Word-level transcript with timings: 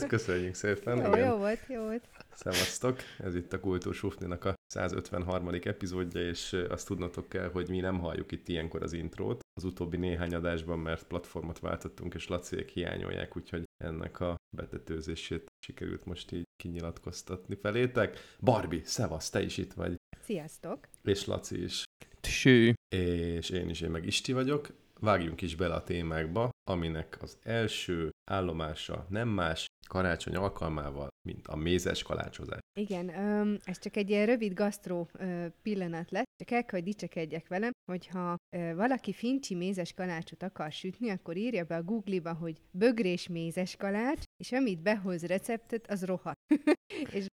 Ezt 0.00 0.08
köszönjük 0.08 0.54
szépen. 0.54 0.96
Jó, 0.96 1.06
igen. 1.06 1.28
jó 1.28 1.36
volt, 1.36 1.60
jó 1.68 1.82
volt. 1.82 2.08
Szevasztok! 2.34 2.98
Ez 3.18 3.34
itt 3.34 3.52
a 3.52 3.60
Kultúrsufninak 3.60 4.44
a 4.44 4.54
153. 4.66 5.48
epizódja, 5.62 6.20
és 6.20 6.52
azt 6.68 6.86
tudnotok 6.86 7.28
kell, 7.28 7.50
hogy 7.50 7.68
mi 7.68 7.80
nem 7.80 7.98
halljuk 7.98 8.32
itt 8.32 8.48
ilyenkor 8.48 8.82
az 8.82 8.92
intrót 8.92 9.40
az 9.54 9.64
utóbbi 9.64 9.96
néhány 9.96 10.34
adásban, 10.34 10.78
mert 10.78 11.06
platformot 11.06 11.58
váltottunk, 11.58 12.14
és 12.14 12.28
Laciék 12.28 12.68
hiányolják, 12.68 13.36
úgyhogy 13.36 13.64
ennek 13.84 14.20
a 14.20 14.36
betetőzését 14.56 15.46
sikerült 15.66 16.04
most 16.04 16.32
így 16.32 16.44
kinyilatkoztatni 16.62 17.54
felétek. 17.54 18.36
Barbie, 18.40 18.84
szevasz, 18.84 19.30
te 19.30 19.42
is 19.42 19.56
itt 19.56 19.72
vagy, 19.72 19.96
Sziasztok! 20.20 20.88
és 21.02 21.24
Laci 21.24 21.62
is, 21.62 21.84
Ső. 22.22 22.74
és 22.94 23.50
én 23.50 23.68
is, 23.68 23.80
én 23.80 23.90
meg 23.90 24.06
Isti 24.06 24.32
vagyok. 24.32 24.68
Vágjunk 25.00 25.40
is 25.40 25.56
bele 25.56 25.74
a 25.74 25.84
témákba, 25.84 26.50
aminek 26.70 27.16
az 27.20 27.38
első 27.42 28.10
állomása 28.30 29.06
nem 29.08 29.28
más, 29.28 29.66
karácsony 29.88 30.34
alkalmával, 30.34 31.08
mint 31.28 31.46
a 31.46 31.56
mézes 31.56 32.02
kalácsozás. 32.02 32.58
Igen, 32.78 33.08
ez 33.64 33.78
csak 33.78 33.96
egy 33.96 34.10
ilyen 34.10 34.26
rövid 34.26 34.54
gasztró 34.54 35.10
pillanat 35.62 36.10
lett, 36.10 36.28
csak 36.36 36.50
el 36.50 36.64
kell, 36.64 36.80
hogy 36.80 36.88
dicsekedjek 36.88 37.48
velem, 37.48 37.70
hogyha 37.90 38.36
ö, 38.56 38.74
valaki 38.74 39.12
fincsi 39.12 39.54
mézes 39.54 39.92
kalácsot 39.92 40.42
akar 40.42 40.72
sütni, 40.72 41.10
akkor 41.10 41.36
írja 41.36 41.64
be 41.64 41.76
a 41.76 41.82
Google-ba, 41.82 42.32
hogy 42.32 42.60
bögrés 42.70 43.28
mézes 43.28 43.76
kalács, 43.76 44.22
és 44.36 44.52
amit 44.52 44.82
behoz 44.82 45.26
receptet, 45.26 45.90
az 45.90 46.04
rohadt. 46.04 46.38
és 47.16 47.26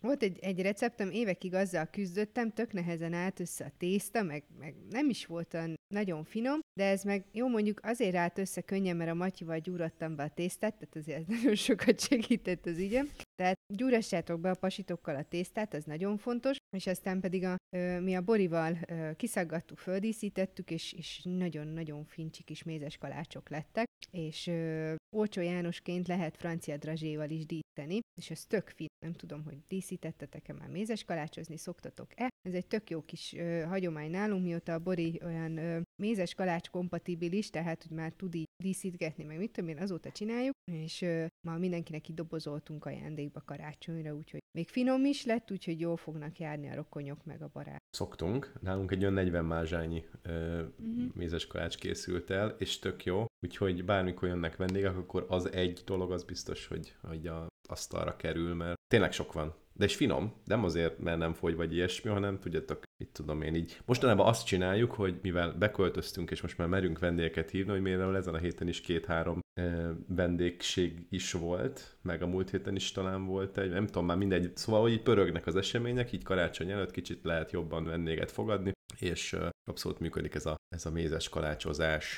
volt 0.00 0.22
egy, 0.22 0.38
egy 0.38 0.60
receptem, 0.60 1.10
évekig 1.10 1.54
azzal 1.54 1.86
küzdöttem, 1.86 2.52
tök 2.52 2.72
nehezen 2.72 3.12
állt 3.12 3.40
össze 3.40 3.64
a 3.64 3.72
tészta, 3.78 4.22
meg, 4.22 4.44
meg 4.58 4.74
nem 4.90 5.08
is 5.08 5.26
volt 5.26 5.54
olyan 5.54 5.74
nagyon 5.94 6.24
finom, 6.24 6.60
de 6.78 6.84
ez 6.84 7.04
meg 7.04 7.24
jó 7.32 7.48
mondjuk 7.48 7.80
azért 7.82 8.14
állt 8.14 8.38
össze 8.38 8.60
könnyen, 8.60 8.96
mert 8.96 9.10
a 9.10 9.14
Matyival 9.14 9.58
gyúrottam 9.58 10.16
be 10.16 10.22
a 10.22 10.28
tésztát, 10.28 10.74
tehát 10.74 10.96
azért 10.96 11.18
ez 11.18 11.26
nagyon 11.36 11.54
sokat 11.54 12.00
segített 12.00 12.66
az 12.66 12.78
ügyem. 12.78 13.08
Tehát 13.34 13.56
gyúrassátok 13.74 14.40
be 14.40 14.50
a 14.50 14.54
pasitokkal 14.54 15.16
a 15.16 15.22
tésztát, 15.22 15.74
ez 15.74 15.84
nagyon 15.84 16.16
fontos, 16.16 16.56
és 16.76 16.86
aztán 16.86 17.20
pedig 17.20 17.44
a, 17.44 17.56
mi 18.00 18.14
a 18.14 18.20
borival 18.20 18.78
ö, 18.88 19.10
kiszaggattuk, 19.16 19.78
földíszítettük, 19.78 20.70
és, 20.70 20.92
és 20.92 21.20
nagyon-nagyon 21.24 22.04
fincsi 22.04 22.42
kis 22.42 22.62
mézes 22.62 22.96
kalácsok 22.96 23.48
lettek, 23.48 23.86
és 24.10 24.46
ö, 24.46 24.94
Jánosként 25.34 26.08
lehet 26.08 26.36
francia 26.36 26.76
drazséval 26.76 27.30
is 27.30 27.46
díszíteni, 27.46 27.98
és 28.20 28.30
ez 28.30 28.44
tök 28.44 28.68
fin. 28.68 28.86
Nem 29.04 29.12
tudom, 29.12 29.44
hogy 29.44 29.58
díszítettetek-e 29.68 30.52
már 30.52 30.68
mézes 30.68 31.04
kalácsozni, 31.04 31.56
szoktatok-e. 31.56 32.28
Ez 32.48 32.54
egy 32.54 32.66
tök 32.66 32.90
jó 32.90 33.00
kis 33.00 33.32
ö, 33.32 33.60
hagyomány 33.60 34.10
nálunk, 34.10 34.44
mióta 34.44 34.72
a 34.72 34.78
bori 34.78 35.20
olyan 35.24 35.56
ö, 35.56 35.77
mézes 36.02 36.34
kalács 36.34 36.70
kompatibilis, 36.70 37.50
tehát 37.50 37.82
hogy 37.82 37.96
már 37.96 38.12
tud 38.12 38.34
így 38.34 38.46
díszítgetni, 38.62 39.24
meg 39.24 39.38
mit 39.38 39.52
tudom 39.52 39.70
én, 39.70 39.78
azóta 39.78 40.10
csináljuk, 40.10 40.54
és 40.72 41.02
ö, 41.02 41.26
ma 41.46 41.58
mindenkinek 41.58 42.08
így 42.08 42.14
dobozoltunk 42.14 42.84
ajándékba 42.84 43.42
karácsonyra, 43.44 44.14
úgyhogy 44.14 44.40
még 44.58 44.68
finom 44.68 45.04
is 45.04 45.24
lett, 45.24 45.50
úgyhogy 45.50 45.80
jól 45.80 45.96
fognak 45.96 46.38
járni 46.38 46.68
a 46.68 46.74
rokonyok 46.74 47.24
meg 47.24 47.42
a 47.42 47.50
barát. 47.52 47.78
Szoktunk, 47.96 48.52
nálunk 48.60 48.90
egy 48.90 49.00
olyan 49.00 49.12
40 49.12 49.44
mázsányi 49.44 50.04
ö, 50.22 50.62
Mhm. 50.78 51.04
mézes 51.14 51.46
kalács 51.46 51.76
készült 51.76 52.30
el, 52.30 52.48
és 52.58 52.78
tök 52.78 53.04
jó, 53.04 53.26
úgyhogy 53.46 53.84
bármikor 53.84 54.28
jönnek 54.28 54.56
vendégek, 54.56 54.96
akkor 54.96 55.26
az 55.28 55.52
egy 55.52 55.82
dolog 55.84 56.12
az 56.12 56.24
biztos, 56.24 56.66
hogy, 56.66 56.94
hogy 57.02 57.26
a 57.26 57.46
asztalra 57.68 58.16
kerül, 58.16 58.54
mert 58.54 58.76
tényleg 58.86 59.12
sok 59.12 59.32
van. 59.32 59.54
De 59.78 59.84
és 59.84 59.96
finom, 59.96 60.32
nem 60.44 60.64
azért, 60.64 60.98
mert 60.98 61.18
nem 61.18 61.32
fogy 61.32 61.56
vagy 61.56 61.74
ilyesmi, 61.74 62.10
hanem 62.10 62.38
tudjátok, 62.38 62.82
itt 62.96 63.12
tudom 63.12 63.42
én 63.42 63.54
így. 63.54 63.78
Mostanában 63.84 64.26
azt 64.26 64.46
csináljuk, 64.46 64.92
hogy 64.92 65.18
mivel 65.22 65.52
beköltöztünk, 65.52 66.30
és 66.30 66.42
most 66.42 66.58
már 66.58 66.68
merünk 66.68 66.98
vendégeket 66.98 67.50
hívni, 67.50 67.70
hogy 67.72 67.80
mivel 67.80 68.16
ezen 68.16 68.34
a 68.34 68.38
héten 68.38 68.68
is 68.68 68.80
két-három 68.80 69.40
eh, 69.60 69.88
vendégség 70.08 71.06
is 71.10 71.32
volt, 71.32 71.98
meg 72.02 72.22
a 72.22 72.26
múlt 72.26 72.50
héten 72.50 72.76
is 72.76 72.92
talán 72.92 73.24
volt 73.26 73.58
egy, 73.58 73.70
nem 73.70 73.86
tudom 73.86 74.06
már 74.06 74.16
mindegy, 74.16 74.56
szóval, 74.56 74.80
hogy 74.80 74.92
így 74.92 75.02
pörögnek 75.02 75.46
az 75.46 75.56
események, 75.56 76.12
így 76.12 76.22
karácsony 76.22 76.70
előtt 76.70 76.90
kicsit 76.90 77.24
lehet 77.24 77.52
jobban 77.52 77.84
vendéget 77.84 78.30
fogadni, 78.30 78.72
és 78.98 79.32
eh, 79.32 79.48
abszolút 79.64 79.98
működik 79.98 80.34
ez 80.34 80.46
a, 80.46 80.56
ez 80.68 80.86
a 80.86 80.90
mézes 80.90 81.28
kalácsozás. 81.28 82.16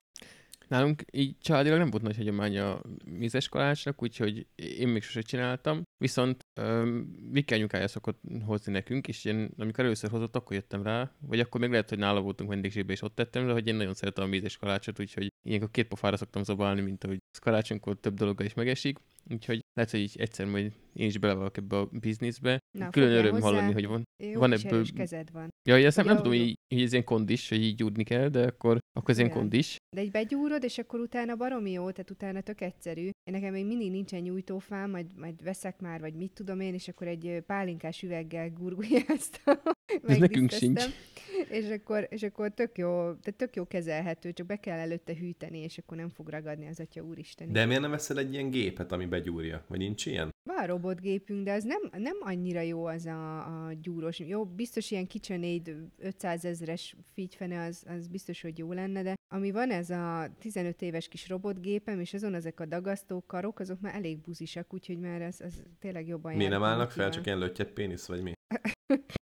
Nálunk 0.70 1.02
így 1.12 1.38
családilag 1.38 1.78
nem 1.78 1.90
volt 1.90 2.02
nagy 2.02 2.16
hagyomány 2.16 2.58
a 2.58 2.80
mézes 3.04 3.48
kalácsnak, 3.48 4.02
úgyhogy 4.02 4.46
én 4.54 4.88
még 4.88 5.02
sose 5.02 5.20
csináltam. 5.20 5.82
Viszont 5.98 6.46
um, 6.60 7.16
Viki 7.30 7.54
anyukája 7.54 7.88
szokott 7.88 8.20
hozni 8.44 8.72
nekünk, 8.72 9.08
és 9.08 9.24
én 9.24 9.50
amikor 9.56 9.84
először 9.84 10.10
hozott, 10.10 10.36
akkor 10.36 10.56
jöttem 10.56 10.82
rá, 10.82 11.12
vagy 11.20 11.40
akkor 11.40 11.60
még 11.60 11.70
lehet, 11.70 11.88
hogy 11.88 11.98
nála 11.98 12.20
voltunk 12.20 12.50
vendégségben, 12.50 12.94
és 12.94 13.02
ott 13.02 13.14
tettem 13.14 13.46
le, 13.46 13.52
hogy 13.52 13.66
én 13.66 13.74
nagyon 13.74 13.94
szeretem 13.94 14.24
a 14.24 14.26
mézes 14.26 14.56
kalácsot, 14.56 15.00
úgyhogy 15.00 15.32
ilyenkor 15.42 15.70
két 15.70 15.88
pofára 15.88 16.16
szoktam 16.16 16.42
zabálni, 16.42 16.80
mint 16.80 17.04
ahogy 17.04 17.18
karácsonykor 17.40 18.00
több 18.00 18.14
dologgal 18.14 18.46
is 18.46 18.54
megesik. 18.54 18.98
Úgyhogy 19.30 19.64
lehet, 19.74 19.90
hogy 19.90 20.00
így 20.00 20.16
egyszer 20.18 20.46
majd 20.46 20.72
én 20.92 21.06
is 21.06 21.18
belevalok 21.18 21.56
ebbe 21.56 21.76
a 21.76 21.86
bizniszbe. 21.92 22.58
Na, 22.78 22.90
Külön 22.90 23.12
öröm 23.12 23.32
hozzá. 23.32 23.44
hallani, 23.46 23.72
hogy 23.72 23.86
van. 23.86 24.02
Jó 24.22 24.38
Van 24.40 24.52
ebből- 24.52 24.92
kezed 24.92 25.30
van. 25.32 25.48
Ja, 25.68 25.74
hogy 25.74 25.84
ezt 25.84 25.96
nem, 25.96 26.06
nem 26.06 26.16
tudom, 26.16 26.32
hogy, 26.32 26.54
hogy 26.74 26.82
ez 26.82 26.92
ilyen 26.92 27.04
kondis, 27.04 27.48
hogy 27.48 27.62
így 27.62 27.74
gyúrni 27.74 28.04
kell, 28.04 28.28
de 28.28 28.46
akkor, 28.46 28.78
akkor 28.92 29.10
ez 29.10 29.18
ilyen 29.18 29.30
kondis. 29.30 29.76
De 29.96 30.00
egy 30.00 30.10
begyúrod, 30.10 30.64
és 30.64 30.78
akkor 30.78 31.00
utána 31.00 31.36
baromi 31.36 31.70
jó, 31.70 31.90
tehát 31.90 32.10
utána 32.10 32.40
tök 32.40 32.60
egyszerű. 32.60 33.02
Én 33.04 33.34
nekem 33.34 33.52
még 33.52 33.66
mindig 33.66 33.90
nincsen 33.90 34.20
nyújtófám, 34.20 34.90
majd, 34.90 35.06
majd 35.18 35.42
veszek 35.42 35.80
már, 35.80 36.00
vagy 36.00 36.14
mit 36.14 36.32
tudom 36.32 36.60
én, 36.60 36.74
és 36.74 36.88
akkor 36.88 37.06
egy 37.06 37.42
pálinkás 37.46 38.02
üveggel 38.02 38.50
gurgulyáztam. 38.50 39.56
Ez 40.06 40.16
nekünk 40.16 40.50
sincs. 40.50 40.84
És 41.50 41.70
akkor, 41.70 42.06
és 42.10 42.22
akkor 42.22 42.50
tök 42.50 42.78
jó, 42.78 42.90
tehát 42.92 43.34
tök 43.36 43.56
jó 43.56 43.66
kezelhető, 43.66 44.32
csak 44.32 44.46
be 44.46 44.56
kell 44.56 44.78
előtte 44.78 45.14
hűteni, 45.14 45.58
és 45.58 45.78
akkor 45.78 45.96
nem 45.96 46.08
fog 46.08 46.28
ragadni 46.28 46.66
az 46.66 46.80
atya 46.80 47.02
úristen. 47.02 47.52
De 47.52 47.64
miért 47.66 47.80
nem 47.80 47.90
veszel 47.90 48.18
egy 48.18 48.32
ilyen 48.32 48.50
gépet, 48.50 48.92
ami 48.92 49.06
begyúrja? 49.06 49.64
Vagy 49.68 49.78
nincs 49.78 50.06
ilyen? 50.06 50.28
Van 50.48 50.66
robotgépünk, 50.80 51.44
de 51.44 51.52
az 51.52 51.64
nem, 51.64 52.02
nem 52.02 52.16
annyira 52.20 52.60
jó 52.60 52.84
az 52.84 53.06
a, 53.06 53.38
a 53.66 53.72
gyúrós. 53.82 54.18
Jó, 54.18 54.44
biztos 54.44 54.90
ilyen 54.90 55.06
KitchenAid 55.06 55.76
500 55.98 56.44
ezres 56.44 56.96
figyfene, 57.14 57.64
az, 57.64 57.84
az 57.98 58.06
biztos, 58.08 58.42
hogy 58.42 58.58
jó 58.58 58.72
lenne, 58.72 59.02
de 59.02 59.14
ami 59.28 59.50
van 59.50 59.70
ez 59.70 59.90
a 59.90 60.28
15 60.38 60.82
éves 60.82 61.08
kis 61.08 61.28
robotgépem, 61.28 62.00
és 62.00 62.14
azon 62.14 62.34
ezek 62.34 62.60
a 62.60 62.66
dagasztó 62.66 63.24
karok, 63.26 63.60
azok 63.60 63.80
már 63.80 63.94
elég 63.94 64.18
buzisak, 64.18 64.74
úgyhogy 64.74 64.98
már 64.98 65.22
az, 65.22 65.40
az 65.40 65.62
tényleg 65.78 66.06
jobban 66.06 66.34
Miért 66.34 66.52
nem 66.52 66.62
állnak 66.62 66.90
fel, 66.90 67.10
csak 67.10 67.26
ilyen 67.26 67.38
löttyet 67.38 67.72
pénisz, 67.72 68.06
vagy 68.06 68.22
mi? 68.22 68.32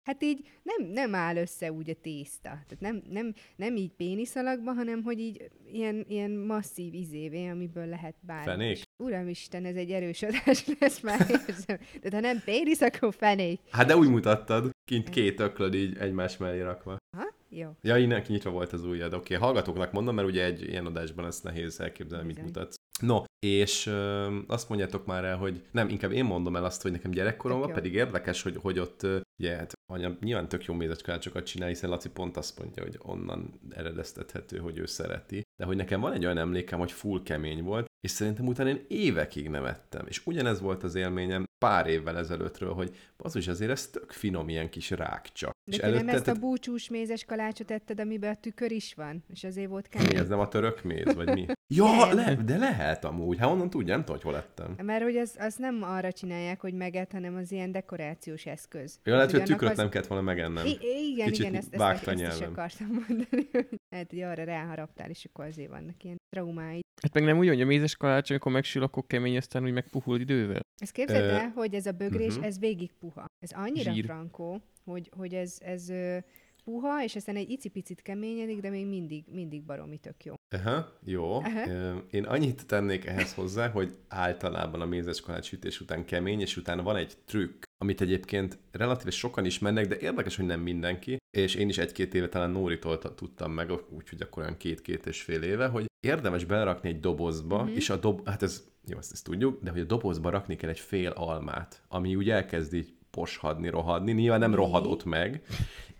Hát 0.04 0.22
így 0.22 0.48
nem, 0.62 0.90
nem 0.90 1.14
áll 1.14 1.36
össze 1.36 1.72
úgy 1.72 1.90
a 1.90 1.94
tészta. 2.02 2.48
Tehát 2.48 2.80
nem, 2.80 3.02
nem, 3.10 3.34
nem 3.56 3.76
így 3.76 3.90
péniszalakba, 3.90 4.72
hanem 4.72 5.02
hogy 5.02 5.18
így 5.18 5.50
ilyen, 5.72 6.04
ilyen 6.08 6.30
masszív 6.30 6.94
izévé, 6.94 7.48
amiből 7.48 7.86
lehet 7.86 8.14
bármi. 8.20 8.44
Fenék? 8.44 8.76
is. 8.76 8.82
Uramisten, 9.02 9.64
ez 9.64 9.76
egy 9.76 9.90
erős 9.90 10.22
adás 10.22 10.66
lesz, 10.80 11.00
már 11.00 11.20
érzem. 11.30 11.78
Tehát 12.00 12.12
ha 12.12 12.20
nem 12.20 12.42
pénisz, 12.44 12.80
akkor 12.80 13.14
fenék. 13.14 13.60
Hát 13.70 13.86
de 13.86 13.96
úgy 13.96 14.08
mutattad, 14.08 14.70
kint 14.84 15.08
két 15.08 15.40
öklöd 15.40 15.74
így 15.74 15.96
egymás 15.98 16.36
mellé 16.36 16.60
rakva. 16.60 16.96
Ha? 17.16 17.34
Jó. 17.48 17.70
Ja, 17.82 17.96
innen 17.96 18.22
nyitva 18.26 18.50
volt 18.50 18.72
az 18.72 18.84
ujjad. 18.84 19.14
Oké, 19.14 19.34
okay, 19.34 19.46
hallgatóknak 19.46 19.92
mondom, 19.92 20.14
mert 20.14 20.28
ugye 20.28 20.44
egy 20.44 20.62
ilyen 20.62 20.86
adásban 20.86 21.26
ezt 21.26 21.44
nehéz 21.44 21.80
elképzelni, 21.80 22.26
mit 22.26 22.34
Bizony. 22.34 22.50
mutatsz. 22.52 22.74
No, 23.00 23.22
és 23.38 23.86
ö, 23.86 24.28
azt 24.46 24.68
mondjátok 24.68 25.06
már 25.06 25.24
el, 25.24 25.36
hogy 25.36 25.62
nem, 25.70 25.88
inkább 25.88 26.12
én 26.12 26.24
mondom 26.24 26.56
el 26.56 26.64
azt, 26.64 26.82
hogy 26.82 26.90
nekem 26.90 27.10
gyerekkoromban 27.10 27.72
pedig 27.72 27.94
érdekes, 27.94 28.42
hogy, 28.42 28.56
hogy 28.56 28.78
ott, 28.78 29.06
ugye, 29.42 29.56
hát 29.56 29.72
anya 29.92 30.16
nyilván 30.20 30.48
tök 30.48 30.64
jó 30.64 30.74
mézeskalácsokat 30.74 31.46
csinál, 31.46 31.68
hiszen 31.68 31.90
Laci 31.90 32.08
pont 32.10 32.36
azt 32.36 32.58
mondja, 32.58 32.82
hogy 32.82 32.98
onnan 33.02 33.60
eredeztethető, 33.70 34.58
hogy 34.58 34.78
ő 34.78 34.86
szereti. 34.86 35.42
De 35.56 35.64
hogy 35.64 35.76
nekem 35.76 36.00
van 36.00 36.12
egy 36.12 36.24
olyan 36.24 36.38
emlékem, 36.38 36.78
hogy 36.78 36.92
full 36.92 37.22
kemény 37.22 37.62
volt, 37.62 37.86
és 38.00 38.10
szerintem 38.10 38.46
utána 38.46 38.68
én 38.68 38.84
évekig 38.88 39.48
nem 39.48 39.64
ettem. 39.64 40.06
És 40.06 40.26
ugyanez 40.26 40.60
volt 40.60 40.82
az 40.82 40.94
élményem 40.94 41.44
pár 41.64 41.86
évvel 41.86 42.18
ezelőttről, 42.18 42.72
hogy 42.72 42.96
bazus, 43.16 43.48
azért 43.48 43.70
ez 43.70 43.86
tök 43.86 44.10
finom 44.10 44.48
ilyen 44.48 44.70
kis 44.70 44.90
rákcsa. 44.90 45.50
De 45.66 45.76
és 45.76 45.82
te 45.82 45.90
nem 45.90 46.08
ezt 46.08 46.28
a 46.28 46.34
búcsús 46.34 46.88
mézes 46.88 47.24
kalácsot 47.24 47.70
etted, 47.70 48.00
amiben 48.00 48.30
a 48.30 48.34
tükör 48.34 48.70
is 48.70 48.94
van, 48.94 49.24
és 49.32 49.44
azért 49.44 49.68
volt 49.68 49.88
Mi, 49.94 49.98
kemény. 49.98 50.16
ez 50.22 50.28
nem 50.28 50.38
a 50.38 50.48
török 50.48 50.82
méz, 50.82 51.14
vagy 51.14 51.32
mi? 51.34 51.46
Ja, 51.74 52.14
le, 52.14 52.34
de 52.34 52.56
lehet 52.56 53.04
amúgy. 53.04 53.38
Hát 53.38 53.48
onnan 53.50 53.70
tudja, 53.70 53.94
nem 53.94 54.04
tudom, 54.04 54.20
hogy 54.20 54.32
hol 54.32 54.36
ettem. 54.36 54.86
Mert 54.86 55.02
hogy 55.02 55.16
az, 55.16 55.36
az 55.38 55.56
nem 55.56 55.82
arra 55.82 56.12
csinálják, 56.12 56.60
hogy 56.60 56.74
meget, 56.74 57.12
hanem 57.12 57.36
az 57.36 57.52
ilyen 57.52 57.72
dekorációs 57.72 58.46
eszköz. 58.46 58.98
Ja, 59.04 59.14
lehet, 59.14 59.30
hogy 59.30 59.40
a 59.40 59.44
tükröt 59.44 59.70
az... 59.70 59.76
nem 59.76 59.88
kellett 59.88 60.06
volna 60.06 60.24
megennem. 60.24 60.66
I- 60.66 60.78
igen, 61.12 61.26
Kicsit 61.26 61.44
igen, 61.44 61.54
ezt, 61.54 61.74
ezt, 61.74 62.08
ezt, 62.08 62.20
ezt 62.20 62.40
is 62.40 62.46
akartam 62.46 62.86
mondani. 62.86 63.48
hogy 63.52 63.68
Lehet, 63.88 64.10
hogy 64.10 64.20
arra 64.20 64.44
ráharaptál, 64.44 65.10
és 65.10 65.24
akkor 65.24 65.44
azért 65.44 65.70
vannak 65.70 66.04
ilyen 66.04 66.16
traumáid. 66.28 66.82
Hát 67.02 67.14
meg 67.14 67.24
nem 67.24 67.38
úgy, 67.38 67.48
hogy 67.48 67.60
a 67.60 67.66
mézes 67.66 67.96
kalács, 67.96 68.30
amikor 68.30 68.52
megsül, 68.52 68.82
akkor 68.82 69.06
kemény, 69.06 69.36
aztán 69.36 69.64
úgy 69.64 69.72
megpuhul 69.72 70.20
idővel. 70.20 70.60
Ezt 70.82 70.92
képzeld 70.92 71.30
el, 71.30 71.48
hogy 71.48 71.74
ez 71.74 71.86
a 71.86 71.92
bögrés, 71.92 72.34
mhm. 72.34 72.44
ez 72.44 72.58
végig 72.58 72.92
puha. 72.92 73.24
Ez 73.38 73.50
annyira 73.54 73.92
Zsír. 73.92 74.04
frankó, 74.04 74.60
hogy, 74.84 75.10
hogy 75.16 75.34
ez, 75.34 75.58
ez 75.60 75.92
puha, 76.64 77.02
és 77.02 77.16
aztán 77.16 77.36
egy 77.36 77.50
icipicit 77.50 78.02
keményedik, 78.02 78.60
de 78.60 78.70
még 78.70 78.86
mindig, 78.86 79.24
mindig 79.30 79.62
baromi 79.64 79.96
tök 79.98 80.24
jó. 80.24 80.34
Aha, 80.56 80.98
jó. 81.04 81.24
Aha. 81.34 81.64
Én 82.10 82.24
annyit 82.24 82.66
tennék 82.66 83.04
ehhez 83.06 83.34
hozzá, 83.34 83.68
hogy 83.68 83.94
általában 84.08 84.80
a 84.80 84.86
mézes 84.86 85.20
kalács 85.20 85.46
sütés 85.46 85.80
után 85.80 86.04
kemény, 86.04 86.40
és 86.40 86.56
utána 86.56 86.82
van 86.82 86.96
egy 86.96 87.16
trükk, 87.24 87.62
amit 87.82 88.00
egyébként 88.00 88.58
relatíve 88.72 89.10
sokan 89.10 89.44
ismernek, 89.44 89.86
de 89.86 89.98
érdekes, 89.98 90.36
hogy 90.36 90.46
nem 90.46 90.60
mindenki, 90.60 91.16
és 91.36 91.54
én 91.54 91.68
is 91.68 91.78
egy-két 91.78 92.14
éve 92.14 92.28
talán 92.28 92.50
Nóritól 92.50 92.98
ta- 92.98 93.16
tudtam 93.16 93.52
meg, 93.52 93.70
úgyhogy 93.90 94.22
akkor 94.22 94.42
olyan 94.42 94.56
két-két 94.56 95.06
és 95.06 95.22
fél 95.22 95.42
éve, 95.42 95.66
hogy 95.66 95.86
érdemes 96.06 96.44
belerakni 96.44 96.88
egy 96.88 97.00
dobozba, 97.00 97.54
Mhm. 97.54 97.62
uh-huh. 97.64 97.76
és 97.78 97.90
a 97.90 97.96
dob... 97.96 98.28
Hát 98.28 98.42
ez, 98.42 98.64
jó, 98.86 98.98
ezt, 98.98 99.12
ezt 99.12 99.24
tudjuk, 99.24 99.62
de 99.62 99.70
hogy 99.70 99.80
a 99.80 99.84
dobozba 99.84 100.30
rakni 100.30 100.56
kell 100.56 100.70
egy 100.70 100.80
fél 100.80 101.10
almát, 101.10 101.82
ami 101.88 102.16
úgy 102.16 102.30
elkezd 102.30 102.74
így 102.74 102.94
poshadni, 103.14 103.68
rohadni, 103.68 104.12
nyilván 104.12 104.40
nem 104.40 104.54
rohadott 104.54 105.04
meg, 105.04 105.42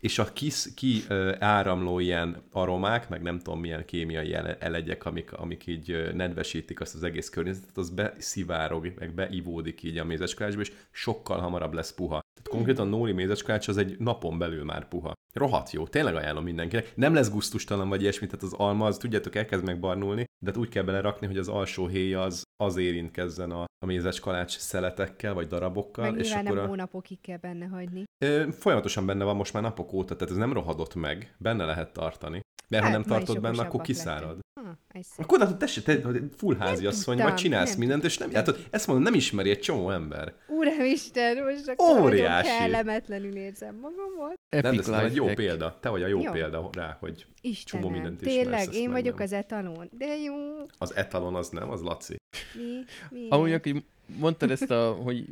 és 0.00 0.18
a 0.18 0.32
kis, 0.32 0.74
ki 0.74 1.02
áramló 1.38 1.98
ilyen 1.98 2.42
aromák, 2.52 3.08
meg 3.08 3.22
nem 3.22 3.38
tudom 3.38 3.60
milyen 3.60 3.84
kémiai 3.84 4.34
ele- 4.34 4.62
elegyek, 4.62 5.04
amik, 5.04 5.32
amik 5.32 5.66
így 5.66 6.10
nedvesítik 6.14 6.80
azt 6.80 6.94
az 6.94 7.02
egész 7.02 7.28
környezetet, 7.28 7.76
az 7.76 7.90
beszivárog, 7.90 8.92
meg 8.98 9.14
beivódik 9.14 9.82
így 9.82 9.98
a 9.98 10.04
mézeskalácsba, 10.04 10.60
és 10.60 10.72
sokkal 10.90 11.38
hamarabb 11.38 11.72
lesz 11.72 11.92
puha. 11.92 12.23
Konkrétan 12.50 12.88
Nóri 12.88 13.12
mézeskalács 13.12 13.68
az 13.68 13.76
egy 13.76 13.96
napon 13.98 14.38
belül 14.38 14.64
már 14.64 14.88
puha. 14.88 15.12
Rohadt 15.34 15.70
jó, 15.70 15.86
tényleg 15.86 16.14
ajánlom 16.14 16.44
mindenkinek. 16.44 16.92
Nem 16.96 17.14
lesz 17.14 17.30
gusztustalan 17.30 17.88
vagy 17.88 18.00
ilyesmi, 18.00 18.26
tehát 18.26 18.42
az 18.42 18.52
alma, 18.52 18.86
az 18.86 18.96
tudjátok, 18.96 19.34
elkezd 19.34 19.64
megbarnulni, 19.64 20.24
de 20.44 20.50
hát 20.50 20.56
úgy 20.56 20.68
kell 20.68 20.82
belerakni, 20.82 21.26
hogy 21.26 21.38
az 21.38 21.48
alsó 21.48 21.86
héja 21.86 22.22
az, 22.22 22.42
az 22.62 22.76
érintkezzen 22.76 23.50
a, 23.50 23.64
a 23.78 23.86
mézes 23.86 24.20
kalács 24.20 24.58
szeletekkel, 24.58 25.34
vagy 25.34 25.46
darabokkal. 25.46 26.10
Meg 26.10 26.20
és 26.20 26.32
akkor 26.32 26.44
nem 26.44 26.58
a... 26.58 26.66
hónapokig 26.66 27.20
kell 27.20 27.38
benne 27.38 27.66
hagyni. 27.66 28.04
Ö, 28.24 28.44
folyamatosan 28.58 29.06
benne 29.06 29.24
van 29.24 29.36
most 29.36 29.52
már 29.52 29.62
napok 29.62 29.92
óta, 29.92 30.16
tehát 30.16 30.32
ez 30.32 30.38
nem 30.38 30.52
rohadott 30.52 30.94
meg, 30.94 31.34
benne 31.38 31.64
lehet 31.64 31.92
tartani. 31.92 32.40
Mert 32.68 32.82
ha 32.84 32.90
Hát, 32.90 32.98
nem 32.98 33.08
ma 33.08 33.16
is 33.18 33.24
tartod 33.24 33.42
benne, 33.42 33.62
akkor 33.62 33.80
kiszárad. 33.80 34.38
Ha, 34.60 34.78
szép. 35.00 35.24
Akkor 35.24 35.38
hát 35.38 35.56
tessék, 35.56 35.84
te 35.84 36.00
te 36.00 36.08
full 36.36 36.56
háziasszony, 36.56 37.18
vagy 37.18 37.34
csinálsz 37.34 37.70
nem 37.70 37.78
mindent, 37.78 38.04
és 38.04 38.18
nem 38.18 38.30
játod. 38.30 38.66
Ezt 38.70 38.86
mondom, 38.86 39.04
nem 39.04 39.14
ismeri 39.14 39.50
egy 39.50 39.58
csomó 39.60 39.90
ember. 39.90 40.34
Uramisten, 40.48 41.44
most 41.44 41.68
akkor 41.68 42.00
Óriási. 42.00 42.33
Nagyon 42.42 42.58
kellemetlenül 42.58 43.36
érzem 43.36 43.74
magamat. 43.74 44.34
Nem, 44.48 44.76
de 44.76 45.04
egy 45.04 45.14
jó 45.14 45.26
példa. 45.26 45.78
Te 45.80 45.88
vagy 45.88 46.02
a 46.02 46.06
jó, 46.06 46.20
Jó. 46.20 46.32
példa 46.32 46.70
rá, 46.72 46.96
hogy 47.00 47.26
Istenem, 47.40 47.90
mindent 47.90 48.22
ismersz, 48.22 48.38
tényleg, 48.38 48.74
én 48.74 48.90
vagyok 48.90 49.14
nem. 49.14 49.24
az 49.24 49.32
etalon. 49.32 49.88
De 49.92 50.16
jó. 50.16 50.34
az 50.78 50.94
etalon 50.94 51.34
az 51.34 51.48
nem, 51.48 51.70
az 51.70 51.80
Laci. 51.80 52.16
Mi? 52.54 52.84
Mi? 53.10 53.28
Amúgy, 53.28 53.52
aki 53.52 53.84
mondtad 54.18 54.50
ezt 54.50 54.70
a, 54.70 54.92
hogy 54.92 55.24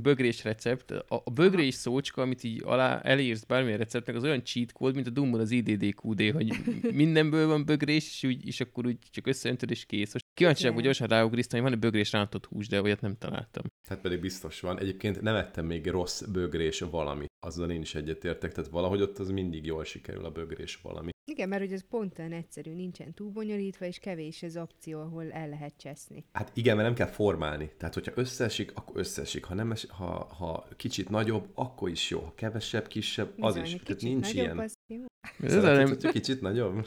bögrés 0.00 0.44
recept, 0.44 0.90
a, 0.90 1.22
a 1.24 1.30
bögrés 1.30 1.74
szócska, 1.74 2.22
amit 2.22 2.44
így 2.44 2.62
alá 2.64 3.00
elírsz 3.00 3.44
bármilyen 3.44 3.78
receptnek, 3.78 4.16
az 4.16 4.22
olyan 4.22 4.44
cheat 4.44 4.72
code, 4.72 4.94
mint 4.94 5.06
a 5.06 5.10
Doom-ban 5.10 5.40
az 5.40 5.50
IDDQD, 5.50 6.30
hogy 6.32 6.52
mindenből 6.92 7.46
van 7.46 7.64
bögrés, 7.64 8.06
és, 8.06 8.24
úgy, 8.24 8.46
és 8.46 8.60
akkor 8.60 8.86
úgy 8.86 8.96
csak 9.10 9.26
összeöntöd 9.26 9.70
és 9.70 9.84
kész. 9.84 10.12
Most 10.12 10.26
kíváncsiak, 10.34 10.74
hogy 10.74 10.82
gyorsan 10.82 11.06
ráugrisztam, 11.06 11.60
hogy 11.60 11.70
van-e 11.70 11.80
bögrés 11.80 12.12
rántott 12.12 12.46
hús, 12.46 12.68
de 12.68 12.82
olyat 12.82 13.00
nem 13.00 13.16
találtam. 13.18 13.62
Hát 13.88 14.00
pedig 14.00 14.20
biztos 14.20 14.60
van. 14.60 14.80
Egyébként 14.80 15.20
nem 15.20 15.34
ettem 15.34 15.66
még 15.66 15.86
rossz 15.86 16.22
bögrés 16.22 16.80
valami. 16.80 17.26
Azzal 17.40 17.70
én 17.70 17.80
is 17.80 17.94
egyetértek. 17.94 18.52
Tehát 18.52 18.70
valahogy 18.70 19.00
ott 19.00 19.18
az 19.18 19.30
mindig 19.30 19.66
jól 19.66 19.84
sikerül 19.84 20.24
a 20.24 20.30
bögrés 20.30 20.78
valami. 20.82 21.10
Igen, 21.24 21.48
mert 21.48 21.62
hogy 21.62 21.72
ez 21.72 21.84
pont 21.88 22.18
olyan 22.18 22.32
egyszerű, 22.32 22.74
nincsen 22.74 23.14
túl 23.14 23.30
bonyolítva, 23.30 23.84
és 23.84 23.98
kevés 23.98 24.42
az 24.42 24.56
opció, 24.56 25.00
ahol 25.00 25.32
el 25.32 25.48
lehet 25.48 25.76
cseszni. 25.76 26.24
Hát 26.32 26.50
igen, 26.54 26.76
mert 26.76 26.88
nem 26.88 26.96
kell 26.96 27.06
formálni. 27.14 27.70
Tehát, 27.76 27.94
hogyha 27.94 28.12
összeesik, 28.14 28.72
akkor 28.74 28.96
összeesik. 28.96 29.44
Ha, 29.44 29.54
nem 29.54 29.70
es, 29.70 29.86
ha, 29.88 30.24
ha 30.38 30.66
kicsit 30.76 31.08
nagyobb, 31.08 31.50
akkor 31.54 31.90
is 31.90 32.10
jó. 32.10 32.20
Ha 32.20 32.34
kevesebb, 32.34 32.86
kisebb, 32.86 33.32
az 33.38 33.54
Bizony, 33.54 33.62
is. 33.62 33.72
egy 33.72 33.82
Tehát 33.82 34.02
nincs 34.02 34.32
ilyen. 34.32 34.58
Az 34.58 34.74
jó. 34.86 35.04
Ez 35.42 35.54
nem, 35.54 35.88
hogyha 35.88 36.10
kicsit 36.10 36.40
nagyobb? 36.40 36.86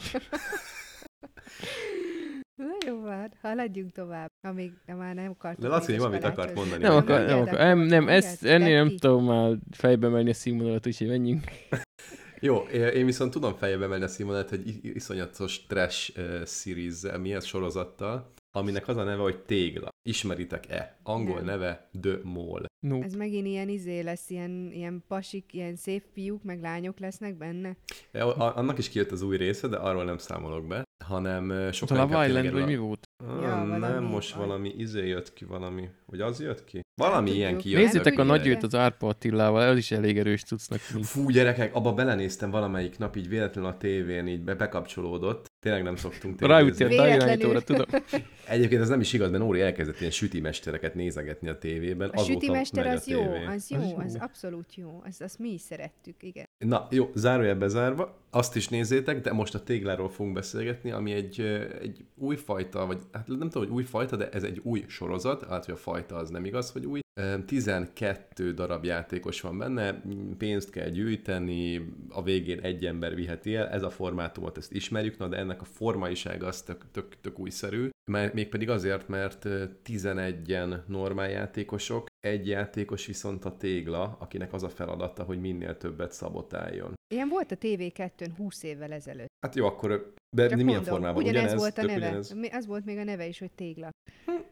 Na 2.56 2.76
jó, 2.86 3.00
van, 3.00 3.32
haladjunk 3.42 3.92
tovább, 3.92 4.28
amíg 4.48 4.72
de 4.86 4.94
már 4.94 5.14
nem 5.14 5.30
akartam. 5.30 5.62
De 5.62 5.68
Laci, 5.68 5.96
valamit 5.96 6.20
kalácsot. 6.20 6.44
akart 6.44 6.56
mondani. 6.56 6.82
nem, 6.82 6.96
akar, 6.96 7.26
nem, 7.26 7.40
akar, 7.40 7.58
nem, 7.58 7.78
nem 7.78 8.08
ezt, 8.08 8.44
ennél 8.44 8.84
nem 8.84 8.96
tudom 8.96 9.24
már 9.24 9.56
fejbe 9.70 10.08
menni 10.08 10.30
a 10.30 10.34
színvonalat, 10.34 10.86
úgyhogy 10.86 11.08
menjünk. 11.08 11.44
Jó, 12.46 12.56
én 12.72 13.04
viszont 13.04 13.30
tudom 13.30 13.54
fejbe 13.54 13.84
emelni 13.84 14.04
a 14.04 14.08
színvonalat, 14.08 14.48
hogy 14.48 14.80
iszonyatos 14.82 15.66
trash 15.66 16.18
uh, 16.18 16.44
series 16.46 16.94
milyen 17.20 17.40
sorozattal, 17.40 18.32
aminek 18.56 18.88
az 18.88 18.96
a 18.96 19.04
neve, 19.04 19.22
hogy 19.22 19.38
Tégla. 19.38 19.88
Ismeritek-e? 20.08 20.98
Angol 21.02 21.34
Nem. 21.34 21.44
neve 21.44 21.88
The 22.00 22.18
Mole. 22.22 22.66
No. 22.86 23.02
Ez 23.02 23.14
megint 23.14 23.46
ilyen 23.46 23.68
izé 23.68 24.00
lesz, 24.00 24.30
ilyen, 24.30 24.70
ilyen 24.72 25.04
pasik, 25.08 25.52
ilyen 25.52 25.76
szép 25.76 26.04
fiúk, 26.12 26.42
meg 26.42 26.60
lányok 26.60 26.98
lesznek 26.98 27.36
benne. 27.36 27.76
E, 28.12 28.26
a- 28.26 28.56
Annak 28.56 28.78
is 28.78 28.88
kijött 28.88 29.10
az 29.10 29.22
új 29.22 29.36
része, 29.36 29.68
de 29.68 29.76
arról 29.76 30.04
nem 30.04 30.18
számolok 30.18 30.66
be, 30.66 30.82
hanem 31.04 31.72
sokkal 31.72 32.14
a 32.14 32.26
Island, 32.26 32.52
vagy 32.52 32.64
mi 32.66 32.76
volt? 32.76 33.05
Ah, 33.24 33.42
Ja, 33.42 33.56
nem, 33.64 33.80
valami- 33.80 34.06
most 34.06 34.34
val- 34.34 34.46
valami 34.46 34.74
izé 34.76 35.06
jött 35.06 35.32
ki, 35.32 35.44
valami, 35.44 35.88
vagy 36.06 36.20
az 36.20 36.40
jött 36.40 36.64
ki? 36.64 36.80
Valami 37.00 37.18
tudjuk. 37.26 37.36
ilyen 37.36 37.58
kijött. 37.58 37.80
Nézzétek 37.82 38.12
a 38.12 38.16
tudjuk, 38.16 38.26
nagy 38.26 38.40
de- 38.42 38.48
őt 38.48 38.62
az 38.62 38.74
Árpa 38.74 39.08
Attilával, 39.08 39.68
az 39.68 39.76
is 39.76 39.90
elég 39.90 40.18
erős 40.18 40.42
cuccnak. 40.42 40.78
Fú, 40.78 41.30
gyerekek, 41.30 41.74
abba 41.74 41.92
belenéztem 41.92 42.50
valamelyik 42.50 42.98
nap, 42.98 43.16
így 43.16 43.28
véletlenül 43.28 43.70
a 43.70 43.76
tévén, 43.76 44.26
így 44.26 44.40
be, 44.42 44.54
bekapcsolódott. 44.54 45.46
Tényleg 45.66 45.84
nem 45.84 45.96
szoktunk 45.96 46.40
Ráüti 46.40 46.84
a 46.84 46.88
tévézni. 46.88 46.96
távirányítóra, 46.96 47.60
tudom. 47.60 47.86
Egyébként 48.48 48.80
ez 48.80 48.88
nem 48.88 49.00
is 49.00 49.12
igaz, 49.12 49.30
mert 49.30 49.42
Nóri 49.42 49.60
elkezdett 49.60 49.98
ilyen 50.00 50.10
sütimestereket 50.12 50.94
nézegetni 50.94 51.48
a 51.48 51.58
tévében. 51.58 52.08
A 52.08 52.22
sütimester 52.22 52.84
megy 52.84 52.92
a 52.92 52.96
az 52.96 53.06
jó, 53.06 53.22
tévé. 53.22 53.44
az 53.44 53.70
jó, 53.70 53.78
Az 53.78 54.04
az, 54.04 54.16
abszolút 54.20 54.74
jó. 54.74 55.02
Az, 55.04 55.20
azt 55.20 55.38
mi 55.38 55.48
is 55.48 55.60
szerettük, 55.60 56.22
igen. 56.22 56.48
Na, 56.58 56.86
jó, 56.90 57.10
zárójel 57.14 57.54
bezárva, 57.54 58.18
azt 58.30 58.56
is 58.56 58.68
nézzétek, 58.68 59.20
de 59.20 59.32
most 59.32 59.54
a 59.54 59.62
tégláról 59.62 60.08
fogunk 60.08 60.34
beszélgetni, 60.34 60.90
ami 60.90 61.12
egy, 61.12 61.40
egy 61.80 62.04
új 62.14 62.36
fajta, 62.36 62.86
vagy 62.86 62.98
hát 63.12 63.26
nem 63.26 63.48
tudom, 63.48 63.68
hogy 63.68 63.76
új 63.76 63.84
fajta, 63.84 64.16
de 64.16 64.28
ez 64.28 64.42
egy 64.42 64.60
új 64.62 64.84
sorozat, 64.88 65.46
hát 65.48 65.64
hogy 65.64 65.74
a 65.74 65.78
fajta 65.78 66.16
az 66.16 66.30
nem 66.30 66.44
igaz, 66.44 66.70
hogy 66.70 66.86
új. 66.86 67.00
Ö, 67.20 67.44
12 67.44 68.52
darab 68.52 68.84
játékos 68.84 69.40
van 69.40 69.58
benne, 69.58 70.02
pénzt 70.38 70.70
kell 70.70 70.88
gyűjteni, 70.88 71.94
a 72.08 72.22
végén 72.22 72.60
egy 72.60 72.86
ember 72.86 73.14
viheti 73.14 73.54
el, 73.54 73.68
ez 73.68 73.82
a 73.82 73.90
formátumot, 73.90 74.56
ezt 74.56 74.72
ismerjük, 74.72 75.18
na 75.18 75.28
de 75.28 75.36
ennek 75.36 75.60
a 75.60 75.64
formaisága 75.64 76.46
az 76.46 76.62
tök, 76.62 76.84
tök, 76.90 77.20
tök 77.20 77.38
újszerű, 77.38 77.88
mégpedig 78.32 78.68
azért, 78.70 79.08
mert 79.08 79.44
ö, 79.44 79.64
11-en 79.84 80.84
normál 80.86 81.30
játékosok, 81.30 82.06
egy 82.20 82.48
játékos 82.48 83.06
viszont 83.06 83.44
a 83.44 83.56
tégla, 83.56 84.16
akinek 84.20 84.52
az 84.52 84.62
a 84.62 84.68
feladata, 84.68 85.22
hogy 85.22 85.40
minél 85.40 85.76
többet 85.76 86.12
szabotáljon. 86.12 86.95
Ilyen 87.14 87.28
volt 87.28 87.52
a 87.52 87.56
TV2-n 87.56 88.30
20 88.36 88.62
évvel 88.62 88.92
ezelőtt. 88.92 89.28
Hát 89.46 89.54
jó, 89.54 89.66
akkor 89.66 90.12
de 90.36 90.42
Csak 90.48 90.50
milyen 90.58 90.66
mondom, 90.66 90.84
formában? 90.84 91.22
Ugyanez, 91.22 91.54
volt 91.54 91.78
a 91.78 91.82
neve. 91.82 92.06
Ugyanez? 92.06 92.32
Mi- 92.32 92.48
Az 92.52 92.66
volt 92.66 92.84
még 92.84 92.98
a 92.98 93.04
neve 93.04 93.26
is, 93.26 93.38
hogy 93.38 93.50
tégla. 93.52 93.90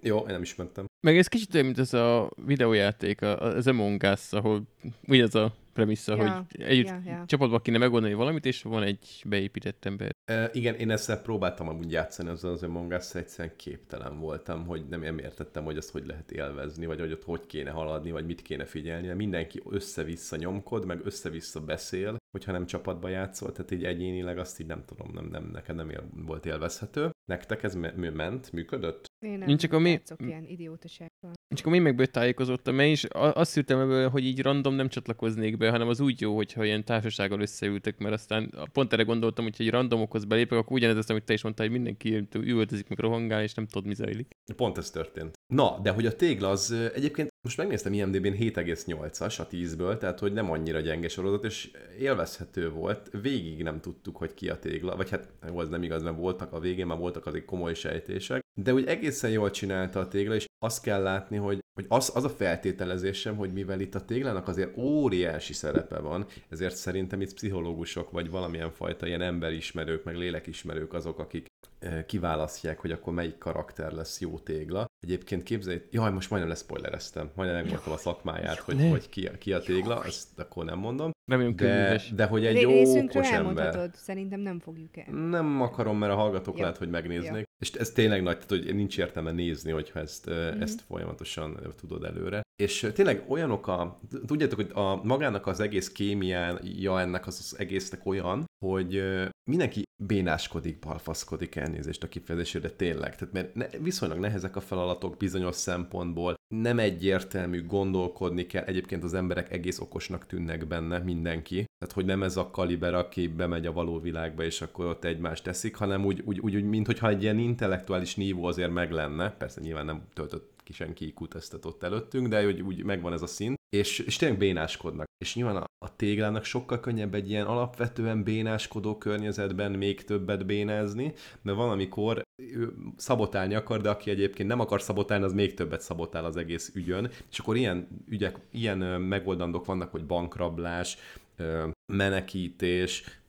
Jó, 0.00 0.18
én 0.18 0.24
nem 0.26 0.42
ismertem. 0.42 0.86
Meg 1.06 1.18
ez 1.18 1.26
kicsit 1.26 1.54
olyan, 1.54 1.66
mint 1.66 1.78
ez 1.78 1.92
a 1.94 2.30
videójáték, 2.46 3.22
a- 3.22 3.40
az 3.40 3.66
Among 3.66 4.02
Us, 4.12 4.32
ahol 4.32 4.62
ugyanaz 5.06 5.34
a 5.34 5.54
premissza, 5.74 6.16
Ja, 6.16 6.46
hogy 6.50 6.62
együtt 6.62 6.86
ja, 6.86 7.00
ja. 7.04 7.24
csapatban 7.26 7.60
kéne 7.62 7.78
megoldani 7.78 8.14
valamit, 8.14 8.46
és 8.46 8.62
van 8.62 8.82
egy 8.82 9.22
beépített 9.26 9.84
ember. 9.84 10.10
E, 10.24 10.50
igen, 10.52 10.74
én 10.74 10.90
ezzel 10.90 11.22
próbáltam 11.22 11.68
amúgy 11.68 11.92
játszani, 11.92 12.28
azzal 12.28 12.52
az 12.52 12.62
Among 12.62 12.92
us 12.92 13.14
egyszerűen 13.14 13.56
képtelen 13.56 14.18
voltam, 14.18 14.66
hogy 14.66 14.84
nem, 14.88 15.00
nem 15.00 15.18
értettem, 15.18 15.64
hogy 15.64 15.76
azt 15.76 15.90
hogy 15.90 16.06
lehet 16.06 16.30
élvezni, 16.30 16.86
vagy 16.86 17.00
hogy 17.00 17.12
ott 17.12 17.24
hogy 17.24 17.46
kéne 17.46 17.70
haladni, 17.70 18.10
vagy 18.10 18.26
mit 18.26 18.42
kéne 18.42 18.64
figyelni, 18.64 19.06
mert 19.06 19.18
mindenki 19.18 19.62
össze-vissza 19.70 20.36
nyomkod, 20.36 20.86
meg 20.86 21.00
össze-vissza 21.04 21.60
beszél, 21.60 22.16
hogyha 22.30 22.52
nem 22.52 22.66
csapatba 22.66 23.08
játszol, 23.08 23.52
tehát 23.52 23.70
így 23.70 23.84
egyénileg 23.84 24.38
azt 24.38 24.60
így 24.60 24.66
nem 24.66 24.84
tudom, 24.84 25.10
nem, 25.12 25.24
nem 25.24 25.50
nekem 25.52 25.76
nem 25.76 25.90
él, 25.90 26.08
volt 26.26 26.46
élvezhető. 26.46 27.10
Nektek 27.24 27.62
ez 27.62 27.74
me- 27.74 28.14
ment, 28.14 28.52
működött? 28.52 29.06
Én 29.26 29.38
nem 29.38 29.48
Nincs 29.48 29.60
csak 29.60 29.72
a 29.72 29.78
mi- 29.78 30.00
ilyen 30.18 30.44
idiótasággal. 30.44 31.32
És 31.54 31.60
akkor 31.60 31.74
én 31.74 31.82
megből 31.82 32.06
tájékozottam, 32.06 32.78
én 32.78 32.90
is 32.90 33.04
a- 33.04 33.34
azt 33.34 33.50
szültem 33.50 33.80
ebből, 33.80 34.08
hogy 34.08 34.24
így 34.24 34.42
random 34.42 34.74
nem 34.74 34.88
csatlakoznék 34.88 35.56
be, 35.56 35.70
hanem 35.70 35.88
az 35.88 36.00
úgy 36.00 36.20
jó, 36.20 36.34
hogyha 36.36 36.64
ilyen 36.64 36.84
társasággal 36.84 37.40
összeültek, 37.40 37.98
mert 37.98 38.14
aztán 38.14 38.50
pont 38.72 38.92
erre 38.92 39.02
gondoltam, 39.02 39.44
hogy 39.44 39.54
egy 39.58 39.70
randomokhoz 39.70 40.24
belépek, 40.24 40.58
akkor 40.58 40.76
ugyanez 40.76 40.96
az, 40.96 41.10
amit 41.10 41.24
te 41.24 41.32
is 41.32 41.42
mondtál, 41.42 41.66
hogy 41.66 41.74
mindenki 41.74 42.26
üvöltözik, 42.34 42.88
meg 42.88 42.98
rohangál, 42.98 43.42
és 43.42 43.54
nem 43.54 43.66
tudod, 43.66 43.86
mi 43.88 43.94
zajlik. 43.94 44.28
Pont 44.56 44.78
ez 44.78 44.90
történt. 44.90 45.32
Na, 45.52 45.78
de 45.82 45.90
hogy 45.90 46.06
a 46.06 46.16
tégla 46.16 46.48
az 46.48 46.70
egyébként, 46.94 47.28
most 47.44 47.56
megnéztem 47.56 47.92
IMDb-n 47.92 48.36
7,8-as 48.38 49.40
a 49.40 49.46
10-ből, 49.46 49.98
tehát 49.98 50.18
hogy 50.18 50.32
nem 50.32 50.50
annyira 50.50 50.80
gyenge 50.80 51.08
sorozat, 51.08 51.44
és 51.44 51.70
élvezhető 51.98 52.70
volt. 52.70 53.10
Végig 53.22 53.62
nem 53.62 53.80
tudtuk, 53.80 54.16
hogy 54.16 54.34
ki 54.34 54.48
a 54.48 54.58
tégla, 54.58 54.96
vagy 54.96 55.10
hát 55.10 55.28
jó, 55.46 55.62
nem 55.62 55.82
igaz, 55.82 56.02
mert 56.02 56.16
voltak 56.16 56.52
a 56.52 56.60
végén, 56.60 56.86
már 56.86 56.98
voltak 56.98 57.26
azért 57.26 57.44
komoly 57.44 57.74
sejtések, 57.74 58.42
de 58.60 58.72
úgy 58.72 58.86
egészen 58.86 59.30
jól 59.30 59.50
csinálta 59.50 60.00
a 60.00 60.08
tégla, 60.08 60.34
és 60.34 60.46
azt 60.58 60.82
kell 60.82 61.02
látni, 61.02 61.36
hogy, 61.36 61.58
hogy 61.74 61.86
az, 61.88 62.10
az 62.14 62.24
a 62.24 62.28
feltételezésem, 62.28 63.36
hogy 63.36 63.52
mivel 63.52 63.80
itt 63.80 63.94
a 63.94 64.04
téglának 64.04 64.48
azért 64.48 64.76
óriási 64.76 65.52
szerepe 65.52 65.98
van, 65.98 66.26
ezért 66.48 66.76
szerintem 66.76 67.20
itt 67.20 67.34
pszichológusok, 67.34 68.10
vagy 68.10 68.30
valamilyen 68.30 68.70
fajta 68.70 69.06
ilyen 69.06 69.22
emberismerők, 69.22 70.04
meg 70.04 70.16
lélekismerők 70.16 70.92
azok, 70.92 71.18
akik 71.18 71.46
eh, 71.78 72.04
kiválasztják, 72.06 72.78
hogy 72.80 72.92
akkor 72.92 73.12
melyik 73.12 73.38
karakter 73.38 73.92
lesz 73.92 74.20
jó 74.20 74.38
tégla. 74.38 74.86
Egyébként 75.04 75.42
képzelj, 75.42 75.82
jaj, 75.90 76.10
most 76.12 76.30
majdnem 76.30 76.50
leszpoilereztem, 76.52 77.30
majdnem 77.34 77.60
megmondtam 77.60 77.92
a 77.92 77.96
szakmáját, 77.96 78.58
hogy, 78.58 78.76
ne. 78.76 78.88
hogy 78.88 79.08
ki, 79.08 79.30
ki 79.38 79.52
a 79.52 79.60
tégla, 79.60 80.04
ezt 80.04 80.38
akkor 80.38 80.64
nem 80.64 80.78
mondom. 80.78 81.10
Remélem 81.30 81.56
De, 81.56 82.02
de 82.14 82.24
hogy 82.24 82.46
egy 82.46 82.64
okos 82.64 82.94
ember. 82.96 83.32
elmondhatod, 83.32 83.94
szerintem 83.94 84.40
nem 84.40 84.58
fogjuk 84.60 84.96
el. 84.96 85.14
Nem 85.14 85.60
akarom, 85.62 85.98
mert 85.98 86.12
a 86.12 86.16
hallgatók 86.16 86.54
Jó. 86.54 86.60
lehet, 86.60 86.76
hogy 86.76 86.90
megnéznék. 86.90 87.34
Jó. 87.36 87.42
És 87.62 87.72
ez 87.72 87.90
tényleg 87.90 88.22
nagy, 88.22 88.38
tehát 88.38 88.64
hogy 88.64 88.74
nincs 88.74 88.98
értelme 88.98 89.30
nézni, 89.30 89.70
hogyha 89.70 90.00
ezt, 90.00 90.26
Mhm. 90.26 90.34
mm-hmm. 90.34 90.60
ezt 90.62 90.80
folyamatosan 90.80 91.58
tudod 91.80 92.04
előre. 92.04 92.42
És 92.62 92.90
tényleg 92.94 93.24
olyanok 93.28 93.66
a, 93.66 94.00
tudjátok, 94.26 94.56
hogy 94.56 94.70
a 94.74 95.04
magának 95.04 95.46
az 95.46 95.60
egész 95.60 95.92
kémiája 95.92 97.00
ennek 97.00 97.26
az, 97.26 97.38
az 97.38 97.58
egésznek 97.58 98.06
olyan, 98.06 98.44
hogy 98.64 99.02
mindenki 99.50 99.82
bénáskodik, 100.02 100.78
balfaszkodik 100.78 101.56
elnézést 101.56 102.02
a 102.02 102.08
kifejezésére 102.08 102.70
tényleg. 102.70 103.16
Tehát 103.16 103.34
mert 103.34 103.54
ne, 103.54 103.66
viszonylag 103.78 104.18
nehezek 104.18 104.56
a 104.56 104.60
feladatok 104.94 105.16
bizonyos 105.16 105.54
szempontból, 105.54 106.34
nem 106.54 106.78
egyértelmű, 106.78 107.66
gondolkodni 107.66 108.46
kell. 108.46 108.64
Egyébként 108.64 109.04
az 109.04 109.14
emberek 109.14 109.52
egész 109.52 109.80
okosnak 109.80 110.26
tűnnek 110.26 110.66
benne, 110.66 110.98
mindenki. 110.98 111.64
Tehát, 111.78 111.94
hogy 111.94 112.04
nem 112.04 112.22
ez 112.22 112.36
a 112.36 112.50
kaliber, 112.50 112.94
aki 112.94 113.28
bemegy 113.28 113.66
a 113.66 113.72
való 113.72 114.00
világba, 114.00 114.42
és 114.44 114.60
akkor 114.60 114.86
ott 114.86 115.04
egymást 115.04 115.44
teszik, 115.44 115.76
hanem 115.76 116.04
úgy, 116.04 116.22
úgy, 116.24 116.38
úgy, 116.38 116.56
úgy 116.56 116.64
mint 116.64 116.86
hogyha 116.86 117.08
egy 117.08 117.22
ilyen 117.22 117.38
intellektuális 117.38 118.14
nívó 118.14 118.44
azért 118.44 118.72
meg 118.72 118.90
lenne. 118.90 119.30
Persze 119.30 119.60
nyilván 119.60 119.84
nem 119.84 120.02
töltött 120.14 120.53
senki 120.72 121.06
IQ 121.06 121.26
tesztet 121.26 121.64
ott 121.64 121.82
előttünk, 121.82 122.28
de 122.28 122.44
hogy 122.44 122.60
úgy 122.60 122.84
megvan 122.84 123.12
ez 123.12 123.22
a 123.22 123.26
szint, 123.26 123.56
és, 123.76 123.98
és 123.98 124.16
tényleg 124.16 124.38
bénáskodnak. 124.38 125.06
És 125.18 125.34
nyilván 125.34 125.56
a, 125.56 125.64
a 125.84 125.96
téglának 125.96 126.44
sokkal 126.44 126.80
könnyebb 126.80 127.14
egy 127.14 127.30
ilyen 127.30 127.46
alapvetően 127.46 128.22
bénáskodó 128.22 128.98
környezetben 128.98 129.72
még 129.72 130.04
többet 130.04 130.46
bénázni, 130.46 131.12
mert 131.42 131.56
van, 131.56 131.70
amikor 131.70 132.22
ő 132.42 132.74
szabotálni 132.96 133.54
akar, 133.54 133.80
de 133.80 133.90
aki 133.90 134.10
egyébként 134.10 134.48
nem 134.48 134.60
akar 134.60 134.82
szabotálni, 134.82 135.24
az 135.24 135.32
még 135.32 135.54
többet 135.54 135.80
szabotál 135.80 136.24
az 136.24 136.36
egész 136.36 136.72
ügyön, 136.74 137.10
és 137.30 137.38
akkor 137.38 137.56
ilyen 137.56 137.88
ügyek, 138.08 138.38
ilyen 138.50 138.78
megoldandók 139.00 139.64
vannak, 139.64 139.90
hogy 139.90 140.06
bankrablás, 140.06 140.96
ö, 141.36 141.68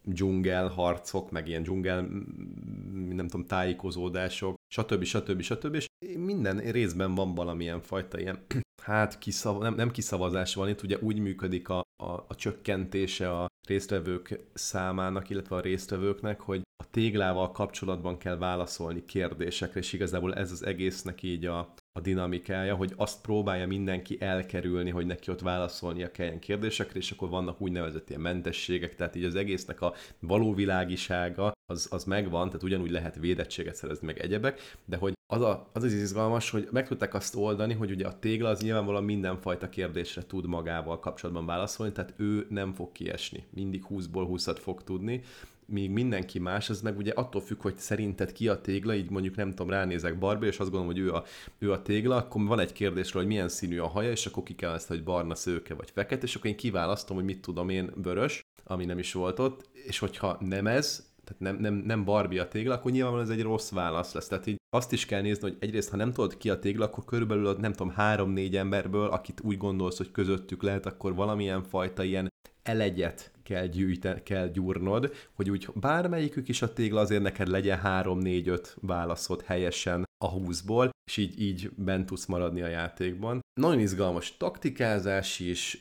menekítés, 0.05 0.13
dzsungelharcok, 0.13 1.31
meg 1.31 1.47
ilyen 1.47 1.63
dzsungel, 1.63 2.01
mm, 2.01 3.15
nem 3.15 3.27
tudom, 3.27 3.45
tájékozódások, 3.45 4.55
stb. 4.73 5.03
stb. 5.03 5.41
stb. 5.41 5.73
És 5.73 5.87
minden 6.17 6.57
részben 6.57 7.15
van 7.15 7.35
valamilyen 7.35 7.81
fajta 7.81 8.19
ilyen, 8.19 8.45
hát 8.83 9.17
kiszav, 9.17 9.61
nem, 9.61 9.75
nem 9.75 9.91
kiszavazás 9.91 10.55
van 10.55 10.69
itt, 10.69 10.83
ugye 10.83 10.97
úgy 11.01 11.19
működik 11.19 11.69
a, 11.69 11.81
a, 12.03 12.11
a 12.27 12.35
csökkentése 12.35 13.31
a 13.31 13.47
résztvevők 13.67 14.39
számának, 14.53 15.29
illetve 15.29 15.55
a 15.55 15.61
résztvevőknek, 15.61 16.41
hogy 16.41 16.61
a 16.83 16.89
téglával 16.89 17.51
kapcsolatban 17.51 18.17
kell 18.17 18.37
válaszolni 18.37 19.05
kérdésekre, 19.05 19.79
és 19.79 19.93
igazából 19.93 20.33
ez 20.33 20.51
az 20.51 20.65
egésznek 20.65 21.23
így 21.23 21.45
a, 21.45 21.73
a 21.97 22.01
dinamikája, 22.01 22.75
hogy 22.75 22.93
azt 22.95 23.21
próbálja 23.21 23.67
mindenki 23.67 24.21
elkerülni, 24.21 24.89
hogy 24.89 25.05
neki 25.05 25.31
ott 25.31 25.41
válaszolnia 25.41 26.11
kelljen 26.11 26.39
kérdésekre, 26.39 26.99
és 26.99 27.11
akkor 27.11 27.29
vannak 27.29 27.61
úgynevezett 27.61 28.09
ilyen 28.09 28.21
mentességek, 28.21 28.95
tehát 28.95 29.15
így 29.15 29.23
az 29.23 29.35
egésznek 29.35 29.81
a 29.81 29.93
való 30.19 30.53
világisága 30.53 31.51
az, 31.65 31.87
az 31.91 32.03
megvan, 32.03 32.47
tehát 32.47 32.63
ugyanúgy 32.63 32.91
lehet 32.91 33.15
védettséget 33.15 33.75
szerezni, 33.75 34.05
meg 34.05 34.19
egyebek, 34.19 34.77
de 34.85 34.97
hogy 34.97 35.13
az, 35.33 35.41
a, 35.41 35.69
az 35.73 35.83
az 35.83 35.93
izgalmas, 35.93 36.49
hogy 36.49 36.67
meg 36.71 36.87
tudták 36.87 37.13
azt 37.13 37.35
oldani, 37.35 37.73
hogy 37.73 37.91
ugye 37.91 38.07
a 38.07 38.19
tégla 38.19 38.49
az 38.49 38.61
nyilvánvalóan 38.61 39.03
mindenfajta 39.03 39.69
kérdésre 39.69 40.25
tud 40.25 40.45
magával 40.47 40.99
kapcsolatban 40.99 41.45
válaszolni, 41.45 41.91
tehát 41.91 42.13
ő 42.17 42.45
nem 42.49 42.73
fog 42.73 42.91
kiesni. 42.91 43.45
Mindig 43.49 43.85
20-ból 43.89 44.27
20-at 44.31 44.57
fog 44.61 44.83
tudni, 44.83 45.21
míg 45.65 45.89
mindenki 45.89 46.39
más, 46.39 46.69
az 46.69 46.81
meg 46.81 46.97
ugye 46.97 47.11
attól 47.11 47.41
függ, 47.41 47.61
hogy 47.61 47.77
szerinted 47.77 48.31
ki 48.31 48.47
a 48.47 48.61
tégla, 48.61 48.95
így 48.95 49.09
mondjuk 49.09 49.35
nem 49.35 49.49
tudom, 49.49 49.69
ránézek 49.69 50.17
Barbie, 50.17 50.49
és 50.49 50.59
azt 50.59 50.71
gondolom, 50.71 50.95
hogy 50.95 51.03
ő 51.03 51.13
a, 51.13 51.23
ő 51.57 51.71
a 51.71 51.81
tégla, 51.81 52.15
akkor 52.15 52.45
van 52.45 52.59
egy 52.59 52.73
kérdésről, 52.73 53.21
hogy 53.21 53.31
milyen 53.31 53.49
színű 53.49 53.79
a 53.79 53.87
haja, 53.87 54.11
és 54.11 54.25
akkor 54.25 54.43
ki 54.43 54.55
kell 54.55 54.73
ezt, 54.73 54.87
hogy 54.87 55.03
barna, 55.03 55.35
szőke 55.35 55.73
vagy 55.73 55.89
fekete, 55.91 56.25
és 56.25 56.35
akkor 56.35 56.49
én 56.49 56.55
kiválasztom, 56.55 57.15
hogy 57.15 57.25
mit 57.25 57.41
tudom 57.41 57.69
én, 57.69 57.91
vörös, 57.95 58.41
ami 58.63 58.85
nem 58.85 58.99
is 58.99 59.13
volt 59.13 59.39
ott, 59.39 59.69
és 59.73 59.99
hogyha 59.99 60.37
nem 60.39 60.67
ez, 60.67 61.13
tehát 61.23 61.41
nem, 61.41 61.55
nem, 61.55 61.73
nem 61.85 62.03
Barbie 62.03 62.41
a 62.41 62.47
tégla, 62.47 62.73
akkor 62.73 62.91
nyilvánvalóan 62.91 63.31
ez 63.31 63.37
egy 63.37 63.43
rossz 63.43 63.71
válasz 63.71 64.13
lesz. 64.13 64.27
Tehát 64.27 64.47
így 64.47 64.57
azt 64.69 64.91
is 64.91 65.05
kell 65.05 65.21
nézni, 65.21 65.49
hogy 65.49 65.57
egyrészt, 65.59 65.89
ha 65.89 65.97
nem 65.97 66.11
tudod 66.11 66.37
ki 66.37 66.49
a 66.49 66.59
tégla, 66.59 66.85
akkor 66.85 67.05
körülbelül 67.05 67.55
nem 67.59 67.71
tudom, 67.71 67.93
három-négy 67.93 68.55
emberből, 68.55 69.07
akit 69.07 69.41
úgy 69.43 69.57
gondolsz, 69.57 69.97
hogy 69.97 70.11
közöttük 70.11 70.63
lehet, 70.63 70.85
akkor 70.85 71.15
valamilyen 71.15 71.63
fajta 71.63 72.03
ilyen 72.03 72.31
elegyet 72.63 73.31
kell, 73.45 73.65
gyűjte, 73.65 74.23
kell 74.23 74.47
gyúrnod, 74.47 75.13
hogy 75.33 75.49
úgy 75.49 75.67
bármelyikük 75.73 76.47
is 76.47 76.61
a 76.61 76.73
tégla, 76.73 76.99
azért 76.99 77.21
neked 77.21 77.47
legyen 77.47 77.79
3-4-5 77.83 78.65
válaszod 78.81 79.41
helyesen 79.41 80.03
a 80.17 80.33
20-ból, 80.33 80.89
és 81.07 81.17
így, 81.17 81.41
így 81.41 81.69
bent 81.75 82.05
tudsz 82.05 82.25
maradni 82.25 82.61
a 82.61 82.67
játékban. 82.67 83.39
Nagyon 83.59 83.79
izgalmas 83.79 84.37
taktikázás 84.37 85.39
is, 85.39 85.79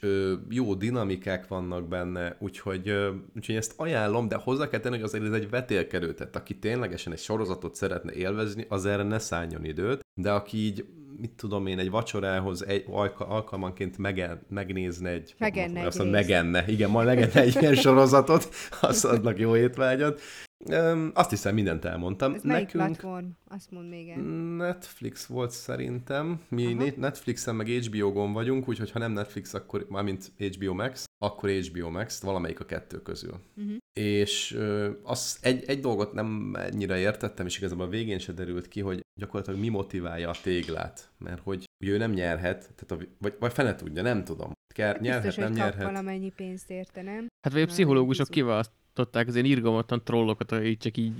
jó 0.49 0.75
dinamikák 0.75 1.49
vannak 1.49 1.88
benne, 1.88 2.37
úgyhogy, 2.40 2.94
úgyhogy 3.37 3.54
ezt 3.54 3.75
ajánlom, 3.76 4.28
de 4.28 4.37
hozzá 4.37 4.68
kell 4.68 4.80
tenni, 4.80 4.94
hogy 4.94 5.04
azért 5.04 5.25
ez 5.25 5.33
egy 5.33 5.50
vetélkedő, 5.50 6.14
tehát 6.14 6.37
aki 6.37 6.59
ténylegesen 6.59 7.12
egy 7.12 7.18
sorozatot 7.18 7.75
szeretne 7.75 8.12
élvezni, 8.12 8.66
az 8.68 8.87
erre 8.87 9.02
ne 9.02 9.18
szálljon 9.18 9.64
időt, 9.64 10.00
de 10.21 10.33
aki 10.33 10.56
így 10.56 10.85
mit 11.21 11.30
tudom 11.30 11.66
én, 11.66 11.78
egy 11.78 11.90
vacsorához 11.90 12.66
egy 12.66 12.85
alka, 12.90 13.26
alkalmanként 13.26 13.99
mege, 13.99 14.42
megnézne 14.49 15.11
egy... 15.11 15.35
Megenne 15.38 15.80
egy 15.80 15.87
azt 15.87 15.99
mondom, 15.99 16.14
megenne, 16.14 16.64
igen, 16.66 16.90
ma 16.90 17.02
megenne 17.02 17.40
egy 17.40 17.56
ilyen 17.61 17.75
sorozatot, 17.75 18.49
azt 18.80 19.04
adnak 19.04 19.38
jó 19.38 19.56
étvágyat. 19.56 20.21
Öm, 20.71 21.11
azt 21.14 21.30
hiszem, 21.30 21.54
mindent 21.54 21.85
elmondtam. 21.85 22.35
Ez 22.35 22.42
melyik 22.42 22.71
platform? 22.71 23.26
Azt 23.49 23.71
mond 23.71 23.88
még 23.88 24.09
el. 24.09 24.21
Netflix 24.56 25.26
volt 25.26 25.50
szerintem. 25.50 26.40
Mi 26.49 26.75
Aha. 26.75 26.90
Netflixen 26.97 27.54
meg 27.54 27.68
HBO-gon 27.68 28.33
vagyunk, 28.33 28.68
úgyhogy 28.68 28.90
ha 28.90 28.99
nem 28.99 29.12
Netflix, 29.12 29.54
akkor 29.54 29.87
mármint 29.88 30.33
HBO 30.38 30.75
Max, 30.75 31.04
akkor 31.18 31.50
HBO 31.50 31.90
Max, 31.90 32.21
valamelyik 32.21 32.61
a 32.61 32.64
kettő 32.64 33.02
közül. 33.02 33.40
Uh-huh. 33.56 33.76
És 34.00 34.52
ö, 34.52 34.90
az 35.02 35.38
egy, 35.40 35.64
egy 35.66 35.80
dolgot 35.80 36.12
nem 36.12 36.54
ennyire 36.54 36.99
értettem, 36.99 37.47
és 37.47 37.56
igazából 37.59 37.85
a 37.87 37.88
végén 37.88 38.18
se 38.18 38.33
derült 38.33 38.68
ki, 38.68 38.80
hogy 38.80 39.00
gyakorlatilag 39.21 39.61
mi 39.61 39.68
motiválja 39.68 40.30
a 40.30 40.37
téglát. 40.42 41.11
Mert 41.18 41.42
hogy 41.42 41.64
ő 41.85 41.97
nem 41.97 42.12
nyerhet, 42.12 42.59
tehát 42.61 43.02
a, 43.02 43.09
vagy, 43.18 43.35
vagy 43.38 43.52
fene 43.52 43.75
tudja, 43.75 44.02
nem 44.02 44.25
tudom. 44.25 44.52
Ker, 44.75 45.00
nyerhet, 45.00 45.23
Biztos, 45.23 45.37
nem 45.45 45.49
hogy 45.52 45.61
kap 45.61 45.66
nyerhet. 45.69 45.85
valamennyi 45.87 46.31
pénzt 46.31 46.71
érte, 46.71 47.02
nem? 47.02 47.26
Hát 47.40 47.52
vagy 47.52 47.62
a 47.62 47.66
pszichológusok 47.66 48.28
kiválasztották 48.28 49.26
az 49.28 49.35
ilyen 49.35 49.47
irgalmatlan 49.47 50.04
trollokat, 50.04 50.52
akik 50.52 50.78
csak 50.78 50.97
így 50.97 51.12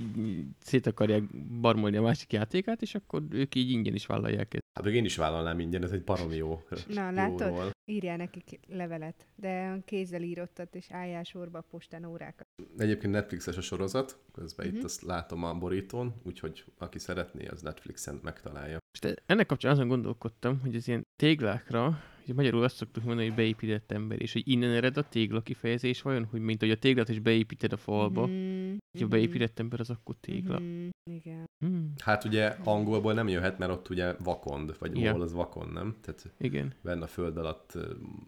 szét 0.59 0.85
akarják 0.87 1.23
barmolni 1.61 1.97
a 1.97 2.01
másik 2.01 2.33
játékát, 2.33 2.81
és 2.81 2.95
akkor 2.95 3.23
ők 3.29 3.55
így 3.55 3.69
ingyen 3.69 3.93
is 3.93 4.05
vállalják 4.05 4.53
ezt. 4.53 4.63
Hát 4.73 4.83
meg 4.85 4.95
én 4.95 5.05
is 5.05 5.15
vállalnám 5.17 5.59
ingyen, 5.59 5.83
ez 5.83 5.91
egy 5.91 6.03
baromi 6.03 6.35
jó. 6.35 6.61
Na, 6.87 7.09
jó 7.09 7.15
látod? 7.15 7.47
roll. 7.47 7.69
Írjál 7.91 8.17
nekik 8.17 8.59
levelet, 8.67 9.25
de 9.35 9.77
kézzel 9.85 10.21
írottat, 10.21 10.75
és 10.75 10.85
álljál 10.91 11.23
sorba 11.23 11.57
a 11.57 11.65
postán 11.69 12.05
órákat. 12.05 12.45
Egyébként 12.77 13.13
Netflixes 13.13 13.57
a 13.57 13.61
sorozat, 13.61 14.19
közben 14.33 14.67
Mhm. 14.67 14.75
itt 14.75 14.83
azt 14.83 15.01
látom 15.01 15.43
a 15.43 15.53
borítón, 15.53 16.13
úgyhogy 16.23 16.63
aki 16.77 16.99
szeretné, 16.99 17.45
az 17.47 17.61
Netflixen 17.61 18.19
megtalálja. 18.23 18.77
Most 18.99 19.23
ennek 19.25 19.45
kapcsán 19.45 19.71
azon 19.71 19.87
gondolkodtam, 19.87 20.59
hogy 20.59 20.75
az 20.75 20.87
ilyen 20.87 21.03
téglákra, 21.15 21.99
ugye 22.25 22.33
magyarul 22.33 22.63
azt 22.63 22.75
szoktuk 22.75 23.03
mondani, 23.03 23.27
hogy 23.27 23.35
beépített 23.35 23.91
ember, 23.91 24.21
és 24.21 24.33
hogy 24.33 24.47
innen 24.47 24.71
ered 24.71 24.97
a 24.97 25.09
tégla 25.09 25.41
kifejezés 25.41 26.01
vajon, 26.01 26.25
hogy 26.25 26.39
mint 26.41 26.59
hogy 26.59 26.71
a 26.71 26.77
téglát 26.77 27.09
is 27.09 27.19
beépíted 27.19 27.73
a 27.73 27.77
falba, 27.77 28.25
Mhm, 28.25 28.75
ha 28.99 29.07
beépített 29.07 29.59
ember, 29.59 29.79
az 29.79 29.89
akkor 29.89 30.15
tégla. 30.19 30.59
mhm, 30.59 30.87
Igen. 31.11 31.45
Hmm. 31.65 31.93
Hát 32.03 32.23
ugye 32.23 32.47
angolból 32.63 33.13
nem 33.13 33.27
jöhet, 33.27 33.57
mert 33.57 33.71
ott 33.71 33.89
ugye 33.89 34.13
vakond, 34.13 34.75
vagy 34.79 34.97
Igen. 34.97 35.11
hol 35.13 35.21
az 35.21 35.33
vakond, 35.33 35.73
nem? 35.73 35.95
Tehát 36.01 36.33
Igen. 36.37 36.73
benne 36.81 37.03
a 37.03 37.07
föld 37.07 37.37
alatt 37.37 37.77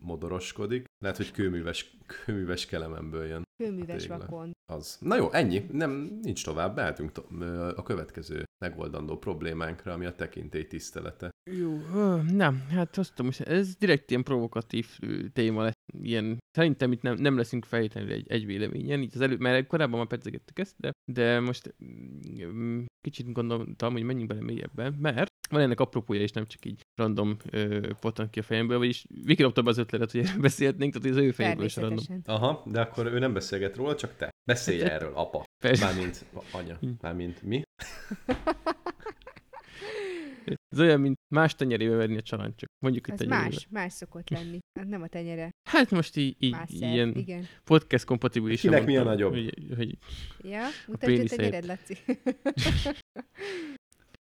modoroskodik. 0.02 0.84
Lehet, 1.04 1.18
hogy 1.18 1.32
kőműves, 1.32 1.98
kőműves 2.26 2.66
kelememből 2.66 3.26
jön 3.26 3.44
Kőműves 3.64 4.02
tégla. 4.02 4.18
vakon. 4.18 4.52
az. 4.72 4.98
Na 5.02 5.16
jó, 5.16 5.32
ennyi. 5.32 5.66
Nem, 5.72 6.20
nincs 6.22 6.44
tovább. 6.44 6.76
Beálltunk 6.76 7.12
to- 7.12 7.32
a 7.78 7.84
következő 7.84 8.44
megoldandó 8.66 9.18
problémánkra, 9.18 9.94
ami 9.94 10.06
a 10.06 10.16
tekintély 10.16 10.68
tisztelete. 10.68 11.30
Jó, 11.52 11.80
ö, 11.94 12.22
nem, 12.32 12.66
hát 12.70 12.96
hoztam 12.96 13.26
most, 13.26 13.42
ez 13.42 13.76
direkt 13.76 14.10
ilyen 14.10 14.24
provokatív 14.24 15.00
téma 15.34 15.64
lesz, 15.64 15.74
ilyen, 16.02 16.38
szerintem 16.52 16.92
itt 16.92 17.02
nem, 17.02 17.16
nem 17.16 17.38
leszünk 17.38 17.66
feltétlenül 17.66 18.12
egy, 18.12 18.28
egy 18.28 18.46
véleményen, 18.46 19.02
így 19.02 19.12
az 19.14 19.22
elő, 19.22 19.38
mert 19.38 19.68
korábban 19.68 19.98
már 19.98 20.08
pedzegettük 20.08 20.60
ezt, 20.60 20.76
de, 20.78 20.92
de 21.12 21.40
most 21.40 21.76
mm, 21.84 22.84
kicsit 23.02 23.32
gondoltam, 23.32 23.92
hogy 23.92 24.04
menjünk 24.04 24.30
bele 24.30 24.42
mélyebben, 24.42 24.94
mert 25.00 25.32
van 25.50 25.62
ennek 25.62 25.80
apropója, 25.80 26.22
és 26.22 26.32
nem 26.32 26.46
csak 26.46 26.66
így 26.66 26.82
random 26.96 27.38
ö, 27.52 27.88
pottan 28.00 28.30
ki 28.30 28.40
a 28.40 28.44
fejemből, 28.44 28.78
vagyis 28.78 29.06
Viki 29.24 29.42
dobta 29.42 29.62
be 29.62 29.70
az 29.70 29.78
ötletet, 29.78 30.12
hogy 30.12 30.22
erről 30.22 30.42
beszélhetnénk, 30.42 30.94
tehát 30.94 31.18
az 31.18 31.24
ő 31.24 31.32
fejéből 31.32 31.66
is 31.66 31.76
random. 31.76 32.22
Aha, 32.26 32.64
de 32.66 32.82
akkor 32.82 33.06
ő 33.06 33.20
nem 33.20 33.34
beszélget 33.34 33.76
róla, 33.76 33.96
csak 33.96 34.16
te. 34.16 34.30
Beszélj 34.48 34.82
erről, 34.82 35.14
apa. 35.14 35.44
Persze. 35.64 35.86
Mármint 35.86 36.26
anya. 36.52 36.80
Mármint 37.02 37.42
mi? 37.42 37.62
Ez 40.74 40.80
olyan, 40.80 41.00
mint 41.00 41.18
más 41.34 41.56
tenyerébe 41.56 41.96
verni 41.96 42.18
a 42.18 42.22
csaláncsak. 42.22 42.70
Mondjuk, 42.80 43.06
hogy 43.06 43.16
tenyerébe. 43.16 43.44
más, 43.44 43.68
más 43.70 43.94
szokott 43.94 44.30
lenni. 44.30 44.60
Hát 44.80 44.88
nem 44.88 45.02
a 45.02 45.08
tenyere, 45.08 45.52
Hát 45.70 45.92
most 45.92 46.16
így, 46.16 46.36
így 46.40 46.56
ilyen 46.70 47.16
Igen. 47.16 47.46
podcast 47.64 48.06
kompatibilis. 48.06 48.62
Kinek 48.62 48.86
mi 48.86 48.98
a 48.98 49.04
nagyobb? 49.04 49.34
Hogy, 49.34 49.54
hogy 49.76 49.98
Ja, 50.42 50.66
mutasd 50.88 51.12
a 51.12 51.16
pénisze 51.16 51.36
tenyered, 51.36 51.66
Laci. 51.66 51.98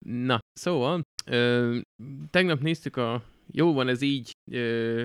Na, 0.06 0.38
szóval, 0.52 1.02
ö, 1.26 1.78
tegnap 2.30 2.60
néztük 2.60 2.96
a 2.96 3.24
Jó 3.52 3.72
van 3.72 3.88
ez 3.88 4.02
így 4.02 4.32
ö, 4.50 5.04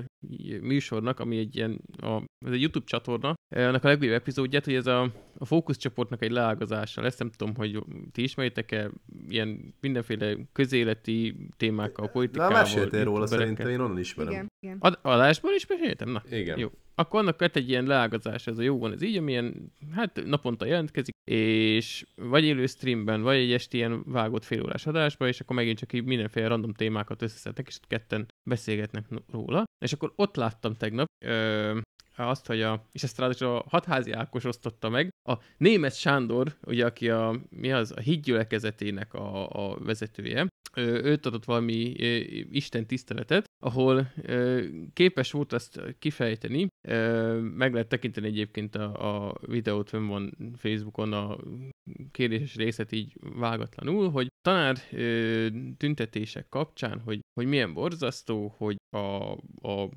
műsornak, 0.62 1.20
ami 1.20 1.38
egy 1.38 1.56
ilyen, 1.56 1.82
a, 2.02 2.16
ez 2.46 2.52
egy 2.52 2.62
YouTube 2.62 2.86
csatorna, 2.86 3.34
annak 3.56 3.84
a 3.84 3.88
legújabb 3.88 4.14
epizódját, 4.14 4.66
hogy 4.66 4.74
ez 4.74 4.88
a, 4.88 5.02
a 5.38 5.46
fókuszcsoportnak 5.46 6.22
egy 6.22 6.32
leágazása 6.32 7.02
lesz, 7.02 7.18
nem 7.18 7.30
tudom, 7.30 7.56
hogy 7.56 7.84
ti 8.12 8.24
ismeritek-e 8.24 8.90
ilyen 9.28 9.76
mindenféle 9.80 10.38
közéleti 10.52 11.36
témákkal, 11.58 12.10
politikával. 12.10 12.56
Na, 12.58 12.62
meséltél 12.62 13.04
róla, 13.04 13.28
szerintem 13.28 13.68
én 13.68 13.80
onnan 13.80 14.00
ismerem. 14.00 14.32
Igen, 14.32 14.48
igen. 14.60 14.78
Ad, 14.80 15.00
adásból 15.02 15.52
is 15.52 15.68
meséltem? 15.68 16.10
Na, 16.10 16.24
Igen. 16.30 16.60
Jó. 16.60 16.70
Akkor 16.96 17.20
annak 17.20 17.40
lett 17.40 17.56
egy 17.56 17.70
ilyen 17.70 17.86
leágazás, 17.86 18.48
ez 18.48 18.58
a 18.58 18.62
jó 18.62 18.80
van, 18.80 18.92
ez 18.92 19.02
így, 19.02 19.18
amilyen, 19.18 19.72
hát 19.92 20.24
naponta 20.26 20.66
jelentkezik, 20.66 21.16
és 21.32 22.06
vagy 22.16 22.44
élő 22.44 22.66
streamben, 22.66 23.22
vagy 23.22 23.36
egy 23.36 23.52
esti 23.52 23.78
ilyen 23.78 24.04
vágott 24.06 24.44
félórás 24.44 24.86
adásban, 24.88 25.28
és 25.28 25.40
akkor 25.40 25.56
megint 25.56 25.78
csak 25.78 25.94
így 25.94 26.04
mindenféle 26.04 26.48
random 26.48 26.74
témákat 26.74 27.22
összeszednek, 27.22 27.68
és 27.68 27.80
ketten 27.88 28.26
beszélgetnek 28.50 29.06
róla. 29.32 29.64
És 29.86 29.94
akkor 29.94 30.14
ott 30.16 30.36
láttam 30.36 30.74
tegnap, 30.74 31.08
ö, 31.26 31.80
azt, 32.16 32.46
hogy 32.46 32.62
a, 32.62 32.88
és 32.92 33.04
ezt 33.04 33.20
ráadásul 33.20 33.48
a 33.48 33.66
hatházi 33.70 34.12
Ákos 34.12 34.44
osztotta 34.44 34.90
meg, 34.90 35.10
a 35.30 35.38
német 35.58 35.96
Sándor, 35.96 36.58
ugye, 36.66 36.86
aki 36.86 37.10
a, 37.10 37.42
mi 37.50 37.72
az, 37.72 37.92
a 37.96 38.00
hídgyülekezetének 38.00 39.14
a, 39.14 39.50
a 39.50 39.78
vezetője, 39.80 40.48
őt 40.76 41.26
adott 41.26 41.46
valami 41.46 41.96
ö, 42.00 42.06
Isten 42.52 42.88
tiszteletet, 42.88 43.46
ahol 43.64 44.12
ö, 44.22 44.64
képes 44.94 45.32
volt 45.32 45.54
azt 45.54 45.82
kifejteni, 46.00 46.68
ö, 46.88 47.40
meg 47.40 47.74
lehet 47.74 47.88
tekinteni 47.88 48.28
egyébként 48.28 48.76
a, 48.76 49.28
a 49.28 49.36
videót, 49.48 49.90
fönn 49.90 50.08
van 50.08 50.38
Facebookon 50.56 51.14
a 51.14 51.38
kérdéses 52.12 52.56
részet 52.56 52.92
így 52.92 53.14
vágatlanul, 53.20 54.10
hogy 54.10 54.28
tanár 54.42 54.78
ö, 54.92 55.48
tüntetések 55.78 56.50
kapcsán, 56.50 57.00
hogy, 57.00 57.20
hogy 57.34 57.46
milyen 57.46 57.74
borzasztó, 57.74 58.56
hogy 58.58 58.76
a, 58.90 59.32
a 59.62 59.90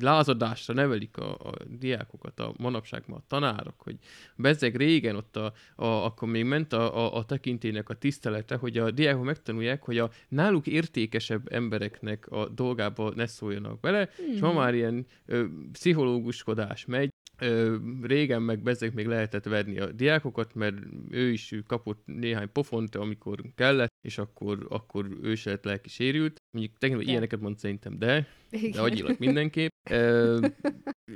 lázadásra 0.00 0.74
nevelik 0.74 1.16
a, 1.16 1.34
a 1.34 1.54
diákokat 1.68 2.40
a 2.40 2.54
manapság 2.58 3.02
ma 3.06 3.16
a 3.16 3.24
tanárok, 3.26 3.80
hogy 3.82 3.96
bezzeg 4.36 4.76
régen 4.76 5.16
ott 5.16 5.36
a, 5.36 5.52
a, 5.76 5.86
akkor 5.86 6.28
még 6.28 6.44
ment 6.44 6.72
a, 6.72 6.96
a, 6.96 7.16
a 7.16 7.24
tekintének 7.24 7.88
a 7.88 7.94
tisztelete, 7.94 8.56
hogy 8.56 8.78
a 8.78 8.90
diákok 8.90 9.24
megtanulják, 9.24 9.82
hogy 9.82 9.98
a 9.98 10.10
náluk 10.28 10.66
értékesebb 10.66 11.52
embereknek 11.52 12.26
a 12.26 12.48
dolgába 12.48 13.12
ne 13.14 13.26
szóljanak 13.26 13.80
bele, 13.80 14.08
mm. 14.22 14.32
és 14.32 14.40
ma 14.40 14.52
már 14.52 14.74
ilyen 14.74 15.06
ö, 15.26 15.44
pszichológuskodás 15.72 16.84
megy, 16.84 17.10
Ö, 17.38 17.76
régen 18.02 18.42
meg 18.42 18.62
bezzeg 18.62 18.94
még 18.94 19.06
lehetett 19.06 19.44
verni 19.44 19.78
a 19.78 19.92
diákokat, 19.92 20.54
mert 20.54 20.76
ő 21.10 21.30
is 21.30 21.54
kapott 21.66 22.02
néhány 22.04 22.52
pofont, 22.52 22.94
amikor 22.94 23.40
kellett, 23.54 23.92
és 24.00 24.18
akkor, 24.18 24.66
akkor 24.68 25.08
ő 25.22 25.34
se 25.34 25.50
lett 25.50 25.64
lelki 25.64 25.88
sérült. 25.88 26.42
Mondjuk 26.50 26.78
tegnap 26.78 27.00
ilyeneket 27.00 27.40
mond 27.40 27.58
szerintem, 27.58 27.98
de, 27.98 28.26
de 28.50 28.58
Igen. 28.58 28.84
agyilag 28.84 29.16
mindenképp. 29.18 29.70
Ö, 29.90 30.46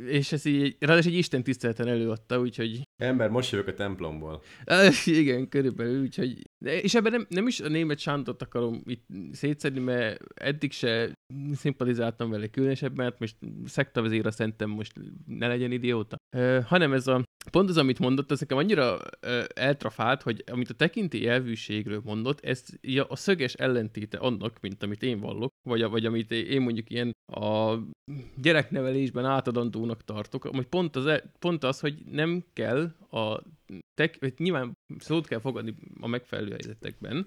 és 0.07 0.33
ez 0.33 0.45
így, 0.45 0.77
ráadásul 0.79 1.13
egy 1.13 1.19
Isten 1.19 1.43
tiszteleten 1.43 1.89
előadta, 1.89 2.41
úgyhogy 2.41 2.83
Ember, 3.03 3.31
most 3.31 3.53
jövök 3.53 3.69
a 3.69 3.75
templomból. 3.75 4.43
Igen, 5.05 5.49
körülbelül, 5.49 6.01
úgyhogy... 6.01 6.43
de- 6.65 6.81
És 6.81 6.95
ebben 6.95 7.13
nem, 7.13 7.27
nem 7.29 7.47
is 7.47 7.61
a 7.61 7.69
német 7.69 7.99
Sándort 7.99 8.43
akarom 8.43 8.83
itt 8.85 9.07
szétszedni, 9.33 9.81
mert 9.81 10.23
eddig 10.35 10.73
se 10.73 11.13
szimpatizáltam 11.53 12.31
vele 12.31 12.47
különösebben, 12.47 13.05
hát 13.05 13.19
most 13.19 13.37
szektavezére 13.65 14.31
szerintem 14.31 14.71
most 14.71 14.93
ne 15.27 15.47
legyen 15.49 15.73
idióta. 15.73 16.17
Uh, 16.37 16.65
hanem 16.65 16.93
ez 16.93 17.07
a, 17.07 17.25
pont 17.51 17.69
az, 17.69 17.77
amit 17.77 17.99
mondott, 17.99 18.31
ez 18.31 18.41
nekem 18.41 18.59
annyira 18.59 18.95
uh, 18.95 19.45
eltrafált, 19.55 20.23
hogy 20.23 20.45
amit 20.53 20.71
a 20.71 20.75
tekinti 20.75 21.29
elvűségről 21.29 22.01
mondott, 22.05 22.41
ez 22.41 22.65
így 22.81 22.99
a, 22.99 23.17
szöges 23.17 23.55
ellentéte 23.55 24.19
annak, 24.19 24.61
mint 24.61 24.83
amit 24.83 25.03
én 25.03 25.21
vallok, 25.21 25.51
vagy, 25.69 25.83
vagy 25.83 26.07
amit 26.07 26.31
én 26.31 26.61
mondjuk 26.61 26.91
ilyen 26.91 27.13
a 27.31 27.79
gyereknevelésben 28.37 29.25
átadandónak 29.25 30.05
tartok, 30.05 30.43
hogy 30.43 30.67
pont 30.67 30.97
az, 30.97 31.07
e- 31.07 31.33
pont 31.39 31.65
az, 31.65 31.81
hogy 31.81 31.95
nem 32.11 32.45
kell 32.53 32.93
a 33.11 33.43
tek, 33.95 34.17
vagy 34.21 34.35
nyilván 34.37 34.73
szót 34.99 35.27
kell 35.27 35.41
fogadni 35.41 35.75
a 36.01 36.07
megfelelő 36.07 36.51
helyzetekben, 36.51 37.27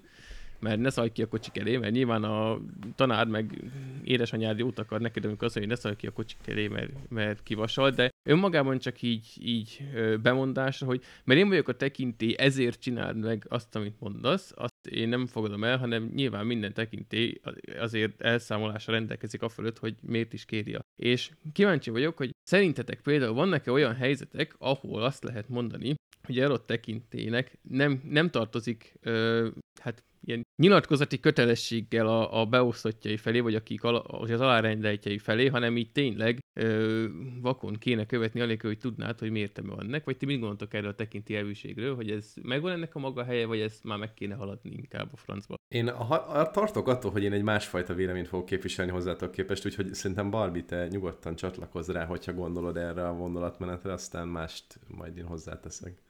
mert 0.64 0.80
ne 0.80 0.90
szalj 0.90 1.12
ki 1.12 1.22
a 1.22 1.28
kocsik 1.28 1.58
elé, 1.58 1.76
mert 1.76 1.92
nyilván 1.92 2.24
a 2.24 2.60
tanár 2.94 3.26
meg 3.26 3.62
édesanyád 4.04 4.58
jót 4.58 4.78
akar 4.78 5.00
neked, 5.00 5.24
amikor 5.24 5.44
azt 5.44 5.54
mondja, 5.54 5.74
hogy 5.74 5.82
ne 5.82 5.88
szalj 5.88 5.96
ki 5.96 6.06
a 6.06 6.12
kocsik 6.12 6.38
elé, 6.46 6.68
mert, 6.68 6.92
mert 7.08 7.42
kivasal, 7.42 7.90
de 7.90 8.08
önmagában 8.28 8.78
csak 8.78 9.02
így, 9.02 9.26
így 9.40 9.88
bemondásra, 10.22 10.86
hogy 10.86 11.02
mert 11.24 11.40
én 11.40 11.48
vagyok 11.48 11.68
a 11.68 11.76
tekintély, 11.76 12.34
ezért 12.38 12.80
csináld 12.80 13.16
meg 13.16 13.46
azt, 13.48 13.76
amit 13.76 14.00
mondasz, 14.00 14.52
azt 14.56 14.73
én 14.86 15.08
nem 15.08 15.26
fogadom 15.26 15.64
el, 15.64 15.78
hanem 15.78 16.10
nyilván 16.14 16.46
minden 16.46 16.72
tekintély 16.72 17.40
azért 17.78 18.20
elszámolásra 18.20 18.92
rendelkezik 18.92 19.42
a 19.42 19.48
fölött, 19.48 19.78
hogy 19.78 19.94
miért 20.00 20.32
is 20.32 20.44
kéri 20.44 20.74
a. 20.74 20.80
És 20.96 21.30
kíváncsi 21.52 21.90
vagyok, 21.90 22.16
hogy 22.16 22.30
szerintetek 22.42 23.00
például 23.00 23.34
vannak-e 23.34 23.70
olyan 23.70 23.94
helyzetek, 23.94 24.54
ahol 24.58 25.02
azt 25.02 25.24
lehet 25.24 25.48
mondani, 25.48 25.94
hogy 26.22 26.38
adott 26.38 26.66
tekintélynek 26.66 27.58
nem, 27.62 28.02
nem 28.04 28.30
tartozik, 28.30 28.94
ö, 29.00 29.48
hát 29.80 30.04
ilyen 30.24 30.42
nyilatkozati 30.56 31.20
kötelességgel 31.20 32.06
a, 32.06 32.40
a 32.40 32.46
beosztottjai 32.46 33.16
felé, 33.16 33.40
vagy 33.40 33.54
akik 33.54 33.82
ala, 33.82 34.00
az 34.00 34.30
alárendeltjei 34.30 35.18
felé, 35.18 35.46
hanem 35.46 35.76
így 35.76 35.92
tényleg 35.92 36.38
ö, 36.60 37.04
vakon 37.40 37.74
kéne 37.74 38.06
követni, 38.06 38.40
anélkül, 38.40 38.70
hogy 38.70 38.78
tudnád, 38.78 39.18
hogy 39.18 39.30
miért 39.30 39.60
van 39.66 39.82
ennek, 39.82 40.04
vagy 40.04 40.16
ti 40.16 40.26
mit 40.26 40.38
gondoltok 40.38 40.74
erről 40.74 40.90
a 40.90 40.94
tekinti 40.94 41.36
elvűségről, 41.36 41.94
hogy 41.94 42.10
ez 42.10 42.32
megvan 42.42 42.72
ennek 42.72 42.94
a 42.94 42.98
maga 42.98 43.24
helye, 43.24 43.46
vagy 43.46 43.60
ezt 43.60 43.84
már 43.84 43.98
meg 43.98 44.14
kéne 44.14 44.34
haladni 44.34 44.70
inkább 44.70 45.08
a 45.12 45.16
francba? 45.16 45.54
Én 45.68 45.90
ha, 45.90 46.04
ha, 46.04 46.50
tartok 46.50 46.88
attól, 46.88 47.10
hogy 47.10 47.22
én 47.22 47.32
egy 47.32 47.42
másfajta 47.42 47.94
véleményt 47.94 48.28
fogok 48.28 48.46
képviselni 48.46 48.90
hozzátok 48.90 49.30
képest, 49.30 49.66
úgyhogy 49.66 49.94
szerintem 49.94 50.30
Barbie, 50.30 50.62
te 50.64 50.88
nyugodtan 50.88 51.36
csatlakozz 51.36 51.90
rá, 51.90 52.04
hogyha 52.04 52.32
gondolod 52.32 52.76
erre 52.76 53.08
a 53.08 53.14
vondulatmenetre, 53.14 53.92
aztán 53.92 54.28
mást 54.28 54.78
majd 54.88 55.16
én 55.16 55.24
hozzáteszek. 55.24 56.02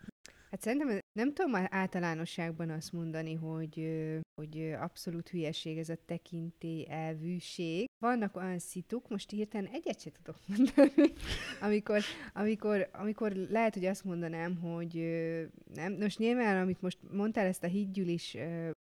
Hát 0.54 0.62
szerintem 0.62 0.98
nem 1.12 1.32
tudom 1.32 1.66
általánosságban 1.68 2.70
azt 2.70 2.92
mondani, 2.92 3.34
hogy, 3.34 4.02
hogy 4.34 4.72
abszolút 4.80 5.28
hülyeség 5.28 5.78
ez 5.78 5.88
a 5.88 5.98
tekintély 6.06 6.86
elvűség. 6.88 7.86
Vannak 7.98 8.36
olyan 8.36 8.58
szituk, 8.58 9.08
most 9.08 9.30
hirtelen 9.30 9.70
egyet 9.72 10.00
se 10.00 10.10
tudok 10.10 10.36
mondani, 10.56 11.12
amikor, 11.60 12.02
amikor, 12.32 12.88
amikor 12.92 13.32
lehet, 13.32 13.74
hogy 13.74 13.84
azt 13.84 14.04
mondanám, 14.04 14.56
hogy 14.56 14.94
nem, 15.74 15.92
most 15.92 16.18
nyilván, 16.18 16.62
amit 16.62 16.80
most 16.80 16.98
mondtál, 17.10 17.46
ezt 17.46 17.64
a 17.64 17.66
hídgyűlis 17.66 18.36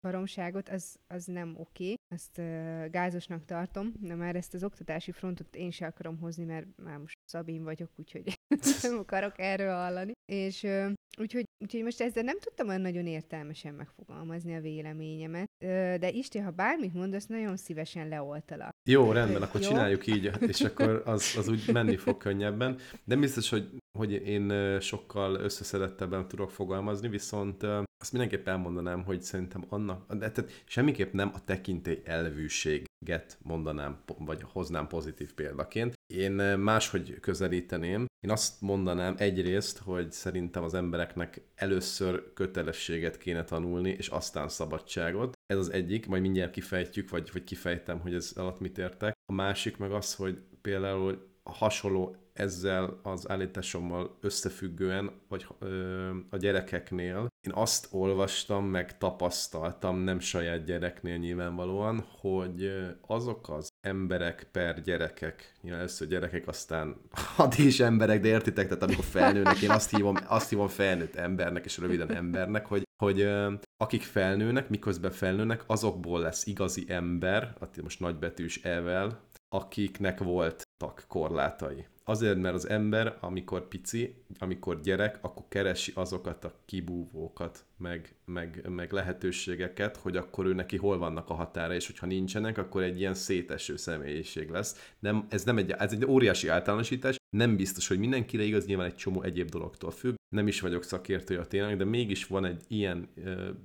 baromságot, 0.01 0.69
az, 0.69 0.99
az 1.07 1.25
nem 1.25 1.55
oké, 1.57 1.93
azt 2.15 2.37
ö, 2.37 2.85
gázosnak 2.91 3.45
tartom, 3.45 3.93
de 3.99 4.15
már 4.15 4.35
ezt 4.35 4.53
az 4.53 4.63
oktatási 4.63 5.11
frontot 5.11 5.55
én 5.55 5.71
se 5.71 5.85
akarom 5.85 6.17
hozni, 6.19 6.43
mert 6.43 6.67
már 6.83 6.97
most 6.97 7.17
Szabin 7.25 7.63
vagyok, 7.63 7.89
úgyhogy 7.95 8.38
nem 8.81 8.97
akarok 8.97 9.33
erről 9.37 9.73
hallani. 9.73 10.11
És 10.25 10.63
ö, 10.63 10.89
Úgyhogy, 11.19 11.45
úgyhogy 11.63 11.83
most 11.83 12.01
ezzel 12.01 12.23
nem 12.23 12.39
tudtam 12.39 12.67
olyan 12.67 12.81
nagyon 12.81 13.07
értelmesen 13.07 13.73
megfogalmazni 13.73 14.55
a 14.55 14.61
véleményemet, 14.61 15.47
Ö, 15.63 15.95
de 15.99 16.09
Isti, 16.09 16.37
ha 16.37 16.51
bármit 16.51 16.93
mondasz, 16.93 17.25
nagyon 17.25 17.57
szívesen 17.57 18.07
leoltalak. 18.07 18.71
Jó, 18.89 19.11
rendben, 19.11 19.41
akkor 19.41 19.61
Jó. 19.61 19.67
csináljuk 19.67 20.07
így, 20.07 20.31
és 20.47 20.61
akkor 20.61 21.01
az, 21.05 21.35
az 21.37 21.47
úgy 21.47 21.69
menni 21.71 21.97
fog 21.97 22.17
könnyebben. 22.17 22.77
De 23.03 23.15
biztos, 23.15 23.49
hogy, 23.49 23.69
hogy 23.97 24.11
én 24.11 24.79
sokkal 24.79 25.35
összeszedettebben 25.35 26.27
tudok 26.27 26.51
fogalmazni, 26.51 27.07
viszont 27.07 27.63
azt 28.01 28.11
mindenképp 28.11 28.47
elmondanám, 28.47 29.03
hogy 29.03 29.21
szerintem 29.21 29.65
annak, 29.69 30.13
de 30.13 30.31
tehát 30.31 30.63
semmiképp 30.65 31.13
nem 31.13 31.31
a 31.33 31.43
tekintély 31.43 32.01
elvűséget 32.05 33.37
mondanám, 33.41 34.03
vagy 34.17 34.41
hoznám 34.41 34.87
pozitív 34.87 35.33
példaként. 35.33 35.93
Én 36.13 36.31
máshogy 36.57 37.19
közelíteném. 37.19 38.05
Én 38.19 38.31
azt 38.31 38.61
mondanám 38.61 39.15
egyrészt, 39.17 39.77
hogy 39.77 40.11
szerintem 40.11 40.63
az 40.63 40.73
embereknek 40.73 41.41
először 41.55 42.33
kötelességet 42.33 43.17
kéne 43.17 43.43
tanulni, 43.43 43.89
és 43.89 44.07
aztán 44.07 44.49
szabadságot. 44.49 45.33
Ez 45.45 45.57
az 45.57 45.71
egyik, 45.71 46.07
majd 46.07 46.21
mindjárt 46.21 46.51
kifejtjük, 46.51 47.09
vagy, 47.09 47.29
vagy 47.33 47.43
kifejtem, 47.43 47.99
hogy 47.99 48.13
ez 48.13 48.31
alatt 48.35 48.59
mit 48.59 48.77
értek. 48.77 49.13
A 49.25 49.33
másik 49.33 49.77
meg 49.77 49.91
az, 49.91 50.15
hogy 50.15 50.41
például 50.61 51.27
hasonló 51.43 52.15
ezzel 52.39 52.99
az 53.03 53.29
állításommal 53.29 54.17
összefüggően, 54.21 55.11
vagy 55.27 55.47
ö, 55.59 56.09
a 56.29 56.37
gyerekeknél, 56.37 57.27
én 57.47 57.53
azt 57.53 57.87
olvastam, 57.91 58.65
meg 58.65 58.97
tapasztaltam, 58.97 59.97
nem 59.97 60.19
saját 60.19 60.63
gyereknél 60.63 61.17
nyilvánvalóan, 61.17 62.05
hogy 62.19 62.71
azok 63.07 63.49
az 63.49 63.67
emberek 63.81 64.47
per 64.51 64.81
gyerekek, 64.81 65.53
nyilván 65.61 65.79
először 65.79 66.07
gyerekek, 66.07 66.47
aztán 66.47 66.95
addig 67.37 67.65
is 67.65 67.79
emberek, 67.79 68.21
de 68.21 68.27
értitek, 68.27 68.67
tehát 68.67 68.83
amikor 68.83 69.03
felnőnek, 69.03 69.61
én 69.61 69.69
azt 69.69 69.95
hívom, 69.95 70.15
azt 70.27 70.49
hívom 70.49 70.67
felnőtt 70.67 71.15
embernek, 71.15 71.65
és 71.65 71.77
röviden 71.77 72.11
embernek, 72.11 72.65
hogy, 72.65 72.83
hogy 73.03 73.29
akik 73.77 74.01
felnőnek, 74.01 74.69
miközben 74.69 75.11
felnőnek, 75.11 75.63
azokból 75.67 76.19
lesz 76.19 76.45
igazi 76.45 76.85
ember, 76.87 77.57
most 77.83 77.99
nagybetűs 77.99 78.63
evel, 78.63 79.27
akiknek 79.49 80.19
voltak 80.19 81.05
korlátai. 81.07 81.85
Azért, 82.09 82.37
mert 82.37 82.55
az 82.55 82.69
ember, 82.69 83.17
amikor 83.19 83.67
pici, 83.67 84.23
amikor 84.39 84.81
gyerek, 84.81 85.19
akkor 85.21 85.45
keresi 85.47 85.91
azokat 85.95 86.43
a 86.43 86.53
kibúvókat, 86.65 87.65
meg, 87.79 88.15
meg, 88.25 88.65
meg 88.69 88.91
lehetőségeket, 88.91 89.97
hogy 89.97 90.17
akkor 90.17 90.45
ő 90.45 90.53
neki 90.53 90.77
hol 90.77 90.97
vannak 90.97 91.29
a 91.29 91.33
határa, 91.33 91.73
és 91.73 91.85
hogyha 91.85 92.05
nincsenek, 92.05 92.57
akkor 92.57 92.83
egy 92.83 92.99
ilyen 92.99 93.13
széteső 93.13 93.77
személyiség 93.77 94.49
lesz. 94.49 94.91
Nem, 94.99 95.25
ez 95.29 95.43
nem 95.43 95.57
egy, 95.57 95.71
ez 95.71 95.91
egy 95.91 96.05
óriási 96.05 96.47
általánosítás, 96.47 97.17
nem 97.29 97.55
biztos, 97.55 97.87
hogy 97.87 97.99
mindenkire 97.99 98.43
igaz, 98.43 98.65
nyilván 98.65 98.85
egy 98.85 98.95
csomó 98.95 99.21
egyéb 99.21 99.49
dologtól 99.49 99.91
függ. 99.91 100.15
Nem 100.35 100.47
is 100.47 100.61
vagyok 100.61 100.83
szakértője 100.83 101.39
a 101.39 101.47
tényleg, 101.47 101.77
de 101.77 101.83
mégis 101.85 102.25
van 102.25 102.45
egy 102.45 102.63
ilyen 102.67 103.09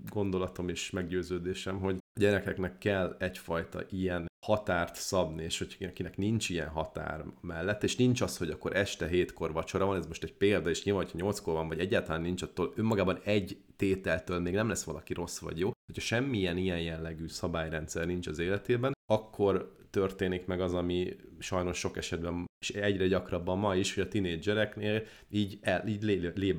gondolatom 0.08 0.68
és 0.68 0.90
meggyőződésem, 0.90 1.78
hogy 1.78 1.96
gyerekeknek 2.20 2.78
kell 2.78 3.16
egyfajta 3.18 3.82
ilyen 3.90 4.26
határt 4.44 4.94
szabni, 4.94 5.42
és 5.42 5.58
hogy 5.58 5.76
akinek 5.80 6.16
nincs 6.16 6.48
ilyen 6.48 6.68
határ 6.68 7.24
mellett, 7.40 7.82
és 7.82 7.96
nincs 7.96 8.20
az, 8.20 8.36
hogy 8.36 8.50
akkor 8.50 8.76
este 8.76 9.06
hétkor 9.06 9.52
vacsora 9.52 9.86
van, 9.86 9.96
ez 9.96 10.06
most 10.06 10.24
egy 10.24 10.34
példa, 10.34 10.70
és 10.70 10.84
nyilván, 10.84 11.02
hogyha 11.04 11.18
nyolckor 11.18 11.54
van, 11.54 11.68
vagy 11.68 11.78
egyáltalán 11.78 12.20
nincs, 12.20 12.42
attól 12.42 12.72
önmagában 12.76 13.20
egy 13.24 13.56
tételtől 13.76 14.40
még 14.40 14.54
nem 14.54 14.68
lesz 14.68 14.84
valaki 14.84 15.12
rossz 15.12 15.38
vagy 15.38 15.58
jó. 15.58 15.70
Hogyha 15.86 16.02
semmilyen 16.02 16.56
ilyen 16.56 16.80
jellegű 16.80 17.28
szabályrendszer 17.28 18.06
nincs 18.06 18.26
az 18.26 18.38
életében, 18.38 18.92
akkor 19.06 19.76
történik 19.90 20.46
meg 20.46 20.60
az, 20.60 20.74
ami 20.74 21.16
sajnos 21.38 21.78
sok 21.78 21.96
esetben, 21.96 22.46
és 22.60 22.70
egyre 22.70 23.06
gyakrabban 23.06 23.58
ma 23.58 23.76
is, 23.76 23.94
hogy 23.94 24.02
a 24.02 24.08
tinédzsereknél 24.08 25.02
így, 25.30 25.58
el, 25.60 25.86
így 25.86 26.02
lé, 26.02 26.54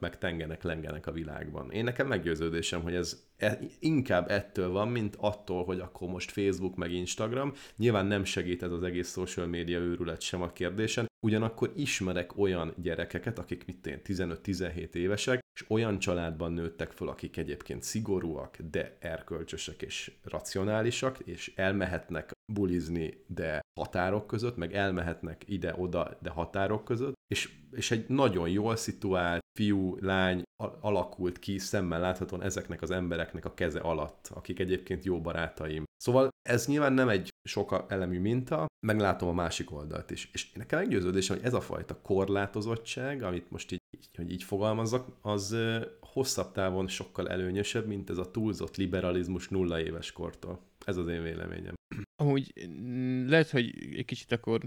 meg, 0.00 0.18
tengenek, 0.18 0.62
lengenek 0.62 1.06
a 1.06 1.12
világban. 1.12 1.70
Én 1.70 1.84
nekem 1.84 2.06
meggyőződésem, 2.06 2.82
hogy 2.82 2.94
ez 2.94 3.26
e, 3.36 3.58
inkább 3.80 4.30
ettől 4.30 4.68
van, 4.68 4.88
mint 4.88 5.16
attól, 5.16 5.64
hogy 5.64 5.80
akkor 5.80 6.08
most 6.08 6.30
Facebook 6.30 6.76
meg 6.76 6.92
Instagram. 6.92 7.52
Nyilván 7.76 8.06
nem 8.06 8.24
segít 8.24 8.62
ez 8.62 8.72
az 8.72 8.82
egész 8.82 9.12
social 9.12 9.46
media 9.46 9.78
őrület 9.78 10.20
sem 10.20 10.42
a 10.42 10.52
kérdésen, 10.52 11.07
ugyanakkor 11.26 11.72
ismerek 11.76 12.38
olyan 12.38 12.74
gyerekeket, 12.76 13.38
akik 13.38 13.66
mit 13.66 14.00
15-17 14.04 14.94
évesek, 14.94 15.40
és 15.54 15.70
olyan 15.70 15.98
családban 15.98 16.52
nőttek 16.52 16.92
föl, 16.92 17.08
akik 17.08 17.36
egyébként 17.36 17.82
szigorúak, 17.82 18.56
de 18.70 18.96
erkölcsösek 19.00 19.82
és 19.82 20.12
racionálisak, 20.22 21.18
és 21.18 21.52
elmehetnek 21.56 22.32
bulizni, 22.52 23.24
de 23.26 23.60
határok 23.80 24.26
között, 24.26 24.56
meg 24.56 24.74
elmehetnek 24.74 25.42
ide-oda, 25.46 26.18
de 26.22 26.30
határok 26.30 26.84
között, 26.84 27.14
és, 27.28 27.52
és 27.70 27.90
egy 27.90 28.08
nagyon 28.08 28.48
jól 28.48 28.76
szituált 28.76 29.42
fiú, 29.58 29.96
lány 30.00 30.42
alakult 30.80 31.38
ki 31.38 31.58
szemmel 31.58 32.00
láthatóan 32.00 32.42
ezeknek 32.42 32.82
az 32.82 32.90
embereknek 32.90 33.44
a 33.44 33.54
keze 33.54 33.80
alatt, 33.80 34.30
akik 34.34 34.58
egyébként 34.58 35.04
jó 35.04 35.20
barátaim. 35.20 35.84
Szóval 35.96 36.28
ez 36.48 36.66
nyilván 36.66 36.92
nem 36.92 37.08
egy 37.08 37.28
sok 37.48 37.84
elemű 37.88 38.20
minta, 38.20 38.66
meglátom 38.86 39.28
a 39.28 39.32
másik 39.32 39.72
oldalt 39.72 40.10
is. 40.10 40.30
És 40.32 40.52
nekem 40.52 40.78
meggyőződésem, 40.78 41.36
hogy 41.36 41.44
ez 41.44 41.54
a 41.54 41.60
fajta 41.60 42.00
korlátozottság, 42.00 43.22
amit 43.22 43.50
most 43.50 43.72
így, 43.72 43.80
hogy 44.16 44.30
így 44.30 44.42
fogalmazzak, 44.42 45.06
az 45.20 45.56
hosszabb 46.00 46.52
távon 46.52 46.88
sokkal 46.88 47.28
előnyösebb, 47.28 47.86
mint 47.86 48.10
ez 48.10 48.18
a 48.18 48.30
túlzott 48.30 48.76
liberalizmus 48.76 49.48
nulla 49.48 49.80
éves 49.80 50.12
kortól. 50.12 50.60
Ez 50.88 50.96
az 50.96 51.08
én 51.08 51.22
véleményem. 51.22 51.74
Amúgy 52.22 52.52
lehet, 53.26 53.50
hogy 53.50 53.94
egy 53.96 54.04
kicsit 54.04 54.32
akkor, 54.32 54.60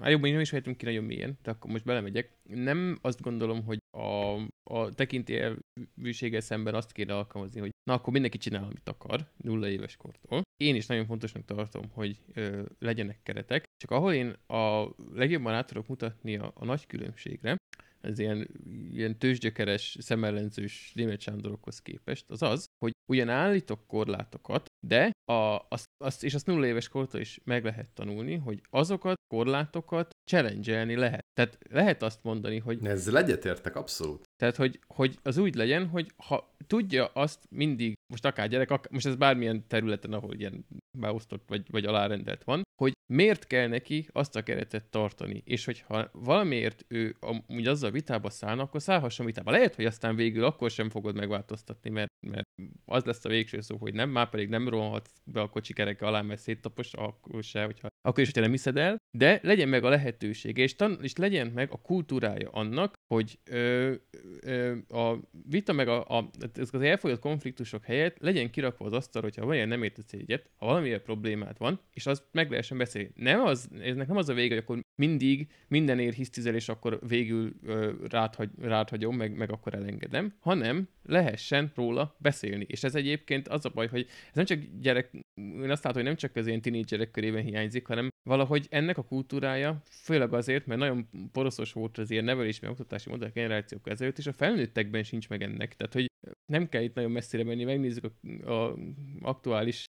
hát 0.00 0.10
jobban 0.10 0.30
nem 0.30 0.40
is 0.40 0.50
vehetünk 0.50 0.76
ki 0.76 0.84
nagyon 0.84 1.04
mélyen, 1.04 1.38
de 1.42 1.50
akkor 1.50 1.70
most 1.70 1.84
belemegyek. 1.84 2.38
Nem 2.42 2.98
azt 3.00 3.20
gondolom, 3.20 3.64
hogy 3.64 3.78
a, 3.90 4.34
a 4.70 4.92
tekintélyelvűséggel 4.94 6.40
szemben 6.40 6.74
azt 6.74 6.92
kéne 6.92 7.14
alkalmazni, 7.14 7.60
hogy 7.60 7.70
na 7.82 7.94
akkor 7.94 8.12
mindenki 8.12 8.38
csinál, 8.38 8.64
amit 8.64 8.88
akar, 8.88 9.30
nulla 9.36 9.68
éves 9.68 9.96
kortól. 9.96 10.42
Én 10.56 10.74
is 10.74 10.86
nagyon 10.86 11.06
fontosnak 11.06 11.44
tartom, 11.44 11.90
hogy 11.90 12.18
ö, 12.32 12.62
legyenek 12.78 13.22
keretek, 13.22 13.64
csak 13.76 13.90
ahol 13.90 14.12
én 14.12 14.28
a 14.46 14.94
legjobban 15.12 15.54
át 15.54 15.66
tudok 15.66 15.86
mutatni 15.86 16.36
a, 16.36 16.52
a 16.54 16.64
nagy 16.64 16.86
különbségre, 16.86 17.56
ez 18.00 18.18
ilyen, 18.18 18.48
ilyen 18.90 19.18
tőzsgyökeres, 19.18 19.96
szemellenzős 20.00 20.92
német 20.94 21.20
Sándorokhoz 21.20 21.82
képest, 21.82 22.24
az 22.28 22.42
az, 22.42 22.64
hogy 22.78 22.92
ugyan 23.10 23.28
állítok 23.28 23.86
korlátokat, 23.86 24.66
de 24.86 25.10
a, 25.24 25.66
azt, 25.68 25.84
azt, 26.04 26.24
és 26.24 26.34
azt 26.34 26.46
nulla 26.46 26.66
éves 26.66 26.88
kortól 26.88 27.20
is 27.20 27.40
meg 27.44 27.64
lehet 27.64 27.88
tanulni, 27.88 28.34
hogy 28.34 28.62
azokat 28.70 29.16
korlátokat 29.34 30.10
challenge 30.30 30.84
lehet. 30.84 31.24
Tehát 31.32 31.58
lehet 31.70 32.02
azt 32.02 32.22
mondani, 32.22 32.58
hogy... 32.58 32.86
Ezzel 32.86 33.18
egyetértek, 33.18 33.76
abszolút. 33.76 34.24
Tehát, 34.36 34.56
hogy, 34.56 34.80
hogy 34.86 35.18
az 35.22 35.36
úgy 35.36 35.54
legyen, 35.54 35.88
hogy 35.88 36.12
ha 36.16 36.54
tudja 36.66 37.06
azt 37.06 37.50
mindig, 37.50 37.94
most 38.12 38.24
akár 38.24 38.48
gyerek, 38.48 38.70
akár, 38.70 38.92
most 38.92 39.06
ez 39.06 39.16
bármilyen 39.16 39.66
területen, 39.66 40.12
ahol 40.12 40.34
ilyen 40.34 40.66
beosztott 40.98 41.42
vagy, 41.48 41.70
vagy 41.70 41.84
alárendelt 41.84 42.44
van, 42.44 42.62
hogy 42.76 42.92
miért 43.12 43.46
kell 43.46 43.68
neki 43.68 44.08
azt 44.12 44.36
a 44.36 44.42
keretet 44.42 44.84
tartani, 44.84 45.42
és 45.44 45.64
hogyha 45.64 46.10
valamiért 46.12 46.84
ő 46.88 47.16
amúgy 47.20 47.66
azzal 47.66 47.90
vitába 47.90 48.30
szállna, 48.30 48.62
akkor 48.62 48.82
szállhasson 48.82 49.26
vitába. 49.26 49.50
Lehet, 49.50 49.74
hogy 49.74 49.84
aztán 49.84 50.16
végül 50.16 50.44
akkor 50.44 50.70
sem 50.70 50.90
fogod 50.90 51.16
megváltoztatni, 51.16 51.90
mert, 51.90 52.10
mert 52.26 52.46
az 52.84 53.04
lesz 53.04 53.24
a 53.24 53.28
végső 53.28 53.60
szó, 53.60 53.76
hogy 53.76 53.94
nem, 53.94 54.10
már 54.10 54.28
pedig 54.28 54.48
nem 54.48 54.68
rohanhatsz 54.68 55.12
be 55.24 55.40
a 55.40 55.48
kocsi 55.48 55.72
kereke 55.72 56.06
alá, 56.06 56.22
mert 56.22 56.40
széttapos, 56.40 56.92
akkor 56.92 57.42
se, 57.42 57.64
hogyha, 57.64 57.88
akkor 58.00 58.20
is, 58.20 58.26
hogyha 58.26 58.40
nem 58.40 58.50
hiszed 58.50 58.76
el, 58.76 58.96
de 59.16 59.40
legyen 59.42 59.68
meg 59.68 59.84
a 59.84 59.88
lehetősége, 59.88 60.62
és, 60.62 60.76
tan- 60.76 61.02
és 61.02 61.16
legyen 61.16 61.46
meg 61.46 61.70
a 61.72 61.80
kultúrája 61.80 62.50
annak, 62.50 62.94
hogy 63.14 63.38
ö, 63.50 63.94
ö, 64.40 64.76
a 64.88 65.18
vita 65.48 65.72
meg 65.72 65.88
a, 65.88 66.18
a, 66.18 66.30
az 66.54 66.74
elfogyott 66.74 67.20
konfliktusok 67.20 67.84
helyett 67.84 68.18
legyen 68.18 68.50
kirakva 68.50 68.86
az 68.86 68.92
asztal, 68.92 69.22
hogyha 69.22 69.46
van 69.46 69.54
ilyen 69.54 69.68
nem 69.68 69.82
értesz 69.82 70.12
egyet, 70.12 70.50
ha 70.56 70.66
valamilyen 70.66 71.02
problémát 71.02 71.58
van, 71.58 71.80
és 71.92 72.06
az 72.06 72.22
meg 72.32 72.48
lehessen 72.68 72.78
beszélni. 72.78 73.10
Nem 73.14 73.46
az, 73.46 73.68
eznek 73.80 74.06
nem 74.06 74.16
az 74.16 74.28
a 74.28 74.34
vége, 74.34 74.54
hogy 74.54 74.62
akkor 74.62 74.80
mindig 74.94 75.46
mindenért 75.68 76.16
hisztizel, 76.16 76.54
és 76.54 76.68
akkor 76.68 76.98
végül 77.08 77.52
ö, 77.62 77.92
ráthagy, 78.08 78.50
ráthagyom, 78.60 79.16
meg, 79.16 79.36
meg 79.36 79.50
akkor 79.50 79.74
elengedem, 79.74 80.34
hanem 80.40 80.88
lehessen 81.02 81.72
róla 81.74 82.16
beszélni. 82.18 82.64
És 82.68 82.84
ez 82.84 82.94
egyébként 82.94 83.48
az 83.48 83.64
a 83.64 83.68
baj, 83.68 83.88
hogy 83.88 84.06
ez 84.28 84.34
nem 84.34 84.44
csak 84.44 84.58
gyerek, 84.80 85.10
én 85.34 85.70
azt 85.70 85.84
látom, 85.84 86.02
hogy 86.02 86.10
nem 86.10 86.16
csak 86.16 86.36
az 86.36 86.46
én 86.46 86.60
tínédzserek 86.60 87.10
körében 87.10 87.42
hiányzik, 87.42 87.86
hanem 87.86 88.08
valahogy 88.22 88.66
ennek 88.70 88.98
a 88.98 89.04
kultúrája, 89.04 89.82
főleg 89.84 90.32
azért, 90.32 90.66
mert 90.66 90.80
nagyon 90.80 91.08
poroszos 91.32 91.72
volt 91.72 91.98
az 91.98 92.10
ilyen 92.10 92.24
nevelési, 92.24 92.58
meg 92.62 92.70
oktatási 92.70 93.10
modell 93.10 93.30
generációk 93.34 93.88
ezelőtt, 93.88 94.18
és 94.18 94.26
a 94.26 94.32
felnőttekben 94.32 95.02
sincs 95.02 95.28
meg 95.28 95.42
ennek. 95.42 95.76
Tehát, 95.76 95.92
hogy 95.92 96.06
nem 96.52 96.68
kell 96.68 96.82
itt 96.82 96.94
nagyon 96.94 97.10
messzire 97.10 97.44
menni, 97.44 97.64
megnézzük 97.64 98.04
a, 98.44 98.50
a 98.52 98.76
aktuális, 99.20 99.84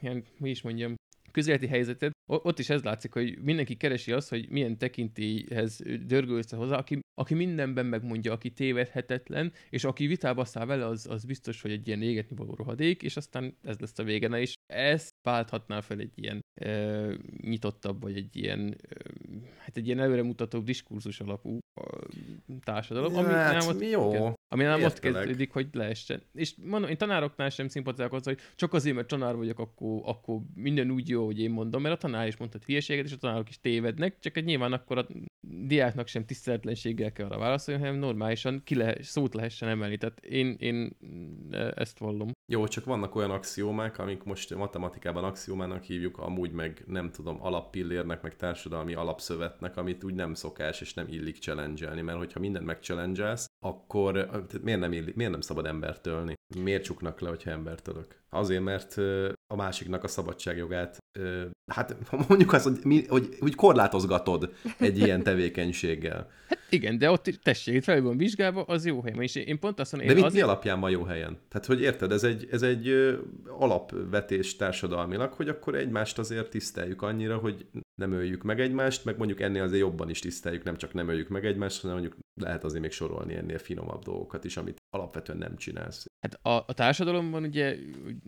ilyen, 0.00 0.24
mi 0.38 0.50
is 0.50 0.62
mondjam, 0.62 0.94
közéleti 1.30 1.66
helyzetet, 1.66 2.12
ott 2.26 2.58
is 2.58 2.70
ez 2.70 2.82
látszik, 2.82 3.12
hogy 3.12 3.38
mindenki 3.42 3.74
keresi 3.76 4.12
azt, 4.12 4.28
hogy 4.28 4.48
milyen 4.48 4.78
tekintélyhez 4.78 5.80
dörgő 6.06 6.36
össze 6.36 6.56
hozzá, 6.56 6.76
aki, 6.76 7.00
aki 7.20 7.34
mindenben 7.34 7.86
megmondja, 7.86 8.32
aki 8.32 8.50
tévedhetetlen, 8.50 9.52
és 9.70 9.84
aki 9.84 10.06
vitába 10.06 10.44
száll 10.44 10.66
vele, 10.66 10.86
az, 10.86 11.06
az 11.10 11.24
biztos, 11.24 11.62
hogy 11.62 11.70
egy 11.70 11.86
ilyen 11.86 12.02
égetni 12.02 12.36
való 12.36 12.54
rohadék, 12.54 13.02
és 13.02 13.16
aztán 13.16 13.56
ez 13.62 13.78
lesz 13.78 13.98
a 13.98 14.02
vége. 14.02 14.28
Na, 14.28 14.38
és 14.38 14.54
ez 14.66 15.08
válthatná 15.22 15.80
fel 15.80 15.98
egy 15.98 16.12
ilyen 16.14 16.40
e, 16.54 17.06
nyitottabb, 17.40 18.02
vagy 18.02 18.16
egy 18.16 18.36
ilyen, 18.36 18.76
e, 18.88 18.96
hát 19.58 19.76
egy 19.76 19.86
ilyen 19.86 19.98
előremutatóbb 19.98 20.64
diskurzus 20.64 21.20
alapú 21.20 21.58
társadalom, 22.64 23.16
ami 23.16 23.28
hát, 23.28 23.58
nem 23.58 23.68
ott, 23.68 23.90
jó. 23.90 24.32
Ami 24.48 24.62
nem 24.62 24.82
ott 24.82 24.98
kezdődik, 24.98 25.52
hogy 25.52 25.68
lehessen. 25.72 26.22
És 26.32 26.54
mondom, 26.64 26.90
én 26.90 26.96
tanároknál 26.96 27.50
sem 27.50 27.68
szimpatizálok 27.68 28.12
azzal, 28.12 28.34
hogy 28.34 28.42
csak 28.56 28.72
azért, 28.72 28.94
mert 28.94 29.08
tanár 29.08 29.36
vagyok, 29.36 29.58
akkor, 29.58 30.00
akkor 30.04 30.40
minden 30.54 30.90
úgy 30.90 31.08
jó, 31.08 31.24
hogy 31.24 31.40
én 31.40 31.50
mondom, 31.50 31.82
mert 31.82 31.94
a 31.94 31.98
tanár 31.98 32.26
is 32.26 32.36
mondhat 32.36 32.64
hülyeséget, 32.64 33.04
és 33.04 33.12
a 33.12 33.16
tanárok 33.16 33.48
is 33.48 33.60
tévednek, 33.60 34.18
csak 34.18 34.36
egy 34.36 34.44
nyilván 34.44 34.72
akkor 34.72 34.98
a 34.98 35.06
diáknak 35.40 36.06
sem 36.06 36.24
tiszteletlenséggel 36.24 37.09
kell 37.12 37.26
arra 37.26 37.38
válaszolni, 37.38 37.80
hanem 37.80 37.96
normálisan 37.96 38.62
ki 38.64 38.74
lehet, 38.74 39.02
szót 39.02 39.34
lehessen 39.34 39.68
emelni. 39.68 39.96
Tehát 39.96 40.18
én, 40.20 40.56
én 40.58 40.96
ezt 41.74 41.98
vallom. 41.98 42.30
Jó, 42.46 42.66
csak 42.66 42.84
vannak 42.84 43.14
olyan 43.14 43.30
axiómák, 43.30 43.98
amik 43.98 44.22
most 44.22 44.54
matematikában 44.54 45.24
axiómának 45.24 45.82
hívjuk, 45.82 46.18
amúgy 46.18 46.52
meg 46.52 46.82
nem 46.86 47.10
tudom, 47.10 47.42
alappillérnek, 47.42 48.22
meg 48.22 48.36
társadalmi 48.36 48.94
alapszövetnek, 48.94 49.76
amit 49.76 50.04
úgy 50.04 50.14
nem 50.14 50.34
szokás 50.34 50.80
és 50.80 50.94
nem 50.94 51.06
illik 51.08 51.38
challenge 51.38 52.02
mert 52.02 52.18
hogyha 52.18 52.40
mindent 52.40 52.66
megchallenge 52.66 53.28
akkor 53.66 54.30
miért 54.62 54.80
nem, 54.80 54.92
illik, 54.92 55.14
miért 55.14 55.32
nem 55.32 55.40
szabad 55.40 55.66
embert 55.66 56.06
ölni? 56.06 56.34
Miért 56.56 56.84
csuknak 56.84 57.20
le, 57.20 57.28
hogyha 57.28 57.50
embert 57.50 57.88
ölök? 57.88 58.22
Azért, 58.30 58.62
mert 58.62 58.96
a 59.46 59.56
másiknak 59.56 60.04
a 60.04 60.08
szabadságjogát, 60.08 60.98
hát 61.72 61.96
mondjuk 62.28 62.52
azt, 62.52 62.64
hogy, 62.64 62.78
mi, 62.84 63.06
hogy, 63.06 63.36
hogy 63.38 63.54
korlátozgatod 63.54 64.54
egy 64.78 64.98
ilyen 64.98 65.22
tevékenységgel. 65.22 66.30
Hát 66.48 66.58
igen, 66.68 66.98
de 66.98 67.10
ott 67.10 67.38
tessék, 67.42 67.74
itt 67.74 67.84
fel 67.84 68.02
van 68.02 68.16
vizsgálva, 68.16 68.62
az 68.62 68.86
jó 68.86 69.02
helyen. 69.02 69.22
És 69.22 69.34
én 69.34 69.58
pont 69.58 69.80
azt 69.80 69.92
mondom, 69.92 70.08
De 70.08 70.14
mit, 70.14 70.24
azért... 70.24 70.44
mi 70.44 70.50
alapján 70.50 70.80
van 70.80 70.90
jó 70.90 71.02
helyen? 71.02 71.38
Tehát, 71.48 71.66
hogy 71.66 71.80
érted, 71.80 72.12
ez 72.12 72.24
egy, 72.24 72.48
ez 72.50 72.62
egy 72.62 72.88
alapvetés 73.46 74.56
társadalmilag, 74.56 75.32
hogy 75.32 75.48
akkor 75.48 75.74
egymást 75.74 76.18
azért 76.18 76.50
tiszteljük 76.50 77.02
annyira, 77.02 77.36
hogy 77.36 77.66
nem 78.00 78.12
öljük 78.12 78.42
meg 78.42 78.60
egymást, 78.60 79.04
meg 79.04 79.16
mondjuk 79.16 79.40
ennél 79.40 79.62
azért 79.62 79.80
jobban 79.80 80.10
is 80.10 80.18
tiszteljük, 80.18 80.62
nem 80.62 80.76
csak 80.76 80.92
nem 80.92 81.08
öljük 81.08 81.28
meg 81.28 81.46
egymást, 81.46 81.80
hanem 81.80 81.96
mondjuk 81.96 82.18
lehet 82.40 82.64
azért 82.64 82.82
még 82.82 82.90
sorolni 82.90 83.34
ennél 83.34 83.49
finomabb 83.58 84.02
dolgokat 84.02 84.44
is, 84.44 84.56
amit 84.56 84.78
alapvetően 84.90 85.38
nem 85.38 85.56
csinálsz. 85.56 86.06
Hát 86.20 86.34
a, 86.46 86.64
a 86.66 86.72
társadalomban 86.74 87.44
ugye, 87.44 87.76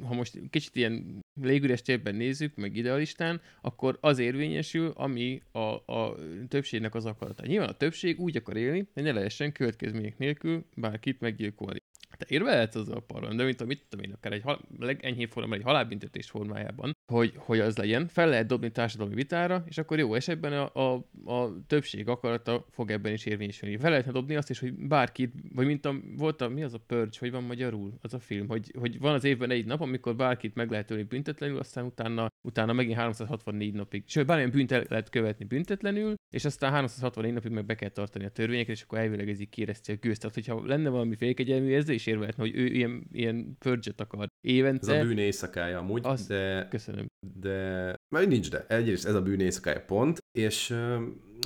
ha 0.02 0.14
most 0.14 0.40
kicsit 0.50 0.76
ilyen 0.76 1.20
légüres 1.40 1.82
térben 1.82 2.14
nézzük, 2.14 2.56
meg 2.56 2.76
idealistán, 2.76 3.40
akkor 3.60 3.98
az 4.00 4.18
érvényesül, 4.18 4.92
ami 4.94 5.42
a, 5.52 5.92
a 5.92 6.16
többségnek 6.48 6.94
az 6.94 7.04
akarata. 7.06 7.46
Nyilván 7.46 7.68
a 7.68 7.76
többség 7.76 8.20
úgy 8.20 8.36
akar 8.36 8.56
élni, 8.56 8.88
hogy 8.94 9.02
ne 9.02 9.12
lehessen 9.12 9.52
következmények 9.52 10.18
nélkül 10.18 10.64
bárkit 10.76 11.20
meggyilkolni. 11.20 11.78
Te 12.18 12.26
érvehetsz 12.28 12.74
azzal 12.74 12.96
a 12.96 13.00
parlament, 13.00 13.38
de 13.38 13.44
mint 13.44 13.60
a, 13.60 13.64
mit 13.64 13.86
tudom 13.88 14.04
én, 14.04 14.12
akár 14.12 14.32
egy 14.32 14.42
hal- 14.42 14.64
legenyhébb 14.78 15.30
formában, 15.30 15.58
egy 15.58 15.64
halálbüntetés 15.64 16.30
formájában, 16.30 16.92
hogy, 17.06 17.32
hogy 17.36 17.60
az 17.60 17.76
legyen, 17.76 18.08
fel 18.08 18.28
lehet 18.28 18.46
dobni 18.46 18.70
társadalmi 18.70 19.14
vitára, 19.14 19.64
és 19.66 19.78
akkor 19.78 19.98
jó 19.98 20.14
esetben 20.14 20.52
a, 20.52 20.92
a, 20.92 21.06
a 21.24 21.66
többség 21.66 22.08
akarata 22.08 22.66
fog 22.70 22.90
ebben 22.90 23.12
is 23.12 23.26
érvényesülni. 23.26 23.76
Fel 23.76 23.90
lehetne 23.90 24.12
dobni 24.12 24.34
azt 24.34 24.50
is, 24.50 24.58
hogy 24.58 24.72
bárkit, 24.74 25.34
vagy 25.54 25.66
mint 25.66 25.84
a, 25.84 25.94
volt 26.16 26.40
a, 26.40 26.48
mi 26.48 26.62
az 26.62 26.74
a 26.74 26.78
Purge, 26.86 27.16
hogy 27.18 27.30
van 27.30 27.42
magyarul 27.42 27.94
az 28.00 28.14
a 28.14 28.18
film, 28.18 28.48
hogy, 28.48 28.72
hogy 28.78 28.98
van 28.98 29.14
az 29.14 29.24
évben 29.24 29.50
egy 29.50 29.64
nap, 29.64 29.80
amikor 29.80 30.16
bárkit 30.16 30.54
meg 30.54 30.70
lehet 30.70 30.90
ölni 30.90 31.02
büntetlenül, 31.02 31.58
aztán 31.58 31.84
utána, 31.84 32.26
utána 32.48 32.72
megint 32.72 32.96
364 32.96 33.72
napig. 33.74 34.02
Sőt, 34.06 34.26
bármilyen 34.26 34.50
bűnt 34.50 34.70
lehet 34.88 35.10
követni 35.10 35.44
büntetlenül, 35.44 36.14
és 36.30 36.44
aztán 36.44 36.72
364 36.72 37.32
napig 37.32 37.50
meg 37.52 37.66
be 37.66 37.74
kell 37.74 37.88
tartani 37.88 38.24
a 38.24 38.28
törvényeket, 38.28 38.74
és 38.74 38.82
akkor 38.82 38.98
elvileg 38.98 39.28
ez 39.28 39.40
így 39.40 39.48
kérezti 39.48 39.92
a 39.92 39.96
gőzt. 40.00 40.20
Tehát, 40.20 40.34
hogyha 40.34 40.66
lenne 40.66 40.88
valami 40.88 41.16
fékegyelmű, 41.16 41.74
ezzel 41.74 41.94
is 41.94 42.06
érvehetne, 42.06 42.42
hogy 42.42 42.56
ő 42.56 42.66
ilyen, 42.66 43.06
ilyen 43.12 43.56
purge 43.58 43.90
akar 43.96 44.26
évente. 44.40 44.94
Ez 44.94 45.04
a 45.04 45.06
bűn 45.06 45.18
éjszakája 45.18 45.78
amúgy, 45.78 46.00
Az- 46.04 46.26
de, 46.26 46.66
Köszönöm. 46.70 47.01
De 47.40 47.94
majd 48.14 48.28
nincs 48.28 48.50
de. 48.50 48.64
Egyrészt 48.68 49.06
ez 49.06 49.14
a 49.14 49.22
bűn 49.22 49.50
pont, 49.86 50.18
és 50.38 50.74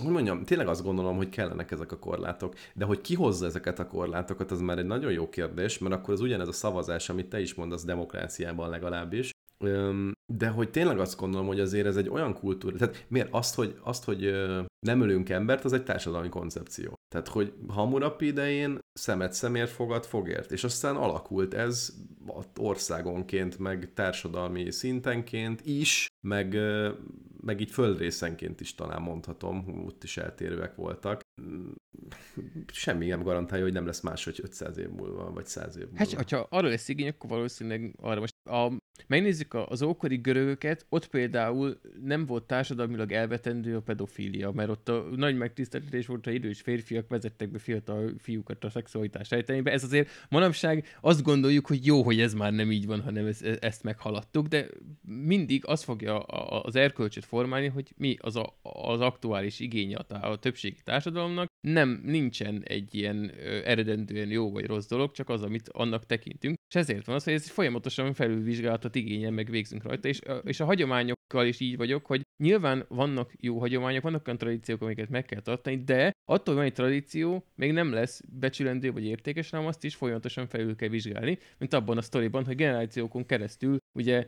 hogy 0.02 0.10
mondjam, 0.10 0.44
tényleg 0.44 0.68
azt 0.68 0.82
gondolom, 0.82 1.16
hogy 1.16 1.28
kellenek 1.28 1.70
ezek 1.70 1.92
a 1.92 1.98
korlátok. 1.98 2.54
De 2.74 2.84
hogy 2.84 3.00
ki 3.00 3.14
hozza 3.14 3.46
ezeket 3.46 3.78
a 3.78 3.86
korlátokat, 3.86 4.50
az 4.50 4.60
már 4.60 4.78
egy 4.78 4.86
nagyon 4.86 5.12
jó 5.12 5.28
kérdés, 5.28 5.78
mert 5.78 5.94
akkor 5.94 6.14
az 6.14 6.20
ugyanez 6.20 6.48
a 6.48 6.52
szavazás, 6.52 7.08
amit 7.08 7.28
te 7.28 7.40
is 7.40 7.54
mondasz 7.54 7.84
demokráciában 7.84 8.70
legalábbis, 8.70 9.30
de 10.32 10.48
hogy 10.48 10.70
tényleg 10.70 10.98
azt 10.98 11.18
gondolom, 11.18 11.46
hogy 11.46 11.60
azért 11.60 11.86
ez 11.86 11.96
egy 11.96 12.08
olyan 12.08 12.34
kultúra, 12.34 12.76
tehát 12.76 13.04
miért 13.08 13.28
azt, 13.30 13.54
hogy, 13.54 13.78
azt, 13.82 14.04
hogy 14.04 14.20
nem 14.86 15.00
ölünk 15.00 15.28
embert, 15.28 15.64
az 15.64 15.72
egy 15.72 15.84
társadalmi 15.84 16.28
koncepció. 16.28 16.94
Tehát, 17.08 17.28
hogy 17.28 17.52
Hammurapi 17.68 18.26
idején 18.26 18.78
szemet 18.92 19.32
szemért, 19.32 19.70
fogad 19.70 20.04
fogért, 20.04 20.52
és 20.52 20.64
aztán 20.64 20.96
alakult 20.96 21.54
ez 21.54 21.94
országonként, 22.56 23.58
meg 23.58 23.92
társadalmi 23.94 24.70
szintenként 24.70 25.60
is, 25.64 26.06
meg, 26.26 26.56
meg 27.40 27.60
így 27.60 27.70
földrészenként 27.70 28.60
is 28.60 28.74
talán 28.74 29.02
mondhatom, 29.02 29.84
ott 29.86 30.04
is 30.04 30.16
eltérőek 30.16 30.74
voltak. 30.74 31.20
Mm, 31.42 31.70
Semmi 32.72 33.06
nem 33.06 33.22
garantálja, 33.22 33.64
hogy 33.64 33.72
nem 33.72 33.86
lesz 33.86 34.00
máshogy 34.00 34.40
500 34.42 34.78
év 34.78 34.88
múlva, 34.88 35.32
vagy 35.32 35.46
100 35.46 35.76
év 35.76 35.82
múlva. 35.82 35.98
Hát, 35.98 36.12
hogyha 36.12 36.46
arra 36.50 36.68
lesz 36.68 36.88
igény, 36.88 37.08
akkor 37.08 37.30
valószínűleg 37.30 37.94
arra 38.00 38.20
most 38.20 38.35
a, 38.46 38.72
megnézzük 39.06 39.54
az 39.54 39.82
ókori 39.82 40.16
görögöket, 40.16 40.86
ott 40.88 41.08
például 41.08 41.80
nem 42.02 42.26
volt 42.26 42.44
társadalmilag 42.44 43.12
elvetendő 43.12 43.76
a 43.76 43.80
pedofília, 43.80 44.50
mert 44.50 44.68
ott 44.68 44.88
a 44.88 45.08
nagy 45.16 45.36
megtiszteltetés 45.36 46.06
volt, 46.06 46.24
ha 46.24 46.30
idős 46.30 46.60
férfiak 46.60 47.08
vezettek 47.08 47.50
be 47.50 47.58
fiatal 47.58 48.12
fiúkat 48.18 48.64
a 48.64 48.70
szexualitás 48.70 49.30
rejtelmébe. 49.30 49.70
Ez 49.70 49.84
azért 49.84 50.08
manapság 50.28 50.84
azt 51.00 51.22
gondoljuk, 51.22 51.66
hogy 51.66 51.86
jó, 51.86 52.02
hogy 52.02 52.20
ez 52.20 52.34
már 52.34 52.52
nem 52.52 52.70
így 52.70 52.86
van, 52.86 53.00
hanem 53.00 53.26
ez, 53.26 53.42
ezt 53.60 53.82
meghaladtuk, 53.82 54.46
de 54.46 54.66
mindig 55.02 55.62
az 55.66 55.82
fogja 55.82 56.18
az 56.18 56.76
erkölcsöt 56.76 57.24
formálni, 57.24 57.66
hogy 57.66 57.92
mi 57.96 58.16
az 58.20 58.36
a, 58.36 58.58
az 58.62 59.00
aktuális 59.00 59.60
igénye 59.60 59.96
a, 59.96 60.30
a 60.30 60.38
többségi 60.38 60.80
társadalomnak. 60.84 61.46
Nem, 61.60 62.00
nincsen 62.04 62.62
egy 62.64 62.94
ilyen 62.94 63.30
eredendően 63.64 64.30
jó 64.30 64.50
vagy 64.50 64.66
rossz 64.66 64.86
dolog, 64.86 65.12
csak 65.12 65.28
az, 65.28 65.42
amit 65.42 65.68
annak 65.68 66.06
tekintünk. 66.06 66.56
És 66.68 66.74
ezért 66.74 67.06
van 67.06 67.14
az, 67.14 67.24
hogy 67.24 67.32
ez 67.32 67.48
folyamatosan 67.48 68.12
felülvizsgálatot 68.36 68.94
igényel, 68.94 69.30
meg 69.30 69.50
végzünk 69.50 69.82
rajta, 69.82 70.08
és, 70.08 70.20
és 70.44 70.60
a 70.60 70.64
hagyományokkal 70.64 71.46
is 71.46 71.60
így 71.60 71.76
vagyok, 71.76 72.06
hogy 72.06 72.22
nyilván 72.36 72.84
vannak 72.88 73.32
jó 73.40 73.58
hagyományok, 73.58 74.02
vannak 74.02 74.26
olyan 74.26 74.38
tradíciók, 74.38 74.82
amiket 74.82 75.08
meg 75.08 75.24
kell 75.24 75.40
tartani, 75.40 75.82
de 75.84 76.12
attól, 76.24 76.54
hogy 76.54 76.54
van 76.54 76.64
egy 76.64 76.72
tradíció, 76.72 77.46
még 77.54 77.72
nem 77.72 77.92
lesz 77.92 78.22
becsülendő 78.28 78.92
vagy 78.92 79.04
értékes, 79.04 79.50
hanem 79.50 79.66
azt 79.66 79.84
is 79.84 79.94
folyamatosan 79.94 80.46
felül 80.46 80.76
kell 80.76 80.88
vizsgálni, 80.88 81.38
mint 81.58 81.74
abban 81.74 81.96
a 81.96 82.02
sztoriban, 82.02 82.44
hogy 82.44 82.56
generációkon 82.56 83.26
keresztül 83.26 83.76
ugye 83.92 84.26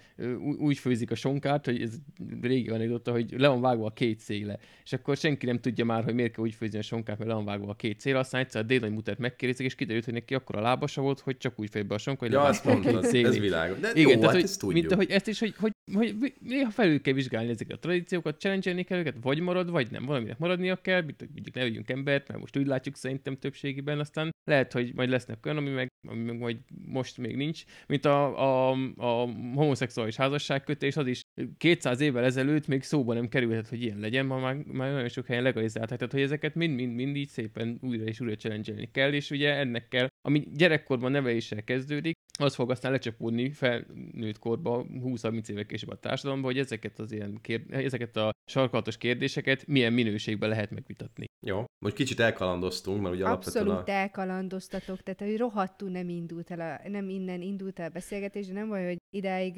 úgy 0.58 0.78
főzik 0.78 1.10
a 1.10 1.14
sonkát, 1.14 1.64
hogy 1.64 1.82
ez 1.82 1.96
régi 2.40 2.68
anekdota, 2.68 3.12
hogy 3.12 3.34
le 3.36 3.48
van 3.48 3.60
vágva 3.60 3.86
a 3.86 3.92
két 3.92 4.18
széle, 4.18 4.58
és 4.84 4.92
akkor 4.92 5.16
senki 5.16 5.46
nem 5.46 5.60
tudja 5.60 5.84
már, 5.84 6.04
hogy 6.04 6.14
miért 6.14 6.32
kell 6.32 6.44
úgy 6.44 6.54
főzni 6.54 6.78
a 6.78 6.82
sonkát, 6.82 7.18
mert 7.18 7.30
le 7.30 7.36
van 7.36 7.44
vágva 7.44 7.70
a 7.70 7.74
két 7.74 8.00
széle, 8.00 8.18
aztán 8.18 8.40
egyszer 8.40 8.62
a 8.62 8.64
dél 8.64 8.88
mutat 8.88 9.18
megkérdezik, 9.18 9.66
és 9.66 9.74
kiderült, 9.74 10.04
hogy 10.04 10.14
neki 10.14 10.34
akkor 10.34 10.56
a 10.56 10.60
lábasa 10.60 11.00
volt, 11.00 11.20
hogy 11.20 11.36
csak 11.36 11.60
úgy 11.60 11.70
fél 11.70 11.82
be 11.82 11.94
a 11.94 11.98
sonka, 11.98 12.24
hogy 12.24 12.32
Ja, 12.32 12.42
azt 12.42 12.64
mondtad, 12.64 13.04
ez 13.04 13.38
világos. 13.38 13.78
De 13.78 13.92
Igen, 13.98 14.12
jó, 14.12 14.18
tehát, 14.18 14.24
hát 14.24 14.34
hogy, 14.34 14.42
ezt 14.42 14.58
tudjuk. 14.60 14.80
mint 14.80 14.92
ahogy 14.92 15.10
ezt 15.10 15.28
is, 15.28 15.38
hogy, 15.38 15.54
hogy, 15.60 15.72
hogy 15.92 16.34
néha 16.40 16.70
felül 16.70 17.00
kell 17.00 17.14
vizsgálni 17.14 17.50
ezeket 17.50 17.76
a 17.76 17.78
tradíciókat, 17.78 18.40
challenge 18.40 18.82
kell 18.82 18.98
őket, 18.98 19.16
vagy 19.22 19.40
marad, 19.40 19.70
vagy 19.70 19.90
nem. 19.90 20.04
Valaminek 20.04 20.38
maradnia 20.38 20.76
kell, 20.76 21.02
hogy 21.02 21.14
mondjuk 21.18 21.54
ne 21.54 21.62
vegyünk 21.62 21.90
embert, 21.90 22.28
mert 22.28 22.40
most 22.40 22.56
úgy 22.56 22.66
látjuk 22.66 22.96
szerintem 22.96 23.38
többségében, 23.38 23.98
aztán 23.98 24.34
lehet, 24.44 24.72
hogy 24.72 24.94
majd 24.94 25.08
lesznek 25.08 25.46
olyan, 25.46 25.58
ami 25.58 25.70
meg, 25.70 25.88
ami 26.08 26.22
meg 26.22 26.38
majd 26.38 26.56
most 26.84 27.18
még 27.18 27.36
nincs, 27.36 27.64
mint 27.86 28.04
a, 28.04 28.38
a, 28.38 28.70
a 28.96 29.28
homoszexuális 29.54 30.16
házasságkötés, 30.16 30.96
az 30.96 31.06
is 31.06 31.20
200 31.58 32.00
évvel 32.00 32.24
ezelőtt 32.24 32.66
még 32.66 32.82
szóba 32.82 33.14
nem 33.14 33.28
kerülhet, 33.28 33.68
hogy 33.68 33.82
ilyen 33.82 33.98
legyen, 33.98 34.26
ma 34.26 34.38
már, 34.38 34.54
már 34.54 34.92
nagyon 34.92 35.08
sok 35.08 35.26
helyen 35.26 35.42
legalizálták, 35.42 35.98
tehát 35.98 36.12
hogy 36.12 36.22
ezeket 36.22 36.54
mind-mind-mind 36.54 37.16
így 37.16 37.28
szépen 37.28 37.78
újra 37.82 38.04
és 38.04 38.20
újra 38.20 38.36
challenge 38.36 38.88
kell, 38.92 39.12
és 39.12 39.30
ugye 39.30 39.54
ennek 39.54 39.88
kell, 39.88 40.06
ami 40.20 40.46
gyerekkorban 40.52 41.10
neveléssel 41.10 41.64
kezdődik, 41.64 42.16
az 42.40 42.54
fog 42.54 42.70
aztán 42.70 42.92
lecsapódni 42.92 43.50
felnőtt 43.50 44.38
korba, 44.38 44.86
20-30 44.88 45.48
évek 45.48 45.72
később 45.78 45.96
a 45.96 46.00
társadalomba, 46.00 46.46
hogy 46.46 46.58
ezeket 46.58 46.98
az 46.98 47.12
ilyen 47.12 47.38
kérd- 47.40 47.72
ezeket 47.72 48.16
a 48.16 48.30
sarkalatos 48.44 48.96
kérdéseket 48.96 49.66
milyen 49.66 49.92
minőségben 49.92 50.48
lehet 50.48 50.70
megvitatni. 50.70 51.26
Jó, 51.46 51.64
most 51.84 51.94
kicsit 51.94 52.20
elkalandoztunk, 52.20 53.02
mert 53.02 53.14
ugye 53.14 53.24
alapvetően 53.24 53.66
Abszolút 53.66 53.88
a... 53.88 53.92
elkalandoztatok, 53.92 55.02
tehát 55.02 55.20
hogy 55.20 55.36
rohadtul 55.36 55.90
nem 55.90 56.08
indult 56.08 56.50
el, 56.50 56.60
a, 56.60 56.88
nem 56.88 57.08
innen 57.08 57.40
indult 57.42 57.78
el 57.78 57.86
a 57.86 57.92
beszélgetés, 57.92 58.46
de 58.46 58.52
nem 58.52 58.68
baj, 58.68 58.86
hogy 58.86 58.98
idáig 59.10 59.54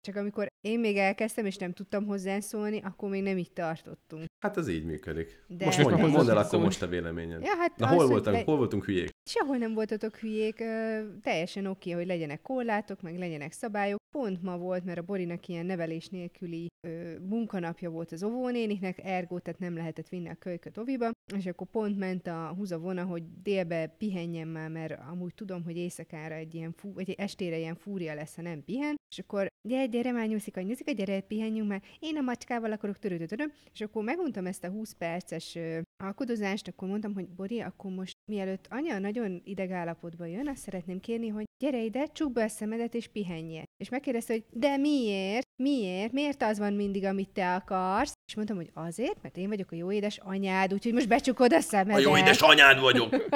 csak 0.00 0.16
amikor 0.16 0.46
én 0.60 0.80
még 0.80 0.96
elkezdtem, 0.96 1.46
és 1.46 1.56
nem 1.56 1.72
tudtam 1.72 2.06
hozzászólni, 2.06 2.80
akkor 2.84 3.10
még 3.10 3.22
nem 3.22 3.38
így 3.38 3.52
tartottunk. 3.52 4.24
Hát 4.44 4.56
ez 4.56 4.68
így 4.68 4.84
működik. 4.84 5.44
De 5.48 5.64
most 5.64 5.82
Most 5.82 5.96
mondj, 5.98 6.16
mondd 6.16 6.30
el 6.30 6.36
akkor 6.36 6.58
most 6.60 6.82
a 6.82 6.86
véleményed. 6.86 7.42
Ja, 7.42 7.56
hát 7.56 7.76
Na 7.76 7.86
az, 7.88 7.94
hol 7.94 8.06
voltunk, 8.06 8.36
le- 8.36 8.42
hol 8.42 8.56
voltunk 8.56 8.84
hülyék? 8.84 9.10
Sehol 9.30 9.56
nem 9.56 9.74
voltatok 9.74 10.16
hülyék, 10.16 10.60
ö, 10.60 11.00
teljesen 11.22 11.66
oké, 11.66 11.90
hogy 11.90 12.06
legyenek 12.06 12.42
korlátok, 12.42 13.02
meg 13.02 13.18
legyenek 13.18 13.52
szabályok. 13.52 14.00
Pont 14.14 14.42
ma 14.42 14.56
volt, 14.58 14.84
mert 14.84 14.98
a 14.98 15.02
Borinak 15.02 15.48
ilyen 15.48 15.66
nevelés 15.66 16.08
nélküli 16.08 16.66
ö, 16.86 17.18
munkanapja 17.28 17.90
volt 17.90 18.12
az 18.12 18.22
óvónéniknek, 18.22 18.98
ergo, 19.04 19.38
tehát 19.38 19.60
nem 19.60 19.74
lehetett 19.76 20.08
vinni 20.08 20.28
a 20.28 20.34
kölyköt 20.34 20.76
oviba, 20.78 21.10
és 21.36 21.46
akkor 21.46 21.66
pont 21.66 21.98
ment 21.98 22.26
a 22.26 22.52
húzavona, 22.56 23.04
hogy 23.04 23.22
délbe 23.42 23.86
pihenjen 23.98 24.48
már, 24.48 24.70
mert 24.70 25.00
amúgy 25.10 25.34
tudom, 25.34 25.64
hogy 25.64 25.76
éjszakára 25.76 26.34
egy 26.34 26.54
ilyen, 26.54 26.72
fú, 26.72 26.92
vagy 26.92 27.10
estére 27.10 27.58
ilyen 27.58 27.74
fúria 27.74 28.14
lesz, 28.14 28.34
ha 28.36 28.42
nem 28.42 28.64
pihen, 28.64 28.71
és 29.10 29.18
akkor 29.18 29.46
gyere, 29.68 29.86
gyere 29.86 30.12
már 30.12 30.26
nyúszik, 30.26 30.54
nyúszik, 30.54 30.90
gyere, 30.90 31.20
pihenjünk 31.20 31.68
már, 31.68 31.82
én 31.98 32.16
a 32.16 32.20
macskával 32.20 32.72
akarok 32.72 32.98
törődödödöm, 32.98 33.52
és 33.72 33.80
akkor 33.80 34.04
megmondtam 34.04 34.46
ezt 34.46 34.64
a 34.64 34.68
20 34.68 34.92
perces 34.92 35.54
ö, 35.54 35.80
akkor 36.04 36.88
mondtam, 36.88 37.14
hogy 37.14 37.28
Bori, 37.28 37.60
akkor 37.60 37.90
most 37.90 38.16
mielőtt 38.30 38.66
anya 38.70 38.98
nagyon 38.98 39.42
idegállapotban 39.44 40.28
jön, 40.28 40.48
azt 40.48 40.62
szeretném 40.62 41.00
kérni, 41.00 41.28
hogy 41.28 41.44
gyere 41.58 41.82
ide, 41.82 42.06
csukd 42.06 42.32
be 42.32 42.42
a 42.42 42.48
szemedet 42.48 42.94
és 42.94 43.08
pihenjél. 43.08 43.62
És 43.76 43.88
megkérdezte, 43.88 44.32
hogy 44.32 44.44
de 44.50 44.76
miért? 44.76 45.46
Miért? 45.62 46.12
Miért 46.12 46.42
az 46.42 46.58
van 46.58 46.72
mindig, 46.72 47.04
amit 47.04 47.28
te 47.28 47.54
akarsz? 47.54 48.12
És 48.28 48.34
mondtam, 48.34 48.56
hogy 48.56 48.70
azért, 48.74 49.22
mert 49.22 49.36
én 49.36 49.48
vagyok 49.48 49.70
a 49.70 49.76
jó 49.76 49.92
édes 49.92 50.18
anyád, 50.18 50.72
úgyhogy 50.72 50.92
most 50.92 51.08
becsukod 51.08 51.52
a 51.52 51.60
szemedet. 51.60 52.02
anyád 52.40 52.80
vagyok! 52.80 53.10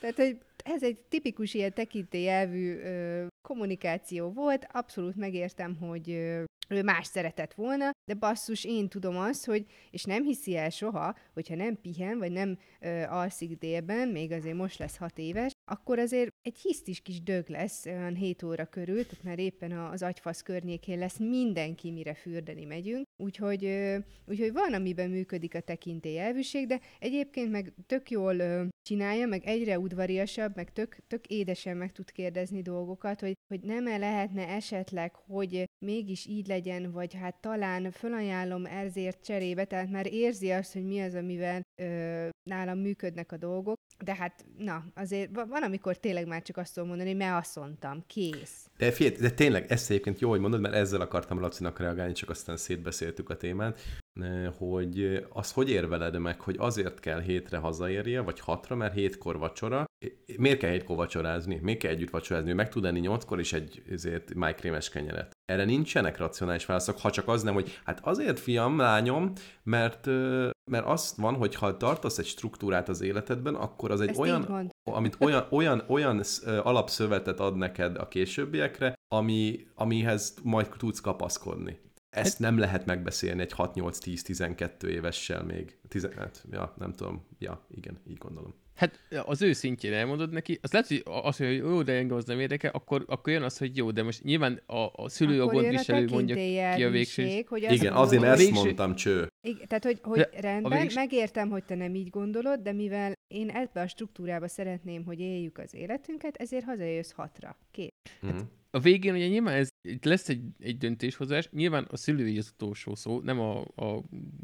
Tehát, 0.00 0.16
hogy 0.16 0.38
ez 0.66 0.82
egy 0.82 0.98
tipikus 0.98 1.54
ilyen 1.54 1.72
tekintélyelvű 1.72 2.78
kommunikáció 3.48 4.32
volt, 4.32 4.66
abszolút 4.72 5.16
megértem, 5.16 5.76
hogy 5.76 6.08
ő 6.68 6.82
más 6.82 7.06
szeretett 7.06 7.54
volna, 7.54 7.90
de 8.04 8.14
basszus, 8.14 8.64
én 8.64 8.88
tudom 8.88 9.16
azt, 9.16 9.44
hogy, 9.44 9.66
és 9.90 10.04
nem 10.04 10.22
hiszi 10.22 10.56
el 10.56 10.70
soha, 10.70 11.16
hogyha 11.34 11.54
nem 11.54 11.80
pihen, 11.80 12.18
vagy 12.18 12.32
nem 12.32 12.58
ö, 12.80 13.02
alszik 13.02 13.58
délben, 13.58 14.08
még 14.08 14.32
azért 14.32 14.56
most 14.56 14.78
lesz 14.78 14.96
hat 14.96 15.18
éves, 15.18 15.52
akkor 15.70 15.98
azért 15.98 16.32
egy 16.42 16.58
hisztis 16.58 17.00
kis 17.00 17.22
dög 17.22 17.48
lesz 17.48 17.86
olyan 17.86 18.14
7 18.14 18.42
óra 18.42 18.66
körül, 18.66 19.06
tehát 19.06 19.24
már 19.24 19.38
éppen 19.38 19.72
az 19.72 20.02
agyfasz 20.02 20.42
környékén 20.42 20.98
lesz 20.98 21.18
mindenki, 21.18 21.90
mire 21.90 22.14
fürdeni 22.14 22.64
megyünk, 22.64 23.04
úgyhogy, 23.22 23.64
úgyhogy 24.26 24.52
van, 24.52 24.74
amiben 24.74 25.10
működik 25.10 25.54
a 25.54 25.60
tekintélyelvűség, 25.60 26.66
de 26.66 26.80
egyébként 26.98 27.50
meg 27.50 27.72
tök 27.86 28.10
jól 28.10 28.34
csinálja, 28.82 29.26
meg 29.26 29.44
egyre 29.44 29.78
udvariasabb, 29.78 30.56
meg 30.56 30.72
tök, 30.72 30.96
tök 31.06 31.26
édesen 31.26 31.76
meg 31.76 31.92
tud 31.92 32.10
kérdezni 32.10 32.62
dolgokat, 32.62 33.20
hogy, 33.20 33.34
hogy 33.48 33.60
nem-e 33.60 33.96
lehetne 33.96 34.48
esetleg, 34.48 35.14
hogy 35.14 35.64
mégis 35.84 36.26
így 36.26 36.46
legyen, 36.46 36.92
vagy 36.92 37.14
hát 37.14 37.40
talán 37.40 37.90
fölajánlom 37.90 38.66
ezért 38.66 39.24
cserébe, 39.24 39.64
tehát 39.64 39.90
már 39.90 40.12
érzi 40.12 40.50
azt, 40.50 40.72
hogy 40.72 40.84
mi 40.84 41.00
az, 41.00 41.14
amivel 41.14 41.62
ö, 41.82 42.28
nálam 42.50 42.78
működnek 42.78 43.32
a 43.32 43.36
dolgok, 43.36 43.76
de 44.04 44.14
hát, 44.14 44.44
na, 44.58 44.84
azért 44.94 45.30
van, 45.60 45.68
amikor 45.68 45.96
tényleg 45.96 46.26
már 46.26 46.42
csak 46.42 46.56
azt 46.56 46.74
tudom 46.74 46.88
mondani, 46.88 47.08
hogy 47.08 47.18
me 47.18 47.36
azt 47.36 47.56
mondtam, 47.56 48.04
kész. 48.06 48.70
De 48.76 48.92
figyelj, 48.92 49.16
de 49.16 49.30
tényleg 49.30 49.70
ezt 49.70 49.90
egyébként 49.90 50.20
jó, 50.20 50.30
hogy 50.30 50.40
mondod, 50.40 50.60
mert 50.60 50.74
ezzel 50.74 51.00
akartam 51.00 51.40
Lacinak 51.40 51.78
reagálni, 51.78 52.12
csak 52.12 52.30
aztán 52.30 52.56
szétbeszéltük 52.56 53.30
a 53.30 53.36
témát, 53.36 53.80
hogy 54.58 55.26
az 55.28 55.52
hogy 55.52 55.70
érveled 55.70 56.18
meg, 56.18 56.40
hogy 56.40 56.56
azért 56.58 57.00
kell 57.00 57.20
hétre 57.20 57.58
hazaérje, 57.58 58.20
vagy 58.20 58.40
hatra, 58.40 58.76
mert 58.76 58.94
hétkor 58.94 59.38
vacsora. 59.38 59.84
Miért 60.36 60.58
kell 60.58 60.70
hétkor 60.70 60.96
vacsorázni? 60.96 61.58
Miért 61.62 61.78
kell 61.78 61.90
együtt 61.90 62.10
vacsorázni? 62.10 62.52
Meg 62.52 62.68
tud 62.68 62.84
enni 62.84 63.00
nyolckor 63.00 63.40
is 63.40 63.52
egy 63.52 63.82
ezért 63.90 64.34
májkrémes 64.34 64.88
kenyeret. 64.88 65.32
Erre 65.44 65.64
nincsenek 65.64 66.18
racionális 66.18 66.66
válaszok, 66.66 66.98
ha 66.98 67.10
csak 67.10 67.28
az 67.28 67.42
nem, 67.42 67.54
hogy 67.54 67.80
hát 67.84 68.00
azért 68.02 68.38
fiam, 68.38 68.78
lányom, 68.78 69.32
mert, 69.62 70.08
mert 70.70 70.86
azt 70.86 71.16
van, 71.16 71.34
hogy 71.34 71.54
ha 71.54 71.76
tartasz 71.76 72.18
egy 72.18 72.26
struktúrát 72.26 72.88
az 72.88 73.00
életedben, 73.00 73.54
akkor 73.54 73.90
az 73.90 74.00
egy 74.00 74.08
Ezt 74.08 74.18
olyan, 74.18 74.72
amit 74.84 75.16
olyan, 75.20 75.46
olyan, 75.50 75.84
olyan 75.88 76.22
alapszövetet 76.62 77.40
ad 77.40 77.56
neked 77.56 77.96
a 77.96 78.08
későbbiekre, 78.08 78.94
ami, 79.08 79.66
amihez 79.74 80.34
majd 80.42 80.68
tudsz 80.78 81.00
kapaszkodni. 81.00 81.78
Ezt 82.10 82.30
hát- 82.30 82.38
nem 82.38 82.58
lehet 82.58 82.86
megbeszélni 82.86 83.40
egy 83.40 83.52
6-8-10-12 83.56 84.82
évessel 84.82 85.42
még. 85.42 85.78
10, 85.88 86.08
hát, 86.16 86.44
ja, 86.50 86.74
nem 86.78 86.92
tudom. 86.92 87.26
Ja, 87.38 87.66
igen, 87.70 88.00
így 88.08 88.18
gondolom. 88.18 88.54
Hát 88.74 89.00
az 89.24 89.42
ő 89.42 89.52
szintjén 89.52 89.92
elmondod 89.92 90.32
neki, 90.32 90.58
az 90.62 90.72
lehet, 90.72 90.88
hogy 90.88 91.02
az, 91.04 91.36
hogy 91.36 91.56
jó, 91.56 91.82
de 91.82 91.92
engem 91.92 92.16
az 92.16 92.24
nem 92.24 92.40
érdekel, 92.40 92.70
akkor, 92.70 93.04
akkor 93.06 93.32
jön 93.32 93.42
az, 93.42 93.58
hogy 93.58 93.76
jó, 93.76 93.90
de 93.90 94.02
most 94.02 94.22
nyilván 94.22 94.60
a, 94.66 94.86
a 94.92 95.08
szülő 95.08 95.42
a 95.42 95.46
gondviselő 95.46 96.06
mondja 96.10 96.34
ki 96.74 96.84
a 96.84 96.90
végső. 96.90 97.44
Hogy 97.48 97.64
azt 97.64 97.74
Igen, 97.74 97.92
azért 97.92 98.22
ezt 98.22 98.50
mondtam, 98.50 98.94
cső. 98.94 99.28
Igen, 99.46 99.66
tehát, 99.68 99.84
hogy, 99.84 99.98
hogy 100.02 100.28
rendben, 100.40 100.80
végső... 100.80 100.94
megértem, 100.94 101.48
hogy 101.48 101.64
te 101.64 101.74
nem 101.74 101.94
így 101.94 102.10
gondolod, 102.10 102.60
de 102.60 102.72
mivel 102.72 103.12
én 103.34 103.50
ebbe 103.50 103.80
a 103.80 103.86
struktúrába 103.86 104.48
szeretném, 104.48 105.04
hogy 105.04 105.20
éljük 105.20 105.58
az 105.58 105.74
életünket, 105.74 106.36
ezért 106.36 106.64
hazajössz 106.64 107.10
hatra. 107.10 107.56
Két. 107.70 107.94
Mm-hmm. 108.26 108.36
Hát, 108.36 108.46
a 108.70 108.78
végén 108.78 109.14
ugye 109.14 109.26
nyilván 109.26 109.54
ez, 109.54 109.68
itt 109.88 110.04
lesz 110.04 110.28
egy, 110.28 110.42
egy 110.58 110.78
döntéshozás, 110.78 111.48
nyilván 111.50 111.86
a 111.90 111.96
szülői 111.96 112.38
az 112.38 112.50
utolsó 112.52 112.94
szó, 112.94 113.20
nem 113.20 113.40
a, 113.40 113.60
a 113.60 114.02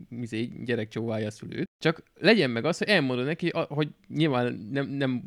mizé, 0.08 0.44
gyerek 0.44 0.88
csóválja 0.88 1.26
a 1.26 1.30
szülőt, 1.30 1.70
csak 1.78 2.02
legyen 2.14 2.50
meg 2.50 2.64
az, 2.64 2.78
hogy 2.78 2.88
elmondod 2.88 3.24
neki, 3.24 3.50
hogy 3.52 3.88
nyilván 4.08 4.54
nem, 4.54 4.88
nem 4.88 5.22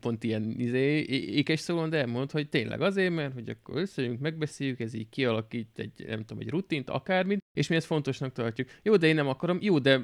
pont 0.00 0.24
ilyen 0.24 0.54
izé, 0.58 0.98
ékes 1.08 1.60
szólon, 1.60 1.90
de 1.90 1.98
elmondod, 1.98 2.30
hogy 2.30 2.48
tényleg 2.48 2.80
azért, 2.80 3.14
mert 3.14 3.32
hogy 3.32 3.48
akkor 3.48 3.76
összejönk, 3.80 4.20
megbeszéljük, 4.20 4.80
ez 4.80 4.94
így 4.94 5.08
kialakít 5.08 5.68
egy, 5.74 6.04
nem 6.06 6.24
tudom, 6.24 6.42
egy 6.42 6.50
rutint, 6.50 6.90
akármit, 6.90 7.42
és 7.52 7.68
mi 7.68 7.76
ezt 7.76 7.86
fontosnak 7.86 8.32
tartjuk. 8.32 8.68
Jó, 8.82 8.96
de 8.96 9.06
én 9.06 9.14
nem 9.14 9.28
akarom, 9.28 9.58
jó, 9.60 9.78
de 9.78 10.00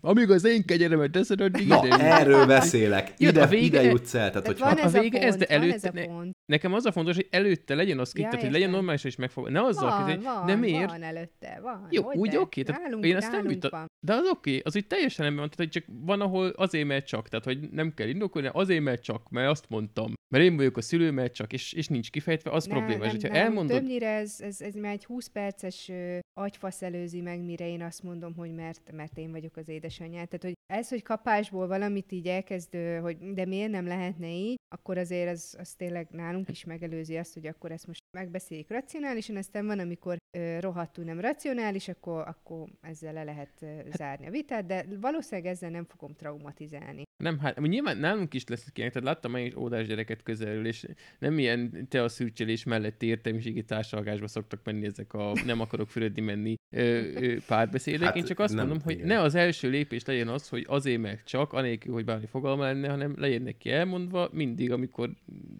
amíg 0.00 0.30
az 0.30 0.44
én 0.44 0.64
kegyeremet 0.64 1.10
teszed, 1.10 1.40
addig 1.40 1.66
Na, 1.66 1.86
ide 1.86 1.98
erről 1.98 2.46
beszélek. 2.46 3.12
Ide, 3.16 3.42
a 3.42 3.46
vége, 3.46 3.64
ide 3.64 3.82
jutsz 3.82 4.14
el. 4.14 4.30
Tehát, 4.30 4.46
hogy 4.46 4.58
van 4.58 4.78
ez 4.78 4.94
a 4.94 5.00
vége, 5.00 5.18
pont, 5.18 5.30
ez, 5.30 5.36
de 5.36 5.46
előtte, 5.46 5.88
ez 5.88 5.94
ne, 5.94 6.06
nekem 6.46 6.72
az 6.74 6.84
a 6.84 6.92
fontos, 6.92 7.14
hogy 7.14 7.28
előtte 7.30 7.74
legyen 7.74 7.98
az 7.98 8.12
ja, 8.18 8.28
hogy 8.28 8.50
legyen 8.50 8.70
normális 8.70 9.04
és 9.04 9.16
megfog. 9.16 9.48
Ne 9.48 9.62
azzal 9.62 9.88
van, 9.88 9.98
kezdeni, 9.98 10.24
van, 10.24 10.46
de 10.46 10.54
miért? 10.54 10.90
Van 10.90 11.02
előtte, 11.02 11.58
van. 11.62 11.86
Jó, 11.90 12.12
úgy 12.12 12.36
oké, 12.36 12.60
okay, 12.60 12.62
tehát 12.62 13.04
én 13.04 13.16
ezt 13.16 13.30
nem 13.30 13.46
vita, 13.46 13.86
de 14.06 14.14
az 14.14 14.26
oké, 14.26 14.60
az 14.64 14.76
úgy 14.76 14.86
teljesen 14.86 15.26
nem 15.26 15.36
van, 15.36 15.50
tehát 15.50 15.72
hogy 15.72 15.82
csak 15.82 15.84
van, 16.06 16.20
ahol 16.20 16.48
azért, 16.48 16.86
mert 16.86 17.06
csak, 17.06 17.28
tehát 17.28 17.44
hogy 17.44 17.70
nem 17.70 17.94
kell 17.94 18.08
indokolni, 18.08 18.48
azért, 18.52 18.82
mert 18.82 19.02
csak, 19.02 19.30
mert 19.30 19.50
azt 19.50 19.68
mondtam. 19.68 20.12
Mert 20.34 20.44
én 20.44 20.56
vagyok 20.56 20.76
a 20.76 20.80
szülő, 20.80 21.10
mert 21.10 21.34
csak, 21.34 21.52
és, 21.52 21.72
és 21.72 21.88
nincs 21.88 22.10
kifejtve, 22.10 22.50
az 22.50 22.64
nem, 22.64 22.76
probléma. 22.76 23.04
Nem, 23.04 23.14
és, 23.14 23.22
nem, 23.22 23.32
elmondod... 23.32 23.76
Többnyire 23.76 24.08
ez, 24.08 24.40
ez, 24.40 24.60
ez 24.60 24.74
már 24.74 24.92
egy 24.92 25.04
20 25.04 25.26
perces 25.26 25.88
ö, 25.88 26.18
agyfasz 26.40 26.82
előzi 26.82 27.20
meg, 27.20 27.40
mire 27.40 27.68
én 27.68 27.82
azt 27.82 28.02
mondom, 28.02 28.34
hogy 28.34 28.54
mert, 28.54 28.92
mert 28.92 29.18
én 29.18 29.30
vagyok 29.30 29.56
az 29.56 29.68
édesanyja. 29.68 30.24
Tehát, 30.24 30.42
hogy 30.42 30.54
ez, 30.72 30.88
hogy 30.88 31.02
kapásból 31.02 31.66
valamit 31.66 32.12
így 32.12 32.26
elkezd, 32.26 32.76
hogy 33.00 33.16
de 33.34 33.44
miért 33.44 33.70
nem 33.70 33.86
lehetne 33.86 34.28
így, 34.28 34.56
akkor 34.74 34.98
azért 34.98 35.30
az, 35.30 35.56
az 35.58 35.74
tényleg 35.74 36.08
nálunk 36.10 36.33
is 36.46 36.64
megelőzi 36.64 37.16
azt, 37.16 37.34
hogy 37.34 37.46
akkor 37.46 37.72
ezt 37.72 37.86
most 37.86 38.02
megbeszéljük 38.16 38.70
racionálisan, 38.70 39.36
aztán 39.36 39.66
van, 39.66 39.78
amikor 39.78 40.16
ö, 40.36 40.60
rohadtul 40.60 41.04
nem 41.04 41.20
racionális, 41.20 41.88
akkor, 41.88 42.28
akkor 42.28 42.68
ezzel 42.80 43.12
le 43.12 43.24
lehet 43.24 43.62
ö, 43.62 43.66
zárni 43.92 44.26
a 44.26 44.30
vitát, 44.30 44.66
de 44.66 44.86
valószínűleg 45.00 45.52
ezzel 45.52 45.70
nem 45.70 45.84
fogom 45.84 46.14
traumatizálni. 46.14 47.02
Nem, 47.22 47.38
hát 47.38 47.60
nyilván 47.60 47.96
nálunk 47.96 48.34
is 48.34 48.46
lesz 48.46 48.70
ilyen, 48.74 48.90
tehát 48.90 49.08
láttam 49.08 49.36
én 49.36 49.46
is 49.46 49.54
ódás 49.54 49.86
gyereket 49.86 50.22
közelül, 50.22 50.66
és 50.66 50.86
nem 51.18 51.38
ilyen 51.38 51.86
te 51.88 52.02
a 52.02 52.08
szürcselés 52.08 52.64
mellett 52.64 53.02
értelmiségi 53.02 53.64
társalgásba 53.64 54.28
szoktak 54.28 54.60
menni 54.64 54.86
ezek 54.86 55.12
a 55.12 55.32
nem 55.44 55.60
akarok 55.60 55.88
fürödni 55.88 56.20
menni 56.20 56.54
ö, 56.70 56.80
ö, 57.14 57.36
párbeszédek. 57.46 58.06
Hát, 58.06 58.16
én 58.16 58.24
csak 58.24 58.38
azt 58.38 58.54
nem, 58.54 58.66
mondom, 58.66 58.84
hogy 58.84 58.94
igen. 58.94 59.06
ne 59.06 59.20
az 59.20 59.34
első 59.34 59.68
lépés 59.68 60.04
legyen 60.04 60.28
az, 60.28 60.48
hogy 60.48 60.64
azért 60.68 61.00
meg 61.00 61.22
csak, 61.22 61.52
anélkül, 61.52 61.92
hogy 61.92 62.04
bármi 62.04 62.26
fogalma 62.26 62.62
lenne, 62.62 62.88
hanem 62.88 63.14
legyen 63.16 63.42
neki 63.42 63.70
elmondva 63.70 64.28
mindig, 64.32 64.72
amikor 64.72 65.10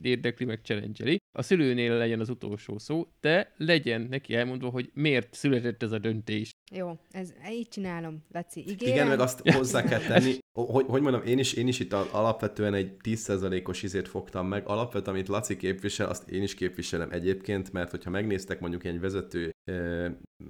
érdekli, 0.02 0.44
meg 0.44 0.60
challenge 0.64 1.18
A 1.32 1.42
szülőnél 1.42 1.96
legyen 1.96 2.20
az 2.20 2.28
utolsó 2.28 2.78
szó, 2.78 3.06
de 3.20 3.52
legyen 3.56 4.00
neki 4.00 4.34
elmondva, 4.34 4.68
hogy 4.68 4.90
miért 4.94 5.34
született 5.34 5.82
ez 5.82 5.92
a 5.92 5.98
döntés. 5.98 6.50
Jó, 6.72 6.98
ez, 7.10 7.32
így 7.50 7.68
csinálom, 7.68 8.24
Laci. 8.32 8.60
Ígérem. 8.60 8.94
Igen, 8.94 9.06
meg 9.06 9.20
azt 9.20 9.50
hozzá 9.50 9.82
kell 9.82 10.00
tenni, 10.00 10.38
hogy, 10.52 10.84
hogy 10.88 11.02
mondom, 11.02 11.22
én 11.22 11.38
is, 11.38 11.52
én 11.52 11.68
is 11.68 11.80
itt 11.80 11.92
alapvetően 11.92 12.74
egy 12.74 12.96
10%-os 13.02 13.82
izét 13.82 14.08
fogtam 14.08 14.46
meg. 14.46 14.66
Alapvetően, 14.66 15.16
amit 15.16 15.28
Laci 15.28 15.56
képvisel, 15.56 16.08
azt 16.08 16.30
én 16.30 16.42
is 16.42 16.54
képviselem 16.54 17.10
egyébként, 17.10 17.72
mert 17.72 17.90
hogyha 17.90 18.10
megnéztek 18.10 18.60
mondjuk 18.60 18.84
egy 18.84 19.00
vezető 19.00 19.50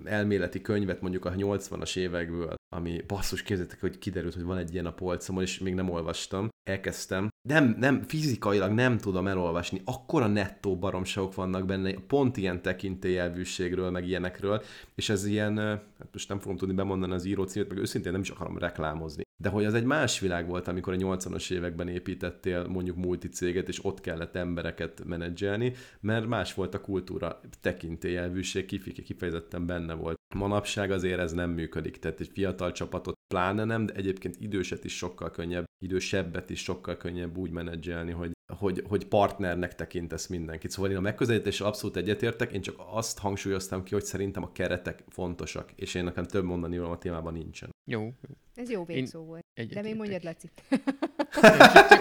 elméleti 0.05 0.61
könyvet 0.61 1.01
mondjuk 1.01 1.25
a 1.25 1.33
80-as 1.33 1.97
évekből, 1.97 2.55
ami 2.77 3.03
basszus, 3.07 3.43
képzeljétek, 3.43 3.81
hogy 3.81 3.99
kiderült, 3.99 4.35
hogy 4.35 4.45
van 4.45 4.59
egy 4.59 4.73
ilyen 4.73 4.87
a 4.87 4.93
polcomon, 4.93 5.43
és 5.43 5.59
még 5.59 5.75
nem 5.75 5.91
olvastam. 5.91 6.49
Elkezdtem. 6.71 7.29
Nem, 7.49 7.77
nem, 7.79 8.03
fizikailag 8.03 8.73
nem 8.73 8.99
tudom 8.99 9.27
elolvasni. 9.27 9.83
Akkora 9.85 10.27
nettó 10.27 10.79
baromságok 10.79 11.35
vannak 11.35 11.67
benne, 11.67 11.93
pont 11.93 12.37
ilyen 12.37 12.63
tekintélyelvűségről, 12.63 13.91
meg 13.91 14.07
ilyenekről, 14.07 14.63
és 14.95 15.09
ez 15.09 15.27
ilyen, 15.27 15.57
hát 15.99 16.09
most 16.13 16.29
nem 16.29 16.39
fogom 16.39 16.57
tudni 16.57 16.75
bemondani 16.75 17.13
az 17.13 17.25
író 17.25 17.45
címet, 17.45 17.69
meg 17.69 17.79
őszintén 17.79 18.13
nem 18.13 18.21
is 18.21 18.31
akarom 18.31 18.59
reklámozni. 18.59 19.23
De 19.37 19.49
hogy 19.49 19.65
az 19.65 19.75
egy 19.75 19.85
más 19.85 20.21
világ 20.21 20.47
volt, 20.47 20.69
amikor 20.69 20.93
a 20.93 20.97
80-as 20.97 21.51
években 21.51 21.89
építettél 21.89 22.67
mondjuk 22.67 22.97
multicéget, 22.97 23.69
és 23.69 23.85
ott 23.85 24.01
kellett 24.01 24.37
embereket 24.37 25.05
menedzselni, 25.05 25.73
mert 26.01 26.27
más 26.27 26.55
volt 26.55 26.75
a 26.75 26.81
kultúra, 26.81 27.41
tekintélyelvűség 27.61 28.67
kifejezetten 29.05 29.67
benne 29.67 29.95
volt. 29.95 30.19
Manapság 30.35 30.91
azért 30.91 31.19
ez 31.19 31.33
nem 31.33 31.51
működik, 31.51 31.99
tehát 31.99 32.21
egy 32.21 32.31
fiatal 32.33 32.73
csapatot 32.73 33.15
pláne 33.35 33.65
nem, 33.65 33.87
de 33.87 33.93
egyébként 33.93 34.41
időset 34.41 34.85
is 34.85 34.97
sokkal 34.97 35.31
könnyebb, 35.31 35.65
idősebbet 35.85 36.51
is 36.51 36.63
sokkal 36.63 36.97
könnyebb 36.97 37.37
úgy 37.37 37.51
menedzselni, 37.51 38.13
hogy, 38.13 38.33
hogy, 38.47 38.83
hogy 38.89 39.07
partnernek 39.07 39.75
tekintesz 39.75 40.27
mindenkit. 40.27 40.71
Szóval 40.71 40.91
én 40.91 40.97
a 40.97 41.01
megközelítéssel 41.01 41.67
abszolút 41.67 41.97
egyetértek, 41.97 42.53
én 42.53 42.61
csak 42.61 42.75
azt 42.93 43.19
hangsúlyoztam 43.19 43.83
ki, 43.83 43.95
hogy 43.95 44.05
szerintem 44.05 44.43
a 44.43 44.53
keretek 44.53 45.05
fontosak, 45.09 45.73
és 45.77 45.95
én 45.95 46.05
nekem 46.05 46.25
több 46.25 46.45
mondani 46.45 46.77
a 46.77 46.99
témában 46.99 47.33
nincsen. 47.33 47.71
Jó. 47.85 48.13
Ez 48.55 48.71
jó 48.71 48.85
végszó 48.85 49.21
én 49.21 49.27
volt. 49.27 49.44
De 49.55 49.83
még 49.83 49.97
mondjad, 49.97 50.25
Laci. 50.25 50.51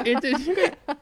én, 0.04 0.18
én, 0.22 0.36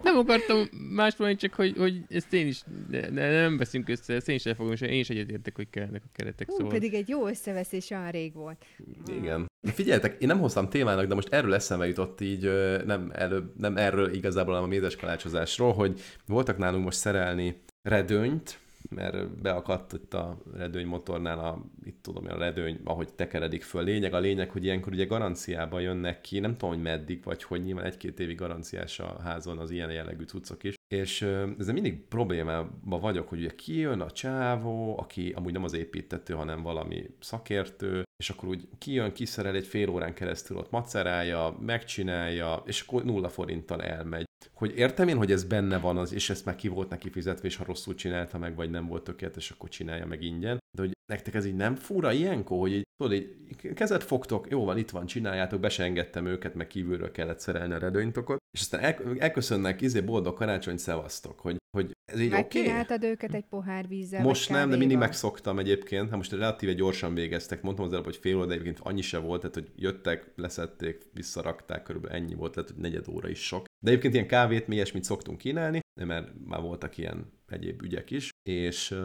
nem 0.03 0.17
akartam 0.17 0.67
más 0.93 1.15
mondani, 1.15 1.39
csak 1.39 1.53
hogy, 1.53 1.77
hogy 1.77 2.01
ezt 2.09 2.33
én 2.33 2.47
is, 2.47 2.63
ne, 2.89 3.31
nem 3.31 3.57
veszünk 3.57 3.89
össze, 3.89 4.13
ezt 4.13 4.29
én 4.29 4.35
is 4.35 4.45
elfogom, 4.45 4.71
és 4.71 4.81
én 4.81 4.99
is 4.99 5.09
egyetértek, 5.09 5.55
hogy 5.55 5.69
kellnek 5.69 6.01
a 6.05 6.09
keretek. 6.13 6.47
Hú, 6.47 6.55
szóval. 6.55 6.71
pedig 6.71 6.93
egy 6.93 7.09
jó 7.09 7.27
összeveszés 7.27 7.89
olyan 7.89 8.11
rég 8.11 8.33
volt. 8.33 8.65
Igen. 9.07 9.45
Figyeljetek, 9.61 10.21
én 10.21 10.27
nem 10.27 10.39
hoztam 10.39 10.69
témának, 10.69 11.05
de 11.05 11.15
most 11.15 11.33
erről 11.33 11.53
eszembe 11.53 11.87
jutott 11.87 12.21
így, 12.21 12.43
nem, 12.85 13.11
előbb, 13.13 13.53
nem 13.57 13.77
erről 13.77 14.13
igazából, 14.13 14.53
hanem 14.53 14.69
a 14.69 14.71
mézes 14.71 14.95
kalácsozásról, 14.95 15.73
hogy 15.73 16.01
voltak 16.25 16.57
nálunk 16.57 16.83
most 16.83 16.97
szerelni 16.97 17.61
redőnyt, 17.81 18.59
mert 18.95 19.41
beakadt 19.41 19.93
itt 19.93 20.13
a 20.13 20.37
redőny 20.53 20.85
motornál 20.85 21.39
a, 21.39 21.65
itt 21.83 21.97
tudom, 22.01 22.25
a 22.25 22.37
redőny, 22.37 22.79
ahogy 22.83 23.13
tekeredik 23.13 23.63
föl. 23.63 23.83
Lényeg 23.83 24.13
a 24.13 24.19
lényeg, 24.19 24.49
hogy 24.49 24.63
ilyenkor 24.63 24.93
ugye 24.93 25.05
garanciába 25.05 25.79
jönnek 25.79 26.21
ki, 26.21 26.39
nem 26.39 26.51
tudom, 26.51 26.69
hogy 26.75 26.83
meddig, 26.83 27.23
vagy 27.23 27.43
hogy 27.43 27.63
nyilván 27.63 27.85
egy-két 27.85 28.19
évi 28.19 28.33
garanciás 28.33 28.99
a 28.99 29.19
házon 29.23 29.57
az 29.57 29.71
ilyen 29.71 29.91
jellegű 29.91 30.23
cuccok 30.23 30.63
is. 30.63 30.75
És 30.87 31.21
ezzel 31.59 31.73
mindig 31.73 32.07
problémában 32.07 32.99
vagyok, 32.99 33.29
hogy 33.29 33.39
ugye 33.39 33.55
kijön 33.55 34.01
a 34.01 34.11
csávó, 34.11 34.99
aki 34.99 35.31
amúgy 35.35 35.53
nem 35.53 35.63
az 35.63 35.73
építető, 35.73 36.33
hanem 36.33 36.61
valami 36.61 37.09
szakértő, 37.19 38.03
és 38.21 38.29
akkor 38.29 38.49
úgy 38.49 38.67
kijön, 38.77 39.13
kiszerel 39.13 39.55
egy 39.55 39.67
fél 39.67 39.89
órán 39.89 40.13
keresztül 40.13 40.57
ott 40.57 40.71
macerálja, 40.71 41.57
megcsinálja, 41.59 42.63
és 42.65 42.81
akkor 42.81 43.03
nulla 43.03 43.29
forinttal 43.29 43.83
elmegy 43.83 44.25
hogy 44.53 44.77
értem 44.77 45.07
én, 45.07 45.17
hogy 45.17 45.31
ez 45.31 45.43
benne 45.43 45.79
van, 45.79 45.97
az, 45.97 46.13
és 46.13 46.29
ezt 46.29 46.45
már 46.45 46.55
ki 46.55 46.67
volt 46.67 46.89
neki 46.89 47.09
fizetve, 47.09 47.47
és 47.47 47.55
ha 47.55 47.63
rosszul 47.63 47.95
csinálta 47.95 48.37
meg, 48.37 48.55
vagy 48.55 48.69
nem 48.69 48.87
volt 48.87 49.03
tökéletes, 49.03 49.51
akkor 49.51 49.69
csinálja 49.69 50.05
meg 50.05 50.21
ingyen. 50.21 50.57
De 50.77 50.81
hogy 50.81 50.91
nektek 51.11 51.33
ez 51.33 51.45
így 51.45 51.55
nem 51.55 51.75
fura 51.75 52.11
ilyenkor, 52.11 52.59
hogy 52.59 52.73
így, 52.73 52.83
tudod, 52.97 53.13
így 53.13 53.73
kezet 53.73 54.03
fogtok, 54.03 54.49
jó 54.49 54.65
van, 54.65 54.77
itt 54.77 54.89
van, 54.89 55.05
csináljátok, 55.05 55.59
be 55.59 55.71
őket, 56.23 56.55
meg 56.55 56.67
kívülről 56.67 57.11
kellett 57.11 57.39
szerelni 57.39 57.73
a 57.73 57.77
redőnytokot, 57.77 58.37
és 58.51 58.59
aztán 58.59 58.81
el, 58.81 58.95
elköszönnek 59.17 59.81
izé 59.81 60.01
boldog 60.01 60.35
karácsony 60.35 60.77
szevasztok, 60.77 61.39
hogy, 61.39 61.57
hogy 61.77 61.91
ez 62.11 62.19
így 62.19 62.33
oké. 62.33 62.71
Okay? 62.71 63.09
Őket 63.09 63.33
egy 63.33 63.45
pohár 63.45 63.87
vízzel, 63.87 64.21
Most 64.21 64.49
nem, 64.49 64.69
de 64.69 64.75
mindig 64.77 64.97
megszoktam 64.97 65.59
egyébként. 65.59 66.07
Hát 66.07 66.17
most 66.17 66.31
relatíve 66.31 66.73
gyorsan 66.73 67.13
végeztek. 67.13 67.61
Mondtam 67.61 67.85
az 67.85 67.91
előbb, 67.91 68.05
hogy 68.11 68.21
fél 68.21 68.35
óra, 68.35 68.45
de 68.45 68.53
egyébként 68.53 68.79
annyi 68.79 69.01
se 69.01 69.17
volt, 69.17 69.41
tehát 69.41 69.55
hogy 69.55 69.71
jöttek, 69.75 70.31
leszették, 70.35 71.09
visszarakták, 71.13 71.83
körülbelül 71.83 72.17
ennyi 72.17 72.33
volt, 72.33 72.55
lehet, 72.55 72.71
hogy 72.71 72.81
negyed 72.81 73.07
óra 73.07 73.29
is 73.29 73.45
sok. 73.45 73.65
De 73.79 73.89
egyébként 73.89 74.13
ilyen 74.13 74.27
kávét, 74.27 74.67
mi 74.67 74.75
ilyesmit 74.75 75.03
szoktunk 75.03 75.37
kínálni, 75.37 75.79
mert 76.05 76.31
már 76.45 76.61
voltak 76.61 76.97
ilyen 76.97 77.31
egyéb 77.51 77.81
ügyek 77.81 78.11
is, 78.11 78.29
és, 78.49 78.95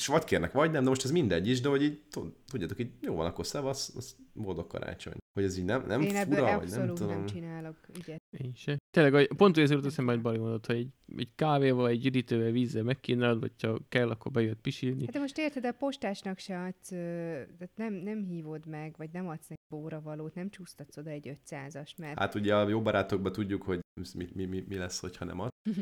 és 0.00 0.06
vagy 0.06 0.24
kérnek, 0.24 0.52
vagy 0.52 0.70
nem, 0.70 0.82
de 0.82 0.88
most 0.88 1.04
ez 1.04 1.10
mindegy 1.10 1.48
is, 1.48 1.60
de 1.60 1.68
hogy 1.68 1.82
így, 1.82 2.00
tud- 2.10 2.34
tudjátok, 2.50 2.78
így 2.78 2.90
jó 3.00 3.14
van, 3.14 3.26
akkor 3.26 3.46
szevasz, 3.46 3.92
az 3.96 4.16
boldog 4.32 4.66
karácsony. 4.66 5.16
Hogy 5.32 5.44
ez 5.44 5.58
így 5.58 5.64
nem, 5.64 5.86
nem 5.86 6.00
Én 6.00 6.16
ebből 6.16 6.36
fura, 6.38 6.58
vagy 6.58 6.68
nem 6.68 6.80
abszolút 6.80 6.98
tudom. 6.98 7.12
nem 7.12 7.26
csinálok 7.26 7.76
ügyet. 7.98 8.22
Én 8.38 8.52
se. 8.54 8.78
Tényleg, 8.90 9.32
pont 9.36 9.56
olyan 9.56 9.70
jutott 9.70 9.86
eszembe, 9.86 10.12
hogy 10.12 10.20
Bali 10.20 10.38
mondott, 10.38 10.66
hogy 10.66 10.76
egy, 10.76 10.88
egy 11.16 11.28
kávéval, 11.34 11.88
egy 11.88 12.06
üdítővel, 12.06 12.50
vízzel 12.50 12.82
megkínálod, 12.82 13.40
vagy 13.40 13.52
ha 13.62 13.78
kell, 13.88 14.10
akkor 14.10 14.32
bejött 14.32 14.60
pisilni. 14.60 15.04
Hát 15.04 15.12
de 15.14 15.18
most 15.18 15.38
érted, 15.38 15.64
a 15.64 15.72
postásnak 15.72 16.38
se 16.38 16.62
adsz, 16.62 16.88
tehát 16.88 17.70
nem, 17.74 17.92
nem 17.94 18.24
hívod 18.24 18.66
meg, 18.66 18.94
vagy 18.96 19.10
nem 19.12 19.28
adsz 19.28 19.48
neki 19.48 19.60
bóravalót, 19.68 20.34
nem 20.34 20.50
csúsztatsz 20.50 20.96
oda 20.96 21.10
egy 21.10 21.30
500-as, 21.46 21.96
mert 21.96 22.18
Hát 22.18 22.34
ugye 22.34 22.56
a 22.56 22.68
jó 22.68 22.82
barátokban 22.82 23.32
tudjuk, 23.32 23.62
hogy 23.62 23.80
mi, 24.14 24.28
mi, 24.34 24.44
mi, 24.44 24.64
mi 24.68 24.76
lesz, 24.76 25.00
hogyha 25.00 25.24
nem 25.24 25.40
ad. 25.40 25.50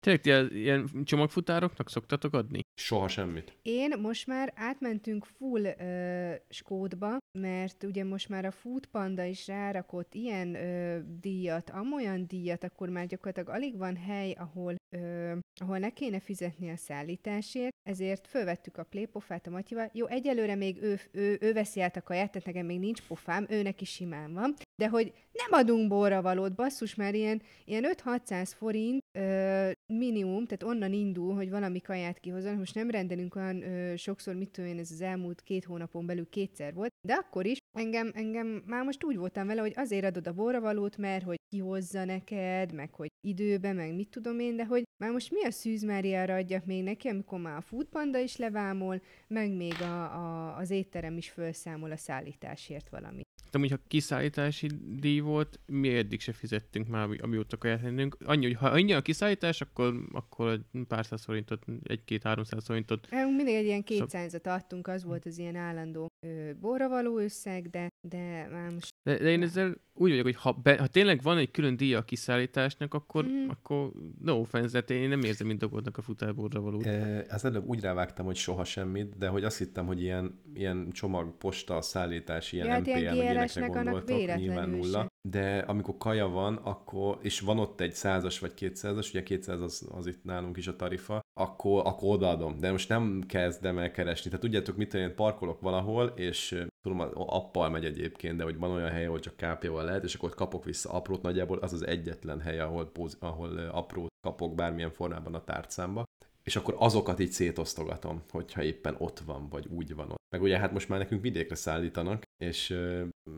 Tényleg, 0.00 0.48
ti 0.48 0.58
ilyen- 0.58 1.04
csomagfutároknak 1.04 1.90
szoktatok 1.90 2.34
adni? 2.34 2.60
Soha 2.80 3.08
semmit. 3.08 3.58
Én 3.62 3.98
most 4.00 4.26
már 4.26 4.52
átmentünk 4.56 5.24
full 5.24 5.64
ö, 5.64 6.34
skódba, 6.48 7.16
mert 7.38 7.82
ugye 7.84 8.04
most 8.04 8.28
már 8.28 8.44
a 8.44 8.50
Food 8.50 8.86
Panda 8.86 9.24
is 9.24 9.46
rárakott 9.46 10.14
ilyen 10.14 10.54
ö, 10.54 10.98
díjat, 11.20 11.70
amolyan 11.70 12.26
díjat, 12.26 12.64
akkor 12.64 12.88
már 12.88 13.06
gyakorlatilag 13.06 13.48
alig 13.48 13.76
van 13.76 13.96
hely, 13.96 14.32
ahol, 14.32 14.74
ö, 14.96 15.36
ahol 15.60 15.78
ne 15.78 15.90
kéne 15.90 16.20
fizetni 16.20 16.70
a 16.70 16.76
szállításért, 16.76 17.72
ezért 17.88 18.26
fölvettük 18.26 18.76
a 18.76 18.84
plépofát 18.84 19.46
a 19.46 19.50
Matyival. 19.50 19.90
Jó, 19.92 20.06
egyelőre 20.06 20.54
még 20.54 20.82
ő, 20.82 21.00
ő, 21.12 21.38
ő 21.40 21.52
veszi 21.52 21.80
át 21.80 21.96
a 21.96 22.02
kaját, 22.02 22.30
tehát 22.30 22.46
nekem 22.46 22.66
még 22.66 22.78
nincs 22.78 23.02
pofám, 23.02 23.46
őnek 23.48 23.80
is 23.80 23.90
simán 23.90 24.32
van, 24.32 24.54
de 24.82 24.88
hogy 24.88 25.12
nem 25.32 25.60
adunk 25.60 25.88
borravalót, 25.88 26.54
basszus, 26.54 26.94
már 26.94 27.14
ilyen, 27.14 27.37
ilyen 27.64 27.84
5-600 28.04 28.50
forint 28.56 29.02
ö, 29.18 29.70
minimum, 29.92 30.46
tehát 30.46 30.74
onnan 30.74 30.92
indul, 30.92 31.34
hogy 31.34 31.50
valami 31.50 31.80
kaját 31.80 32.20
kihozol. 32.20 32.54
Most 32.54 32.74
nem 32.74 32.90
rendelünk 32.90 33.34
olyan 33.34 33.62
ö, 33.62 33.96
sokszor, 33.96 34.34
mit 34.34 34.50
tudom 34.50 34.70
én, 34.70 34.78
ez 34.78 34.90
az 34.90 35.00
elmúlt 35.00 35.42
két 35.42 35.64
hónapon 35.64 36.06
belül 36.06 36.28
kétszer 36.28 36.74
volt, 36.74 36.92
de 37.06 37.12
akkor 37.12 37.46
is 37.46 37.58
engem, 37.76 38.10
engem 38.14 38.62
már 38.66 38.84
most 38.84 39.04
úgy 39.04 39.16
voltam 39.16 39.46
vele, 39.46 39.60
hogy 39.60 39.72
azért 39.76 40.04
adod 40.04 40.26
a 40.26 40.32
borravalót, 40.32 40.96
mert 40.96 41.24
hogy 41.24 41.36
kihozza 41.48 42.04
neked, 42.04 42.72
meg 42.72 42.94
hogy 42.94 43.08
időben, 43.26 43.76
meg 43.76 43.94
mit 43.94 44.08
tudom 44.08 44.38
én, 44.38 44.56
de 44.56 44.64
hogy 44.64 44.82
már 45.04 45.12
most 45.12 45.30
mi 45.30 45.44
a 45.44 45.50
Szűz 45.50 45.82
Máriára 45.82 46.34
adjak 46.34 46.64
még 46.64 46.82
neki, 46.82 47.08
amikor 47.08 47.40
már 47.40 47.56
a 47.56 47.60
Foodpanda 47.60 48.18
is 48.18 48.36
levámol, 48.36 49.02
meg 49.26 49.56
még 49.56 49.74
a, 49.80 50.02
a, 50.02 50.56
az 50.56 50.70
étterem 50.70 51.16
is 51.16 51.30
felszámol 51.30 51.90
a 51.90 51.96
szállításért 51.96 52.88
valami. 52.88 53.22
De 53.50 53.58
amúgy, 53.58 53.70
ha 53.70 53.78
kiszállítási 53.88 54.70
díj 54.96 55.20
volt, 55.20 55.60
mi 55.66 55.96
eddig 55.96 56.20
se 56.20 56.32
fizettünk 56.32 56.88
már, 56.88 57.08
ami- 57.28 57.36
amióta 57.36 57.56
kaját 57.58 57.82
lennünk. 57.82 58.16
Annyi, 58.24 58.44
hogy 58.44 58.54
ha 58.54 58.78
ingyen 58.78 58.98
a 58.98 59.02
kiszállítás, 59.02 59.60
akkor, 59.60 59.94
akkor 60.12 60.60
pár 60.88 61.06
száz 61.06 61.24
forintot, 61.24 61.64
egy-két-háromszáz 61.82 62.64
forintot. 62.64 63.06
Nekünk 63.10 63.36
mindig 63.36 63.54
egy 63.54 63.64
ilyen 63.64 63.84
200-at 63.86 64.46
adtunk, 64.46 64.86
az 64.86 65.04
volt 65.04 65.26
az 65.26 65.38
ilyen 65.38 65.56
állandó 65.56 66.06
ö, 66.26 66.50
borravaló 66.60 67.18
összeg, 67.18 67.70
de, 67.70 67.88
de 68.08 68.48
már 68.52 68.70
most 68.72 68.88
De, 69.02 69.18
de 69.18 69.30
én 69.30 69.42
ezzel 69.42 69.74
úgy 70.00 70.10
vagyok, 70.10 70.24
hogy 70.24 70.36
ha, 70.36 70.52
be, 70.52 70.78
ha 70.78 70.86
tényleg 70.86 71.22
van 71.22 71.38
egy 71.38 71.50
külön 71.50 71.76
díja 71.76 71.98
a 71.98 72.02
kiszállításnak, 72.02 72.94
akkor, 72.94 73.24
mm. 73.24 73.48
akkor 73.48 73.92
no 74.20 74.34
offense, 74.34 74.80
de 74.80 74.94
én 74.94 75.08
nem 75.08 75.20
érzem, 75.20 75.46
mint 75.46 75.58
dogodnak 75.58 75.96
a 75.96 76.02
futárborra 76.02 76.60
valót. 76.60 76.86
E, 76.86 77.26
az 77.28 77.44
előbb 77.44 77.66
úgy 77.66 77.80
rávágtam, 77.80 78.26
hogy 78.26 78.36
soha 78.36 78.64
semmit, 78.64 79.18
de 79.18 79.28
hogy 79.28 79.44
azt 79.44 79.58
hittem, 79.58 79.86
hogy 79.86 80.02
ilyen, 80.02 80.40
ilyen 80.54 80.90
csomag, 80.90 81.36
posta, 81.36 81.82
szállítás, 81.82 82.52
ilyen 82.52 82.66
Ja, 82.66 82.72
hát 82.72 82.80
MPL, 82.80 82.90
ilyen 82.90 83.16
meg 83.16 83.24
ilyenekre 83.24 83.66
gondoltok, 83.66 84.36
nyilván 84.36 84.68
nulla. 84.68 85.00
se. 85.00 85.06
De 85.28 85.58
amikor 85.58 85.96
kaja 85.96 86.28
van, 86.28 86.56
akkor, 86.56 87.17
és 87.20 87.40
van 87.40 87.58
ott 87.58 87.80
egy 87.80 87.92
százas 87.92 88.38
vagy 88.38 88.54
kétszázas, 88.54 89.10
ugye 89.10 89.22
200 89.22 89.60
az, 89.60 89.88
az 89.90 90.06
itt 90.06 90.24
nálunk 90.24 90.56
is 90.56 90.66
a 90.66 90.76
tarifa, 90.76 91.20
akkor, 91.40 91.82
akkor 91.86 92.14
odaadom. 92.14 92.58
De 92.58 92.70
most 92.70 92.88
nem 92.88 93.22
kezdem 93.26 93.78
el 93.78 93.90
keresni. 93.90 94.30
Tehát 94.30 94.44
tudjátok, 94.44 94.76
mit 94.76 94.94
én 94.94 95.14
parkolok 95.14 95.60
valahol, 95.60 96.06
és 96.06 96.64
tudom, 96.80 97.10
appal 97.14 97.70
megy 97.70 97.84
egyébként, 97.84 98.36
de 98.36 98.44
hogy 98.44 98.58
van 98.58 98.70
olyan 98.70 98.90
hely, 98.90 99.06
ahol 99.06 99.20
csak 99.20 99.36
KP-val 99.36 99.84
lehet, 99.84 100.04
és 100.04 100.14
akkor 100.14 100.34
kapok 100.34 100.64
vissza 100.64 100.90
aprót, 100.90 101.22
nagyjából 101.22 101.58
az 101.58 101.72
az 101.72 101.86
egyetlen 101.86 102.40
hely, 102.40 102.60
ahol, 102.60 102.90
ahol 103.18 103.58
aprót 103.58 104.12
kapok 104.26 104.54
bármilyen 104.54 104.90
formában 104.90 105.34
a 105.34 105.44
tárcámba 105.44 106.04
és 106.48 106.56
akkor 106.56 106.74
azokat 106.78 107.20
így 107.20 107.32
szétosztogatom, 107.32 108.22
hogyha 108.30 108.62
éppen 108.62 108.94
ott 108.98 109.18
van, 109.18 109.48
vagy 109.48 109.66
úgy 109.66 109.94
van 109.94 110.10
ott. 110.10 110.27
Meg 110.30 110.42
ugye 110.42 110.58
hát 110.58 110.72
most 110.72 110.88
már 110.88 110.98
nekünk 110.98 111.22
vidékre 111.22 111.54
szállítanak, 111.54 112.22
és 112.36 112.76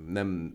nem 0.06 0.54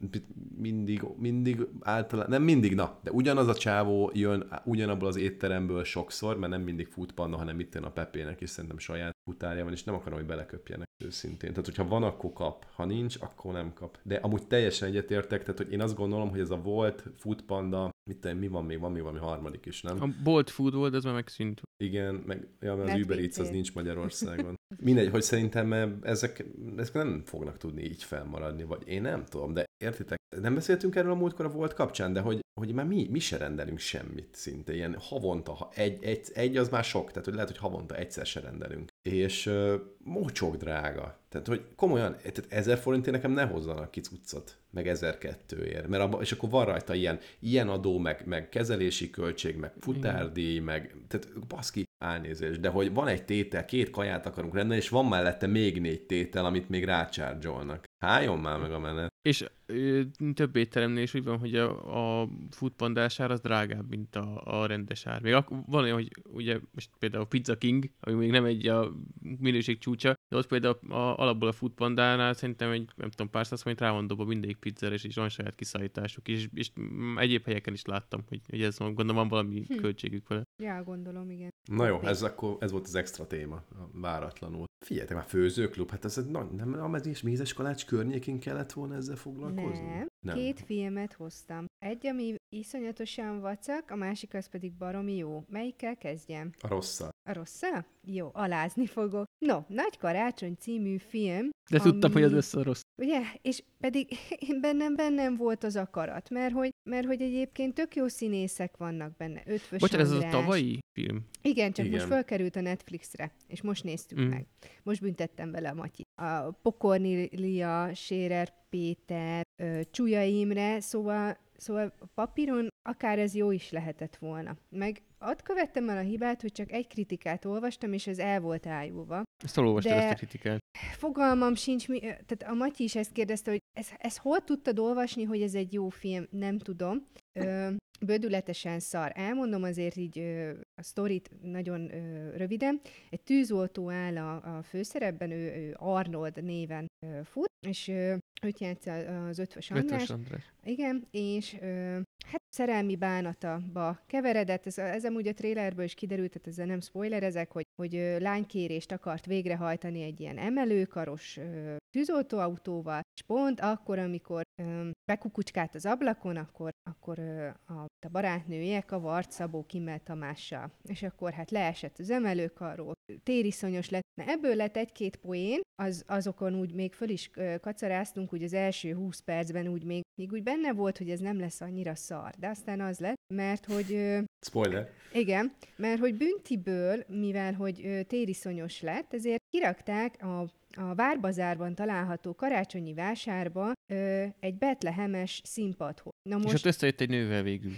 mindig, 0.58 1.02
mindig 1.18 1.68
általán, 1.82 2.30
nem 2.30 2.44
mindig, 2.44 2.76
na, 2.76 3.00
de 3.04 3.12
ugyanaz 3.12 3.48
a 3.48 3.56
csávó 3.56 4.12
jön 4.14 4.50
ugyanabból 4.66 5.08
az 5.08 5.16
étteremből 5.16 5.84
sokszor, 5.84 6.38
mert 6.38 6.52
nem 6.52 6.62
mindig 6.62 6.88
Food 6.88 7.12
Panda, 7.12 7.38
hanem 7.38 7.60
itt 7.60 7.74
jön 7.74 7.84
a 7.84 7.92
Pepének, 7.92 8.42
és 8.42 8.50
szerintem 8.50 8.78
saját 8.78 9.16
futárja 9.30 9.64
van, 9.64 9.74
és 9.74 9.84
nem 9.84 9.96
akarom, 9.96 10.18
hogy 10.18 10.28
beleköpjenek 10.28 10.88
őszintén. 11.04 11.50
Tehát, 11.50 11.66
hogyha 11.66 11.88
van, 11.88 12.04
akkor 12.04 12.34
kap, 12.34 12.66
ha 12.74 12.86
nincs, 12.86 13.16
akkor 13.20 13.54
nem 13.54 13.74
kap. 13.74 14.00
De 14.04 14.16
amúgy 14.16 14.48
teljesen 14.48 14.88
egyetértek, 14.88 15.42
tehát, 15.42 15.58
hogy 15.58 15.72
én 15.72 15.82
azt 15.82 15.96
gondolom, 15.96 16.30
hogy 16.30 16.40
ez 16.40 16.50
a 16.50 16.62
volt 16.62 17.04
Food 17.18 17.42
Panda, 17.42 17.90
mit 18.10 18.18
tudom, 18.18 18.38
mi 18.38 18.48
van 18.48 18.66
még, 18.66 18.80
van 18.80 18.92
még 18.92 19.02
valami 19.02 19.20
harmadik 19.20 19.66
is, 19.66 19.82
nem? 19.82 20.02
A 20.02 20.08
Bolt 20.24 20.50
Food 20.50 20.74
volt, 20.74 20.94
az 20.94 21.04
már 21.04 21.14
megszűnt. 21.14 21.62
Igen, 21.84 22.16
meg 22.16 22.48
ja, 22.62 22.76
mert 22.76 22.94
az 22.94 23.02
Uber 23.02 23.18
Eats 23.18 23.38
az 23.38 23.50
nincs 23.50 23.74
Magyarországon. 23.74 24.56
Mindegy, 24.84 25.10
hogy 25.10 25.22
szerintem 25.22 25.74
eh, 25.74 25.90
ezek, 26.26 26.46
ezek 26.78 26.94
nem 26.94 27.22
fognak 27.26 27.58
tudni 27.58 27.84
így 27.84 28.04
felmaradni, 28.04 28.64
vagy 28.64 28.88
én 28.88 29.02
nem 29.02 29.26
tudom, 29.26 29.54
de 29.54 29.66
értitek? 29.84 30.20
Nem 30.42 30.54
beszéltünk 30.54 30.96
erről 30.96 31.12
a 31.12 31.16
múltkor 31.16 31.46
a 31.46 31.50
volt 31.50 31.74
kapcsán, 31.74 32.14
de 32.14 32.20
hogy, 32.20 32.40
hogy 32.60 32.74
már 32.74 32.86
mi, 32.86 33.08
mi 33.12 33.20
se 33.20 33.38
rendelünk 33.38 33.80
semmit 33.80 34.30
szinte, 34.32 34.74
ilyen 34.74 34.96
havonta, 35.00 35.54
ha 35.54 35.70
egy, 35.74 36.04
egy, 36.04 36.32
egy 36.34 36.58
az 36.58 36.70
már 36.70 36.84
sok, 36.84 37.10
tehát 37.10 37.26
hogy 37.26 37.34
lehet, 37.34 37.50
hogy 37.50 37.60
havonta 37.60 37.96
egyszer 37.96 38.26
se 38.26 38.40
rendelünk. 38.40 38.90
És 39.02 39.46
uh, 39.46 39.74
mocsok 39.98 40.56
drága. 40.56 41.20
Tehát, 41.30 41.48
hogy 41.48 41.66
komolyan, 41.76 42.12
tehát 42.16 42.46
ezer 42.50 42.78
forintért 42.78 43.16
nekem 43.16 43.32
ne 43.32 43.44
hozzanak 43.46 43.92
ki 43.92 44.02
cuccot, 44.02 44.58
meg 44.76 44.88
ezer 44.88 45.18
kettőért, 45.18 45.88
mert 45.88 46.04
abba, 46.04 46.22
és 46.22 46.32
akkor 46.32 46.50
van 46.50 46.66
rajta 46.66 46.94
ilyen, 46.94 47.20
ilyen 47.40 47.70
adó, 47.70 47.98
meg, 47.98 48.22
meg 48.26 48.50
kezelési 48.50 49.10
költség, 49.10 49.56
meg 49.56 49.72
futárdíj, 49.80 50.60
meg, 50.60 50.96
tehát 51.08 51.48
baszki, 51.48 51.84
elnézést, 52.06 52.60
de 52.60 52.70
hogy 52.70 52.94
van 52.94 53.08
egy 53.08 53.26
tétel, 53.26 53.66
két 53.66 53.90
kaját 53.90 54.26
akarunk 54.26 54.54
rendelni, 54.54 54.82
és 54.82 54.90
van 54.90 55.06
mellette 55.06 55.48
még 55.48 55.82
négy 55.82 56.02
tétel, 56.02 56.46
amit 56.46 56.70
még 56.70 56.84
rácsárgyolnak. 56.86 57.85
Álljon 58.00 58.40
már 58.40 58.60
meg 58.60 58.72
a 58.74 58.80
menet. 58.80 59.14
És 59.22 59.46
ö, 59.66 60.02
több 60.34 60.56
étteremnél 60.56 61.04
is 61.04 61.14
úgy 61.14 61.24
van, 61.24 61.38
hogy 61.40 61.56
a, 61.56 62.22
a 62.22 62.30
foodpandás 62.52 63.20
ár 63.20 63.32
az 63.32 63.40
drágább, 63.40 63.90
mint 63.90 64.16
a, 64.16 64.42
a 64.62 64.66
rendes 64.66 65.06
ár. 65.06 65.22
Még 65.22 65.34
ak- 65.34 65.66
van 65.66 65.84
olyan, 65.84 65.96
hogy 65.96 66.12
ugye 66.24 66.60
most 66.72 66.90
például 67.00 67.24
a 67.24 67.28
Pizza 67.28 67.58
King, 67.58 67.90
ami 68.00 68.16
még 68.16 68.32
nem 68.32 68.46
egy 68.46 68.68
a 68.68 68.92
minőség 69.40 69.78
csúcsa, 69.78 70.14
de 70.30 70.38
ott 70.38 70.48
például 70.48 70.78
a, 70.90 71.18
alapból 71.18 71.48
a 71.48 71.52
foodpandánál 71.52 72.34
szerintem 72.34 72.72
egy, 72.72 72.90
nem 72.96 73.10
tudom, 73.10 73.30
pár 73.32 73.46
száz 73.46 73.62
forint 73.62 73.82
rá 73.82 73.92
van 73.92 74.08
dobva 74.08 74.26
mindegyik 74.26 74.58
pizzára, 74.58 74.94
és 74.94 75.04
is 75.04 75.16
van 75.16 75.30
saját 75.30 75.56
kiszállításuk, 75.56 76.28
és, 76.28 76.48
és 76.54 76.72
egyéb 77.16 77.46
helyeken 77.46 77.74
is 77.74 77.86
láttam, 77.86 78.24
hogy, 78.28 78.42
hogy 78.50 78.62
ez 78.62 78.78
gondolom 78.78 79.16
van 79.16 79.28
valami 79.28 79.64
Hm. 79.68 79.76
költségük 79.76 80.28
vele. 80.28 80.44
Ja, 80.64 80.84
gondolom, 80.84 81.30
igen. 81.30 81.50
Na 81.72 81.88
jó, 81.88 82.00
ez 82.02 82.22
akkor 82.22 82.58
ez 82.60 82.72
volt 82.72 82.86
az 82.86 82.96
extra 82.96 83.28
téma, 83.28 83.56
a 83.56 83.90
váratlanul. 83.94 84.66
Figyeljetek 84.86 85.18
már, 85.18 85.26
főzőklub, 85.26 85.90
hát 85.90 86.06
ez 86.06 86.18
egy 86.18 86.26
nagy, 86.26 86.50
nem 86.52 86.74
a 86.74 86.88
mezés 86.88 87.22
mézes 87.22 87.54
kalács 87.54 87.85
környékén 87.86 88.40
kellett 88.40 88.72
volna 88.72 88.96
ezzel 88.96 89.16
foglalkozni? 89.16 89.86
Nem. 89.86 90.08
nem. 90.26 90.36
Két 90.36 90.60
filmet 90.66 91.14
hoztam. 91.14 91.66
Egy, 91.86 92.08
ami 92.08 92.36
iszonyatosan 92.56 93.40
vacak, 93.40 93.92
a 93.92 93.96
másik 93.96 94.34
az 94.34 94.48
pedig 94.50 94.74
baromi 94.74 95.16
jó. 95.16 95.44
Melyikkel 95.50 95.98
kezdjem? 95.98 96.52
A 96.62 96.68
rosszal. 96.68 97.10
A 97.30 97.34
rosszal? 97.34 97.86
Jó, 98.06 98.30
alázni 98.34 98.86
fogok. 98.86 99.26
No, 99.46 99.60
Nagy 99.68 99.98
Karácsony 99.98 100.56
című 100.60 100.98
film, 100.98 101.50
De 101.70 101.80
tudtam, 101.80 102.12
hogy 102.12 102.24
Ami- 102.24 102.34
lesz 102.34 102.54
a 102.56 102.64
rossz. 102.64 102.82
Ugye? 103.02 103.22
És 103.42 103.64
pedig 103.80 104.10
én 104.50 104.62
bennem, 104.62 104.96
bennem 104.96 105.36
volt 105.36 105.64
az 105.64 105.76
akarat, 105.76 106.30
mert 106.30 106.54
hogy, 106.54 106.70
mert 106.90 107.06
hogy 107.06 107.22
egyébként 107.22 107.74
tök 107.74 107.96
jó 107.96 108.08
színészek 108.08 108.78
vannak 108.78 109.16
benne. 109.16 109.42
Ötvös 109.46 109.80
Bocsánat, 109.80 110.06
ez 110.06 110.12
az 110.12 110.24
a 110.24 110.30
tavalyi 110.30 110.80
film? 110.92 111.26
Igen, 111.42 111.72
csak 111.72 111.86
Igen. 111.86 111.98
most 111.98 112.12
fölkerült 112.12 112.56
a 112.56 112.62
Netflixre, 112.62 113.32
és 113.48 113.62
most 113.62 113.84
néztük 113.84 114.20
Mm. 114.22 114.28
meg. 114.28 114.46
Most 114.84 115.02
büntettem 115.02 115.52
vele 115.52 115.70
a 115.70 115.74
Matyit. 115.74 116.05
A 116.16 116.52
Pokornilia, 116.52 117.94
Sérer 117.94 118.54
Péter, 118.70 119.44
Csúlya 119.92 120.24
Imre, 120.24 120.80
szóval, 120.80 121.38
szóval 121.58 121.94
papíron 122.14 122.68
akár 122.90 123.20
ez 123.20 123.36
jó 123.36 123.52
is 123.52 123.72
lehetett 123.72 124.16
volna. 124.16 124.56
Meg 124.70 125.02
ott 125.20 125.42
követtem 125.42 125.90
el 125.90 125.98
a 125.98 126.02
hibát, 126.02 126.42
hogy 126.42 126.52
csak 126.52 126.72
egy 126.72 126.88
kritikát 126.88 127.46
olvastam, 127.46 127.94
és 127.94 128.08
ez 128.08 128.20
el 128.20 128.42
volt 128.42 128.66
ájulva. 128.66 129.24
Ezt 129.44 129.58
olvastad 129.58 129.92
ezt 129.92 130.12
a 130.12 130.16
kritikát. 130.16 130.60
Fogalmam 130.98 131.56
sincs, 131.56 131.88
mi, 131.88 132.00
tehát 132.00 132.44
a 132.48 132.54
Matyi 132.54 132.84
is 132.84 132.96
ezt 132.96 133.12
kérdezte, 133.12 133.52
hogy 133.52 133.60
ez, 133.78 133.90
ez 133.98 134.18
hol 134.18 134.40
tudtad 134.40 134.80
olvasni, 134.80 135.24
hogy 135.24 135.42
ez 135.42 135.56
egy 135.56 135.74
jó 135.74 135.90
film, 135.90 136.28
nem 136.30 136.58
tudom. 136.58 137.08
Ö, 137.40 137.72
bődületesen 138.00 138.80
szar. 138.80 139.12
Elmondom 139.14 139.64
azért 139.64 139.96
így 139.96 140.20
ö, 140.20 140.52
a 140.76 140.84
sztorit 140.84 141.30
nagyon 141.42 141.94
ö, 141.94 142.30
röviden. 142.38 142.82
Egy 143.10 143.22
tűzoltó 143.22 143.90
áll 143.90 144.18
a, 144.18 144.58
a 144.58 144.64
főszerepben, 144.64 145.32
ő, 145.32 145.56
ő 145.56 145.76
Arnold 145.78 146.44
néven 146.44 146.88
ö, 147.06 147.20
fut, 147.24 147.52
és 147.68 147.88
ö, 147.88 148.16
őt 148.42 148.60
játsza 148.60 148.94
az 149.28 149.40
Ötvös 149.40 149.72
András. 149.72 150.02
Ötvös 150.02 150.10
András. 150.10 150.54
Igen, 150.64 151.08
és 151.12 151.58
ö, 151.62 152.00
hát 152.26 152.42
szerelmi 152.50 152.96
bánataba 152.96 154.00
keveredett, 154.08 154.66
ez, 154.66 154.78
ez 154.78 155.06
amúgy 155.06 155.28
a 155.28 155.34
trailerből 155.34 155.86
is 155.86 155.94
kiderült, 155.94 156.32
tehát 156.32 156.48
ezzel 156.48 156.66
nem 156.66 156.80
spoilerezek, 156.80 157.52
hogy, 157.52 157.64
hogy 157.82 157.96
ö, 157.96 158.20
lánykérést 158.20 158.92
akart 158.92 159.26
végrehajtani 159.26 160.02
egy 160.02 160.20
ilyen 160.20 160.38
emelőkaros 160.38 161.38
ö, 161.38 161.76
tűzoltóautóval, 161.90 163.02
és 163.16 163.22
pont 163.26 163.60
akkor, 163.60 164.00
amikor 164.00 164.42
ö, 164.62 164.90
bekukucskált 165.12 165.76
az 165.76 165.86
ablakon, 165.86 166.38
akkor, 166.38 166.70
akkor 166.90 167.20
ö, 167.20 167.48
a, 167.48 167.85
a 168.06 168.10
barátnője 168.12 168.82
kavart 168.82 169.32
Szabó 169.32 169.66
Kimmel 169.66 170.00
Tamással. 170.04 170.72
És 170.84 171.04
akkor 171.04 171.34
hát 171.34 171.52
leesett 171.52 172.00
az 172.00 172.10
emelőkarról, 172.10 172.94
tériszonyos 173.24 173.90
lett. 173.90 174.04
Na 174.22 174.32
ebből 174.32 174.56
lett 174.56 174.78
egy-két 174.78 175.16
poén, 175.16 175.62
az, 175.82 176.04
azokon 176.08 176.56
úgy 176.60 176.74
még 176.74 176.94
föl 176.94 177.10
is 177.10 177.30
kacaráztunk, 177.62 178.34
úgy 178.34 178.44
az 178.44 178.54
első 178.54 178.94
20 178.94 179.20
percben 179.20 179.68
úgy 179.68 179.84
még, 179.84 180.02
még 180.22 180.32
úgy 180.32 180.44
benne 180.44 180.74
volt, 180.74 180.98
hogy 180.98 181.10
ez 181.10 181.20
nem 181.20 181.40
lesz 181.40 181.62
annyira 181.62 181.96
szar. 181.96 182.34
De 182.40 182.48
aztán 182.48 182.82
az 182.82 183.00
lett, 183.00 183.18
mert 183.34 183.66
hogy 183.66 184.18
Spoiler. 184.46 184.90
igen, 185.14 185.54
mert 185.76 186.00
hogy 186.00 186.16
Büntiből, 186.16 187.04
mivel 187.08 187.54
hogy 187.54 188.06
tériszonyos 188.08 188.82
lett, 188.82 189.14
ezért 189.14 189.42
kirakták 189.50 190.24
a, 190.24 190.46
a 190.76 190.96
Várbazárban 190.96 191.76
található 191.76 192.36
karácsonyi 192.36 192.94
vásárba 192.94 193.72
ö, 193.92 194.26
egy 194.40 194.58
betlehemes 194.58 195.42
színpadhoz. 195.44 196.14
Na 196.30 196.38
És 196.38 196.44
most 196.44 196.56
ott 196.56 196.66
összejött 196.66 197.02
egy 197.02 197.10
nővel 197.10 197.44
végül. 197.44 197.76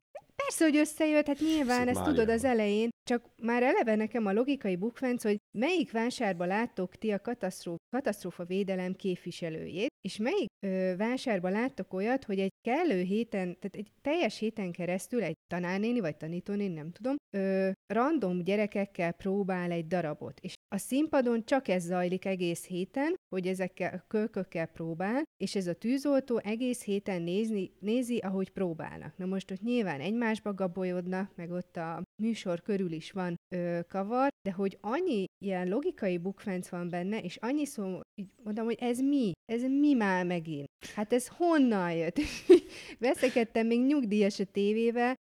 Persze, 0.47 0.63
hogy 0.63 0.77
összejött, 0.77 1.27
hát 1.27 1.39
nyilván 1.39 1.87
ezt 1.87 2.03
tudod 2.03 2.29
az 2.29 2.43
elején, 2.43 2.89
csak 3.03 3.29
már 3.41 3.63
eleve 3.63 3.95
nekem 3.95 4.25
a 4.25 4.33
logikai 4.33 4.75
bukfenc, 4.75 5.23
hogy 5.23 5.37
melyik 5.57 5.91
vásárba 5.91 6.45
láttok 6.45 6.95
ti 6.95 7.11
a 7.11 7.21
katasztrófa, 7.21 7.77
katasztrófa 7.95 8.45
védelem 8.45 8.93
képviselőjét, 8.93 9.89
és 10.01 10.17
melyik 10.17 10.47
ö, 10.65 10.93
vásárba 10.97 11.49
láttok 11.49 11.93
olyat, 11.93 12.23
hogy 12.23 12.39
egy 12.39 12.51
kellő 12.61 13.01
héten, 13.01 13.45
tehát 13.59 13.75
egy 13.75 13.91
teljes 14.01 14.39
héten 14.39 14.71
keresztül 14.71 15.23
egy 15.23 15.35
tanárnéni 15.47 15.99
vagy 15.99 16.17
tanítónéni, 16.17 16.73
nem 16.73 16.91
tudom, 16.91 17.15
ö, 17.35 17.69
random 17.93 18.43
gyerekekkel 18.43 19.11
próbál 19.11 19.71
egy 19.71 19.87
darabot, 19.87 20.39
és 20.39 20.53
a 20.75 20.77
színpadon 20.77 21.45
csak 21.45 21.67
ez 21.67 21.83
zajlik 21.83 22.25
egész 22.25 22.65
héten, 22.65 23.15
hogy 23.35 23.47
ezekkel 23.47 23.93
a 23.93 24.05
kölkökkel 24.07 24.65
próbál, 24.65 25.23
és 25.43 25.55
ez 25.55 25.67
a 25.67 25.73
tűzoltó 25.73 26.37
egész 26.37 26.83
héten 26.83 27.21
nézni, 27.21 27.71
nézi, 27.79 28.17
ahogy 28.17 28.49
próbálnak. 28.49 29.17
Na 29.17 29.25
most 29.25 29.51
ott 29.51 29.61
nyilván 29.61 30.01
egymásba 30.37 30.65
gabolyodnak, 30.65 31.35
meg 31.35 31.51
ott 31.51 31.77
a 31.77 32.01
műsor 32.21 32.61
körül 32.61 32.91
is 32.91 33.11
van 33.11 33.35
ö, 33.55 33.79
kavar, 33.87 34.29
de 34.41 34.51
hogy 34.51 34.77
annyi 34.81 35.25
ilyen 35.43 35.67
logikai 35.67 36.17
bukfenc 36.17 36.69
van 36.69 36.89
benne, 36.89 37.19
és 37.19 37.35
annyi 37.35 37.65
szó, 37.65 37.99
így 38.15 38.29
mondom, 38.43 38.65
hogy 38.65 38.77
ez 38.79 38.99
mi? 38.99 39.31
Ez 39.45 39.61
mi 39.61 39.93
már 39.93 40.25
megint? 40.25 40.67
Hát 40.95 41.13
ez 41.13 41.27
honnan 41.27 41.91
jött? 41.91 42.19
Veszekedtem 42.99 43.67
még 43.67 43.85
nyugdíjas 43.85 44.39
a 44.39 44.45
tévével, 44.45 45.15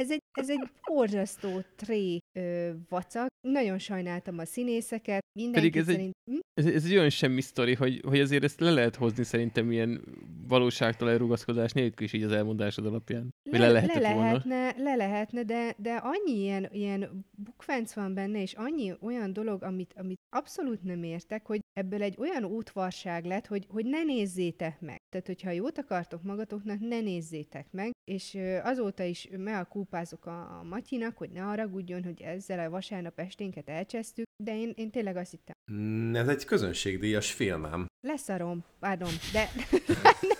ez 0.00 0.10
egy, 0.10 0.22
ez 0.32 0.50
egy 0.50 0.68
borzasztó 0.86 1.48
tré 1.76 2.18
ö, 2.38 2.70
vacak. 2.88 3.26
Nagyon 3.48 3.78
sajnáltam 3.78 4.38
a 4.38 4.44
színészeket. 4.44 5.20
Mindenki 5.38 5.68
Pedig 5.68 5.80
ez 5.80 5.88
egy- 5.88 5.94
szerint... 5.94 6.14
Hm? 6.30 6.38
Ez, 6.54 6.66
ez 6.66 6.84
egy 6.84 6.96
olyan 6.96 7.10
semmi 7.10 7.40
sztori, 7.40 7.74
hogy, 7.74 8.00
hogy 8.06 8.20
azért 8.20 8.44
ezt 8.44 8.60
le 8.60 8.70
lehet 8.70 8.96
hozni 8.96 9.24
szerintem 9.24 9.70
ilyen 9.70 10.04
valóságtal 10.48 11.10
elrugaszkodás 11.10 11.72
nélkül 11.72 12.06
is 12.06 12.12
így 12.12 12.22
az 12.22 12.32
elmondásod 12.32 12.86
alapján. 12.86 13.30
Le, 13.50 13.58
le 13.58 13.68
lehetett 13.70 14.02
le 14.02 14.12
volna. 14.14 14.26
lehetne, 14.30 14.74
le 14.82 14.94
lehetne, 14.96 15.42
de, 15.42 15.74
de 15.78 15.94
annyi 15.94 16.38
ilyen, 16.40 16.68
ilyen 16.72 17.26
bukfenc 17.36 17.94
van 17.94 18.14
benne, 18.14 18.40
és 18.42 18.52
annyi 18.54 18.92
olyan 19.00 19.32
dolog, 19.32 19.62
amit, 19.62 19.94
amit 19.96 20.20
abszolút 20.36 20.82
nem 20.82 21.02
értek, 21.02 21.46
hogy 21.46 21.60
ebből 21.72 22.02
egy 22.02 22.14
olyan 22.18 22.44
útvarság 22.44 23.24
lett, 23.24 23.46
hogy, 23.46 23.66
hogy 23.68 23.84
ne 23.86 24.02
nézzétek 24.02 24.80
meg. 24.80 24.99
Tehát, 25.10 25.26
hogyha 25.26 25.50
jót 25.50 25.78
akartok 25.78 26.22
magatoknak, 26.22 26.78
ne 26.80 27.00
nézzétek 27.00 27.66
meg, 27.70 27.90
és 28.04 28.38
azóta 28.62 29.02
is 29.02 29.28
me 29.36 29.58
a 29.58 29.64
kúpázok 29.64 30.26
a, 30.26 30.58
a 30.58 30.62
Matyinak, 30.62 31.16
hogy 31.16 31.30
ne 31.30 31.40
haragudjon, 31.40 32.04
hogy 32.04 32.20
ezzel 32.20 32.58
a 32.66 32.70
vasárnap 32.70 33.18
esténket 33.18 33.68
elcsesztük, 33.68 34.24
de 34.44 34.56
én, 34.56 34.72
én 34.76 34.90
tényleg 34.90 35.16
azt 35.16 35.30
hittem, 35.30 35.54
Mm, 35.72 36.14
Ez 36.14 36.28
egy 36.28 36.44
közönségdíjas 36.44 37.32
filmám. 37.32 37.86
leszarom, 38.00 38.64
pardon, 38.78 39.10
de 39.32 39.48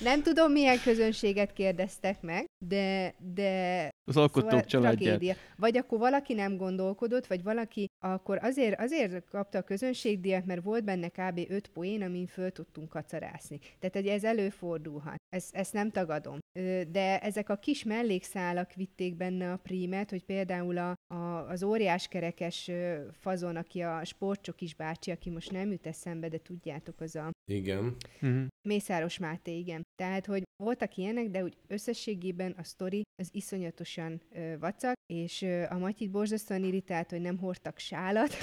nem 0.00 0.22
tudom, 0.22 0.52
milyen 0.52 0.80
közönséget 0.84 1.52
kérdeztek 1.52 2.22
meg, 2.22 2.44
de, 2.64 3.14
de 3.34 3.88
Az 4.04 4.16
alkotók 4.16 4.50
Szóval 4.50 4.64
családját. 4.64 5.00
tragédia. 5.00 5.34
Vagy 5.56 5.76
akkor 5.76 5.98
valaki 5.98 6.34
nem 6.34 6.56
gondolkodott, 6.56 7.26
vagy 7.26 7.42
valaki 7.42 7.86
akkor 8.04 8.38
azért, 8.42 8.80
azért 8.80 9.28
kapta 9.30 9.58
a 9.58 9.62
közönségdíjat, 9.62 10.46
mert 10.46 10.62
volt 10.62 10.84
benne 10.84 11.08
kb. 11.08 11.40
5 11.48 11.68
poén, 11.68 12.02
amin 12.02 12.26
föl 12.26 12.50
tudtunk 12.50 12.88
kacarászni. 12.88 13.58
Tehát, 13.78 13.94
hogy 13.94 14.06
ez 14.06 14.24
előfordulhat. 14.24 15.16
Ez, 15.28 15.48
ezt 15.52 15.72
nem 15.72 15.90
tagadom. 15.90 16.38
De 16.90 17.18
ezek 17.20 17.48
a 17.48 17.56
kis 17.56 17.84
mellékszálak 17.84 18.72
vitték 18.72 19.16
benne 19.16 19.52
a 19.52 19.56
prímet, 19.56 20.10
hogy 20.10 20.24
például 20.24 20.78
a, 20.78 20.94
a, 21.14 21.48
az 21.48 21.62
óriáskerekes 21.62 22.68
ö, 22.68 22.96
fazon, 23.12 23.56
aki 23.56 23.80
a 23.80 24.04
sportcsokis 24.04 24.74
bácsi, 24.74 25.10
aki 25.10 25.30
most 25.30 25.50
nem 25.52 25.70
jut 25.70 25.86
eszembe, 25.86 26.28
de 26.28 26.38
tudjátok, 26.38 27.00
az 27.00 27.16
a 27.16 27.30
Igen. 27.50 27.96
Mhm. 28.20 28.44
Mészáros 28.68 29.18
Máté, 29.34 29.58
igen. 29.58 29.86
Tehát, 29.96 30.26
hogy 30.26 30.42
voltak 30.62 30.96
ilyenek, 30.96 31.28
de 31.28 31.42
úgy 31.42 31.56
összességében 31.66 32.54
a 32.58 32.62
sztori 32.62 33.02
az 33.22 33.28
iszonyatosan 33.32 34.20
ö, 34.32 34.58
vacak, 34.58 34.94
és 35.12 35.42
ö, 35.42 35.62
a 35.70 35.78
Matyit 35.78 36.10
borzasztóan 36.10 36.64
irritált, 36.64 37.10
hogy 37.10 37.20
nem 37.20 37.38
hordtak 37.38 37.78
sálat, 37.78 38.36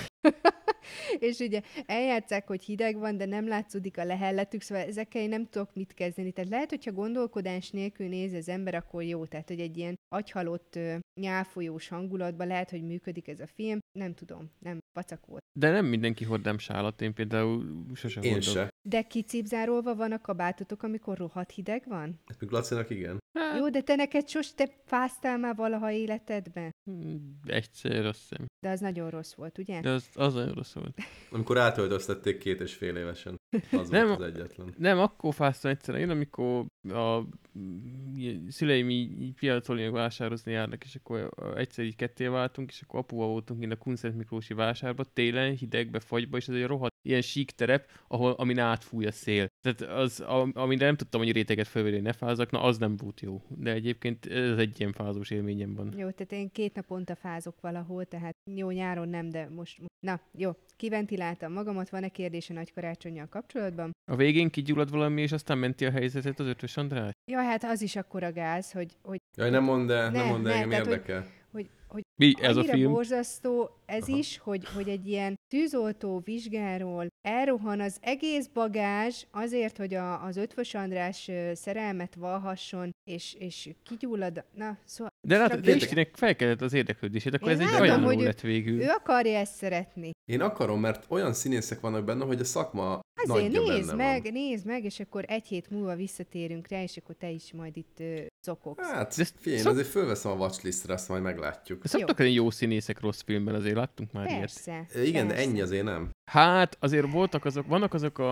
és 1.29 1.39
ugye 1.39 1.61
eljátszák, 1.85 2.47
hogy 2.47 2.63
hideg 2.63 2.97
van, 2.97 3.17
de 3.17 3.25
nem 3.25 3.47
látszódik 3.47 3.97
a 3.97 4.03
lehelletük, 4.03 4.61
szóval 4.61 4.83
ezekkel 4.83 5.21
én 5.21 5.29
nem 5.29 5.45
tudok 5.45 5.73
mit 5.73 5.93
kezdeni. 5.93 6.31
Tehát 6.31 6.49
lehet, 6.49 6.69
hogyha 6.69 6.91
gondolkodás 6.91 7.69
nélkül 7.69 8.07
néz 8.07 8.33
az 8.33 8.49
ember, 8.49 8.75
akkor 8.75 9.03
jó. 9.03 9.25
Tehát, 9.25 9.47
hogy 9.47 9.59
egy 9.59 9.77
ilyen 9.77 9.95
agyhalott, 10.15 10.79
nyálfolyós 11.19 11.87
hangulatban 11.87 12.47
lehet, 12.47 12.69
hogy 12.69 12.83
működik 12.83 13.27
ez 13.27 13.39
a 13.39 13.47
film. 13.47 13.79
Nem 13.97 14.13
tudom, 14.13 14.51
nem, 14.59 14.79
vacak 14.93 15.25
volt. 15.25 15.41
De 15.59 15.71
nem 15.71 15.85
mindenki 15.85 16.23
hordám 16.23 16.57
sálat, 16.57 17.01
én 17.01 17.13
például 17.13 17.85
sose 17.93 18.21
Én 18.21 18.41
se. 18.41 18.69
De 18.89 19.01
kicipzárolva 19.01 19.95
van 19.95 20.11
a 20.11 20.21
kabátotok, 20.21 20.83
amikor 20.83 21.17
rohadt 21.17 21.51
hideg 21.51 21.83
van? 21.87 22.19
Hát 22.25 22.39
még 22.39 22.49
Lacinak 22.49 22.89
igen. 22.89 23.19
Hát, 23.39 23.57
Jó, 23.57 23.69
de 23.69 23.81
te 23.81 23.95
neked 23.95 24.29
sos, 24.29 24.53
te 24.53 24.69
fáztál 24.85 25.37
már 25.37 25.55
valaha 25.55 25.91
életedben? 25.91 26.71
mm, 26.91 27.15
egyszer 27.45 28.05
azt 28.05 28.19
hiszem. 28.19 28.45
De 28.65 28.69
az 28.69 28.79
nagyon 28.79 29.09
rossz 29.09 29.33
volt, 29.33 29.57
ugye? 29.57 29.81
De 29.81 29.89
az, 29.89 30.09
az 30.13 30.33
nagyon 30.33 30.53
rossz 30.53 30.73
volt. 30.73 30.97
Amikor 31.31 31.57
átöltöztették 31.57 32.37
két 32.37 32.61
és 32.61 32.73
fél 32.73 32.95
évesen. 32.95 33.35
Az 33.71 33.89
Nem. 33.89 34.07
volt 34.07 34.19
az 34.19 34.25
egyetlen. 34.25 34.73
Nem, 34.77 34.99
akkor 34.99 35.33
fáztam 35.33 35.71
egyszer, 35.71 35.95
én 35.95 36.09
amikor 36.09 36.65
a 36.89 37.19
mm, 37.59 38.47
szüleim 38.47 38.89
így, 38.89 39.21
így 39.21 39.33
piacolni, 39.33 39.89
vásározni 39.89 40.51
járnak, 40.51 40.83
és 40.83 40.95
akkor 40.95 41.29
egyszer 41.55 41.85
így 41.85 41.95
ketté 41.95 42.27
váltunk, 42.27 42.69
és 42.71 42.81
akkor 42.81 42.99
apuval 42.99 43.27
voltunk 43.27 43.61
innen 43.61 43.77
a 43.77 43.79
Kunszent 43.79 44.17
Miklósi 44.17 44.53
vásárba, 44.53 45.03
télen, 45.03 45.55
hidegbe, 45.55 45.99
fagyba, 45.99 46.37
és 46.37 46.47
ez 46.47 46.55
egy 46.55 46.65
rohadt 46.65 46.95
ilyen 47.01 47.21
sík 47.21 47.51
terep, 47.51 47.89
ahol, 48.07 48.31
amin 48.31 48.59
átfúj 48.71 49.05
a 49.05 49.11
szél. 49.11 49.47
Tehát 49.61 49.81
az, 49.81 50.19
a- 50.19 50.49
amire 50.53 50.85
nem 50.85 50.95
tudtam 50.95 51.21
annyi 51.21 51.31
réteget 51.31 51.67
felvenni, 51.67 51.93
hogy 51.95 52.03
ne 52.03 52.13
fázak, 52.13 52.51
na 52.51 52.61
az 52.61 52.77
nem 52.77 52.95
volt 52.97 53.21
jó. 53.21 53.41
De 53.47 53.71
egyébként 53.71 54.25
ez 54.25 54.57
egy 54.57 54.79
ilyen 54.79 54.91
fázós 54.91 55.29
élményem 55.29 55.73
van. 55.75 55.85
Jó, 55.97 56.09
tehát 56.09 56.31
én 56.31 56.51
két 56.51 56.75
naponta 56.75 57.15
fázok 57.15 57.61
valahol, 57.61 58.05
tehát 58.05 58.35
jó, 58.51 58.69
nyáron 58.69 59.09
nem, 59.09 59.29
de 59.29 59.49
most... 59.55 59.81
Na, 60.05 60.19
jó, 60.37 60.51
kiventiláltam 60.77 61.53
magamat, 61.53 61.89
van-e 61.89 62.07
kérdés 62.09 62.49
a 62.49 62.53
nagy 62.53 62.73
karácsonyjal 62.73 63.27
kapcsolatban? 63.27 63.91
A 64.11 64.15
végén 64.15 64.49
kigyullad 64.49 64.91
valami, 64.91 65.21
és 65.21 65.31
aztán 65.31 65.57
menti 65.57 65.85
a 65.85 65.91
helyzetet 65.91 66.39
az 66.39 66.45
ötös 66.47 66.77
András? 66.77 67.11
Ja, 67.31 67.41
hát 67.41 67.63
az 67.63 67.81
is 67.81 67.95
akkora 67.95 68.31
gáz, 68.31 68.71
hogy, 68.71 68.91
hogy, 69.01 69.17
Jaj, 69.37 69.49
nem 69.49 69.63
mondd 69.63 69.91
el, 69.91 70.11
Ne, 70.11 70.17
nem 70.17 70.27
mondd 70.27 70.47
el, 70.47 70.53
ne, 70.53 70.61
engem 70.61 70.69
tehát, 70.69 70.85
hogy- 70.85 70.93
érdekel. 70.93 71.25
hogy, 71.51 71.69
hogy 71.87 72.01
Mi 72.21 72.33
ez 72.41 72.55
a 72.55 72.63
film? 72.63 72.91
borzasztó 72.91 73.69
ez 73.91 74.07
Aha. 74.07 74.17
is, 74.17 74.37
hogy, 74.37 74.65
hogy 74.75 74.89
egy 74.89 75.07
ilyen 75.07 75.35
tűzoltó 75.53 76.21
vizsgáról 76.25 77.07
elrohan 77.27 77.79
az 77.79 77.97
egész 78.01 78.47
bagázs 78.47 79.23
azért, 79.31 79.77
hogy 79.77 79.93
a, 79.93 80.23
az 80.25 80.37
ötvös 80.37 80.73
András 80.73 81.31
szerelmet 81.53 82.15
valhasson, 82.15 82.91
és, 83.09 83.33
és 83.39 83.69
kigyullad. 83.83 84.45
Na, 84.55 84.77
szóval 84.85 85.11
De 85.27 85.37
látod. 85.37 85.65
Listinek 85.65 86.15
felkeltett 86.15 86.61
az 86.61 86.73
érdeklődését, 86.73 87.33
akkor 87.33 87.47
Én 87.47 87.53
ez 87.53 87.59
egy 87.59 87.65
látom, 87.65 87.81
ajánló 87.81 88.05
hogy 88.05 88.21
ő- 88.21 88.23
lett 88.23 88.41
végül. 88.41 88.81
ő 88.81 88.87
akarja 88.87 89.37
ezt 89.37 89.55
szeretni. 89.55 90.11
Én 90.31 90.41
akarom, 90.41 90.79
mert 90.79 91.05
olyan 91.09 91.33
színészek 91.33 91.79
vannak 91.79 92.03
benne, 92.05 92.25
hogy 92.25 92.39
a 92.39 92.43
szakma 92.43 92.99
Azért 93.27 93.51
nézd 93.51 93.95
meg, 93.95 94.23
van. 94.23 94.31
nézd 94.31 94.65
meg, 94.65 94.83
és 94.83 94.99
akkor 94.99 95.23
egy 95.27 95.47
hét 95.47 95.69
múlva 95.69 95.95
visszatérünk 95.95 96.67
rá, 96.67 96.81
és 96.81 96.97
akkor 96.97 97.15
te 97.15 97.29
is 97.29 97.53
majd 97.53 97.77
itt 97.77 97.99
ö, 97.99 98.19
zokogsz. 98.45 98.87
Hát, 98.91 99.13
figyelj, 99.35 99.61
szok- 99.61 99.71
azért 99.71 99.87
fölveszem 99.87 100.31
a 100.31 100.35
watchlistre, 100.35 100.93
azt 100.93 101.09
majd 101.09 101.21
meglátjuk. 101.23 101.85
Szoktak 101.85 102.19
lenni 102.19 102.31
jó 102.31 102.49
színészek 102.49 102.99
rossz 102.99 103.21
filmben, 103.21 103.55
azért 103.55 103.75
láttunk 103.81 104.11
már 104.11 104.25
ilyet. 104.27 104.39
Persze. 104.39 104.85
Igen, 105.03 105.27
de 105.27 105.33
persze. 105.33 105.49
ennyi 105.49 105.61
azért 105.61 105.83
nem. 105.83 106.09
Hát 106.31 106.77
azért 106.79 107.11
voltak 107.11 107.45
azok, 107.45 107.67
vannak 107.67 107.93
azok 107.93 108.17
a, 108.19 108.31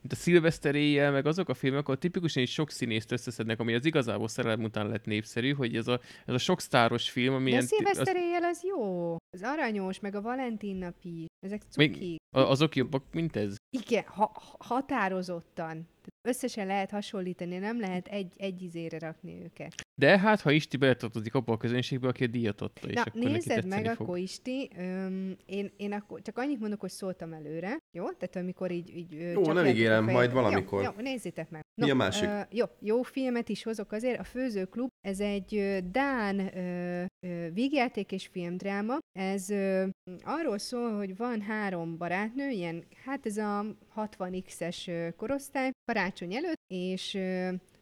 mint 0.00 0.12
a 0.12 0.14
Szilveszter 0.14 0.74
éjjel, 0.74 1.10
meg 1.12 1.26
azok 1.26 1.48
a 1.48 1.54
filmek, 1.54 1.82
ahol 1.82 1.98
tipikusan 1.98 2.42
is 2.42 2.52
sok 2.52 2.70
színészt 2.70 3.12
összeszednek, 3.12 3.60
ami 3.60 3.74
az 3.74 3.84
igazából 3.84 4.28
szerelem 4.28 4.62
után 4.62 4.88
lett 4.88 5.04
népszerű, 5.04 5.52
hogy 5.52 5.76
ez 5.76 5.86
a, 5.88 6.00
ez 6.26 6.34
a 6.34 6.38
sok 6.38 6.60
sztáros 6.60 7.10
film, 7.10 7.34
ami 7.34 7.50
De 7.50 7.56
a 7.56 7.60
szilveszter 7.60 8.16
éjjel 8.16 8.44
az 8.44 8.62
jó. 8.64 9.12
Az 9.36 9.42
aranyos, 9.42 10.00
meg 10.00 10.14
a 10.14 10.20
Valentin 10.22 10.76
nap 10.76 10.94
is. 11.02 11.26
Ezek 11.46 11.62
Még- 11.76 11.92
cuki. 11.92 12.16
a- 12.36 12.40
azok 12.40 12.76
jobbak, 12.76 13.04
mint 13.12 13.36
ez. 13.36 13.54
Igen, 13.76 14.04
ha- 14.06 14.42
határozottan. 14.58 15.88
Összesen 16.28 16.66
lehet 16.66 16.90
hasonlítani, 16.90 17.58
nem 17.58 17.80
lehet 17.80 18.06
egy, 18.06 18.32
egy 18.36 18.62
izére 18.62 18.98
rakni 18.98 19.40
őket. 19.44 19.74
De 19.94 20.18
hát, 20.18 20.40
ha 20.40 20.50
Isti 20.50 20.76
beletartozik 20.76 21.34
abba 21.34 21.52
a 21.52 21.56
közönségbe, 21.56 22.08
aki 22.08 22.24
a 22.24 22.26
díjat 22.26 22.60
adta, 22.60 22.88
és 22.88 22.94
Na, 22.94 23.00
akkor 23.02 23.20
nézed 23.22 23.66
meg 23.66 23.84
fog. 23.86 24.00
akkor 24.00 24.18
Isti, 24.18 24.70
öm, 24.78 25.36
én, 25.46 25.72
én 25.76 25.92
akkor 25.92 26.22
csak 26.22 26.38
annyit 26.38 26.60
mondok, 26.60 26.80
hogy 26.80 26.90
szóltam 26.90 27.32
előre, 27.32 27.78
jó? 27.96 28.10
Tehát 28.12 28.36
amikor 28.36 28.70
így... 28.70 28.96
így 28.96 29.14
ö, 29.14 29.18
Jó, 29.18 29.32
csapjátok 29.34 29.54
nem 29.54 29.66
ígérem, 29.66 30.04
fejet- 30.04 30.18
majd 30.18 30.32
valamikor. 30.32 30.82
Jó, 30.82 30.90
jó, 30.96 31.02
nézzétek 31.02 31.50
meg. 31.50 31.62
Mi 31.82 31.90
a 31.90 31.94
másik? 31.94 32.28
Ö, 32.28 32.40
jó, 32.50 32.64
jó 32.80 33.02
filmet 33.02 33.48
is 33.48 33.62
hozok 33.62 33.92
azért. 33.92 34.18
A 34.20 34.24
Főzőklub, 34.24 34.88
ez 35.00 35.20
egy 35.20 35.56
ö, 35.56 35.78
Dán 35.90 36.56
ö, 36.56 37.04
ö, 37.26 37.48
vígjáték 37.52 38.12
és 38.12 38.26
filmdráma. 38.26 38.96
Ez 39.18 39.50
ö, 39.50 39.86
arról 40.22 40.58
szól, 40.58 40.96
hogy 40.96 41.16
van 41.16 41.40
három 41.40 41.96
barátnő, 41.96 42.48
ilyen, 42.48 42.84
hát 43.04 43.26
ez 43.26 43.36
a 43.36 43.64
60x-es 44.06 44.88
ö, 44.88 45.08
korosztály, 45.16 45.70
karácsony 45.84 46.34
előtt, 46.34 46.60
és 46.66 47.18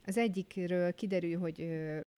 az 0.07 0.17
egyikről 0.17 0.93
kiderül, 0.93 1.39
hogy 1.39 1.69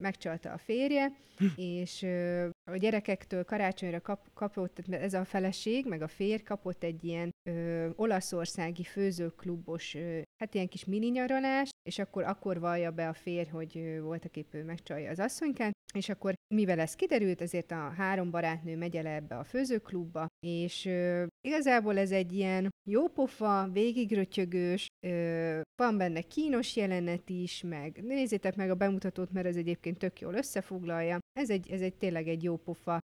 megcsalta 0.03 0.53
a 0.53 0.59
férje, 0.59 1.13
és 1.57 2.03
ö, 2.03 2.49
a 2.73 2.77
gyerekektől 2.77 3.45
karácsonyra 3.45 4.01
kap, 4.01 4.31
kapott, 4.35 4.79
ez 4.91 5.15
a 5.15 5.25
feleség, 5.25 5.87
meg 5.87 6.03
a 6.03 6.09
férj 6.09 6.43
kapott 6.43 6.83
egy 6.83 7.05
ilyen 7.05 7.31
ö, 7.49 7.89
olaszországi 7.97 8.83
főzőklubos, 8.83 9.95
ö, 9.95 10.21
hát 10.37 10.55
ilyen 10.55 10.69
kis 10.69 10.85
mini 10.85 11.09
nyaralás, 11.09 11.69
és 11.83 11.99
akkor 11.99 12.25
akkor 12.25 12.61
vallja 12.61 12.91
be 12.91 13.09
a 13.09 13.13
férj, 13.13 13.49
hogy 13.49 13.79
ö, 13.79 14.01
voltak 14.01 14.37
épp 14.37 14.55
ő 14.55 14.65
megcsalja 14.65 15.11
az 15.11 15.19
asszonykát, 15.19 15.73
és 15.95 16.09
akkor 16.09 16.35
mivel 16.55 16.81
ez 16.81 16.95
kiderült, 16.95 17.41
ezért 17.41 17.71
a 17.71 17.93
három 17.97 18.31
barátnő 18.31 18.77
megy 18.77 18.97
el 18.97 19.07
ebbe 19.07 19.37
a 19.37 19.45
főzőklubba, 19.45 20.27
és 20.47 20.85
ö, 20.87 21.27
igazából 21.47 21.99
ez 21.99 22.11
egy 22.11 22.33
ilyen 22.33 22.69
jópofa, 22.89 23.69
végigrötyögős, 23.73 24.87
ö, 25.07 25.61
van 25.77 25.97
benne 25.97 26.21
kínos 26.21 26.77
jelenet 26.77 27.31
is, 27.31 27.63
meg 27.63 28.01
nézzétek 28.03 28.57
meg 28.57 28.71
a 28.71 28.75
bemutatót, 28.75 29.33
mert 29.33 29.47
ez 29.47 29.57
egyébként 29.57 29.99
tök 29.99 30.21
jól 30.21 30.35
összefoglalja. 30.35 31.19
Ez 31.33 31.51
egy, 31.51 31.71
ez 31.71 31.81
egy 31.81 31.95
tényleg 31.95 32.29
egy 32.29 32.43
jópofa 32.43 32.58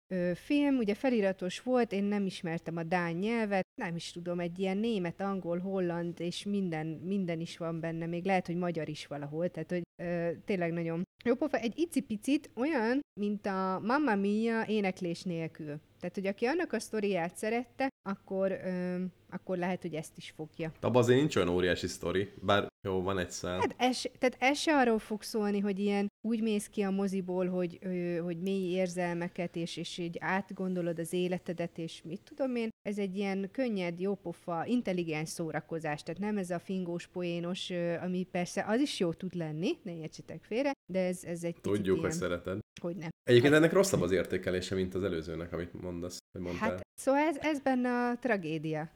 ö, 0.07 0.31
film, 0.35 0.77
ugye 0.77 0.93
feliratos 0.93 1.61
volt, 1.61 1.91
én 1.91 2.03
nem 2.03 2.25
ismertem 2.25 2.77
a 2.77 2.83
dán 2.83 3.13
nyelvet, 3.13 3.65
nem 3.81 3.95
is 3.95 4.11
tudom, 4.11 4.39
egy 4.39 4.59
ilyen 4.59 4.77
német, 4.77 5.21
angol, 5.21 5.59
holland, 5.59 6.19
és 6.19 6.43
minden, 6.43 6.87
minden 6.87 7.39
is 7.39 7.57
van 7.57 7.79
benne, 7.79 8.05
még 8.05 8.25
lehet, 8.25 8.45
hogy 8.45 8.55
magyar 8.55 8.89
is 8.89 9.07
valahol, 9.07 9.49
tehát 9.49 9.69
hogy 9.69 9.83
ö, 10.01 10.29
tényleg 10.45 10.71
nagyon 10.71 11.03
jó 11.25 11.35
pofa. 11.35 11.57
Egy 11.57 11.79
icipicit 11.79 12.49
olyan, 12.55 12.99
mint 13.19 13.45
a 13.45 13.79
Mamma 13.83 14.15
Mia 14.15 14.65
éneklés 14.67 15.23
nélkül. 15.23 15.79
Tehát, 15.99 16.15
hogy 16.15 16.27
aki 16.27 16.45
annak 16.45 16.73
a 16.73 16.79
sztoriát 16.79 17.35
szerette, 17.35 17.87
akkor, 18.09 18.51
ö, 18.51 19.03
akkor 19.29 19.57
lehet, 19.57 19.81
hogy 19.81 19.93
ezt 19.93 20.17
is 20.17 20.33
fogja. 20.35 20.71
Abban 20.81 21.01
azért 21.01 21.19
nincs 21.19 21.35
olyan 21.35 21.49
óriási 21.49 21.87
sztori, 21.87 22.29
bár 22.41 22.67
jó, 22.87 23.01
van 23.01 23.17
egy 23.17 23.31
szál. 23.31 23.59
Hát 23.59 23.75
ez, 23.77 24.01
tehát 24.01 24.35
ez 24.39 24.57
se 24.57 24.77
arról 24.77 24.99
fog 24.99 25.21
szólni, 25.21 25.59
hogy 25.59 25.79
ilyen 25.79 26.07
úgy 26.21 26.41
mész 26.41 26.67
ki 26.67 26.81
a 26.81 26.89
moziból, 26.91 27.47
hogy, 27.47 27.77
ö, 27.81 28.17
hogy 28.17 28.37
mély 28.37 28.71
érzelmeket, 28.71 29.55
és, 29.55 29.77
és 29.77 29.97
így 29.97 30.17
átgondolod 30.19 30.99
az 30.99 31.13
életedet, 31.13 31.77
és 31.77 32.01
mit 32.03 32.21
tudom 32.23 32.55
én. 32.55 32.69
Ez 32.81 32.97
egy 32.97 33.17
ilyen 33.17 33.49
könnyed, 33.51 33.99
jópofa, 33.99 34.65
intelligens 34.65 35.29
szórakozás, 35.29 36.03
tehát 36.03 36.21
nem 36.21 36.37
ez 36.37 36.49
a 36.49 36.59
fingós, 36.59 37.07
poénos, 37.07 37.69
ö, 37.69 37.93
ami 37.93 38.27
persze 38.31 38.65
az 38.67 38.79
is 38.79 38.99
jó 38.99 39.13
tud 39.13 39.35
lenni, 39.35 39.77
ne 39.83 39.95
értsetek 39.97 40.43
félre, 40.43 40.71
de 40.91 40.99
ez, 40.99 41.23
ez 41.23 41.43
egy 41.43 41.55
Tudjuk, 41.61 41.99
hogy 41.99 42.05
ilyen, 42.05 42.17
szereted. 42.19 42.59
hogy 42.81 42.95
nem. 42.95 43.09
Egyébként 43.23 43.53
ennek 43.53 43.73
rosszabb 43.73 44.01
az 44.01 44.11
értékelése, 44.11 44.75
mint 44.75 44.93
az 44.95 45.03
előzőnek, 45.03 45.53
amit 45.53 45.81
mondasz, 45.81 46.17
vagy 46.31 46.41
mondtál. 46.41 46.69
Hát, 46.69 46.81
szóval 47.01 47.21
ez, 47.21 47.37
ez 47.41 47.59
benne 47.59 47.89
a 47.89 48.17
tragédia. 48.17 48.89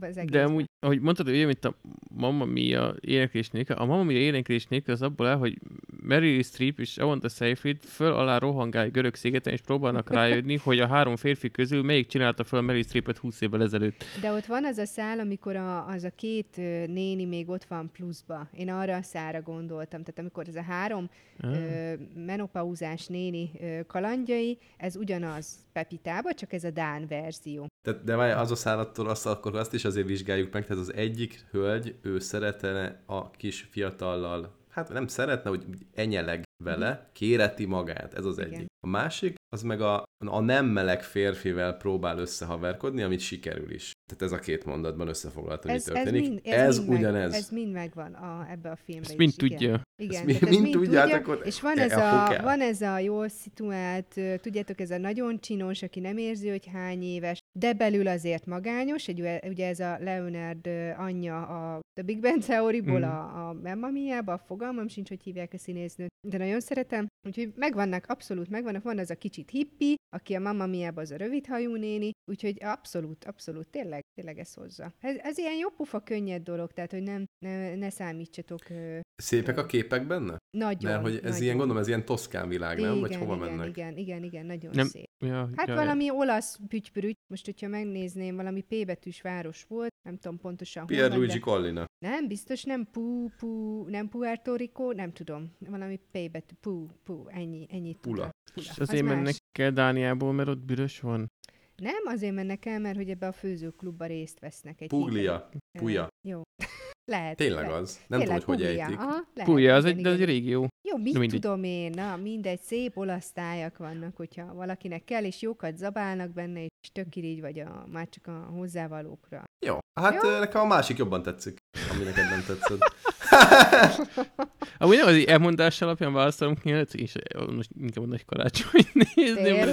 Az 0.00 0.14
De 0.14 0.20
egészben. 0.20 0.44
amúgy, 0.46 0.64
ahogy 0.80 1.00
mondtad, 1.00 1.26
hogy 1.28 1.46
mint 1.46 1.64
a 1.64 1.74
Mamma 2.14 2.44
Mia 2.44 2.94
éneklés 3.00 3.48
nélkül, 3.50 3.76
a 3.76 3.84
Mamma 3.84 4.02
Mia 4.02 4.18
éneklés 4.18 4.66
nélkül 4.66 4.94
az 4.94 5.02
abból 5.02 5.26
áll, 5.26 5.36
hogy 5.36 5.58
Meryl 6.02 6.42
Streep 6.42 6.78
és 6.80 6.96
Avanta 6.98 7.28
Seyfried 7.28 7.76
föl 7.82 8.12
alá 8.12 8.38
rohangál 8.38 8.88
görög 8.88 9.14
szigeten, 9.14 9.52
és 9.52 9.60
próbálnak 9.60 10.10
rájönni, 10.10 10.56
hogy 10.56 10.78
a 10.80 10.86
három 10.86 11.16
férfi 11.16 11.50
közül 11.50 11.82
melyik 11.82 12.06
csinálta 12.06 12.44
fel 12.44 12.60
Meryl 12.60 12.82
Streepet 12.82 13.18
20 13.18 13.40
évvel 13.40 13.62
ezelőtt. 13.62 14.04
De 14.20 14.32
ott 14.32 14.46
van 14.46 14.64
az 14.64 14.78
a 14.78 14.84
szál, 14.84 15.18
amikor 15.18 15.56
a, 15.56 15.86
az 15.86 16.04
a 16.04 16.10
két 16.10 16.56
néni 16.86 17.24
még 17.24 17.48
ott 17.48 17.64
van 17.64 17.90
pluszba. 17.92 18.48
Én 18.56 18.70
arra 18.70 18.96
a 18.96 19.02
szára 19.02 19.42
gondoltam. 19.42 20.00
Tehát 20.02 20.18
amikor 20.18 20.48
ez 20.48 20.56
a 20.56 20.62
három 20.62 21.08
Ah. 21.42 21.50
ö, 21.52 21.92
menopauzás 22.14 23.06
néni 23.06 23.50
ö, 23.60 23.80
kalandjai, 23.86 24.58
ez 24.76 24.96
ugyanaz 24.96 25.46
Pepitába, 25.72 26.34
csak 26.34 26.52
ez 26.52 26.64
a 26.64 26.70
Dán 26.70 27.06
verzió. 27.08 27.66
Tehát, 27.82 28.04
de 28.04 28.16
várj, 28.16 28.32
az 28.32 28.50
a 28.50 28.54
szállattól 28.54 29.08
azt, 29.08 29.26
akkor 29.26 29.56
azt 29.56 29.74
is 29.74 29.84
azért 29.84 30.06
vizsgáljuk 30.06 30.52
meg, 30.52 30.66
tehát 30.66 30.82
az 30.82 30.94
egyik 30.94 31.46
hölgy, 31.50 31.94
ő 32.02 32.18
szeretne 32.18 33.02
a 33.06 33.30
kis 33.30 33.68
fiatallal, 33.70 34.54
hát 34.68 34.88
nem 34.88 35.06
szeretne, 35.06 35.50
hogy 35.50 35.64
enyeleg 35.94 36.42
vele, 36.64 37.10
kéreti 37.12 37.64
magát, 37.64 38.14
ez 38.14 38.24
az 38.24 38.38
Igen. 38.38 38.52
egyik. 38.52 38.66
A 38.80 38.86
másik, 38.86 39.34
az 39.52 39.62
meg 39.62 39.80
a, 39.80 40.02
a 40.26 40.40
nem 40.40 40.66
meleg 40.66 41.02
férfivel 41.02 41.76
próbál 41.76 42.18
összehaverkodni, 42.18 43.02
amit 43.02 43.20
sikerül 43.20 43.70
is. 43.72 43.92
Tehát 44.10 44.22
ez 44.32 44.38
a 44.40 44.42
két 44.42 44.64
mondatban 44.64 45.08
összefoglalta, 45.08 45.68
mi 45.68 45.74
Ez, 45.74 45.88
ez, 45.88 45.94
történik. 45.94 46.20
mind, 46.28 46.40
ez, 46.44 46.52
ez 46.68 46.78
mind 46.78 46.98
ugyanez. 46.98 47.30
Meg, 47.30 47.38
ez 47.40 47.48
mind 47.50 47.72
megvan 47.72 48.12
a, 48.14 48.46
ebbe 48.50 48.70
a 48.70 48.76
filmbe 48.76 49.02
Ezt 49.08 49.10
is, 49.12 49.16
mind 49.18 49.32
igen. 49.36 49.48
tudja. 49.58 49.82
Igen, 50.02 50.28
Ezt 50.28 50.38
tehát 50.38 50.40
mi- 50.40 50.56
ez 50.56 50.62
mind 50.62 50.72
tudják, 50.74 51.14
akkor 51.14 51.40
és 51.44 51.60
van 51.60 51.78
e- 51.78 51.82
ez, 51.82 51.92
akkor 51.92 52.02
a, 52.02 52.28
kell. 52.28 52.42
van 52.42 52.60
ez 52.60 52.80
a 52.80 52.98
jól 52.98 53.28
szituált, 53.28 54.20
tudjátok, 54.40 54.80
ez 54.80 54.90
a 54.90 54.98
nagyon 54.98 55.40
csinos, 55.40 55.82
aki 55.82 56.00
nem 56.00 56.16
érzi, 56.18 56.48
hogy 56.48 56.66
hány 56.72 57.02
éves, 57.02 57.38
de 57.58 57.72
belül 57.72 58.08
azért 58.08 58.46
magányos, 58.46 59.08
egy, 59.08 59.20
ugye- 59.44 59.66
ez 59.68 59.80
a 59.80 59.98
Leonard 60.00 60.66
anyja 60.96 61.42
a 61.46 61.80
The 61.94 62.02
Big 62.04 62.20
Bang 62.20 62.42
Theory-ból 62.42 62.98
Mhm. 62.98 63.08
a, 63.08 63.48
a 63.48 63.52
Mamma 63.62 63.88
Mia-ba, 63.90 64.38
fogalmam 64.46 64.88
sincs, 64.88 65.08
hogy 65.08 65.22
hívják 65.22 65.52
a 65.52 65.58
színésznőt, 65.58 66.08
de 66.28 66.38
nagyon 66.38 66.60
szeretem, 66.60 67.06
úgyhogy 67.26 67.52
megvannak, 67.56 68.04
abszolút 68.08 68.48
megvannak, 68.50 68.82
van 68.82 68.98
az 68.98 69.10
a 69.10 69.14
kicsit 69.44 69.70
hippi, 69.70 69.94
aki 70.16 70.34
a 70.34 70.40
Mamma 70.40 70.66
Mia-ba 70.66 71.00
az 71.00 71.10
a 71.10 71.16
rövidhajú 71.16 71.74
néni, 71.74 72.10
úgyhogy 72.30 72.56
abszolút, 72.64 73.24
abszolút, 73.24 73.68
tényleg, 73.68 74.02
tényleg 74.14 74.38
ez 74.38 74.54
hozza. 74.54 74.92
Ez, 75.00 75.16
ez 75.16 75.38
ilyen 75.38 75.56
jó 75.56 75.68
pufa, 75.68 76.00
könnyed 76.00 76.42
dolog, 76.42 76.72
tehát, 76.72 76.90
hogy 76.90 77.02
nem, 77.02 77.24
ne, 77.44 77.74
ne 77.74 77.90
számítsatok 77.90 78.70
ö, 78.70 78.98
Szépek 79.16 79.58
a 79.58 79.66
képek 79.66 80.06
benne? 80.06 80.36
nagyon. 80.56 80.90
Mert 80.90 81.02
hogy 81.02 81.14
ez 81.14 81.22
nagyon. 81.22 81.42
ilyen, 81.42 81.56
gondolom, 81.56 81.82
ez 81.82 81.88
ilyen 81.88 82.04
toszkán 82.04 82.48
világ, 82.48 82.80
nem? 82.80 83.00
Vagy 83.00 83.10
Igen, 83.10 83.22
hova 83.26 83.36
igen, 83.36 83.48
mennek? 83.48 83.68
Igen, 83.68 83.96
igen, 83.96 84.22
igen, 84.22 84.46
nagyon 84.46 84.70
Nem- 84.74 84.86
szép. 84.86 85.08
Ja, 85.24 85.50
Hát 85.56 85.68
ja, 85.68 85.74
valami 85.74 86.10
olasz 86.10 86.58
püttypürügy, 86.68 87.14
most 87.32 87.44
hogyha 87.44 87.68
megnézném, 87.68 88.36
valami 88.36 88.60
P 88.60 88.86
betűs 88.86 89.20
város 89.20 89.64
volt, 89.68 89.90
nem 90.08 90.16
tudom 90.16 90.38
pontosan 90.38 90.82
hol 90.86 90.96
Pierluigi 90.96 91.32
de... 91.32 91.38
Collina. 91.38 91.84
Nem, 92.04 92.28
biztos 92.28 92.64
nem 92.64 92.88
Pú, 92.92 93.30
Pú, 93.38 93.84
nem 93.88 94.08
Puerto 94.08 94.54
Rico, 94.54 94.92
nem 94.92 95.12
tudom, 95.12 95.52
valami 95.58 95.96
P 96.10 96.30
betű, 96.30 96.54
Pú, 96.60 96.88
Pú, 97.04 97.26
ennyi, 97.28 97.66
ennyit 97.70 97.98
Pula. 97.98 98.14
Pula. 98.16 98.30
És 98.54 98.78
azért 98.78 99.02
Az 99.02 99.08
mennek 99.08 99.29
más. 99.30 99.66
el 99.66 99.72
Dániából, 99.72 100.32
mert 100.32 100.48
ott 100.48 100.64
büdös 100.64 101.00
van. 101.00 101.30
Nem, 101.76 102.02
azért 102.04 102.34
mennek 102.34 102.66
el, 102.66 102.80
mert 102.80 102.96
hogy 102.96 103.10
ebbe 103.10 103.26
a 103.26 103.32
főzőklubba 103.32 104.04
részt 104.06 104.40
vesznek. 104.40 104.80
Egy 104.80 104.88
Puglia. 104.88 105.32
héten. 105.32 105.60
Puja. 105.78 106.08
Jó. 106.28 106.42
Lehet. 107.10 107.36
Tényleg 107.36 107.64
lehet. 107.64 107.80
az. 107.80 108.00
Nem 108.06 108.20
tudom, 108.20 108.24
Tényleg, 108.24 108.44
hogy 108.44 108.54
hogy 108.56 108.64
Puglia. 108.64 108.82
ejtik. 108.84 108.98
Aha, 108.98 109.10
lehet, 109.34 109.50
Púja, 109.50 109.74
az 109.74 109.84
igen, 109.84 109.96
egy, 109.96 110.02
de 110.02 110.08
az 110.08 110.20
egy 110.20 110.24
régió. 110.24 110.68
Jó, 110.88 110.96
mit 110.96 111.12
Na 111.12 111.18
mindegy. 111.18 111.40
tudom 111.40 111.64
én, 111.64 111.90
na 111.90 112.16
mindegy, 112.16 112.60
szép 112.60 112.96
olasz 112.96 113.32
tájak 113.32 113.76
vannak, 113.76 114.16
hogyha 114.16 114.54
valakinek 114.54 115.04
kell, 115.04 115.24
és 115.24 115.42
jókat 115.42 115.76
zabálnak 115.76 116.32
benne, 116.32 116.62
és 116.64 116.92
tök 116.92 117.16
irigy 117.16 117.40
vagy 117.40 117.58
a, 117.60 117.86
már 117.92 118.08
csak 118.08 118.26
a 118.26 118.48
hozzávalókra. 118.56 119.44
Jó. 119.66 119.78
Hát. 120.00 120.22
Jó. 120.22 120.38
nekem 120.38 120.60
a 120.60 120.66
másik 120.66 120.96
jobban 120.96 121.22
tetszik, 121.22 121.58
ami 121.92 122.04
neked 122.04 122.28
nem 122.28 122.44
tetszett. 122.46 122.78
Amúgy 124.78 124.96
nem 124.96 125.06
az 125.06 125.26
elmondás 125.26 125.82
alapján 125.82 126.12
válaszolom 126.12 126.54
ki, 126.54 126.74
és 126.92 127.12
most 127.54 127.68
inkább 127.80 128.04
a 128.04 128.06
nagy 128.06 128.24
karácsony 128.24 128.86
nézni. 129.14 129.58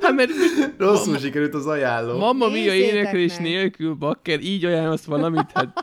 Hát 0.00 0.14
mert 0.14 0.30
Rosszul 0.78 1.18
sikerült 1.18 1.54
az 1.54 1.66
ajánló. 1.66 2.18
Mamma 2.18 2.48
Mia 2.48 2.72
Nézzétek 2.72 2.94
éneklés 2.94 3.32
meg. 3.32 3.42
nélkül, 3.42 3.94
bakker, 3.94 4.40
így 4.40 4.64
ajánlasz 4.64 5.04
valamit, 5.04 5.50
hát 5.54 5.68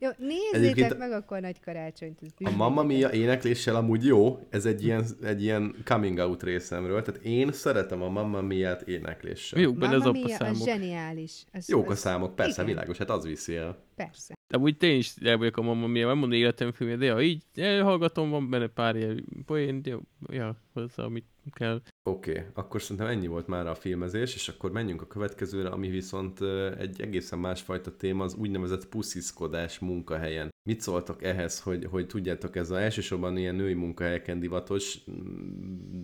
Jó, 0.00 0.08
Nézzétek 0.18 0.60
Egyébként 0.60 0.98
meg 0.98 1.12
akkor 1.12 1.40
Nagy 1.40 1.60
Karácsonyt. 1.60 2.18
ez 2.22 2.52
A 2.52 2.56
Mamma. 2.56 2.82
Mia 2.82 3.10
énekléssel 3.10 3.76
amúgy 3.76 4.04
jó, 4.04 4.46
ez 4.50 4.64
egy 4.66 4.84
ilyen, 4.84 5.04
egy 5.24 5.42
ilyen 5.42 5.74
coming 5.84 6.18
out 6.18 6.42
részemről, 6.42 7.02
tehát 7.02 7.24
én 7.24 7.52
szeretem 7.52 8.02
a 8.02 8.08
Mamma 8.08 8.40
Mia-t 8.40 8.82
énekléssel. 8.82 9.60
Jók 9.60 9.76
benne 9.76 9.94
az 9.94 10.02
Mamma 10.02 10.12
Mia, 10.12 10.34
apa 10.34 10.44
az 10.44 10.56
számok. 10.56 10.66
zseniális. 10.68 11.44
Az, 11.52 11.68
Jók 11.68 11.88
a 11.88 11.92
az, 11.92 11.98
számok, 11.98 12.34
persze, 12.34 12.52
igen. 12.62 12.66
világos, 12.74 12.96
hát 12.98 13.10
az 13.10 13.24
viszi 13.24 13.56
el. 13.56 13.78
Persze. 13.96 14.34
De 14.52 14.58
úgy 14.58 14.82
én 14.82 14.96
is 14.96 15.14
el 15.22 15.36
vagyok 15.36 15.56
a 15.56 15.62
Mamma 15.62 15.86
Mia, 15.86 16.06
nem 16.06 16.18
mondom 16.18 16.38
életem 16.38 16.72
filmje, 16.72 16.96
de 16.96 17.04
ja, 17.04 17.20
így 17.20 17.42
elhallgatom, 17.54 18.30
van 18.30 18.50
benne 18.50 18.66
pár 18.66 18.96
ilyen 18.96 19.24
poén, 19.46 19.82
de 19.82 19.96
ja, 20.28 20.56
hozzá, 20.72 21.02
amit 21.02 21.24
kell. 21.52 21.82
Oké, 22.02 22.30
okay, 22.30 22.42
akkor 22.54 22.82
szerintem 22.82 23.06
ennyi 23.06 23.26
volt 23.26 23.46
már 23.46 23.66
a 23.66 23.74
filmezés, 23.74 24.34
és 24.34 24.48
akkor 24.48 24.72
menjünk 24.72 25.02
a 25.02 25.06
következőre, 25.06 25.68
ami 25.68 25.88
viszont 25.88 26.40
egy 26.78 27.00
egészen 27.00 27.38
másfajta 27.38 27.96
téma, 27.96 28.24
az 28.24 28.34
úgynevezett 28.34 28.88
pusziszkodás 28.88 29.78
munkahelyen. 29.78 30.50
Mit 30.68 30.80
szóltok 30.80 31.22
ehhez, 31.22 31.60
hogy, 31.60 31.84
hogy 31.84 32.06
tudjátok, 32.06 32.56
ez 32.56 32.70
a 32.70 32.80
elsősorban 32.80 33.36
ilyen 33.36 33.54
női 33.54 33.74
munkahelyeken 33.74 34.40
divatos, 34.40 34.98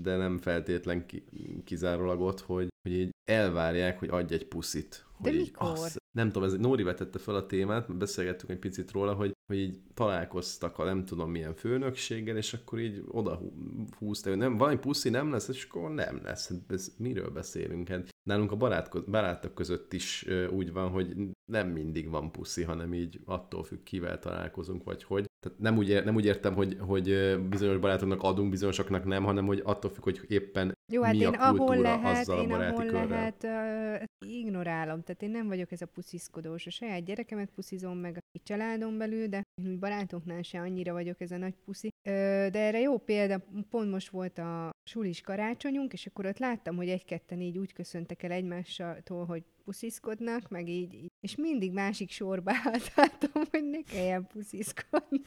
de 0.03 0.17
nem 0.17 0.39
feltétlen 0.39 1.07
ki, 1.07 1.25
kizárólag 1.65 2.21
ott, 2.21 2.41
hogy, 2.41 2.69
hogy 2.83 2.99
így 2.99 3.11
elvárják, 3.31 3.99
hogy 3.99 4.09
adj 4.09 4.35
egy 4.35 4.47
puszit. 4.47 5.08
De 5.21 5.31
mikor? 5.31 5.71
Azt, 5.71 6.03
nem 6.11 6.31
tudom, 6.31 6.49
ez 6.49 6.55
Nóri 6.57 6.83
vetette 6.83 7.19
fel 7.19 7.35
a 7.35 7.47
témát, 7.47 7.97
beszélgettünk 7.97 8.51
egy 8.53 8.59
picit 8.59 8.91
róla, 8.91 9.15
hogy, 9.15 9.37
hogy 9.49 9.59
így 9.59 9.81
találkoztak 9.95 10.79
a 10.79 10.85
nem 10.85 11.05
tudom 11.05 11.31
milyen 11.31 11.55
főnökséggel, 11.55 12.37
és 12.37 12.53
akkor 12.53 12.79
így 12.79 13.05
oda 13.09 13.35
hú- 13.35 13.95
húzta, 13.99 14.29
hogy 14.29 14.39
nem, 14.39 14.57
valami 14.57 14.79
puszi 14.79 15.09
nem 15.09 15.31
lesz, 15.31 15.49
és 15.49 15.65
akkor 15.65 15.91
nem 15.91 16.21
lesz. 16.23 16.49
Hát 16.49 16.59
Ez, 16.69 16.95
miről 16.99 17.31
beszélünk? 17.31 17.89
Hát 17.89 18.09
nálunk 18.29 18.53
a 18.53 18.57
barát, 18.57 19.11
barátok 19.11 19.55
között 19.55 19.93
is 19.93 20.27
úgy 20.51 20.73
van, 20.73 20.91
hogy 20.91 21.17
nem 21.53 21.69
mindig 21.69 22.09
van 22.09 22.33
puszi, 22.33 22.63
hanem 22.63 22.95
így 22.95 23.21
attól 23.25 23.65
függ, 23.65 23.83
kivel 23.83 24.19
találkozunk, 24.19 24.85
vagy 24.85 25.03
hogy. 25.03 25.27
Tehát 25.41 25.59
nem 25.59 25.77
úgy, 25.77 25.89
ér, 25.89 26.05
nem 26.05 26.15
úgy 26.15 26.25
értem, 26.25 26.55
hogy, 26.55 26.77
hogy 26.81 27.39
bizonyos 27.49 27.79
barátoknak 27.79 28.23
adunk, 28.23 28.51
bizonyosoknak 28.51 29.05
nem, 29.05 29.25
hanem 29.25 29.47
hogy 29.47 29.61
attól 29.65 29.91
függ, 29.91 30.03
hogy 30.05 30.21
éppen 30.29 30.73
Jó, 30.93 31.03
hát 31.03 31.13
mi 31.13 31.19
én 31.19 31.27
a 31.27 31.47
ahol 31.47 31.57
kultúra 31.57 31.81
lehet, 31.81 32.21
azzal 32.21 32.39
a 32.39 32.43
én 32.43 32.49
baráti 32.49 32.73
ahol 32.75 32.85
körrel. 32.85 33.09
lehet, 33.09 33.45
uh, 33.45 34.31
ignorálom. 34.31 35.03
Tehát 35.03 35.23
én 35.23 35.31
nem 35.31 35.47
vagyok 35.47 35.73
ez 35.73 35.83
a 35.83 35.87
pusziszkodós. 35.87 36.67
A 36.67 36.71
saját 36.71 37.05
gyerekemet 37.05 37.51
puszizom 37.55 37.99
meg 37.99 38.17
a 38.17 38.39
családon 38.43 38.99
belül, 38.99 39.27
de 39.27 39.38
én 39.55 39.71
úgy 39.71 39.79
barátoknál 39.79 40.43
se 40.43 40.61
annyira 40.61 40.93
vagyok 40.93 41.21
ez 41.21 41.31
a 41.31 41.37
nagy 41.37 41.55
puszi. 41.65 41.89
De 42.03 42.59
erre 42.59 42.81
jó 42.81 42.99
példa, 42.99 43.45
pont 43.71 43.91
most 43.91 44.09
volt 44.09 44.39
a 44.39 44.71
sulis 44.85 45.21
karácsonyunk, 45.21 45.93
és 45.93 46.07
akkor 46.07 46.27
ott 46.27 46.39
láttam, 46.39 46.77
hogy 46.77 46.89
egy-ketten 46.89 47.41
így 47.41 47.59
úgy 47.59 47.73
köszöntek 47.73 48.23
el 48.23 48.31
egymástól, 48.31 49.25
hogy 49.27 49.45
pusziszkodnak, 49.69 50.49
meg 50.49 50.69
így, 50.69 50.95
így, 50.95 51.11
és 51.21 51.37
mindig 51.37 51.73
másik 51.73 52.11
sorba 52.11 52.51
átálltam, 52.75 53.43
hogy 53.51 53.65
ne 53.65 53.83
kelljen 53.83 54.27
pusziszkodni. 54.27 55.21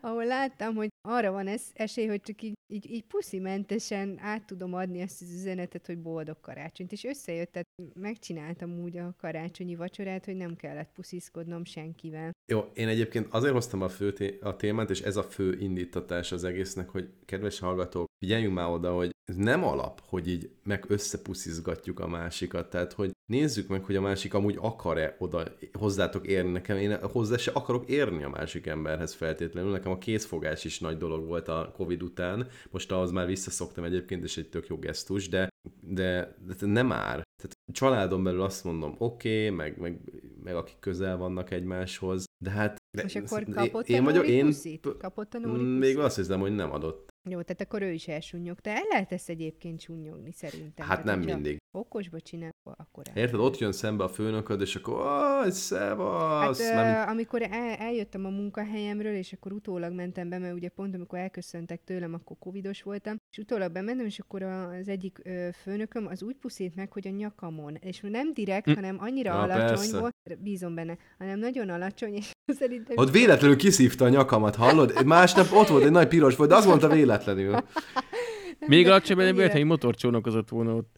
Ahol 0.00 0.26
láttam, 0.26 0.74
hogy 0.74 0.88
arra 1.08 1.30
van 1.30 1.46
ez, 1.46 1.62
esély, 1.74 2.06
hogy 2.06 2.20
csak 2.22 2.42
így, 2.42 2.54
így, 2.72 2.90
így 2.90 3.04
puszimentesen 3.04 4.18
át 4.20 4.46
tudom 4.46 4.74
adni 4.74 5.02
azt 5.02 5.22
az 5.22 5.30
üzenetet, 5.30 5.86
hogy 5.86 5.98
boldog 5.98 6.40
karácsonyt. 6.40 6.92
És 6.92 7.04
összejött, 7.04 7.52
tehát 7.52 7.68
megcsináltam 8.00 8.82
úgy 8.82 8.96
a 8.96 9.14
karácsonyi 9.18 9.74
vacsorát, 9.74 10.24
hogy 10.24 10.36
nem 10.36 10.56
kellett 10.56 10.92
pusziszkodnom 10.94 11.64
senkivel. 11.64 12.30
Jó, 12.52 12.60
én 12.74 12.88
egyébként 12.88 13.26
azért 13.30 13.52
hoztam 13.52 13.82
a, 13.82 13.88
fő 13.88 14.12
té- 14.12 14.42
a 14.42 14.56
témát, 14.56 14.90
és 14.90 15.00
ez 15.00 15.16
a 15.16 15.22
fő 15.22 15.58
indítatás 15.58 16.32
az 16.32 16.44
egésznek, 16.44 16.88
hogy 16.88 17.10
kedves 17.24 17.58
hallgatók, 17.58 18.06
figyeljünk 18.18 18.54
már 18.54 18.68
oda, 18.68 18.94
hogy 18.94 19.10
ez 19.24 19.36
nem 19.36 19.64
alap, 19.64 20.00
hogy 20.04 20.28
így 20.28 20.50
meg 20.62 20.84
összepuszizgatjuk 20.88 22.00
a 22.00 22.08
másikat, 22.08 22.70
tehát 22.70 22.92
hogy 22.92 23.10
nézzük 23.28 23.68
meg, 23.68 23.84
hogy 23.84 23.96
a 23.96 24.00
másik 24.00 24.34
amúgy 24.34 24.56
akar-e 24.60 25.16
oda 25.18 25.44
hozzátok 25.72 26.26
érni 26.26 26.50
nekem, 26.50 26.76
én 26.76 26.98
hozzá 27.02 27.36
se 27.36 27.50
akarok 27.50 27.88
érni 27.88 28.22
a 28.22 28.28
másik 28.28 28.66
emberhez 28.66 29.14
feltétlenül, 29.14 29.70
nekem 29.70 29.92
a 29.92 29.98
kézfogás 29.98 30.64
is 30.64 30.80
nagy 30.80 30.96
dolog 30.96 31.26
volt 31.26 31.48
a 31.48 31.72
Covid 31.76 32.02
után, 32.02 32.48
most 32.70 32.92
ahhoz 32.92 33.10
már 33.10 33.26
visszaszoktam 33.26 33.84
egyébként, 33.84 34.24
és 34.24 34.36
egy 34.36 34.48
tök 34.48 34.66
jó 34.66 34.78
gesztus, 34.78 35.28
de, 35.28 35.48
de, 35.80 36.36
de 36.46 36.66
nem 36.66 36.92
ár. 36.92 37.22
Tehát 37.42 37.56
családon 37.72 38.22
belül 38.22 38.42
azt 38.42 38.64
mondom, 38.64 38.94
oké, 38.98 39.44
okay, 39.44 39.56
meg, 39.56 39.78
meg, 39.78 40.00
meg 40.44 40.56
akik 40.56 40.78
közel 40.80 41.16
vannak 41.16 41.50
egymáshoz, 41.50 42.24
de 42.44 42.50
hát... 42.50 42.76
De, 42.96 43.02
És 43.02 43.14
akkor 43.14 43.44
kapott 43.44 43.88
én 43.88 44.00
a 44.00 44.04
vagyok, 44.04 44.26
én 44.26 44.44
puszit? 44.44 44.88
Kapott 44.98 45.34
a 45.34 45.38
még 45.62 45.98
azt 45.98 46.16
hiszem, 46.16 46.40
hogy 46.40 46.54
nem 46.54 46.72
adott. 46.72 47.08
Jó, 47.30 47.42
tehát 47.42 47.60
akkor 47.60 47.82
ő 47.82 47.92
is 47.92 48.08
elsunnyogta. 48.08 48.70
El 48.70 48.82
lehet 48.90 49.12
ezt 49.12 49.28
egyébként 49.28 49.80
sunnyogni 49.80 50.32
szerintem. 50.32 50.86
Hát 50.86 51.04
nem 51.04 51.20
mindig. 51.20 51.56
Okosba 51.78 52.20
csinál, 52.20 52.50
akkor 52.76 53.04
el. 53.14 53.22
Érted, 53.22 53.40
ott 53.40 53.58
jön 53.58 53.72
szembe 53.72 54.04
a 54.04 54.08
főnököd, 54.08 54.60
és 54.60 54.74
akkor, 54.76 55.06
aj, 55.06 55.50
szevasz! 55.50 56.70
Hát, 56.70 57.06
ö, 57.06 57.10
amikor 57.10 57.42
el, 57.42 57.74
eljöttem 57.78 58.24
a 58.24 58.28
munkahelyemről, 58.28 59.14
és 59.14 59.32
akkor 59.32 59.52
utólag 59.52 59.92
mentem 59.92 60.28
be, 60.28 60.38
mert 60.38 60.54
ugye 60.54 60.68
pont 60.68 60.94
amikor 60.94 61.18
elköszöntek 61.18 61.80
tőlem, 61.84 62.14
akkor 62.14 62.36
covidos 62.38 62.82
voltam, 62.82 63.16
és 63.30 63.38
utólag 63.38 63.72
bementem, 63.72 64.06
és 64.06 64.18
akkor 64.18 64.42
az 64.42 64.88
egyik 64.88 65.18
ö, 65.22 65.48
főnököm 65.62 66.06
az 66.06 66.22
úgy 66.22 66.36
puszít 66.36 66.74
meg, 66.76 66.92
hogy 66.92 67.06
a 67.06 67.10
nyakamon. 67.10 67.74
És 67.80 68.00
nem 68.00 68.32
direkt, 68.34 68.66
Hm. 68.66 68.74
hanem 68.74 68.96
annyira 69.00 69.32
Ja, 69.32 69.38
alacsony 69.40 69.66
persze. 69.68 69.98
volt, 69.98 70.14
bízom 70.38 70.74
benne, 70.74 70.96
hanem 71.18 71.38
nagyon 71.38 71.68
alacsony, 71.68 72.14
és 72.14 72.30
szerintem... 72.46 72.96
Ott 72.96 73.10
véletlenül 73.10 73.56
kiszívta 73.56 74.04
a 74.04 74.08
nyakamat, 74.08 74.54
hallod? 74.56 75.04
Másnap 75.06 75.52
ott 75.52 75.68
volt 75.68 75.84
egy 75.84 75.90
nagy 75.90 76.08
piros 76.08 76.36
volt, 76.36 76.50
de 76.50 76.56
azt 76.56 76.66
mondta 76.66 76.88
véletlenül. 76.88 77.17
Még 78.66 78.84
de 78.84 78.90
alacsonyabb, 78.90 79.20
annyira- 79.20 79.36
véletlenül 79.36 79.68
motorcsónakozott 79.68 80.48
volna 80.48 80.74
ott. 80.74 80.96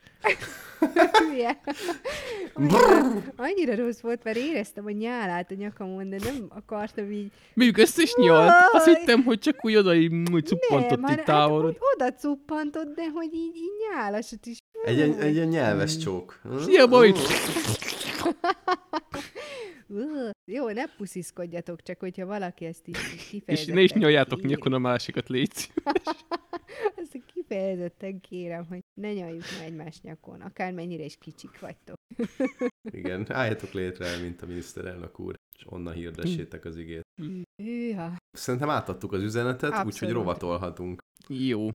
hülye. 1.31 1.61
Annyira, 2.55 3.23
annyira 3.37 3.77
rossz 3.77 4.01
volt, 4.01 4.25
mert 4.25 4.37
éreztem 4.37 4.87
a 4.87 4.91
nyálát 4.91 5.51
a 5.51 5.55
nyakamon, 5.55 6.11
de 6.11 6.17
nem 6.25 6.47
akartam 6.49 7.11
így 7.13 7.31
Még 7.55 7.79
össze 7.79 8.03
is 8.03 8.15
nyalt. 8.15 8.53
Azt 8.73 8.87
hittem, 8.87 9.23
hogy 9.23 9.39
csak 9.39 9.65
úgy 9.65 9.77
oda 9.77 9.95
így 9.95 10.11
cuppantott 10.45 11.01
nem, 11.01 11.11
így 11.11 11.17
hát, 11.17 11.25
távolod. 11.25 11.65
hogy 11.65 11.77
oda 11.95 12.13
cuppantott, 12.13 12.95
de 12.95 13.09
hogy 13.15 13.35
így, 13.35 13.57
így 13.57 13.73
nyálasot 13.91 14.47
is. 14.47 14.59
Egy, 14.85 15.01
egy 15.01 15.35
ilyen 15.35 15.49
nyelves 15.49 15.97
csók. 15.97 16.41
Szia, 16.61 16.87
boly! 16.87 17.13
Ugh. 19.91 20.31
Jó, 20.53 20.71
ne 20.71 20.87
pusziszkodjatok, 20.97 21.83
csak 21.83 21.99
hogyha 22.01 22.27
valaki 22.27 22.65
ezt 22.65 22.89
így 22.89 22.97
És 23.17 23.29
kifejezetten 23.29 23.75
ne 23.75 23.81
is 23.81 23.93
nyaljátok 23.93 24.41
nyakon 24.41 24.73
a 24.73 24.79
másikat, 24.79 25.29
légy. 25.29 25.73
Ezt 26.97 27.19
kifejezetten 27.27 28.21
kérem, 28.21 28.67
hogy 28.67 28.81
ne 29.01 29.13
nyaljuk 29.13 29.43
már 29.57 29.67
egymás 29.67 30.01
nyakon, 30.01 30.41
akármennyire 30.41 31.05
is 31.05 31.17
kicsik 31.17 31.61
vagytok. 31.61 31.97
Igen, 33.01 33.33
álljatok 33.33 33.73
létre, 33.73 34.17
mint 34.23 34.43
a 34.43 34.47
miniszterelnök 34.47 35.19
úr, 35.19 35.35
és 35.57 35.65
onnan 35.69 35.95
hirdessétek 35.95 36.65
az 36.65 36.77
igét. 36.77 37.03
Hűha. 37.63 38.17
Szerintem 38.31 38.71
átadtuk 38.71 39.13
az 39.13 39.23
üzenetet, 39.23 39.85
úgyhogy 39.85 40.11
rovatolhatunk. 40.11 41.01
Jó. 41.29 41.69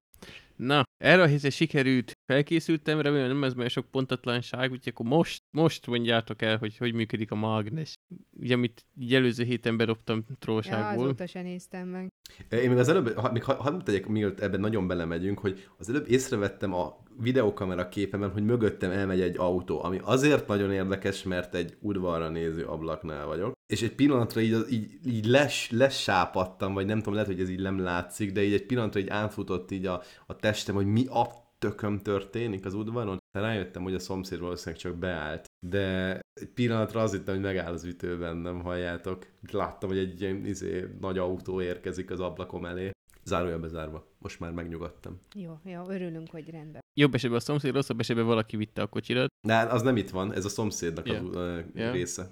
Na, 0.55 0.83
erre 0.97 1.21
a 1.21 1.25
hétre 1.25 1.49
sikerült, 1.49 2.11
felkészültem, 2.31 3.01
remélem 3.01 3.27
nem 3.27 3.43
ez 3.43 3.53
már 3.53 3.69
sok 3.69 3.85
pontatlanság, 3.85 4.71
úgyhogy 4.71 4.93
akkor 4.95 5.05
most, 5.05 5.41
most 5.51 5.87
mondjátok 5.87 6.41
el, 6.41 6.57
hogy 6.57 6.77
hogy 6.77 6.93
működik 6.93 7.31
a 7.31 7.35
mágnes. 7.35 7.93
Ugye, 8.39 8.53
amit 8.53 8.85
így 8.99 9.13
előző 9.13 9.43
héten 9.43 9.77
bedobtam 9.77 10.23
Ja, 10.29 10.35
trollságból. 10.39 11.03
azóta 11.03 11.27
se 11.27 11.41
néztem 11.41 11.87
meg. 11.87 12.07
Én 12.49 12.69
még 12.69 12.77
az 12.77 12.89
előbb, 12.89 13.13
ha, 13.13 13.31
még 13.31 13.43
ha- 13.43 13.61
hadd 13.61 13.83
tegyek, 13.83 14.07
mielőtt 14.07 14.39
ebben 14.39 14.59
nagyon 14.59 14.87
belemegyünk, 14.87 15.39
hogy 15.39 15.67
az 15.77 15.89
előbb 15.89 16.09
észrevettem 16.09 16.73
a 16.73 17.03
videókamera 17.19 17.89
képemen, 17.89 18.31
hogy 18.31 18.43
mögöttem 18.43 18.91
elmegy 18.91 19.21
egy 19.21 19.37
autó, 19.37 19.83
ami 19.83 19.99
azért 20.03 20.47
nagyon 20.47 20.71
érdekes, 20.71 21.23
mert 21.23 21.55
egy 21.55 21.77
udvarra 21.79 22.29
néző 22.29 22.65
ablaknál 22.65 23.25
vagyok. 23.25 23.53
És 23.67 23.81
egy 23.81 23.95
pillanatra 23.95 24.41
így, 24.41 24.53
az- 24.53 24.71
így, 24.71 24.99
így 25.05 25.25
les, 25.25 25.71
lesápadtam, 25.71 26.73
vagy 26.73 26.85
nem 26.85 26.97
tudom, 26.97 27.13
lehet, 27.13 27.29
hogy 27.29 27.39
ez 27.39 27.49
így 27.49 27.61
nem 27.61 27.79
látszik, 27.79 28.31
de 28.31 28.43
így 28.43 28.53
egy 28.53 28.65
pillanatra 28.65 28.99
így 28.99 29.07
átfutott 29.09 29.71
így 29.71 29.85
a, 29.85 30.01
a 30.25 30.35
testem, 30.35 30.75
hogy 30.75 30.85
mi 30.85 31.05
a 31.05 31.27
tököm 31.59 31.99
történik 31.99 32.65
az 32.65 32.73
udvaron. 32.73 33.17
De 33.31 33.39
rájöttem, 33.41 33.83
hogy 33.83 33.93
a 33.93 33.99
szomszéd 33.99 34.39
valószínűleg 34.39 34.79
csak 34.81 34.95
beállt. 34.95 35.45
De 35.67 36.19
egy 36.33 36.47
pillanatra 36.53 37.01
azt 37.01 37.13
hittem, 37.13 37.33
hogy 37.33 37.43
megáll 37.43 37.73
az 37.73 37.83
ütő 37.83 38.17
bennem, 38.17 38.61
halljátok. 38.61 39.27
Láttam, 39.51 39.89
hogy 39.89 39.97
egy 39.97 40.21
ilyen 40.21 40.45
izé, 40.45 40.87
nagy 41.01 41.17
autó 41.17 41.61
érkezik 41.61 42.11
az 42.11 42.19
ablakom 42.19 42.65
elé. 42.65 42.91
Zárója 43.23 43.59
bezárva. 43.59 44.07
Most 44.19 44.39
már 44.39 44.51
megnyugodtam. 44.51 45.19
Jó, 45.35 45.59
jó, 45.63 45.89
örülünk, 45.89 46.29
hogy 46.31 46.49
rendben. 46.49 46.81
Jobb 46.93 47.13
esetben 47.13 47.39
a 47.39 47.41
szomszéd, 47.43 47.73
rosszabb 47.73 47.99
esetben 47.99 48.25
valaki 48.25 48.57
vitte 48.57 48.81
a 48.81 48.87
kocsirat. 48.87 49.27
De 49.47 49.57
az 49.57 49.81
nem 49.81 49.97
itt 49.97 50.09
van, 50.09 50.33
ez 50.33 50.45
a 50.45 50.49
szomszédnak 50.49 51.05
az 51.05 51.21
uh, 51.21 51.59
Ja. 51.73 51.91
része. 51.91 52.29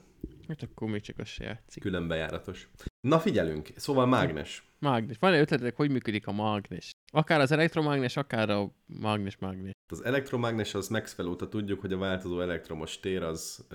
Hát 0.47 0.63
akkor 0.63 0.89
még 0.89 1.01
csak 1.01 1.19
az 1.19 1.27
se 1.27 1.43
játszik. 1.43 1.81
Külön 1.81 2.07
bejáratos. 2.07 2.69
Na 3.01 3.19
figyelünk, 3.19 3.69
szóval 3.75 4.05
mágnes. 4.05 4.63
Mágnes. 4.79 5.17
Van-e 5.19 5.39
ötletek, 5.39 5.75
hogy 5.75 5.91
működik 5.91 6.27
a 6.27 6.31
mágnes? 6.31 6.91
Akár 7.13 7.39
az 7.39 7.51
elektromágnes, 7.51 8.17
akár 8.17 8.49
a 8.49 8.75
mágnes-mágnes. 8.85 9.71
Az 9.91 10.03
elektromágnes 10.03 10.73
az 10.73 10.87
Maxwell 10.87 11.27
óta 11.27 11.49
tudjuk, 11.49 11.79
hogy 11.79 11.93
a 11.93 11.97
változó 11.97 12.41
elektromos 12.41 12.99
tér 12.99 13.23
az, 13.23 13.67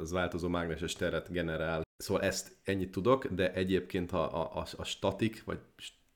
az 0.00 0.10
változó 0.10 0.48
mágneses 0.48 0.92
teret 0.92 1.30
generál. 1.30 1.82
Szóval 1.96 2.22
ezt 2.22 2.56
ennyit 2.64 2.90
tudok, 2.90 3.26
de 3.26 3.52
egyébként 3.52 4.12
a, 4.12 4.42
a, 4.42 4.58
a, 4.58 4.66
a 4.76 4.84
statik, 4.84 5.44
vagy 5.44 5.58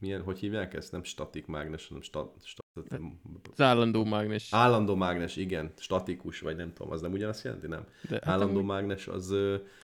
milyen, 0.01 0.23
hogy 0.23 0.39
hívják 0.39 0.75
ezt? 0.75 0.93
Nem 0.93 1.03
statik 1.03 1.47
mágnes, 1.47 1.87
hanem 1.89 2.03
sta, 2.03 2.33
sta, 2.43 2.63
Az 3.53 3.61
állandó 3.61 4.05
mágnes. 4.05 4.49
állandó 4.53 4.95
mágnes, 4.95 5.37
igen, 5.37 5.73
statikus, 5.77 6.41
vagy 6.41 6.57
nem 6.57 6.73
tudom, 6.73 6.93
az 6.93 7.01
nem 7.01 7.13
ugyanazt 7.13 7.45
jelenti, 7.45 7.67
nem? 7.67 7.87
De, 8.09 8.15
hát 8.15 8.27
Állandó 8.29 8.53
amúgy- 8.59 8.69
mágnes 8.69 9.07
az, 9.09 9.35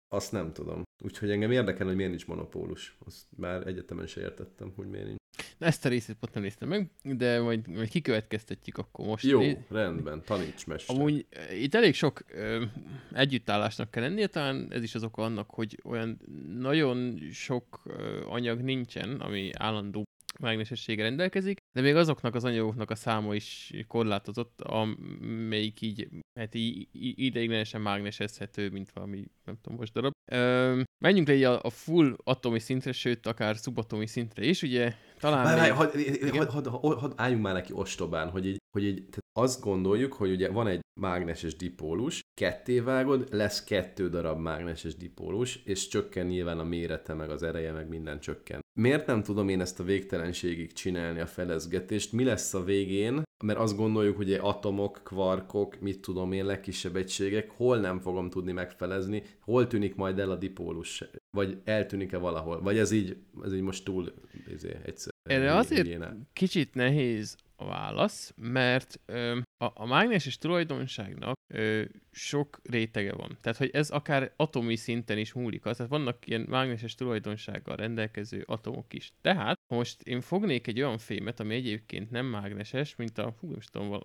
azt 0.08 0.32
nem 0.32 0.52
tudom. 0.52 0.82
Úgyhogy 1.04 1.30
engem 1.30 1.50
érdekel, 1.50 1.86
hogy 1.86 1.96
miért 1.96 2.10
nincs 2.10 2.26
monopólus. 2.26 2.96
Azt 3.06 3.26
már 3.36 3.66
egyetemen 3.66 4.06
se 4.06 4.20
értettem, 4.20 4.72
hogy 4.76 4.86
miért 4.88 5.06
nincs. 5.06 5.20
Ezt 5.62 5.84
a 5.84 5.88
részét 5.88 6.16
pont 6.20 6.34
nem 6.34 6.42
néztem 6.42 6.68
meg, 6.68 6.90
de 7.02 7.40
majd, 7.40 7.68
majd 7.68 7.88
kikövetkeztetjük 7.88 8.78
akkor 8.78 9.06
most. 9.06 9.24
Jó, 9.24 9.40
rendben, 9.70 10.22
taníts 10.24 10.66
mester. 10.66 10.96
Amúgy 10.96 11.26
eh, 11.30 11.62
itt 11.62 11.74
elég 11.74 11.94
sok 11.94 12.24
ö, 12.34 12.64
együttállásnak 13.12 13.90
kell 13.90 14.02
lennie, 14.02 14.26
talán 14.26 14.66
ez 14.70 14.82
is 14.82 14.94
az 14.94 15.04
oka 15.04 15.22
annak, 15.22 15.50
hogy 15.50 15.78
olyan 15.84 16.20
nagyon 16.58 17.18
sok 17.32 17.82
ö, 17.84 18.20
anyag 18.26 18.60
nincsen, 18.60 19.20
ami 19.20 19.50
állandó 19.52 20.04
mágnesességgel 20.40 21.06
rendelkezik, 21.06 21.56
de 21.72 21.80
még 21.80 21.96
azoknak 21.96 22.34
az 22.34 22.44
anyagoknak 22.44 22.90
a 22.90 22.94
száma 22.94 23.34
is 23.34 23.72
korlátozott, 23.86 24.60
amelyik 24.60 25.80
így, 25.80 26.08
hát 26.34 26.54
így 26.54 26.88
ideiglenesen 27.16 27.80
mágnesezhető, 27.80 28.70
mint 28.70 28.90
valami, 28.90 29.24
nem 29.44 29.58
tudom, 29.62 29.78
most 29.78 29.92
darab. 29.92 30.12
Ö, 30.32 30.80
menjünk 30.98 31.28
le 31.28 31.50
a, 31.50 31.60
a 31.62 31.70
full 31.70 32.16
atomi 32.24 32.58
szintre, 32.58 32.92
sőt, 32.92 33.26
akár 33.26 33.56
szubatomi 33.56 34.06
szintre 34.06 34.44
is, 34.44 34.62
ugye 34.62 34.94
talán... 35.22 35.44
Várj, 35.44 35.60
még... 35.60 36.32
had, 36.36 36.50
had, 36.50 36.66
had, 36.66 36.98
had, 36.98 37.12
álljunk 37.16 37.42
már 37.42 37.54
neki 37.54 37.72
ostobán, 37.72 38.30
hogy 38.30 38.46
így, 38.46 38.58
hogy 38.76 38.84
így 38.84 38.94
tehát 38.94 39.30
azt 39.38 39.60
gondoljuk, 39.60 40.12
hogy 40.12 40.30
ugye 40.30 40.48
van 40.50 40.66
egy 40.66 40.80
mágneses 41.00 41.56
dipólus, 41.56 42.20
ketté 42.34 42.80
vágod, 42.80 43.28
lesz 43.30 43.64
kettő 43.64 44.08
darab 44.08 44.40
mágneses 44.40 44.96
dipólus, 44.96 45.60
és 45.64 45.88
csökken 45.88 46.26
nyilván 46.26 46.58
a 46.58 46.64
mérete, 46.64 47.14
meg 47.14 47.30
az 47.30 47.42
ereje, 47.42 47.72
meg 47.72 47.88
minden 47.88 48.20
csökken. 48.20 48.60
Miért 48.80 49.06
nem 49.06 49.22
tudom 49.22 49.48
én 49.48 49.60
ezt 49.60 49.80
a 49.80 49.84
végtelenségig 49.84 50.72
csinálni 50.72 51.20
a 51.20 51.26
felezgetést? 51.26 52.12
Mi 52.12 52.24
lesz 52.24 52.54
a 52.54 52.64
végén? 52.64 53.22
Mert 53.44 53.58
azt 53.58 53.76
gondoljuk, 53.76 54.16
hogy 54.16 54.32
atomok, 54.32 55.00
kvarkok, 55.04 55.80
mit 55.80 56.00
tudom 56.00 56.32
én, 56.32 56.44
legkisebb 56.44 56.96
egységek, 56.96 57.50
hol 57.50 57.78
nem 57.78 58.00
fogom 58.00 58.30
tudni 58.30 58.52
megfelezni, 58.52 59.22
hol 59.40 59.66
tűnik 59.66 59.94
majd 59.94 60.18
el 60.18 60.30
a 60.30 60.36
dipólus, 60.36 61.04
vagy 61.36 61.58
eltűnik-e 61.64 62.18
valahol, 62.18 62.62
vagy 62.62 62.78
ez 62.78 62.90
így, 62.90 63.16
ez 63.44 63.54
így 63.54 63.60
most 63.60 63.84
túl 63.84 64.12
izé, 64.46 64.76
egyszer. 64.84 65.11
Erre 65.22 65.54
azért 65.54 66.06
kicsit 66.32 66.74
nehéz 66.74 67.36
a 67.56 67.64
válasz, 67.64 68.34
mert 68.36 69.00
ö, 69.06 69.38
a, 69.56 69.70
a 69.74 69.86
mágneses 69.86 70.38
tulajdonságnak 70.38 71.34
ö, 71.54 71.84
sok 72.10 72.60
rétege 72.62 73.12
van. 73.14 73.38
Tehát, 73.40 73.58
hogy 73.58 73.70
ez 73.72 73.90
akár 73.90 74.32
atomi 74.36 74.76
szinten 74.76 75.18
is 75.18 75.32
múlik. 75.32 75.62
Tehát 75.62 75.86
vannak 75.88 76.26
ilyen 76.26 76.46
mágneses 76.48 76.94
tulajdonsággal 76.94 77.76
rendelkező 77.76 78.42
atomok 78.46 78.92
is. 78.92 79.12
Tehát, 79.20 79.56
most 79.74 80.02
én 80.02 80.20
fognék 80.20 80.66
egy 80.66 80.80
olyan 80.80 80.98
fémet, 80.98 81.40
ami 81.40 81.54
egyébként 81.54 82.10
nem 82.10 82.26
mágneses, 82.26 82.96
mint 82.96 83.18
a, 83.18 83.34
hú, 83.40 83.48
nem 83.50 83.58
tudom, 83.72 84.00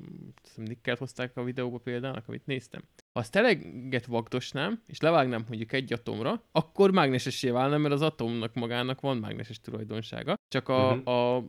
nikkelt 0.55 0.97
hozták 0.97 1.37
a 1.37 1.43
videóba 1.43 1.77
példának, 1.77 2.27
amit 2.27 2.45
néztem. 2.45 2.83
Ha 3.17 3.23
azt 3.23 3.35
eleget 3.35 4.05
vagdosnám, 4.05 4.81
és 4.87 4.99
levágnám 4.99 5.45
mondjuk 5.47 5.71
egy 5.71 5.93
atomra, 5.93 6.43
akkor 6.51 6.91
mágnesessé 6.91 7.49
válna, 7.49 7.77
mert 7.77 7.93
az 7.93 8.01
atomnak 8.01 8.53
magának 8.53 9.01
van 9.01 9.17
mágneses 9.17 9.61
tulajdonsága. 9.61 10.35
Csak 10.47 10.69
a, 10.69 10.93
uh-huh. 10.93 11.13
a 11.13 11.45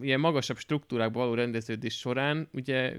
ilyen 0.00 0.20
magasabb 0.20 0.56
struktúrákban 0.56 1.22
való 1.22 1.34
rendeződés 1.34 1.98
során 1.98 2.48
ugye 2.52 2.96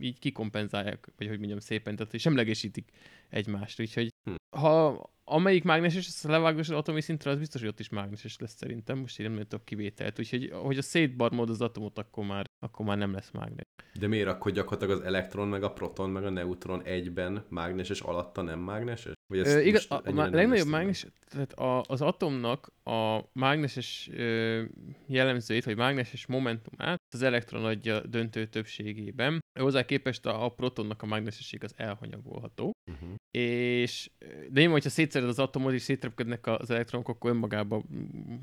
így 0.00 0.18
kikompenzálják, 0.18 1.08
vagy 1.16 1.28
hogy 1.28 1.38
mondjam 1.38 1.58
szépen, 1.58 1.96
tehát 1.96 2.10
hogy 2.10 2.20
semlegesítik 2.20 2.90
egymást. 3.28 3.80
Úgyhogy 3.80 4.08
hm. 4.24 4.60
ha 4.60 5.10
amelyik 5.30 5.64
mágneses, 5.64 6.06
ezt 6.06 6.22
levágos 6.22 6.68
az 6.68 6.76
atomi 6.76 7.00
szintre, 7.00 7.30
az 7.30 7.38
biztos, 7.38 7.60
hogy 7.60 7.70
ott 7.70 7.80
is 7.80 7.88
mágneses 7.88 8.38
lesz 8.38 8.56
szerintem. 8.56 8.98
Most 8.98 9.20
én 9.20 9.30
nem 9.30 9.42
tudok 9.42 9.64
kivételt. 9.64 10.18
Úgyhogy 10.18 10.50
hogy 10.52 10.78
a 10.78 10.82
szétbarmod 10.82 11.50
az 11.50 11.60
atomot, 11.60 11.98
akkor 11.98 12.24
már, 12.24 12.44
akkor 12.58 12.86
már 12.86 12.98
nem 12.98 13.12
lesz 13.12 13.30
mágnes. 13.30 13.64
De 13.98 14.06
miért 14.06 14.28
akkor 14.28 14.52
gyakorlatilag 14.52 15.00
az 15.00 15.06
elektron, 15.06 15.48
meg 15.48 15.62
a 15.62 15.72
proton, 15.72 16.10
meg 16.10 16.24
a 16.24 16.30
neutron 16.30 16.82
egyben 17.18 17.44
mágneses, 17.48 18.00
alatta 18.00 18.42
nem 18.42 18.58
mágneses? 18.58 19.12
Vagy 19.26 19.38
Ö, 19.38 19.58
igaz, 19.58 19.86
a, 19.88 19.94
a, 19.94 20.02
a 20.04 20.28
legnagyobb 20.28 20.68
mágnes, 20.68 21.06
tehát 21.28 21.52
a, 21.52 21.82
az 21.88 22.00
atomnak 22.00 22.72
a 22.88 23.30
mágneses 23.32 24.10
jellemzőit, 25.06 25.64
vagy 25.64 25.76
mágneses 25.76 26.26
momentumát 26.26 27.00
az 27.14 27.22
elektron 27.22 27.64
adja 27.64 28.00
döntő 28.00 28.46
többségében. 28.46 29.40
Hozzá 29.60 29.84
képest 29.84 30.26
a, 30.26 30.44
a 30.44 30.48
protonnak 30.48 31.02
a 31.02 31.06
mágnesesség 31.06 31.64
az 31.64 31.74
elhanyagolható. 31.76 32.72
Uh-huh. 32.90 33.08
És 33.30 34.10
de 34.50 34.60
én, 34.60 34.70
hogyha 34.70 34.88
szétszered 34.88 35.28
az 35.28 35.38
atomot 35.38 35.72
és 35.72 35.82
szétrepkednek 35.82 36.46
az 36.46 36.70
elektronok, 36.70 37.08
akkor 37.08 37.30
önmagában 37.30 37.84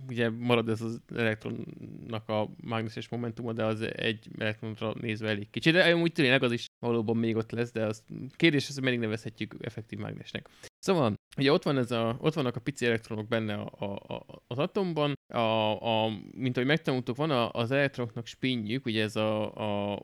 ugye 0.07 0.29
marad 0.29 0.69
ez 0.69 0.81
az 0.81 1.01
elektronnak 1.15 2.29
a 2.29 2.49
mágneses 2.63 3.09
momentuma, 3.09 3.53
de 3.53 3.65
az 3.65 3.81
egy 3.81 4.27
elektronra 4.37 4.93
nézve 5.01 5.29
elég 5.29 5.49
kicsi. 5.49 5.71
De 5.71 5.95
úgy 5.95 6.11
tűnik, 6.11 6.41
az 6.41 6.51
is 6.51 6.65
valóban 6.85 7.17
még 7.17 7.35
ott 7.35 7.51
lesz, 7.51 7.71
de 7.71 7.85
az 7.85 8.03
kérdés, 8.35 8.67
hogy 8.67 8.83
meddig 8.83 8.99
nevezhetjük 8.99 9.55
effektív 9.59 9.99
mágnesnek. 9.99 10.49
Szóval, 10.85 11.13
ugye 11.37 11.51
ott, 11.51 11.63
van 11.63 11.77
ez 11.77 11.91
a, 11.91 12.17
ott 12.19 12.33
vannak 12.33 12.55
a 12.55 12.59
pici 12.59 12.85
elektronok 12.85 13.27
benne 13.27 13.53
a, 13.53 13.93
a, 14.07 14.25
az 14.47 14.57
atomban, 14.57 15.13
a, 15.33 15.37
a, 15.81 16.09
mint 16.31 16.55
ahogy 16.57 16.67
megtanultuk, 16.67 17.15
van 17.15 17.29
a, 17.31 17.51
az 17.51 17.71
elektronoknak 17.71 18.25
spinjük, 18.25 18.85
ugye 18.85 19.03
ez 19.03 19.15
a, 19.15 19.93
a 19.93 20.01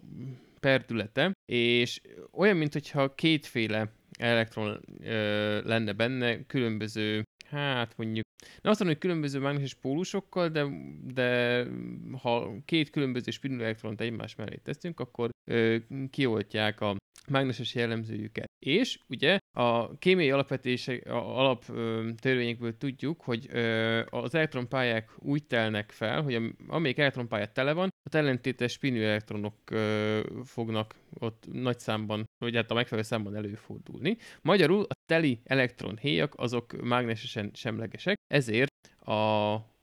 perdülete, 0.59 1.32
és 1.51 2.01
olyan, 2.32 2.57
mintha 2.57 3.15
kétféle 3.15 3.93
elektron 4.19 4.79
ö, 4.99 5.61
lenne 5.63 5.93
benne, 5.93 6.45
különböző, 6.45 7.23
hát 7.52 7.97
mondjuk, 7.97 8.26
nem 8.62 8.72
azt 8.72 8.80
mondom, 8.80 8.88
hogy 8.88 8.97
különböző 8.97 9.39
mágneses 9.39 9.74
pólusokkal, 9.74 10.49
de, 10.49 10.66
de 11.14 11.66
ha 12.22 12.54
két 12.66 12.89
különböző 12.89 13.32
spinül 13.32 13.64
elektront 13.64 14.02
egymás 14.02 14.36
mellé 14.36 14.56
teszünk, 14.56 14.99
akkor 14.99 15.30
ö, 15.52 15.78
kioltják 16.10 16.82
a 16.82 16.95
mágneses 17.30 17.76
jellemzőjüket. 17.76 18.49
És 18.66 18.99
ugye 19.08 19.38
a 19.58 19.97
kémiai 19.97 20.32
alapvetése, 20.32 20.93
a 20.93 21.39
alap 21.39 21.66
törvényekből 22.20 22.78
tudjuk, 22.78 23.22
hogy 23.22 23.47
ö, 23.52 24.02
az 24.10 24.36
elektronpályák 24.36 25.12
úgy 25.18 25.43
telnek 25.43 25.91
fel, 25.91 26.22
hogy 26.22 26.54
amelyik 26.68 26.97
elektronpálya 26.97 27.45
tele 27.45 27.74
van, 27.74 27.89
ott 28.06 28.16
ellentétes 28.16 28.72
spinű 28.72 29.04
elektronok 29.04 29.56
ö, 29.72 30.20
fognak 30.43 30.95
ott 31.20 31.47
nagy 31.52 31.80
számban, 31.80 32.26
vagy 32.38 32.56
hát 32.56 32.72
a 32.72 32.74
megfelelő 32.74 33.08
számban 33.08 33.36
előfordulni. 33.36 34.18
Magyarul 34.41 34.86
a 34.89 34.93
teli 35.06 35.41
elektronhéjak 35.43 36.34
azok 36.38 36.82
mágnesesen 37.41 37.51
semlegesek, 37.53 38.17
ezért 38.27 38.95
a, 38.99 39.11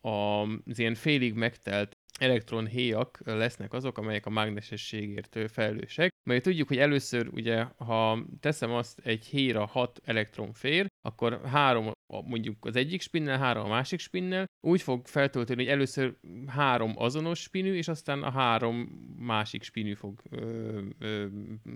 a, 0.09 0.42
az 0.42 0.78
ilyen 0.78 0.94
félig 0.94 1.34
megtelt 1.34 1.96
elektronhéjak 2.18 3.20
lesznek 3.24 3.72
azok, 3.72 3.98
amelyek 3.98 4.26
a 4.26 4.30
mágnesességért 4.30 5.50
felelősek. 5.50 6.11
Mert 6.30 6.42
tudjuk, 6.42 6.68
hogy 6.68 6.78
először 6.78 7.28
ugye, 7.32 7.64
ha 7.76 8.24
teszem 8.40 8.70
azt 8.70 8.98
egy 8.98 9.26
héra 9.26 9.66
6 9.66 10.00
elektron 10.04 10.52
fér, 10.52 10.86
akkor 11.09 11.40
három 11.44 11.90
mondjuk 12.24 12.64
az 12.64 12.76
egyik 12.76 13.00
spinnel, 13.00 13.38
három 13.38 13.64
a 13.64 13.68
másik 13.68 14.00
spinnel, 14.00 14.44
úgy 14.66 14.82
fog 14.82 15.06
feltölteni, 15.06 15.62
hogy 15.62 15.72
először 15.72 16.16
három 16.46 16.92
azonos 16.96 17.40
spinű, 17.40 17.74
és 17.74 17.88
aztán 17.88 18.22
a 18.22 18.30
három 18.30 18.76
másik 19.18 19.62
spinű 19.62 19.94
fog 19.94 20.20
ö, 20.30 20.80
ö, 20.98 21.26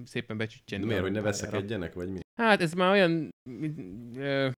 szépen 0.05 0.37
becsütjeni. 0.37 0.85
Miért, 0.85 1.03
hogy 1.03 1.13
ne 1.13 1.21
veszekedjenek, 1.21 1.95
vagy 1.95 2.09
mi? 2.09 2.21
Hát 2.35 2.63
ez 2.63 2.73
már 2.73 2.91
olyan 2.91 3.29
ö, 4.17 4.49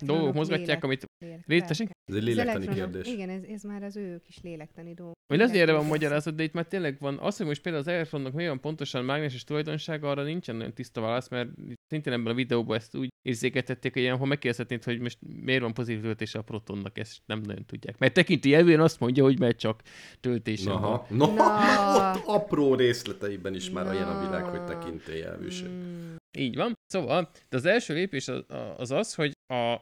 dolgok 0.00 0.34
mozgatják, 0.34 0.84
amit... 0.84 1.04
Létesik? 1.46 1.90
Ez 2.04 2.14
egy 2.14 2.22
lélektani 2.22 2.68
kérdés. 2.68 3.06
Igen, 3.06 3.28
ez, 3.28 3.42
ez 3.42 3.62
már 3.62 3.82
az 3.82 3.96
ő 3.96 4.20
kis 4.24 4.40
lélektani 4.42 4.94
dolgok. 4.94 5.14
Vagy 5.26 5.38
lesz 5.38 5.52
erre 5.52 5.72
van 5.72 5.86
magyarázat, 5.86 6.34
de 6.34 6.42
itt 6.42 6.52
már 6.52 6.66
tényleg 6.66 6.96
van. 6.98 7.18
Az, 7.18 7.36
hogy 7.36 7.46
most 7.46 7.62
például 7.62 7.84
az 7.84 7.90
elektronnak 7.90 8.32
mi 8.32 8.42
olyan 8.42 8.60
pontosan 8.60 9.04
mágneses 9.04 9.44
tulajdonsága, 9.44 10.10
arra 10.10 10.22
nincsen 10.22 10.56
nagyon 10.56 10.74
tiszta 10.74 11.00
válasz, 11.00 11.28
mert 11.28 11.48
szintén 11.86 12.12
ebben 12.12 12.32
a 12.32 12.34
videóban 12.34 12.76
ezt 12.76 12.96
úgy 12.96 13.08
érzékeltették, 13.22 13.92
hogy 13.92 14.02
ilyen, 14.02 14.16
ha 14.16 14.24
megkérdezhetnéd, 14.24 14.84
hogy 14.84 15.00
most 15.00 15.18
miért 15.42 15.62
van 15.62 15.74
pozitív 15.74 16.02
töltése 16.02 16.38
a 16.38 16.42
protonnak, 16.42 16.98
ezt 16.98 17.18
nem 17.26 17.40
nagyon 17.40 17.64
tudják. 17.66 17.98
Mert 17.98 18.14
tekinti 18.14 18.54
elvén 18.54 18.80
azt 18.80 19.00
mondja, 19.00 19.24
hogy 19.24 19.38
mert 19.38 19.58
csak 19.58 19.82
töltése 20.20 20.70
Aha. 20.70 21.06
No, 21.08 21.34
no. 21.34 21.42
ott 21.94 22.22
apró 22.26 22.74
részleteiben 22.74 23.54
is 23.54 23.70
már 23.70 23.84
no. 23.84 23.90
olyan 23.90 24.08
a 24.08 24.20
világ, 24.20 24.44
hogy 24.44 24.64
tekinti 24.64 25.22
elvűség. 25.22 25.68
Mm. 25.68 26.18
Így 26.38 26.56
van. 26.56 26.74
Szóval, 26.86 27.30
de 27.48 27.56
az 27.56 27.64
első 27.64 27.94
lépés 27.94 28.28
az 28.76 28.90
az, 28.90 29.14
hogy 29.14 29.32
a, 29.46 29.72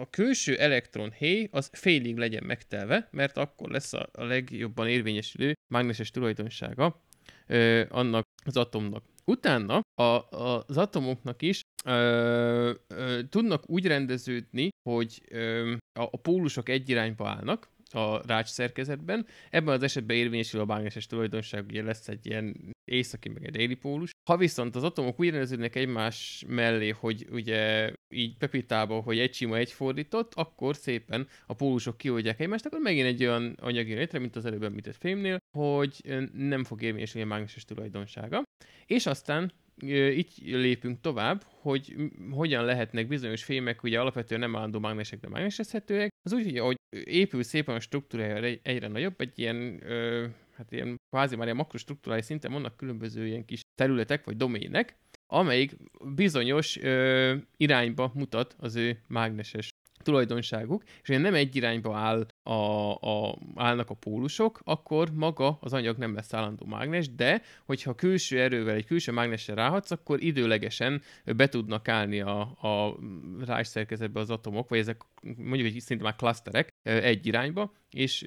a 0.00 0.10
külső 0.10 0.56
elektron 0.56 1.10
héj 1.10 1.48
az 1.50 1.70
félig 1.72 2.16
legyen 2.16 2.44
megtelve, 2.44 3.08
mert 3.10 3.36
akkor 3.36 3.70
lesz 3.70 3.92
a, 3.92 4.08
a 4.12 4.24
legjobban 4.24 4.88
érvényesülő 4.88 5.52
mágneses 5.72 6.10
tulajdonsága 6.10 7.02
ö, 7.46 7.84
annak 7.88 8.24
az 8.44 8.56
atomnak. 8.56 9.04
Utána 9.24 9.80
a, 9.94 10.02
a, 10.02 10.64
az 10.66 10.76
atomoknak 10.76 11.42
is 11.42 11.60
ö, 11.84 12.72
ö, 12.88 13.20
tudnak 13.28 13.70
úgy 13.70 13.86
rendeződni, 13.86 14.68
hogy 14.88 15.22
ö, 15.28 15.72
a, 15.72 16.02
a 16.02 16.16
pólusok 16.22 16.68
egy 16.68 16.88
irányba 16.88 17.28
állnak, 17.28 17.68
a 17.94 18.26
rács 18.26 18.48
szerkezetben. 18.48 19.26
Ebben 19.50 19.74
az 19.74 19.82
esetben 19.82 20.16
érvényesül 20.16 20.60
a 20.60 20.64
mágneses 20.64 21.06
tulajdonság, 21.06 21.64
ugye 21.68 21.82
lesz 21.82 22.08
egy 22.08 22.26
ilyen 22.26 22.76
északi, 22.84 23.28
meg 23.28 23.44
egy 23.44 23.50
déli 23.50 23.74
pólus. 23.74 24.10
Ha 24.30 24.36
viszont 24.36 24.76
az 24.76 24.82
atomok 24.82 25.20
úgy 25.20 25.30
rendeződnek 25.30 25.76
egymás 25.76 26.44
mellé, 26.46 26.88
hogy 26.88 27.26
ugye 27.30 27.92
így 28.08 28.36
pepitába, 28.36 29.00
hogy 29.00 29.18
egy 29.18 29.34
sima, 29.34 29.56
egy 29.56 29.72
fordított, 29.72 30.34
akkor 30.34 30.76
szépen 30.76 31.28
a 31.46 31.54
pólusok 31.54 31.98
kioldják 31.98 32.40
egymást, 32.40 32.66
akkor 32.66 32.80
megint 32.80 33.06
egy 33.06 33.24
olyan 33.24 33.56
anyagi 33.60 33.94
létre, 33.94 34.18
mint 34.18 34.36
az 34.36 34.44
előbb 34.44 34.62
említett 34.62 34.96
fémnél, 34.96 35.38
hogy 35.56 36.20
nem 36.32 36.64
fog 36.64 36.82
érvényesülni 36.82 37.26
a 37.26 37.30
mágneses 37.30 37.64
tulajdonsága. 37.64 38.42
És 38.86 39.06
aztán 39.06 39.52
így 39.82 40.32
lépünk 40.42 41.00
tovább, 41.00 41.44
hogy 41.48 41.94
hogyan 42.30 42.64
lehetnek 42.64 43.08
bizonyos 43.08 43.44
fémek, 43.44 43.82
ugye 43.82 44.00
alapvetően 44.00 44.40
nem 44.40 44.56
állandó 44.56 44.78
mágnesek, 44.78 45.20
de 45.20 45.28
mágnesezhetőek, 45.28 46.10
az 46.22 46.32
úgy, 46.32 46.58
hogy 46.58 46.76
épül 47.04 47.42
szépen 47.42 47.74
a 47.74 47.80
struktúrája 47.80 48.58
egyre 48.62 48.88
nagyobb, 48.88 49.20
egy 49.20 49.38
ilyen, 49.38 49.80
ö, 49.90 50.26
hát 50.56 50.72
ilyen 50.72 50.96
kvázi 51.10 51.36
már 51.36 51.44
ilyen 51.44 51.56
makrostruktúrális 51.56 52.24
szinten 52.24 52.52
vannak 52.52 52.76
különböző 52.76 53.26
ilyen 53.26 53.44
kis 53.44 53.60
területek 53.74 54.24
vagy 54.24 54.36
domének, 54.36 54.96
amelyik 55.32 55.76
bizonyos 56.14 56.76
ö, 56.76 57.34
irányba 57.56 58.12
mutat 58.14 58.56
az 58.58 58.76
ő 58.76 59.00
mágneses 59.08 59.68
tulajdonságuk, 60.02 60.82
és 61.02 61.08
ugye 61.08 61.18
nem 61.18 61.34
egy 61.34 61.56
irányba 61.56 61.96
áll 61.96 62.26
a, 62.48 62.94
a, 62.94 63.38
állnak 63.54 63.90
a 63.90 63.94
pólusok, 63.94 64.60
akkor 64.64 65.10
maga 65.14 65.58
az 65.60 65.72
anyag 65.72 65.96
nem 65.96 66.14
lesz 66.14 66.34
állandó 66.34 66.66
mágnes, 66.66 67.14
de 67.14 67.42
hogyha 67.64 67.94
külső 67.94 68.40
erővel 68.40 68.74
egy 68.74 68.86
külső 68.86 69.12
mágnesre 69.12 69.54
ráhatsz, 69.54 69.90
akkor 69.90 70.22
időlegesen 70.22 71.02
be 71.36 71.48
tudnak 71.48 71.88
állni 71.88 72.20
a, 72.20 72.40
a 72.40 72.98
rájszerkezetbe 73.44 74.20
az 74.20 74.30
atomok, 74.30 74.68
vagy 74.68 74.78
ezek 74.78 75.00
mondjuk 75.22 75.66
egy 75.66 75.80
szinte 75.80 76.02
már 76.02 76.16
klaszterek 76.16 76.68
egy 76.82 77.26
irányba, 77.26 77.72
és 77.90 78.24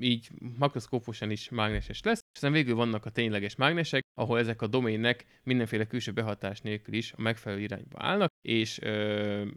így 0.00 0.28
makroszkóposan 0.58 1.30
is 1.30 1.48
mágneses 1.48 2.02
lesz, 2.02 2.18
és 2.18 2.34
aztán 2.34 2.52
végül 2.52 2.74
vannak 2.74 3.06
a 3.06 3.10
tényleges 3.10 3.56
mágnesek, 3.56 4.04
ahol 4.14 4.38
ezek 4.38 4.62
a 4.62 4.66
domének 4.66 5.24
mindenféle 5.42 5.86
külső 5.86 6.12
behatás 6.12 6.60
nélkül 6.60 6.94
is 6.94 7.12
a 7.12 7.20
megfelelő 7.20 7.62
irányba 7.62 7.96
állnak, 7.98 8.32
és 8.42 8.78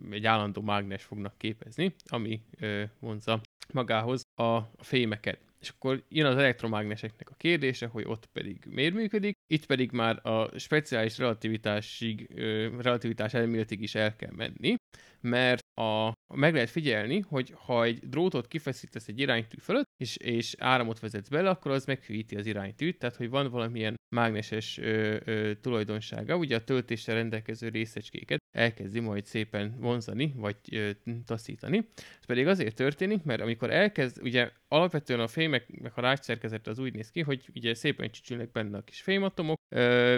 egy 0.09 0.25
állandó 0.25 0.61
mágnes 0.61 1.03
fognak 1.03 1.37
képezni, 1.37 1.95
ami 2.05 2.41
vonza 2.99 3.41
magához 3.73 4.27
a 4.35 4.59
fémeket. 4.77 5.39
És 5.67 5.73
akkor 5.73 6.03
jön 6.09 6.25
az 6.25 6.37
elektromágneseknek 6.37 7.29
a 7.29 7.35
kérdése, 7.35 7.87
hogy 7.87 8.03
ott 8.07 8.25
pedig 8.25 8.65
miért 8.69 8.93
működik, 8.93 9.33
itt 9.47 9.65
pedig 9.65 9.91
már 9.91 10.27
a 10.27 10.59
speciális 10.59 11.17
relativitásig, 11.17 12.29
relativitás 12.79 13.33
elméletig 13.33 13.81
is 13.81 13.95
el 13.95 14.15
kell 14.15 14.31
menni, 14.35 14.75
mert 15.21 15.61
a, 15.79 16.11
meg 16.33 16.53
lehet 16.53 16.69
figyelni, 16.69 17.19
hogy 17.19 17.53
ha 17.55 17.83
egy 17.83 17.99
drótot 17.99 18.47
kifeszítesz 18.47 19.07
egy 19.07 19.19
iránytű 19.19 19.57
fölött, 19.59 19.85
és, 19.97 20.17
és 20.17 20.55
áramot 20.57 20.99
vezetsz 20.99 21.29
bele, 21.29 21.49
akkor 21.49 21.71
az 21.71 21.85
meghűíti 21.85 22.35
az 22.35 22.45
iránytűt, 22.45 22.97
tehát 22.99 23.15
hogy 23.15 23.29
van 23.29 23.49
valamilyen 23.49 23.95
mágneses 24.15 24.77
ö, 24.77 25.17
ö, 25.25 25.53
tulajdonsága, 25.61 26.35
ugye 26.35 26.55
a 26.55 26.63
töltéssel 26.63 27.15
rendelkező 27.15 27.69
részecskéket 27.69 28.39
elkezdi 28.55 28.99
majd 28.99 29.25
szépen 29.25 29.75
vonzani, 29.79 30.33
vagy 30.35 30.57
ö, 30.71 30.89
taszítani. 31.25 31.89
Ez 31.95 32.25
pedig 32.25 32.47
azért 32.47 32.75
történik, 32.75 33.23
mert 33.23 33.41
amikor 33.41 33.71
elkezd, 33.71 34.21
ugye 34.21 34.51
alapvetően 34.67 35.19
a 35.19 35.27
fémeknek 35.59 35.97
a 35.97 36.01
rácsszerkezet 36.01 36.67
az 36.67 36.79
úgy 36.79 36.93
néz 36.93 37.11
ki, 37.11 37.21
hogy 37.21 37.49
ugye 37.55 37.73
szépen 37.73 38.11
csücsülnek 38.11 38.51
benne 38.51 38.77
a 38.77 38.83
kis 38.83 39.01
fématomok, 39.01 39.59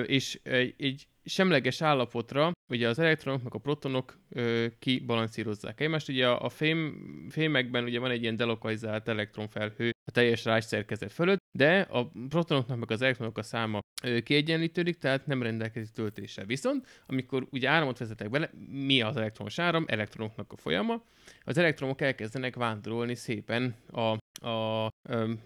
és 0.05 0.39
egy, 0.43 0.75
egy 0.77 1.07
semleges 1.29 1.81
állapotra 1.81 2.51
ugye 2.71 2.87
az 2.87 2.99
elektronok 2.99 3.43
meg 3.43 3.53
a 3.53 3.57
protonok 3.57 4.17
ö, 4.29 4.65
kibalancírozzák 4.79 5.81
egymást. 5.81 6.09
Ugye 6.09 6.27
a, 6.27 6.43
a 6.43 6.49
fém, 6.49 6.97
fémekben 7.29 7.83
ugye 7.83 7.99
van 7.99 8.11
egy 8.11 8.21
ilyen 8.21 8.35
delokalizált 8.35 9.07
elektronfelhő 9.07 9.89
a 10.05 10.11
teljes 10.11 10.45
rájszerkezet 10.45 11.11
fölött, 11.11 11.37
de 11.57 11.79
a 11.79 12.11
protonoknak 12.29 12.79
meg 12.79 12.91
az 12.91 13.01
elektronok 13.01 13.37
a 13.37 13.43
száma 13.43 13.79
ö, 14.03 14.19
kiegyenlítődik, 14.19 14.97
tehát 14.97 15.25
nem 15.25 15.43
rendelkezik 15.43 15.93
töltéssel. 15.93 16.45
Viszont, 16.45 16.87
amikor 17.05 17.47
ugye 17.51 17.69
áramot 17.69 17.97
vezetek 17.97 18.29
bele, 18.29 18.49
mi 18.71 19.01
az 19.01 19.17
elektronos 19.17 19.59
áram? 19.59 19.85
Elektronoknak 19.87 20.51
a 20.51 20.57
folyama. 20.57 21.03
Az 21.43 21.57
elektronok 21.57 22.01
elkezdenek 22.01 22.55
vándorolni 22.55 23.15
szépen 23.15 23.75
a, 23.91 24.17
a, 24.47 24.85
a 24.85 24.91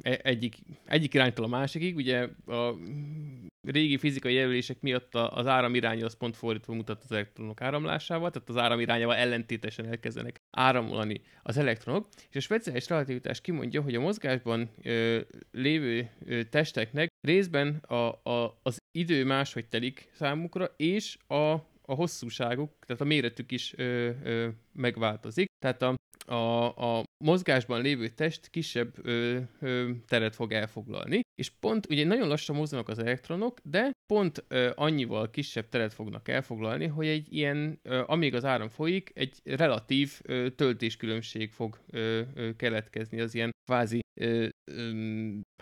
e, 0.01 0.19
egyik, 0.23 0.55
egyik 0.85 1.13
iránytól 1.13 1.45
a 1.45 1.47
másikig. 1.47 1.95
Ugye 1.95 2.27
a 2.45 2.75
régi 3.63 3.97
fizikai 3.97 4.33
jelölések 4.33 4.81
miatt 4.81 5.15
az 5.15 5.47
áramiránya 5.47 6.05
az 6.05 6.17
pont 6.17 6.37
fordítva 6.37 6.73
mutat 6.73 7.03
az 7.03 7.11
elektronok 7.11 7.61
áramlásával, 7.61 8.31
tehát 8.31 8.49
az 8.49 8.57
áramirányával 8.57 9.15
ellentétesen 9.15 9.85
elkezdenek 9.85 10.41
áramolni 10.51 11.21
az 11.43 11.57
elektronok, 11.57 12.07
és 12.29 12.35
a 12.35 12.39
speciális 12.39 12.89
relativitás 12.89 13.41
kimondja, 13.41 13.81
hogy 13.81 13.95
a 13.95 13.99
mozgásban 13.99 14.69
ö, 14.83 15.19
lévő 15.51 16.09
ö, 16.25 16.43
testeknek 16.43 17.09
részben 17.21 17.75
a, 17.75 18.29
a, 18.29 18.59
az 18.63 18.77
idő 18.91 19.25
máshogy 19.25 19.67
telik 19.67 20.09
számukra, 20.13 20.73
és 20.77 21.17
a 21.27 21.71
a 21.85 21.93
hosszúságuk, 21.93 22.71
tehát 22.85 23.01
a 23.01 23.05
méretük 23.05 23.51
is 23.51 23.73
ö, 23.77 24.09
ö, 24.23 24.47
megváltozik. 24.73 25.45
Tehát 25.59 25.81
a, 25.81 25.95
a, 26.25 26.65
a 26.97 27.03
mozgásban 27.23 27.81
lévő 27.81 28.07
test 28.07 28.49
kisebb 28.49 29.07
ö, 29.07 29.39
ö, 29.59 29.89
teret 30.07 30.35
fog 30.35 30.51
elfoglalni, 30.51 31.21
és 31.35 31.49
pont, 31.49 31.89
ugye 31.89 32.05
nagyon 32.05 32.27
lassan 32.27 32.55
mozognak 32.55 32.89
az 32.89 32.99
elektronok, 32.99 33.59
de 33.63 33.91
pont 34.13 34.43
ö, 34.47 34.71
annyival 34.75 35.29
kisebb 35.29 35.69
teret 35.69 35.93
fognak 35.93 36.27
elfoglalni, 36.27 36.87
hogy 36.87 37.07
egy 37.07 37.33
ilyen, 37.33 37.79
ö, 37.83 38.03
amíg 38.05 38.35
az 38.35 38.45
áram 38.45 38.69
folyik, 38.69 39.11
egy 39.13 39.39
relatív 39.43 40.19
ö, 40.23 40.49
töltéskülönbség 40.49 41.51
fog 41.51 41.79
ö, 41.89 42.21
ö, 42.33 42.55
keletkezni 42.55 43.19
az 43.19 43.35
ilyen 43.35 43.51
kvázi 43.65 44.01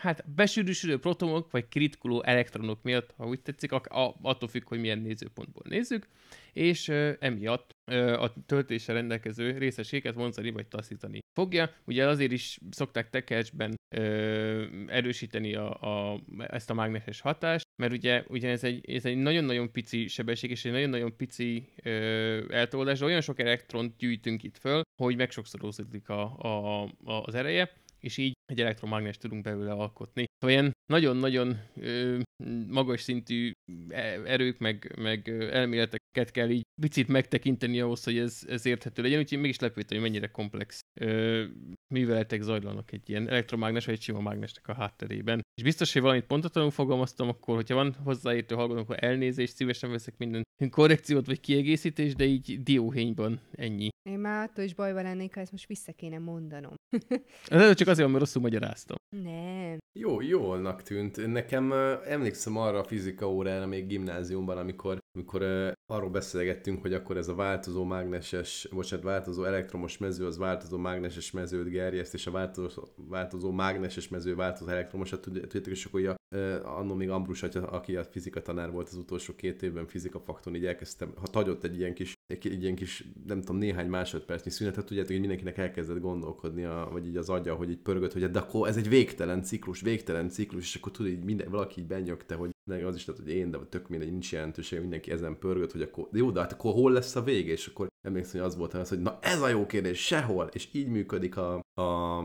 hát 0.02 0.30
besűrűsülő 0.36 1.00
protonok, 1.00 1.52
vagy 1.52 1.68
kritkuló 1.68 2.24
elektronok 2.24 2.84
miatt, 2.84 3.14
ha 3.18 3.28
úgy 3.28 3.42
tetszik, 3.42 3.72
a, 3.72 3.82
a, 3.90 4.16
attól 4.22 4.50
függ, 4.50 4.68
hogy 4.68 4.80
milyen 4.80 5.00
nézőpontból 5.00 5.64
nézzük, 5.70 6.08
és 6.54 6.88
ö, 6.88 7.12
emiatt 7.20 7.76
ö, 7.92 8.14
a 8.14 8.34
töltéssel 8.46 8.96
rendelkező 8.96 9.58
részeséget 9.58 10.16
vonzani 10.16 10.52
vagy 10.52 10.68
taszítani 10.68 11.20
fogja. 11.34 11.70
Ugye 11.86 12.08
azért 12.08 12.32
is 12.32 12.60
szokták 12.70 13.10
tekercsben 13.10 13.76
erősíteni 14.88 15.56
a, 15.56 15.82
a, 15.82 16.22
ezt 16.48 16.70
a 16.70 16.74
mágneses 16.74 17.22
hatást, 17.22 17.66
mert 17.82 17.94
ugye, 17.94 18.24
ugye 18.28 18.50
ez, 18.50 18.64
egy, 18.64 18.90
ez 18.90 19.06
egy 19.06 19.18
nagyon-nagyon 19.18 19.72
pici 19.72 20.08
sebesség, 20.08 20.50
és 20.50 20.66
egy 20.66 20.72
nagyon-nagyon 20.72 21.16
pici 21.16 21.68
ö, 21.84 22.54
eltolódás, 22.54 23.00
de 23.00 23.06
olyan 23.06 23.22
sok 23.22 23.40
elektront 23.40 23.98
gyűjtünk 23.98 24.44
itt 24.44 24.58
föl, 24.58 24.82
hogy 25.02 25.16
megsokszorozódik 25.16 26.10
a, 26.10 26.38
a, 26.38 26.84
a, 26.84 27.24
az 27.24 27.36
ereje, 27.36 27.72
és 28.00 28.18
így 28.18 28.34
egy 28.52 28.62
elektromágnes 28.62 29.18
tudunk 29.18 29.44
belőle 29.44 29.72
alkotni. 29.72 30.26
Szóval 30.38 30.56
ilyen 30.56 30.72
nagyon-nagyon 30.86 31.60
magas 32.68 33.02
szintű 33.02 33.52
e, 33.90 34.22
erők, 34.26 34.58
meg, 34.58 34.94
meg 34.98 35.30
elméleteket 35.52 36.32
kell 36.32 36.50
így 36.50 36.62
picit 36.82 37.08
megtekinteni 37.08 37.80
ahhoz, 37.80 38.04
hogy 38.04 38.18
ez, 38.18 38.42
ez 38.48 38.66
érthető 38.66 39.02
legyen, 39.02 39.20
úgyhogy 39.20 39.40
mégis 39.40 39.60
lepődtem, 39.60 40.00
hogy 40.00 40.10
mennyire 40.10 40.28
komplex 40.28 40.80
ö, 41.00 41.44
műveletek 41.94 42.42
zajlanak 42.42 42.92
egy 42.92 43.10
ilyen 43.10 43.30
elektromágnes 43.30 43.86
vagy 43.86 43.96
egy 43.96 44.02
sima 44.02 44.22
mágnesnek 44.22 44.68
a 44.68 44.74
hátterében. 44.74 45.42
És 45.58 45.64
biztos, 45.64 45.94
hogy 45.94 46.02
valamit 46.02 46.26
pontatlanul 46.26 46.72
fogalmaztam, 46.72 47.28
akkor, 47.28 47.56
hogyha 47.56 47.76
van 47.76 47.94
hozzáértő 47.94 48.56
hallgatók, 48.56 48.84
akkor 48.84 49.04
elnézést, 49.04 49.56
szívesen 49.56 49.92
veszek 49.92 50.18
minden 50.18 50.44
korrekciót 50.70 51.26
vagy 51.26 51.40
kiegészítést, 51.40 52.16
de 52.16 52.24
így 52.24 52.64
dióhényban 52.64 53.40
ennyi. 53.52 53.90
Én 54.04 54.20
már 54.20 54.50
attól 54.50 54.64
is 54.64 54.74
bajban 54.74 55.04
lennék, 55.04 55.34
ha 55.34 55.40
ezt 55.40 55.52
most 55.52 55.68
vissza 55.68 55.92
kéne 55.92 56.18
mondanom. 56.18 56.74
Ez 57.48 57.76
csak 57.76 57.88
azért, 57.88 58.08
mert 58.08 58.20
rosszul 58.20 58.42
magyaráztam. 58.42 58.98
Nem. 59.10 59.78
Jó, 60.00 60.22
jólnak 60.22 60.82
tűnt. 60.82 61.28
Nekem 61.28 61.72
emlékszem 62.06 62.58
arra 62.58 62.80
a 62.80 62.84
fizika 62.84 63.32
órára 63.32 63.66
még 63.66 63.88
gimnáziumban, 63.88 64.58
amikor, 64.58 64.98
amikor 65.14 65.42
uh, 65.42 65.72
arról 65.86 66.10
beszélgettünk, 66.10 66.82
hogy 66.82 66.94
akkor 66.94 67.18
ez 67.18 67.28
a 67.28 67.36
változó 67.36 67.84
mágneses, 67.84 68.68
bocsánat, 68.72 69.06
változó 69.06 69.44
elektromos 69.44 69.98
mező, 69.98 70.26
az 70.26 70.38
változó 70.38 70.78
mágneses 70.78 71.32
mezőt 71.32 71.70
gerjeszt, 71.70 72.14
és 72.14 72.28
a 72.28 72.32
változó, 72.32 72.84
változó 72.96 73.52
mágneses 73.52 74.08
mező 74.08 74.36
változó 74.36 74.70
elektromosat, 74.72 75.22
tudjátok, 75.22 75.68
és 75.68 75.86
akkor 75.86 76.06
a, 76.06 76.16
uh, 76.36 76.78
annó 76.78 76.94
még 76.94 77.10
Ambrus, 77.10 77.44
aki 77.44 77.96
a 77.96 78.04
fizika 78.04 78.42
tanár 78.42 78.72
volt 78.72 78.88
az 78.88 78.96
utolsó 78.96 79.36
két 79.36 79.62
évben 79.62 79.88
fizika 79.88 80.20
fakton, 80.20 80.56
így 80.56 80.66
elkezdtem, 80.66 81.14
ha 81.16 81.28
tagyott 81.28 81.64
egy 81.64 81.78
ilyen 81.78 81.94
kis, 81.94 82.14
egy, 82.28 82.48
egy 82.48 82.62
ilyen 82.62 82.76
kis, 82.76 83.08
nem 83.28 83.40
tudom, 83.40 83.58
néhány 83.58 83.88
másodpercnyi 83.88 84.52
szünetet, 84.52 84.86
tudjátok, 84.86 85.12
hogy 85.12 85.20
mindenkinek 85.20 85.58
elkezdett 85.58 86.00
gondolkodni, 86.00 86.64
a, 86.64 86.90
vagy 86.92 87.08
így 87.08 87.18
az 87.18 87.30
agya, 87.30 87.56
hogy 87.56 87.70
így 87.70 87.82
pörgött, 87.82 88.14
hogy 88.14 88.32
de 88.32 88.40
akkor 88.40 88.68
ez 88.68 88.78
egy 88.78 88.90
végtelen 88.90 89.44
ciklus, 89.44 89.82
végtelen 89.82 90.30
ciklus, 90.30 90.64
és 90.64 90.76
akkor 90.76 90.92
tudod, 90.92 91.12
így 91.12 91.24
minden, 91.24 91.50
valaki 91.50 91.80
így 91.82 91.88
benyögte, 91.88 92.36
hogy 92.36 92.52
az 92.72 92.96
is 92.96 93.04
tehát, 93.04 93.22
hogy 93.22 93.32
én, 93.32 93.52
de 93.52 93.58
tök 93.70 93.88
mindegy, 93.88 94.12
nincs 94.12 94.32
jelentőség, 94.32 94.80
mindenki 94.80 95.12
ezen 95.12 95.40
pörgött, 95.40 95.72
hogy 95.72 95.82
akkor, 95.82 96.08
de 96.12 96.18
jó, 96.18 96.32
de 96.32 96.40
hát 96.40 96.54
akkor 96.54 96.74
hol 96.74 96.92
lesz 96.92 97.16
a 97.16 97.24
vége, 97.24 97.52
és 97.52 97.68
akkor 97.68 97.88
emlékszem, 98.08 98.42
hogy 98.42 98.50
az 98.50 98.58
volt 98.58 98.74
az, 98.74 98.90
hogy 98.90 99.02
na 99.02 99.18
ez 99.22 99.42
a 99.42 99.48
jó 99.48 99.66
kérdés, 99.66 100.06
sehol, 100.06 100.50
és 100.54 100.70
így 100.72 100.88
működik 100.88 101.38
a, 101.38 101.54
a 101.82 102.24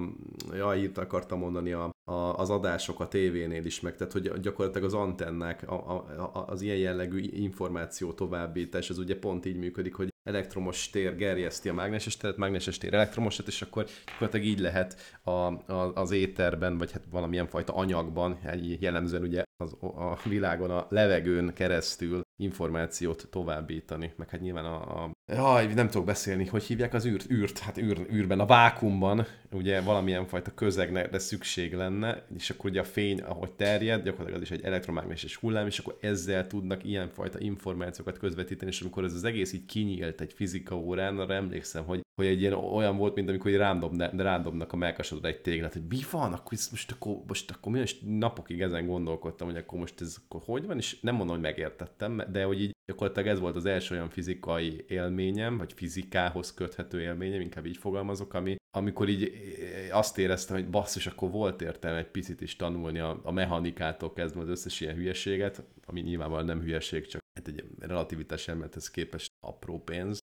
ja, 0.52 0.76
írt 0.76 0.98
akartam 0.98 1.38
mondani, 1.38 1.72
a, 1.72 1.90
a, 2.10 2.12
az 2.12 2.50
adások 2.50 3.00
a 3.00 3.08
tévénél 3.08 3.64
is 3.64 3.80
meg, 3.80 3.96
tehát 3.96 4.12
hogy 4.12 4.40
gyakorlatilag 4.40 4.86
az 4.86 4.94
antennák, 4.94 5.70
a, 5.70 5.90
a, 5.94 6.44
az 6.46 6.62
ilyen 6.62 6.76
jellegű 6.76 7.20
információ 7.20 8.12
továbbítás, 8.12 8.90
az 8.90 8.98
ugye 8.98 9.18
pont 9.18 9.46
így 9.46 9.56
működik, 9.56 9.94
hogy 9.94 10.14
elektromos 10.26 10.90
tér 10.90 11.16
gerjeszti 11.16 11.68
a 11.68 11.74
mágneses 11.74 12.16
teret, 12.16 12.36
mágneses 12.36 12.78
tér 12.78 12.94
elektromosat, 12.94 13.46
és 13.46 13.62
akkor 13.62 13.86
gyakorlatilag 14.06 14.46
így 14.46 14.60
lehet 14.60 15.16
a, 15.22 15.30
a, 15.30 15.92
az 15.94 16.10
éterben, 16.10 16.78
vagy 16.78 16.92
hát 16.92 17.02
valamilyen 17.10 17.46
fajta 17.46 17.74
anyagban, 17.74 18.38
jellemzően 18.80 19.22
ugye 19.22 19.42
az, 19.56 19.72
a 19.80 20.18
világon 20.24 20.70
a 20.70 20.86
levegőn 20.88 21.52
keresztül 21.54 22.24
információt 22.36 23.26
továbbítani, 23.30 24.12
meg 24.16 24.28
hát 24.28 24.40
nyilván 24.40 24.64
a, 24.64 25.04
a 25.04 25.10
jaj, 25.32 25.66
nem 25.74 25.86
tudok 25.86 26.06
beszélni, 26.06 26.46
hogy 26.46 26.62
hívják 26.62 26.94
az 26.94 27.06
űrt, 27.06 27.30
űrt, 27.30 27.58
hát 27.58 27.78
űr, 27.78 28.06
űrben, 28.12 28.40
a 28.40 28.46
vákumban 28.46 29.26
ugye 29.52 29.80
valamilyen 29.80 30.26
fajta 30.26 30.54
közegre 30.54 31.18
szükség 31.18 31.74
lenne, 31.74 32.26
és 32.36 32.50
akkor 32.50 32.70
ugye 32.70 32.80
a 32.80 32.84
fény, 32.84 33.20
ahogy 33.20 33.52
terjed, 33.52 34.02
gyakorlatilag 34.02 34.42
az 34.42 34.50
is 34.50 34.56
egy 34.56 34.64
elektromágneses 34.64 35.36
hullám, 35.36 35.66
és 35.66 35.78
akkor 35.78 35.98
ezzel 36.00 36.46
tudnak 36.46 36.84
ilyenfajta 36.84 37.40
információkat 37.40 38.18
közvetíteni, 38.18 38.70
és 38.70 38.80
amikor 38.80 39.04
ez 39.04 39.14
az 39.14 39.24
egész 39.24 39.52
így 39.52 39.66
kinyílt 39.66 40.15
egy 40.20 40.32
fizika 40.32 40.76
órán, 40.76 41.18
arra 41.18 41.34
emlékszem, 41.34 41.84
hogy, 41.84 42.00
hogy 42.14 42.26
egy 42.26 42.40
ilyen 42.40 42.52
olyan 42.52 42.96
volt, 42.96 43.14
mint 43.14 43.28
amikor 43.28 43.50
rándobna, 43.50 44.10
rándobnak 44.16 44.72
a 44.72 44.76
melkasodra 44.76 45.28
egy 45.28 45.40
téglát, 45.40 45.72
hogy 45.72 45.86
mi 45.88 46.00
van, 46.10 46.32
akkor 46.32 46.58
most 46.70 46.90
akkor, 46.90 47.16
most 47.26 47.50
akkor 47.50 47.72
mi, 47.72 47.78
és 47.78 47.98
napokig 48.00 48.60
ezen 48.60 48.86
gondolkodtam, 48.86 49.48
hogy 49.48 49.56
akkor 49.56 49.78
most 49.78 50.00
ez 50.00 50.16
akkor 50.24 50.40
hogy 50.44 50.66
van, 50.66 50.76
és 50.76 51.00
nem 51.00 51.14
mondom, 51.14 51.34
hogy 51.34 51.44
megértettem, 51.44 52.22
de 52.32 52.44
hogy 52.44 52.60
így 52.60 52.74
gyakorlatilag 52.86 53.28
ez 53.28 53.40
volt 53.40 53.56
az 53.56 53.64
első 53.64 53.94
olyan 53.94 54.08
fizikai 54.08 54.84
élményem, 54.88 55.56
vagy 55.56 55.72
fizikához 55.72 56.54
köthető 56.54 57.00
élményem, 57.00 57.40
inkább 57.40 57.66
így 57.66 57.76
fogalmazok, 57.76 58.34
ami, 58.34 58.56
amikor 58.76 59.08
így 59.08 59.22
eh, 59.22 59.96
azt 59.96 60.18
éreztem, 60.18 60.56
hogy 60.56 60.70
basszus, 60.70 61.06
akkor 61.06 61.30
volt 61.30 61.62
értelme 61.62 61.98
egy 61.98 62.10
picit 62.10 62.40
is 62.40 62.56
tanulni 62.56 62.98
a, 62.98 63.20
a 63.22 63.32
mechanikától 63.32 64.12
kezdve 64.12 64.40
az 64.40 64.48
összes 64.48 64.80
ilyen 64.80 64.94
hülyeséget, 64.94 65.64
ami 65.86 66.00
nyilvánvalóan 66.00 66.46
nem 66.46 66.60
hülyeség, 66.60 67.06
csak 67.06 67.20
hát 67.34 67.48
egy 67.48 67.64
relativitás 67.78 68.48
elmélethez 68.48 68.90
képest 68.90 69.30
apró 69.40 69.82
pénz, 69.82 70.18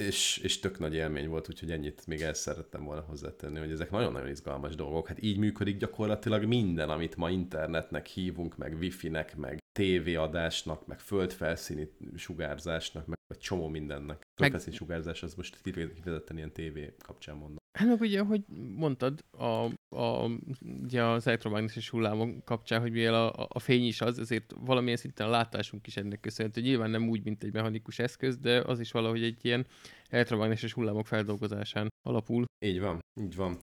és, 0.00 0.38
és 0.38 0.58
tök 0.58 0.78
nagy 0.78 0.94
élmény 0.94 1.28
volt, 1.28 1.48
úgyhogy 1.48 1.70
ennyit 1.70 2.06
még 2.06 2.20
el 2.20 2.34
szerettem 2.34 2.84
volna 2.84 3.00
hozzátenni, 3.00 3.58
hogy 3.58 3.70
ezek 3.70 3.90
nagyon-nagyon 3.90 4.28
izgalmas 4.28 4.74
dolgok. 4.74 5.08
Hát 5.08 5.22
így 5.22 5.38
működik 5.38 5.76
gyakorlatilag 5.76 6.44
minden, 6.44 6.90
amit 6.90 7.16
ma 7.16 7.30
internetnek 7.30 8.06
hívunk, 8.06 8.56
meg 8.56 8.76
wifi-nek, 8.80 9.36
meg 9.36 9.58
tévéadásnak, 9.72 10.86
meg 10.86 11.00
földfelszíni 11.00 11.88
sugárzásnak, 12.14 13.06
meg 13.06 13.18
egy 13.28 13.38
csomó 13.38 13.68
mindennek. 13.68 14.22
Földfelszíni 14.40 14.76
sugárzás 14.76 15.22
az 15.22 15.34
most 15.34 15.60
kifejezetten 15.62 16.36
ilyen 16.36 16.52
tévé 16.52 16.94
kapcsán 16.98 17.36
mondom. 17.36 17.56
Hát 17.76 17.88
meg 17.88 18.00
ugye, 18.00 18.20
ahogy 18.20 18.44
mondtad, 18.76 19.24
a, 19.30 19.64
a, 19.96 20.30
ugye 20.82 21.04
az 21.04 21.26
elektromágneses 21.26 21.88
hullámok 21.88 22.44
kapcsán, 22.44 22.80
hogy 22.80 22.92
mivel 22.92 23.14
a, 23.14 23.46
a 23.48 23.58
fény 23.58 23.86
is 23.86 24.00
az, 24.00 24.18
ezért 24.18 24.54
valamilyen 24.60 24.96
szinten 24.96 25.26
a 25.26 25.30
látásunk 25.30 25.86
is 25.86 25.96
ennek 25.96 26.20
köszönhető. 26.20 26.60
Nyilván 26.60 26.90
nem 26.90 27.08
úgy, 27.08 27.24
mint 27.24 27.42
egy 27.42 27.52
mechanikus 27.52 27.98
eszköz, 27.98 28.38
de 28.38 28.60
az 28.60 28.80
is 28.80 28.92
valahogy 28.92 29.22
egy 29.22 29.44
ilyen 29.44 29.66
elektromágneses 30.08 30.72
hullámok 30.72 31.06
feldolgozásán 31.06 31.88
alapul. 32.08 32.44
Így 32.64 32.80
van, 32.80 33.00
így 33.20 33.36
van. 33.36 33.60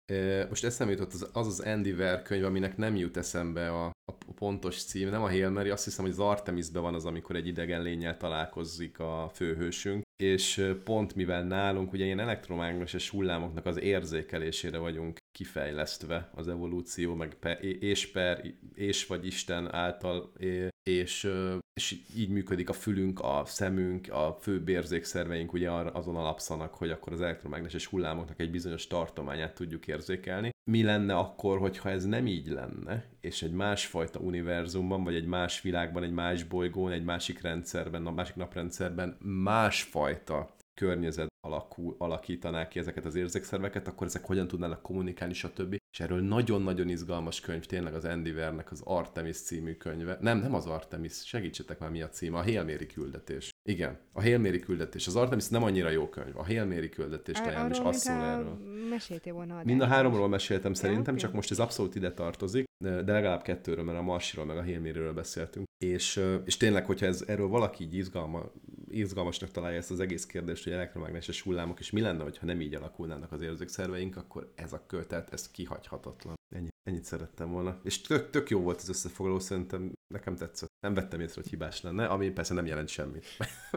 Most 0.49 0.65
eszembe 0.65 0.93
jutott 0.93 1.13
az 1.13 1.31
az, 1.33 1.47
az 1.47 1.61
Andy 1.61 1.93
Ver 1.93 2.23
könyv, 2.23 2.45
aminek 2.45 2.77
nem 2.77 2.97
jut 2.97 3.17
eszembe 3.17 3.71
a, 3.71 3.85
a 3.85 4.33
pontos 4.35 4.85
cím, 4.85 5.09
nem 5.09 5.23
a 5.23 5.29
Hail 5.29 5.51
Mary, 5.51 5.71
azt 5.71 5.85
hiszem, 5.85 6.05
hogy 6.05 6.13
az 6.13 6.19
Artemisben 6.19 6.83
van 6.83 6.95
az, 6.95 7.05
amikor 7.05 7.37
egy 7.37 7.47
idegen 7.47 7.83
lényel 7.83 8.17
találkozik 8.17 8.99
a 8.99 9.31
főhősünk, 9.35 10.03
és 10.23 10.73
pont 10.85 11.15
mivel 11.15 11.43
nálunk 11.45 11.93
ugye 11.93 12.05
ilyen 12.05 12.19
elektromágneses 12.19 13.11
hullámoknak 13.11 13.67
az 13.67 13.81
érzékelésére 13.81 14.79
vagyunk 14.79 15.17
kifejlesztve 15.39 16.31
az 16.35 16.49
evolúció, 16.49 17.15
meg 17.15 17.35
pe, 17.35 17.53
és 17.61 18.11
per, 18.11 18.55
és 18.75 19.07
vagy 19.07 19.27
Isten 19.27 19.75
által, 19.75 20.33
és, 20.89 21.31
és 21.75 21.97
így 22.17 22.29
működik 22.29 22.69
a 22.69 22.73
fülünk, 22.73 23.21
a 23.21 23.43
szemünk, 23.45 24.13
a 24.13 24.39
fő 24.41 24.63
érzékszerveink 24.67 25.53
ugye 25.53 25.71
azon 25.71 26.17
alapszanak, 26.17 26.75
hogy 26.75 26.91
akkor 26.91 27.13
az 27.13 27.21
elektromágneses 27.21 27.87
hullámoknak 27.87 28.41
egy 28.41 28.51
bizonyos 28.51 28.87
tartományát 28.87 29.55
tudjuk 29.55 29.87
érzékelni. 29.87 30.51
Mi 30.71 30.83
lenne 30.83 31.17
akkor, 31.17 31.59
hogyha 31.59 31.91
ez 31.91 32.05
nem 32.05 32.27
így 32.27 32.49
lenne, 32.49 33.05
és 33.21 33.43
egy 33.43 33.53
másfajta 33.53 34.19
univerzumban, 34.19 35.05
vagy 35.05 35.15
egy 35.15 35.27
más 35.27 35.61
világban, 35.61 36.03
egy 36.03 36.13
más 36.13 36.45
bolygón, 36.45 36.93
egy 36.93 37.05
másik 37.05 37.41
rendszerben, 37.41 38.07
a 38.07 38.11
másik 38.11 38.35
naprendszerben 38.35 39.17
másfajta 39.21 40.57
környezet 40.79 41.29
alakul, 41.41 41.95
alakítanák 41.99 42.69
ki 42.69 42.79
ezeket 42.79 43.05
az 43.05 43.15
érzékszerveket, 43.15 43.89
akkor 43.89 44.07
ezek 44.07 44.25
hogyan 44.25 44.49
tudnának 44.49 44.83
kommunikálni, 44.83 45.35
stb. 45.35 45.77
És 45.93 46.01
erről 46.01 46.21
nagyon-nagyon 46.21 46.89
izgalmas 46.89 47.41
könyv, 47.41 47.65
tényleg 47.65 47.95
az 47.95 48.05
Andy 48.05 48.33
Vernek 48.33 48.71
az 48.71 48.81
Artemis 48.85 49.37
című 49.37 49.75
könyve. 49.75 50.19
Nem, 50.21 50.39
nem 50.39 50.55
az 50.55 50.67
Artemis, 50.67 51.13
segítsetek 51.25 51.79
már 51.79 51.91
mi 51.91 52.03
a 52.03 52.09
címe, 52.09 52.39
a 52.39 52.43
Hélméri 52.43 52.87
küldetés. 52.87 53.51
Igen, 53.69 53.99
a 54.13 54.21
Hélméri 54.21 54.59
küldetés. 54.59 55.07
Az 55.07 55.17
Artemis 55.17 55.49
nem 55.49 55.63
annyira 55.63 55.91
jó 55.91 56.09
könyv, 56.09 56.37
a 56.37 56.45
Hélméri 56.45 56.89
küldetés 56.89 57.41
talán 57.41 57.71
is 57.71 57.79
azt 57.79 57.99
szól 57.99 58.17
erről. 58.17 58.59
Meséltél 58.89 59.33
volna 59.33 59.61
Mind 59.65 59.81
a 59.81 59.87
háromról 59.87 60.29
meséltem 60.29 60.75
szerintem, 60.75 61.17
csak 61.17 61.33
most 61.33 61.51
ez 61.51 61.59
abszolút 61.59 61.95
ide 61.95 62.13
tartozik, 62.13 62.65
de 62.85 63.13
legalább 63.13 63.43
kettőről, 63.43 63.85
mert 63.85 63.99
a 63.99 64.03
Marsiról 64.03 64.45
meg 64.47 64.57
a 64.57 64.63
Hélmériről 64.63 65.13
beszéltünk. 65.13 65.67
És, 65.85 66.21
és 66.45 66.57
tényleg, 66.57 66.87
hogyha 66.87 67.07
ez, 67.07 67.25
erről 67.27 67.49
valaki 67.49 67.85
így 67.85 67.95
izgalma, 67.95 68.53
izgalmasnak 68.91 69.51
találja 69.51 69.79
ezt 69.79 69.91
az 69.91 70.01
egész 70.01 70.27
kérdést, 70.27 70.65
hogy 70.65 70.73
elektromágneses 70.73 71.43
hullámok, 71.43 71.79
és 71.81 71.91
mi 71.91 72.01
lenne, 72.01 72.23
ha 72.23 72.47
nem 72.47 72.61
így 72.61 72.75
alakulnának 72.75 73.33
az 73.33 73.41
érzékszerveink, 73.41 74.17
akkor 74.17 74.53
ez 74.55 74.73
a 74.73 74.87
kötet, 74.87 75.33
ez 75.33 75.51
kihagyhatatlan. 75.51 76.35
Ennyi, 76.55 76.69
ennyit 76.83 77.05
szerettem 77.05 77.51
volna. 77.51 77.81
És 77.85 78.01
tök, 78.01 78.31
tök 78.31 78.51
jó 78.51 78.61
volt 78.61 78.81
az 78.81 78.89
összefoglaló, 78.89 79.39
szerintem 79.39 79.93
nekem 80.15 80.37
tetszett. 80.37 80.69
Nem 80.81 80.95
vettem 80.95 81.21
észre, 81.21 81.41
hogy 81.41 81.51
hibás 81.51 81.81
lenne, 81.81 82.07
ami 82.07 82.31
persze 82.31 82.55
nem 82.55 82.67
jelent 82.67 82.89
semmit. 82.89 83.27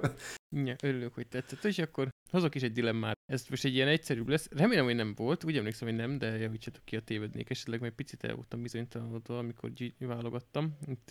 ja, 0.68 0.76
örülök, 0.84 1.14
hogy 1.14 1.28
tetszett. 1.28 1.64
És 1.64 1.80
akkor 1.80 2.09
hozok 2.32 2.55
is 2.55 2.62
egy 2.62 2.72
dilemmát. 2.72 3.16
Ez 3.26 3.45
most 3.49 3.66
egy 3.66 3.74
ilyen 3.74 3.88
egyszerűbb 3.88 4.28
lesz. 4.28 4.47
Remélem, 4.51 4.86
hogy 4.86 4.95
nem 4.95 5.14
volt. 5.16 5.43
Úgy 5.43 5.57
emlékszem, 5.57 5.88
hogy 5.88 5.97
nem, 5.97 6.18
de 6.18 6.38
javítsatok 6.38 6.86
ki 6.86 6.95
a 6.95 7.01
tévednék. 7.01 7.49
Esetleg 7.49 7.82
meg 7.82 7.91
picit 7.91 8.24
el 8.24 8.36
voltam 8.36 8.62
bizonytalanodva, 8.62 9.38
amikor 9.38 9.72
válogattam. 9.97 10.78
Itt, 10.86 11.09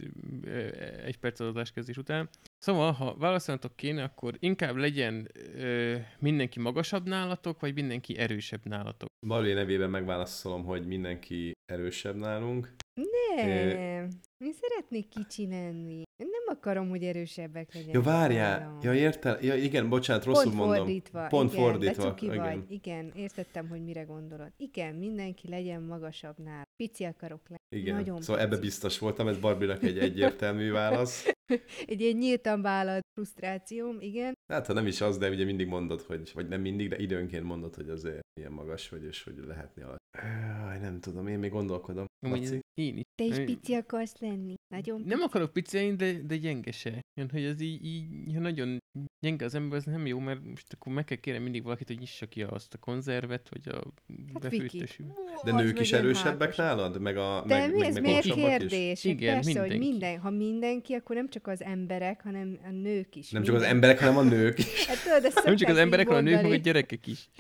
egy 1.05 1.19
perc 1.19 1.41
adás 1.41 1.71
kezdés 1.71 1.97
után. 1.97 2.29
Szóval, 2.63 2.93
ha 2.93 3.17
válaszolnatok 3.17 3.77
kéne, 3.77 4.03
akkor 4.03 4.35
inkább 4.39 4.77
legyen 4.77 5.29
ö, 5.55 5.97
mindenki 6.19 6.61
magasabb 6.61 7.09
nálatok, 7.09 7.61
vagy 7.61 7.75
mindenki 7.75 8.19
erősebb 8.19 8.61
nálatok? 8.65 9.09
Balé 9.27 9.53
nevében 9.53 9.91
megválaszolom, 9.91 10.65
hogy 10.65 10.87
mindenki 10.87 11.53
erősebb 11.73 12.17
nálunk. 12.17 12.75
Nem, 12.95 14.09
mi 14.45 14.53
szeretnék 14.53 15.09
kicsi 15.09 15.49
lenni. 15.49 16.03
Nem 16.17 16.57
akarom, 16.57 16.89
hogy 16.89 17.03
erősebbek 17.03 17.75
legyenek. 17.75 17.95
Ja, 17.95 18.03
várjál. 18.03 18.79
Ja, 18.83 18.95
értel. 18.95 19.39
Ja, 19.43 19.55
igen, 19.55 19.89
bocsánat, 19.89 20.25
rosszul 20.25 20.43
Pont 20.45 20.57
mondom. 20.57 20.77
Fordítva. 20.77 21.27
Pont 21.27 21.53
igen, 21.53 21.65
fordítva. 21.65 22.15
Igen, 22.21 22.37
vagy. 22.37 22.71
Igen, 22.71 23.13
értettem, 23.15 23.69
hogy 23.69 23.85
mire 23.85 24.03
gondolod. 24.03 24.53
Igen, 24.57 24.95
mindenki 24.95 25.49
legyen 25.49 25.83
magasabb 25.83 26.39
nál. 26.39 26.65
Pici 26.77 27.05
akarok 27.05 27.41
lenni. 27.49 27.83
Igen, 27.83 27.95
Nagyon 27.95 28.21
szóval 28.21 28.43
pici. 28.43 28.53
ebbe 28.55 28.61
biztos 28.63 28.99
voltam, 28.99 29.29
ez 29.29 29.39
Barbinak 29.39 29.83
egy 29.83 29.99
egyértelmű 30.09 30.71
válasz. 30.71 31.27
egy 31.87 32.01
ilyen 32.01 32.17
nyíltan 32.17 32.63
vállalt 32.63 33.05
frusztrációm, 33.15 33.97
igen. 34.01 34.33
Hát, 34.53 34.67
ha 34.67 34.73
nem 34.73 34.87
is 34.87 35.01
az, 35.01 35.19
de 35.19 35.29
ugye 35.29 35.45
mindig 35.45 35.67
mondod, 35.67 36.01
hogy, 36.01 36.31
vagy 36.35 36.49
nem 36.49 36.61
mindig, 36.61 36.89
de 36.89 36.99
időnként 36.99 37.45
mondod, 37.45 37.75
hogy 37.75 37.89
azért 37.89 38.21
milyen 38.35 38.53
magas 38.53 38.89
vagy, 38.89 39.05
és 39.05 39.23
hogy 39.23 39.35
lehetni 39.47 39.83
alatt. 39.83 39.99
Aj, 40.19 40.79
nem 40.81 41.01
tudom, 41.01 41.27
én 41.27 41.39
még 41.39 41.51
gondolkodom. 41.51 42.05
Laci? 42.27 42.61
Én 42.75 42.97
is. 42.97 43.03
Te 43.15 43.25
is 43.25 43.45
pici 43.45 43.75
akarsz 43.75 44.19
lenni. 44.19 44.55
Nagyon 44.75 45.03
Nem 45.07 45.21
akarok 45.21 45.53
pici 45.53 45.77
lenni, 45.77 45.97
de, 45.97 46.13
de 46.13 46.37
gyenge 46.37 46.73
se. 46.73 47.01
Jön, 47.21 47.31
hogy 47.31 47.45
az 47.45 47.61
így, 47.61 47.85
így 47.85 48.35
ha 48.35 48.41
nagyon 48.41 48.79
gyenge 49.27 49.45
az 49.45 49.55
ember, 49.55 49.79
az 49.79 49.85
nem 49.85 50.07
jó, 50.07 50.19
mert 50.19 50.45
most 50.45 50.73
akkor 50.73 50.93
meg 50.93 51.05
kell 51.05 51.17
kérni 51.17 51.43
mindig 51.43 51.63
valakit, 51.63 51.87
hogy 51.87 51.99
nyissa 51.99 52.27
ki 52.27 52.43
azt 52.43 52.75
a 52.75 52.79
konzervet, 52.79 53.49
vagy 53.49 53.69
a 53.75 53.83
Hát. 54.43 54.51
De 55.45 55.53
Az 55.55 55.63
nők 55.63 55.81
is 55.81 55.93
erősebbek 55.93 56.41
hátas. 56.41 56.57
nálad? 56.57 57.01
Meg 57.01 57.17
a, 57.17 57.45
De 57.47 57.59
meg, 57.59 57.71
mi 57.73 57.79
meg, 57.79 57.89
ez 57.89 57.95
meg 57.95 58.03
miért 58.03 58.25
is? 58.25 58.33
kérdés? 58.35 59.05
Igen, 59.05 59.35
Persze, 59.35 59.61
hogy 59.61 59.69
mindenki. 59.69 59.91
minden, 59.91 60.19
ha 60.19 60.31
mindenki, 60.31 60.95
akkor 60.95 61.17
nem 61.17 61.29
csak 61.29 61.47
az 61.47 61.63
emberek, 61.63 62.23
hanem 62.23 62.59
a 62.65 62.71
nők 62.71 63.17
is. 63.17 63.31
Nem 63.31 63.43
csak 63.43 63.55
az 63.55 63.63
emberek, 63.63 63.99
hanem 63.99 64.17
a 64.17 64.23
nők 64.23 64.59
is. 64.59 64.87
Hát 64.87 64.97
tudod, 65.23 65.45
Nem 65.45 65.57
csak 65.57 65.69
az 65.69 65.77
emberek, 65.77 66.09
hanem 66.09 66.27
a 66.27 66.29
nők, 66.31 66.43
meg 66.43 66.51
a 66.53 66.57
gyerekek 66.57 67.07
is. 67.07 67.31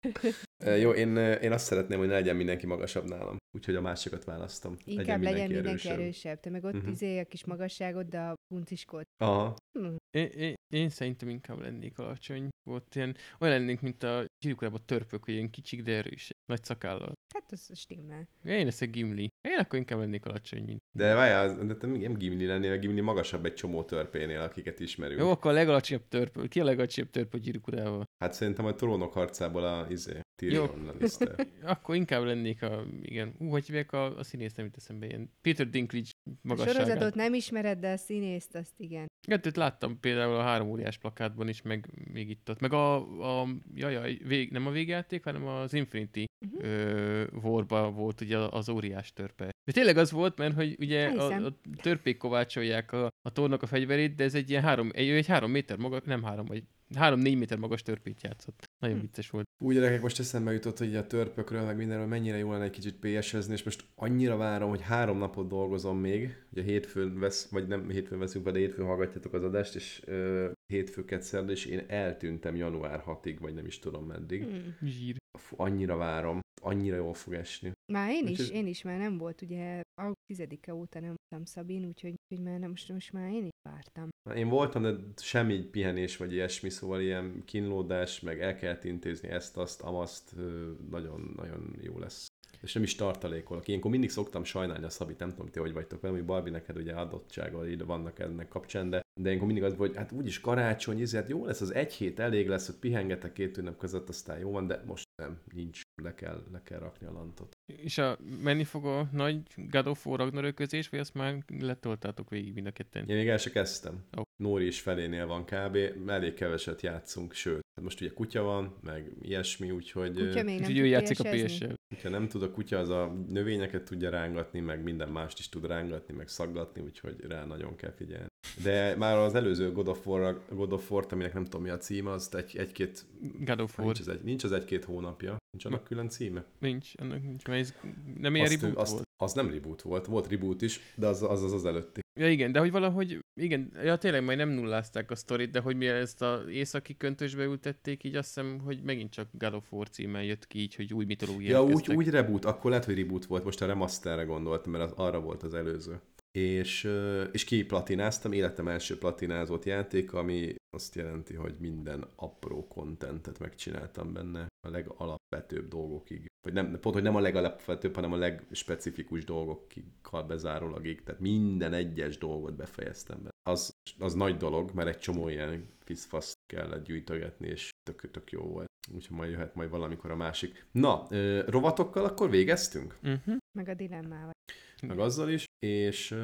Jó, 0.64 0.90
én, 0.90 1.16
én 1.16 1.52
azt 1.52 1.64
szeretném, 1.64 1.98
hogy 1.98 2.08
ne 2.08 2.12
legyen 2.12 2.36
mindenki 2.36 2.66
magasabb 2.66 3.04
nálam. 3.04 3.36
Úgyhogy 3.56 3.74
a 3.74 3.80
másikat 3.80 4.24
választom. 4.24 4.76
Inkább 4.84 5.22
legyen 5.22 5.50
mindenki 5.50 5.68
erősebb. 5.68 5.98
erősebb. 5.98 6.40
Te 6.40 6.50
meg 6.50 6.64
ott 6.64 6.74
uh-huh. 6.74 6.90
izé 6.90 7.18
a 7.18 7.24
kis 7.24 7.44
magasságod, 7.44 8.06
de 8.06 8.18
a 8.18 8.34
punciskod. 8.54 9.02
Aha. 9.16 9.56
Hm. 9.78 9.94
Én, 10.10 10.26
én, 10.26 10.54
én 10.74 10.88
szerintem 10.88 11.28
inkább 11.28 11.60
lennék 11.60 11.98
alacsony. 11.98 12.48
Volt 12.62 12.94
ilyen, 12.94 13.16
olyan 13.40 13.58
lennénk, 13.58 13.80
mint 13.80 14.02
a 14.02 14.24
gyűrűkorában 14.44 14.82
törpök, 14.84 15.24
hogy 15.24 15.34
ilyen 15.34 15.50
kicsik, 15.50 15.82
de 15.82 15.92
erősek. 15.92 16.36
Nagy 16.44 16.64
szakállal. 16.64 17.12
Hát 17.34 17.52
az 17.52 17.70
stimmel. 17.74 18.28
Én 18.44 18.64
leszek 18.64 18.90
Gimli. 18.90 19.28
Én 19.48 19.58
akkor 19.58 19.78
inkább 19.78 19.98
lennék 19.98 20.26
alacsony, 20.26 20.62
mint... 20.64 20.80
De 20.96 21.14
várjál, 21.14 21.66
de 21.66 21.76
te 21.76 21.86
nem 21.86 22.14
Gimli 22.14 22.46
lennél, 22.46 22.72
a 22.72 22.78
Gimli 22.78 23.00
magasabb 23.00 23.44
egy 23.44 23.54
csomó 23.54 23.82
törpénél, 23.82 24.40
akiket 24.40 24.80
ismerünk. 24.80 25.20
Jó, 25.20 25.30
akkor 25.30 25.50
a 25.50 25.54
legalacsonyabb 25.54 26.08
törp. 26.08 26.48
Ki 26.48 26.60
a 26.60 26.64
legalacsonyabb 26.64 27.10
törp 27.10 27.34
a 27.34 27.38
gyűrűkorával? 27.38 28.04
Hát 28.18 28.32
szerintem 28.32 28.64
a 28.64 28.74
trónok 28.74 29.12
harcából 29.12 29.64
a 29.64 29.86
izé, 29.90 30.20
Tyrion 30.36 30.84
Lannister. 30.84 31.46
Akkor 31.62 31.94
inkább 31.94 32.24
lennék 32.24 32.62
a, 32.62 32.84
igen, 33.02 33.34
ú, 33.38 33.48
hogy 33.48 33.66
hívják 33.66 33.92
a, 33.92 34.16
a 34.16 34.22
színész, 34.22 34.54
nem 34.54 34.66
jut 34.66 34.76
eszembe, 34.76 35.06
ilyen 35.06 35.30
Peter 35.42 35.68
Dinklage 35.68 36.08
A 36.24 36.30
magasságát. 36.42 36.74
sorozatot 36.74 37.14
nem 37.14 37.34
ismered, 37.34 37.78
de 37.78 37.92
a 37.92 37.96
színészt 37.96 38.54
azt 38.54 38.74
igen. 38.76 39.06
Hát 39.28 39.46
őt 39.46 39.56
láttam 39.56 40.00
például 40.00 40.34
a 40.34 40.42
három 40.42 40.68
óriás 40.68 40.98
plakátban 40.98 41.48
is, 41.48 41.62
meg 41.62 41.88
még 42.12 42.30
itt 42.30 42.50
ott. 42.50 42.60
Meg 42.60 42.72
a, 42.72 42.94
a 43.40 43.48
jajaj, 43.74 44.18
vég, 44.24 44.50
nem 44.50 44.66
a 44.66 44.70
végjáték, 44.70 45.24
hanem 45.24 45.46
az 45.46 45.72
Infinity 45.72 46.24
uh-huh. 46.46 46.64
ö, 46.64 47.24
Warba 47.42 47.90
volt 47.90 48.20
ugye 48.20 48.38
az 48.38 48.68
óriás 48.68 49.12
törpe. 49.12 49.50
De 49.64 49.72
tényleg 49.72 49.96
az 49.96 50.10
volt, 50.10 50.38
mert 50.38 50.54
hogy 50.54 50.76
ugye 50.78 51.10
Hiszem. 51.10 51.44
a, 51.44 51.46
a 51.46 51.56
törpék 51.82 52.16
kovácsolják 52.16 52.92
a, 52.92 53.08
a 53.22 53.32
tornak 53.32 53.62
a 53.62 53.66
fegyverét, 53.66 54.14
de 54.14 54.24
ez 54.24 54.34
egy 54.34 54.50
ilyen 54.50 54.62
három, 54.62 54.90
egy, 54.92 55.08
egy 55.08 55.26
három 55.26 55.50
méter 55.50 55.78
magas, 55.78 56.00
nem 56.04 56.22
három, 56.22 56.46
vagy 56.46 56.62
három-négy 56.94 57.38
méter 57.38 57.58
magas 57.58 57.82
törpét 57.82 58.22
játszott. 58.22 58.64
Nagyon 58.78 58.96
Hm. 58.96 59.02
vicces 59.02 59.30
volt. 59.30 59.46
Úgy 59.64 59.74
gyerekek, 59.74 60.02
most 60.02 60.18
eszembe 60.18 60.52
jutott, 60.52 60.78
hogy 60.78 60.96
a 60.96 61.06
törpökről, 61.06 61.64
meg 61.64 61.76
mindenről 61.76 62.06
mennyire 62.06 62.36
jó 62.36 62.50
lenne 62.52 62.64
egy 62.64 62.70
kicsit 62.70 62.98
PS-ezni, 63.00 63.52
és 63.52 63.62
most 63.62 63.84
annyira 63.94 64.36
várom, 64.36 64.68
hogy 64.68 64.82
három 64.82 65.18
napot 65.18 65.48
dolgozom 65.48 65.98
még, 65.98 66.44
ugye 66.52 66.62
hétfőn 66.62 67.18
vesz, 67.18 67.48
vagy 67.50 67.66
nem 67.66 67.88
hétfőn 67.88 68.18
veszünk 68.18 68.50
de 68.50 68.58
hétfőn 68.58 68.86
hallgatjátok 68.86 69.32
az 69.32 69.44
adást, 69.44 69.74
és 69.74 70.02
ö, 70.04 70.50
hétfő 70.72 71.04
kedszerda, 71.04 71.52
és 71.52 71.64
én 71.64 71.84
eltűntem 71.86 72.56
január 72.56 73.02
6-ig, 73.06 73.36
vagy 73.40 73.54
nem 73.54 73.66
is 73.66 73.78
tudom 73.78 74.04
meddig. 74.06 74.44
Hmm. 74.44 74.76
Zsír. 74.82 75.16
Annyira 75.56 75.96
várom, 75.96 76.40
annyira 76.62 76.96
jól 76.96 77.14
fog 77.14 77.34
esni. 77.34 77.72
Már 77.92 78.10
én 78.10 78.26
is, 78.26 78.50
én 78.50 78.66
is 78.66 78.82
már 78.82 78.98
nem 78.98 79.18
volt, 79.18 79.42
ugye 79.42 79.82
augusztus 79.94 80.36
10-e 80.36 80.74
óta 80.74 81.00
nem 81.00 81.14
voltam 81.16 81.44
Szabin, 81.44 81.84
úgyhogy, 81.86 82.14
úgyhogy 82.22 82.46
már 82.46 82.58
nem, 82.58 82.70
most, 82.70 82.92
most 82.92 83.12
már 83.12 83.30
én 83.30 83.44
is 83.44 83.50
vártam. 83.68 84.08
Én 84.34 84.48
voltam, 84.48 84.82
de 84.82 84.94
semmi 85.16 85.58
pihenés 85.58 86.16
vagy 86.16 86.32
ilyesmi, 86.32 86.70
szóval 86.70 87.00
ilyen 87.00 87.42
kínlódás, 87.44 88.20
meg 88.20 88.40
el 88.40 88.56
kellett 88.66 88.84
intézni 88.84 89.28
ezt, 89.28 89.56
azt, 89.56 89.80
amaszt, 89.80 90.32
ö, 90.36 90.70
nagyon, 90.90 91.32
nagyon 91.36 91.76
jó 91.80 91.98
lesz. 91.98 92.26
És 92.60 92.72
nem 92.72 92.82
is 92.82 92.94
tartalékolok. 92.94 93.68
Ilyenkor 93.68 93.90
mindig 93.90 94.10
szoktam 94.10 94.44
sajnálni 94.44 94.84
a 94.84 94.90
Szabit, 94.90 95.18
nem 95.18 95.30
tudom, 95.30 95.46
ti 95.46 95.58
hogy 95.58 95.72
vagytok 95.72 96.00
velem, 96.00 96.16
hogy 96.16 96.26
Barbie 96.26 96.52
neked 96.52 96.76
ugye 96.76 96.92
adottsága 96.92 97.68
ide 97.68 97.84
vannak 97.84 98.18
ennek 98.18 98.48
kapcsán, 98.48 98.90
de, 98.90 99.00
de 99.20 99.26
ilyenkor 99.26 99.46
mindig 99.46 99.64
az, 99.64 99.74
hogy 99.76 99.96
hát 99.96 100.12
úgyis 100.12 100.40
karácsony, 100.40 101.06
hát 101.12 101.28
jó 101.28 101.44
lesz, 101.44 101.60
az 101.60 101.74
egy 101.74 101.92
hét 101.92 102.18
elég 102.18 102.48
lesz, 102.48 102.66
hogy 102.66 102.74
pihengetek 102.74 103.32
két 103.32 103.56
ünnep 103.56 103.76
között, 103.76 104.08
aztán 104.08 104.38
jó 104.38 104.50
van, 104.50 104.66
de 104.66 104.82
most 104.86 105.04
nem, 105.22 105.40
nincs, 105.54 105.80
le 106.02 106.14
kell, 106.14 106.42
le 106.52 106.62
kell 106.62 106.78
rakni 106.78 107.06
a 107.06 107.12
lantot. 107.12 107.56
És 107.66 107.98
a, 107.98 108.18
menni 108.42 108.64
fog 108.64 108.86
a 108.86 109.08
nagy 109.12 109.40
God 109.56 109.86
of 109.86 110.06
War 110.06 110.18
Ragnaröközés, 110.18 110.88
vagy 110.88 111.00
azt 111.00 111.14
már 111.14 111.44
letoltátok 111.58 112.30
végig 112.30 112.54
mind 112.54 112.66
a 112.66 112.70
ketten? 112.70 113.08
Én 113.08 113.16
még 113.16 113.28
el 113.28 113.36
se 113.36 113.50
kezdtem. 113.50 114.04
Ó. 114.18 114.22
Nóri 114.36 114.66
is 114.66 114.80
felénél 114.80 115.26
van 115.26 115.44
kb. 115.44 115.78
Elég 116.06 116.34
keveset 116.34 116.82
játszunk, 116.82 117.32
sőt, 117.32 117.64
hát 117.74 117.84
most 117.84 118.00
ugye 118.00 118.10
kutya 118.10 118.42
van, 118.42 118.74
meg 118.82 119.12
ilyesmi, 119.22 119.70
úgyhogy... 119.70 120.12
Kutya 120.12 120.42
még 120.42 120.60
nem 120.60 120.70
Úgyhogy 120.70 120.78
ő 120.78 120.86
játszik 120.86 121.20
a? 121.20 121.30
PS-sel. 121.30 121.74
Ha 122.02 122.08
nem 122.08 122.28
tud 122.28 122.42
a 122.42 122.50
kutya, 122.50 122.78
az 122.78 122.88
a 122.88 123.16
növényeket 123.28 123.84
tudja 123.84 124.10
rángatni, 124.10 124.60
meg 124.60 124.82
minden 124.82 125.08
mást 125.08 125.38
is 125.38 125.48
tud 125.48 125.66
rángatni, 125.66 126.14
meg 126.14 126.28
szaggatni, 126.28 126.82
úgyhogy 126.82 127.16
rá 127.28 127.44
nagyon 127.44 127.76
kell 127.76 127.92
figyelni. 127.92 128.26
De 128.62 128.96
már 128.96 129.16
az 129.16 129.34
előző 129.34 129.72
God 129.72 129.88
of, 129.88 130.06
War, 130.06 130.42
God 130.48 130.72
of 130.72 130.90
War-t, 130.90 131.12
aminek 131.12 131.34
nem 131.34 131.44
tudom 131.44 131.62
mi 131.62 131.68
a 131.68 131.78
címe, 131.78 132.10
az 132.10 132.34
egy, 132.34 132.56
egy-két, 132.56 133.04
God 133.38 133.60
of 133.60 133.78
War. 133.78 133.86
nincs 133.86 134.00
az, 134.00 134.08
egy, 134.08 134.22
nincs 134.22 134.44
az 134.44 134.52
egy-két 134.52 134.84
hónapja, 134.84 135.36
nincs 135.50 135.64
annak 135.64 135.84
külön 135.84 136.08
címe. 136.08 136.44
Nincs, 136.58 136.92
annak 136.96 137.22
nincs, 137.22 137.42
ez 137.58 137.74
nem 138.18 138.34
ilyen 138.34 138.46
Azt, 138.46 138.60
reboot 138.60 138.78
azt, 138.78 138.92
volt. 138.92 139.04
az 139.16 139.32
nem 139.32 139.50
reboot 139.50 139.82
volt, 139.82 140.06
volt 140.06 140.28
reboot 140.28 140.62
is, 140.62 140.80
de 140.94 141.06
az 141.06 141.22
az, 141.22 141.42
az, 141.42 141.52
az 141.52 141.64
előtti. 141.64 142.00
Ja 142.18 142.30
igen, 142.30 142.52
de 142.52 142.58
hogy 142.58 142.70
valahogy, 142.70 143.18
igen, 143.40 143.72
ja 143.82 143.96
tényleg 143.96 144.24
majd 144.24 144.38
nem 144.38 144.48
nullázták 144.48 145.10
a 145.10 145.14
sztorit, 145.14 145.50
de 145.50 145.60
hogy 145.60 145.76
mivel 145.76 145.96
ezt 145.96 146.22
a 146.22 146.42
északi 146.50 146.96
köntösbe 146.96 147.44
ültették, 147.44 148.04
így 148.04 148.16
azt 148.16 148.26
hiszem, 148.26 148.58
hogy 148.58 148.82
megint 148.82 149.10
csak 149.10 149.28
God 149.32 149.54
of 149.54 149.72
War 149.72 149.88
címmel 149.88 150.24
jött 150.24 150.46
ki, 150.46 150.58
így, 150.58 150.74
hogy 150.74 150.94
új 150.94 151.04
mitológiát 151.04 151.50
Ja, 151.52 151.74
úgy, 151.74 151.94
úgy 151.94 152.08
reboot, 152.08 152.44
akkor 152.44 152.70
lehet, 152.70 152.84
hogy 152.84 152.98
reboot 152.98 153.24
volt, 153.24 153.44
most 153.44 153.62
a 153.62 153.66
remasterre 153.66 154.22
gondoltam, 154.22 154.72
mert 154.72 154.84
az, 154.84 154.92
arra 154.96 155.20
volt 155.20 155.42
az 155.42 155.54
előző. 155.54 156.00
És, 156.36 156.90
és 157.32 157.44
ki 157.44 157.64
platináztam, 157.64 158.32
életem 158.32 158.68
első 158.68 158.98
platinázott 158.98 159.64
játék, 159.64 160.12
ami 160.12 160.54
azt 160.76 160.94
jelenti, 160.94 161.34
hogy 161.34 161.54
minden 161.58 162.06
apró 162.16 162.68
kontentet 162.68 163.38
megcsináltam 163.38 164.12
benne, 164.12 164.46
a 164.66 164.70
legalapvetőbb 164.70 165.68
dolgokig. 165.68 166.26
Vagy 166.40 166.52
nem, 166.52 166.80
pont, 166.80 166.94
hogy 166.94 167.04
nem 167.04 167.16
a 167.16 167.20
legalapvetőbb, 167.20 167.94
hanem 167.94 168.12
a 168.12 168.16
legspecifikus 168.16 169.24
dolgokkal 169.24 170.22
bezárólagig. 170.26 171.02
Tehát 171.02 171.20
minden 171.20 171.72
egyes 171.72 172.18
dolgot 172.18 172.56
befejeztem 172.56 173.16
benne. 173.16 173.30
Az, 173.48 173.70
az 173.98 174.14
nagy 174.14 174.36
dolog, 174.36 174.70
mert 174.74 174.88
egy 174.88 174.98
csomó 174.98 175.28
ilyen 175.28 175.68
fiszfaszt 175.78 176.36
kellett 176.46 176.84
gyűjtögetni, 176.84 177.48
és 177.48 177.70
tök, 177.82 178.10
tök 178.10 178.30
jó 178.30 178.42
volt. 178.42 178.66
Úgyhogy 178.94 179.16
majd 179.16 179.30
jöhet 179.30 179.54
majd 179.54 179.70
valamikor 179.70 180.10
a 180.10 180.16
másik. 180.16 180.66
Na, 180.72 181.06
rovatokkal 181.46 182.04
akkor 182.04 182.30
végeztünk? 182.30 182.98
Uh-huh. 183.02 183.36
Meg 183.58 183.68
a 183.68 183.74
dilemmával. 183.74 184.34
Meg 184.82 184.98
azzal 184.98 185.28
is, 185.28 185.44
és 185.58 186.14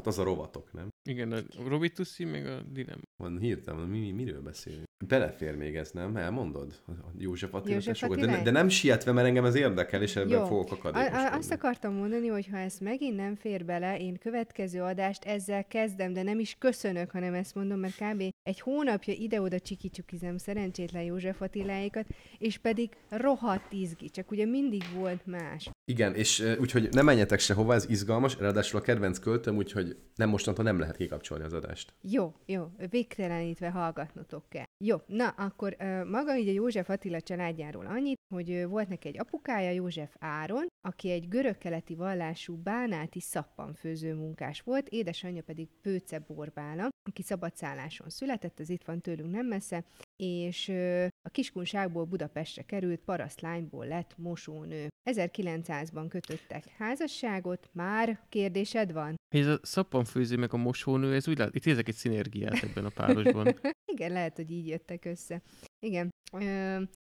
hát 0.00 0.12
az 0.12 0.18
a 0.18 0.22
rovatok, 0.22 0.72
nem? 0.72 0.88
Igen, 1.08 1.32
a 1.32 1.38
Robitussi, 1.68 2.24
meg 2.24 2.46
a 2.46 2.62
Dilemma. 2.72 3.02
Van 3.16 3.38
hirtelen, 3.38 3.88
mi, 3.88 3.98
mi, 3.98 4.10
miről 4.10 4.42
beszélünk? 4.42 4.88
Belefér 5.06 5.56
még 5.56 5.76
ez, 5.76 5.90
nem? 5.90 6.16
Elmondod? 6.16 6.82
A 6.86 6.92
József 7.18 7.54
Attila 7.54 7.74
József 7.74 8.08
de, 8.08 8.42
de, 8.42 8.50
nem 8.50 8.68
sietve, 8.68 9.12
mert 9.12 9.26
engem 9.26 9.44
ez 9.44 9.54
érdekel, 9.54 10.02
és 10.02 10.16
ebben 10.16 10.38
Jó. 10.38 10.44
fogok 10.44 10.70
A, 10.70 10.74
akadékoskodni. 10.74 11.26
a, 11.26 11.36
azt 11.36 11.52
akartam 11.52 11.94
mondani, 11.94 12.26
hogy 12.26 12.46
ha 12.46 12.56
ez 12.56 12.78
megint 12.78 13.16
nem 13.16 13.34
fér 13.34 13.64
bele, 13.64 13.98
én 13.98 14.18
következő 14.18 14.82
adást 14.82 15.24
ezzel 15.24 15.64
kezdem, 15.64 16.12
de 16.12 16.22
nem 16.22 16.38
is 16.38 16.56
köszönök, 16.58 17.10
hanem 17.10 17.34
ezt 17.34 17.54
mondom, 17.54 17.78
mert 17.78 17.96
kb. 17.96 18.22
egy 18.42 18.60
hónapja 18.60 19.14
ide-oda 19.14 19.60
csikicsukizem 19.60 20.38
szerencsétlen 20.38 21.02
József 21.02 21.40
Attiláékat, 21.40 22.06
és 22.38 22.58
pedig 22.58 22.90
rohadt 23.08 23.72
izgi, 23.72 24.10
csak 24.10 24.30
ugye 24.30 24.44
mindig 24.44 24.82
volt 24.94 25.26
más. 25.26 25.70
Igen, 25.84 26.14
és 26.14 26.44
úgyhogy 26.58 26.88
ne 26.90 27.02
menjetek 27.02 27.38
sehova, 27.38 27.74
ez 27.74 27.88
izgalmas, 27.88 28.38
ráadásul 28.38 28.78
a 28.78 28.82
kedvenc 28.82 29.18
költöm, 29.18 29.56
úgyhogy 29.56 29.89
nem 30.14 30.28
mostantól 30.28 30.64
nem 30.64 30.78
lehet 30.78 30.96
kikapcsolni 30.96 31.44
az 31.44 31.52
adást. 31.52 31.94
Jó, 32.00 32.34
jó, 32.46 32.70
végtelenítve 32.90 33.70
hallgatnotok 33.70 34.48
kell. 34.48 34.64
Jó, 34.84 34.96
na 35.06 35.28
akkor 35.28 35.76
ö, 35.78 36.04
maga 36.04 36.36
így 36.36 36.48
a 36.48 36.52
József 36.52 36.90
Attila 36.90 37.20
családjáról 37.20 37.86
annyit, 37.86 38.18
hogy 38.34 38.50
ö, 38.50 38.66
volt 38.66 38.88
neki 38.88 39.08
egy 39.08 39.18
apukája, 39.18 39.70
József 39.70 40.14
Áron, 40.18 40.66
aki 40.88 41.10
egy 41.10 41.28
görög-keleti 41.28 41.94
vallású 41.94 42.56
bánáti 42.56 43.20
szappanfőző 43.20 44.14
munkás 44.14 44.60
volt, 44.60 44.88
édesanyja 44.88 45.42
pedig 45.42 45.68
Pőce 45.82 46.18
Borbála, 46.18 46.88
aki 47.08 47.22
szabadszálláson 47.22 48.08
született, 48.08 48.60
ez 48.60 48.68
itt 48.68 48.84
van 48.84 49.00
tőlünk 49.00 49.30
nem 49.30 49.46
messze, 49.46 49.84
és 50.16 50.68
ö, 50.68 51.06
a 51.22 51.28
kiskunságból 51.30 52.04
Budapestre 52.04 52.62
került, 52.62 53.00
parasztlányból 53.00 53.86
lett 53.86 54.14
mosónő. 54.16 54.88
1900-ban 55.10 56.06
kötöttek 56.08 56.64
házasságot, 56.78 57.70
már 57.72 58.20
kérdésed 58.28 58.92
van? 58.92 59.14
Ez 59.34 59.46
a 59.46 59.58
szappanfőző 59.70 60.36
meg 60.36 60.52
a 60.52 60.56
mosónő, 60.56 61.14
ez 61.14 61.28
úgy 61.28 61.38
lát, 61.38 61.54
itt 61.54 61.66
érzek 61.66 61.88
egy 61.88 61.94
szinergiát 61.94 62.62
ebben 62.62 62.84
a 62.84 62.88
párosban. 62.88 63.60
Igen, 63.92 64.12
lehet, 64.12 64.36
hogy 64.36 64.50
így 64.50 64.66
jöttek 64.66 65.04
össze. 65.04 65.42
Igen. 65.86 66.08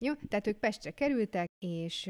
Jó, 0.04 0.14
tehát 0.14 0.48
ők 0.48 0.58
Pestre 0.58 0.92
kerültek, 0.92 1.48
és 1.66 2.10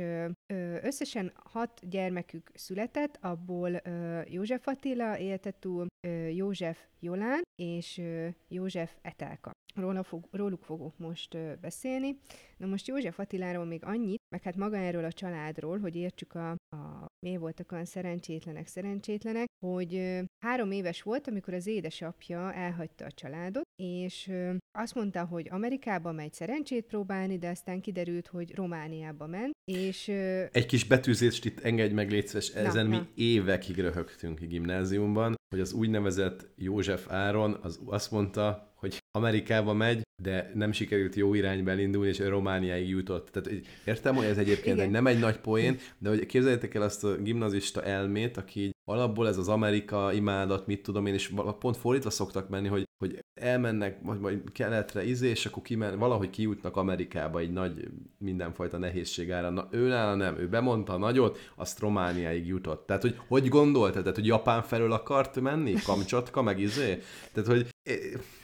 összesen 0.81 1.31
hat 1.35 1.89
gyermekük 1.89 2.51
született, 2.53 3.17
abból 3.21 3.81
József 4.25 4.67
Attila 4.67 5.17
élte 5.17 5.51
túl, 5.51 5.87
József 6.33 6.85
Jolán 6.99 7.41
és 7.55 8.01
József 8.47 8.95
Etelka. 9.01 9.51
Róla 9.75 10.03
fog, 10.03 10.27
róluk 10.31 10.63
fogok 10.63 10.97
most 10.97 11.59
beszélni. 11.59 12.17
Na 12.57 12.67
most 12.67 12.87
József 12.87 13.19
Attiláról 13.19 13.65
még 13.65 13.85
annyit, 13.85 14.21
meg 14.35 14.41
hát 14.41 14.55
maga 14.55 14.77
erről 14.77 15.03
a 15.03 15.11
családról, 15.11 15.79
hogy 15.79 15.95
értsük 15.95 16.33
a, 16.35 16.49
a 16.51 17.05
miért 17.25 17.39
voltak 17.39 17.71
olyan 17.71 17.85
szerencsétlenek, 17.85 18.67
szerencsétlenek, 18.67 19.47
hogy 19.65 20.19
három 20.43 20.71
éves 20.71 21.01
volt, 21.01 21.27
amikor 21.27 21.53
az 21.53 21.67
édesapja 21.67 22.53
elhagyta 22.53 23.05
a 23.05 23.11
családot, 23.11 23.63
és 23.75 24.31
azt 24.77 24.95
mondta, 24.95 25.25
hogy 25.25 25.47
Amerikába 25.49 26.11
megy 26.11 26.33
szerencsét 26.33 26.85
próbálni, 26.85 27.37
de 27.37 27.49
aztán 27.49 27.80
kiderült, 27.81 28.27
hogy 28.27 28.55
Romániába 28.55 29.27
ment, 29.27 29.51
és 29.65 30.07
Egy 30.51 30.65
kis 30.65 30.83
betűzést 30.85 31.45
itt 31.45 31.59
engedj 31.59 31.93
meg, 31.93 32.11
légy 32.11 32.27
szíves, 32.27 32.49
ezen 32.49 32.87
na. 32.87 32.97
mi 32.97 33.23
évekig 33.23 33.77
röhögtünk 33.77 34.39
a 34.41 34.45
gimnáziumban, 34.45 35.35
hogy 35.51 35.59
az 35.59 35.73
úgynevezett 35.73 36.47
József 36.55 37.11
Áron 37.11 37.57
az 37.61 37.79
azt 37.85 38.11
mondta, 38.11 38.73
hogy 38.75 38.97
Amerikába 39.11 39.73
megy, 39.73 40.01
de 40.21 40.51
nem 40.53 40.71
sikerült 40.71 41.15
jó 41.15 41.33
irányba 41.33 41.71
elindulni, 41.71 42.09
és 42.09 42.19
Romániáig 42.19 42.89
jutott. 42.89 43.29
Tehát 43.29 43.61
értem, 43.85 44.15
hogy 44.15 44.25
ez 44.25 44.37
egyébként 44.37 44.79
egy, 44.79 44.89
nem 44.89 45.07
egy 45.07 45.19
nagy 45.19 45.37
poén, 45.37 45.77
de 45.97 46.09
hogy 46.09 46.25
képzeljétek 46.25 46.73
el 46.75 46.81
azt 46.81 47.03
a 47.03 47.15
gimnazista 47.15 47.83
elmét, 47.83 48.37
aki 48.37 48.59
így 48.61 48.75
alapból 48.91 49.27
ez 49.27 49.37
az 49.37 49.47
Amerika 49.47 50.13
imádat, 50.13 50.67
mit 50.67 50.83
tudom 50.83 51.05
én, 51.05 51.13
és 51.13 51.33
pont 51.59 51.77
fordítva 51.77 52.09
szoktak 52.09 52.49
menni, 52.49 52.67
hogy, 52.67 52.83
hogy 52.97 53.19
elmennek 53.41 53.97
vagy, 54.03 54.19
vagy 54.19 54.41
keletre 54.51 55.05
izé, 55.05 55.29
és 55.29 55.45
akkor 55.45 55.63
kimen, 55.63 55.99
valahogy 55.99 56.29
kijutnak 56.29 56.77
Amerikába 56.77 57.39
egy 57.39 57.51
nagy 57.51 57.87
mindenfajta 58.17 58.77
nehézség 58.77 59.31
ára. 59.31 59.49
Na, 59.49 59.67
ő 59.71 59.87
nála 59.87 60.15
nem, 60.15 60.37
ő 60.37 60.47
bemondta 60.47 60.93
a 60.93 60.97
nagyot, 60.97 61.39
azt 61.55 61.79
Romániáig 61.79 62.47
jutott. 62.47 62.85
Tehát, 62.85 63.01
hogy 63.01 63.19
hogy 63.27 63.47
gondoltad? 63.47 64.01
Tehát, 64.01 64.17
hogy 64.17 64.25
Japán 64.25 64.61
felől 64.61 64.91
akart 64.91 65.40
menni? 65.41 65.73
Kamcsatka, 65.73 66.41
meg 66.41 66.59
izé? 66.59 67.03
Tehát, 67.33 67.49
hogy 67.49 67.67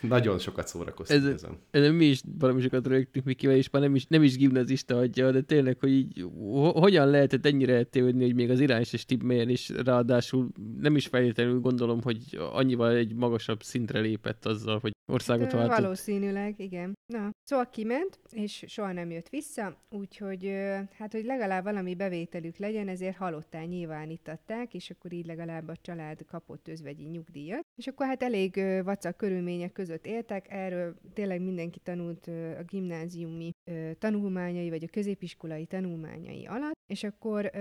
Nagyon 0.02 0.40
sokat 0.40 0.68
szórakoztunk 0.68 1.24
Ez- 1.24 1.34
ezen. 1.34 1.58
Ezen 1.72 1.94
mi 1.94 2.06
is 2.06 2.22
valami 2.40 2.62
sokat 2.62 2.88
rögtünk 2.88 3.26
Mikivel, 3.26 3.56
és 3.56 3.70
már 3.70 3.82
nem 3.82 3.96
is, 3.96 4.06
nem 4.06 4.24
is 4.24 4.38
gimnazista 4.38 4.98
adja, 4.98 5.32
de 5.32 5.42
tényleg, 5.42 5.80
hogy 5.80 5.92
így, 5.92 6.26
ho- 6.52 6.78
hogyan 6.78 7.10
lehetett 7.10 7.46
ennyire 7.46 7.76
eltévedni, 7.76 8.24
hogy 8.24 8.36
még 8.36 8.50
az 8.50 8.60
irány 8.60 8.84
se 8.84 8.98
stimmeljen, 8.98 9.50
és 9.50 9.70
ráadásul 9.84 10.50
nem 10.80 10.96
is 10.96 11.08
feltétlenül 11.08 11.60
gondolom, 11.60 12.02
hogy 12.02 12.38
annyival 12.52 12.96
egy 12.96 13.14
magasabb 13.16 13.64
szintre 13.64 14.00
lépett 14.00 14.46
azzal, 14.46 14.80
hogy 14.80 14.92
országot 15.12 15.54
Ö, 15.54 15.58
váltott. 15.58 15.78
Valószínűleg, 15.80 16.60
igen. 16.60 16.94
Na, 17.14 17.30
szóval 17.44 17.70
kiment, 17.70 18.20
és 18.32 18.64
soha 18.68 18.92
nem 18.92 19.12
jött 19.12 19.30
vissza, 19.30 19.78
úgyhogy 19.90 20.52
hát, 20.98 21.12
hogy 21.12 21.26
legalább 21.26 21.64
valami 21.64 21.96
bevételük 21.96 22.58
legyen, 22.58 22.88
ezért 22.88 23.18
halottá 23.18 23.62
nyilvánítatták, 23.64 24.74
és 24.74 24.90
akkor 24.90 25.14
így 25.14 25.26
legalább 25.26 25.68
a 25.68 25.76
család 25.82 26.26
kapott 26.26 26.68
özvegyi 26.68 27.04
nyugdíjat. 27.04 27.66
És 27.76 27.88
akkor 27.88 28.06
hát 28.06 28.24
elég 28.24 28.62
vacak 28.84 29.18
körülmények 29.18 29.72
között 29.72 29.97
éltek, 30.06 30.46
erről 30.50 30.96
tényleg 31.14 31.42
mindenki 31.42 31.80
tanult 31.80 32.28
a 32.58 32.64
gimnáziumi 32.64 33.52
tanulmányai, 34.00 34.70
vagy 34.70 34.84
a 34.84 34.92
középiskolai 34.92 35.66
tanulmányai 35.66 36.46
alatt, 36.46 36.76
és 36.88 37.04
akkor 37.04 37.52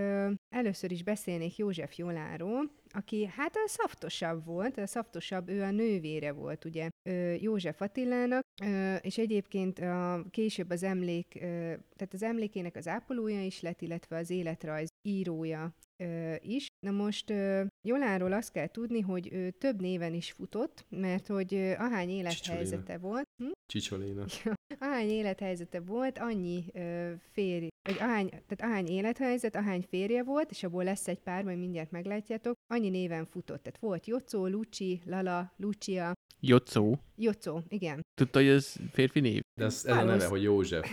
először 0.48 0.92
is 0.92 1.02
beszélnék 1.02 1.56
József 1.56 1.98
Joláról, 1.98 2.70
aki 2.88 3.26
hát 3.26 3.54
a 3.54 3.68
szaftosabb 3.68 4.44
volt, 4.44 4.78
a 4.78 4.86
szaftosabb, 4.86 5.48
ő 5.48 5.62
a 5.62 5.70
nővére 5.70 6.32
volt, 6.32 6.64
ugye, 6.64 6.88
József 7.40 7.80
Attilának, 7.80 8.42
és 9.00 9.18
egyébként 9.18 9.78
a, 9.78 10.24
később 10.30 10.70
az 10.70 10.82
emlék, 10.82 11.28
tehát 11.96 12.12
az 12.12 12.22
emlékének 12.22 12.76
az 12.76 12.88
ápolója 12.88 13.44
is 13.44 13.60
lett, 13.60 13.80
illetve 13.80 14.16
az 14.16 14.30
életrajz 14.30 14.88
írója 15.02 15.74
is. 16.40 16.66
Na 16.86 16.90
most 16.90 17.32
Joláról 17.88 18.32
azt 18.32 18.52
kell 18.52 18.66
tudni, 18.66 19.00
hogy 19.00 19.32
ő 19.32 19.50
több 19.50 19.80
néven 19.80 20.14
is 20.14 20.32
futott, 20.32 20.84
mert 20.88 21.26
hogy 21.26 21.54
ahány 21.78 22.08
élethelyzete 22.08 22.98
volt, 22.98 23.24
hm? 23.42 23.50
Csicsolina. 23.66 24.24
ahány 24.78 25.08
élethelyzete 25.08 25.80
volt, 25.80 26.18
annyi 26.18 26.64
férj, 27.32 27.68
vagy 27.82 27.96
ahány, 27.98 28.28
tehát 28.28 28.60
ahány 28.60 28.86
élethelyzet, 28.86 29.56
ahány 29.56 29.84
férje 29.88 30.22
volt, 30.22 30.50
és 30.50 30.62
abból 30.62 30.84
lesz 30.84 31.08
egy 31.08 31.20
pár, 31.20 31.44
majd 31.44 31.58
mindjárt 31.58 31.90
meglátjátok, 31.90 32.54
annyi 32.66 32.88
néven 32.88 33.26
futott. 33.26 33.62
Tehát 33.62 33.78
volt 33.80 34.06
Jocó, 34.06 34.46
Luci, 34.46 35.00
Lala, 35.04 35.52
Lucia, 35.56 36.12
Jocó. 36.40 36.98
Jocó, 37.16 37.62
igen. 37.68 38.00
Tudta, 38.14 38.38
hogy 38.38 38.48
ez 38.48 38.74
férfi 38.92 39.20
név? 39.20 39.40
De 39.60 39.64
ez, 39.64 39.84
ez 39.84 39.96
a 39.96 40.04
neve, 40.04 40.26
hogy 40.26 40.42
József. 40.42 40.90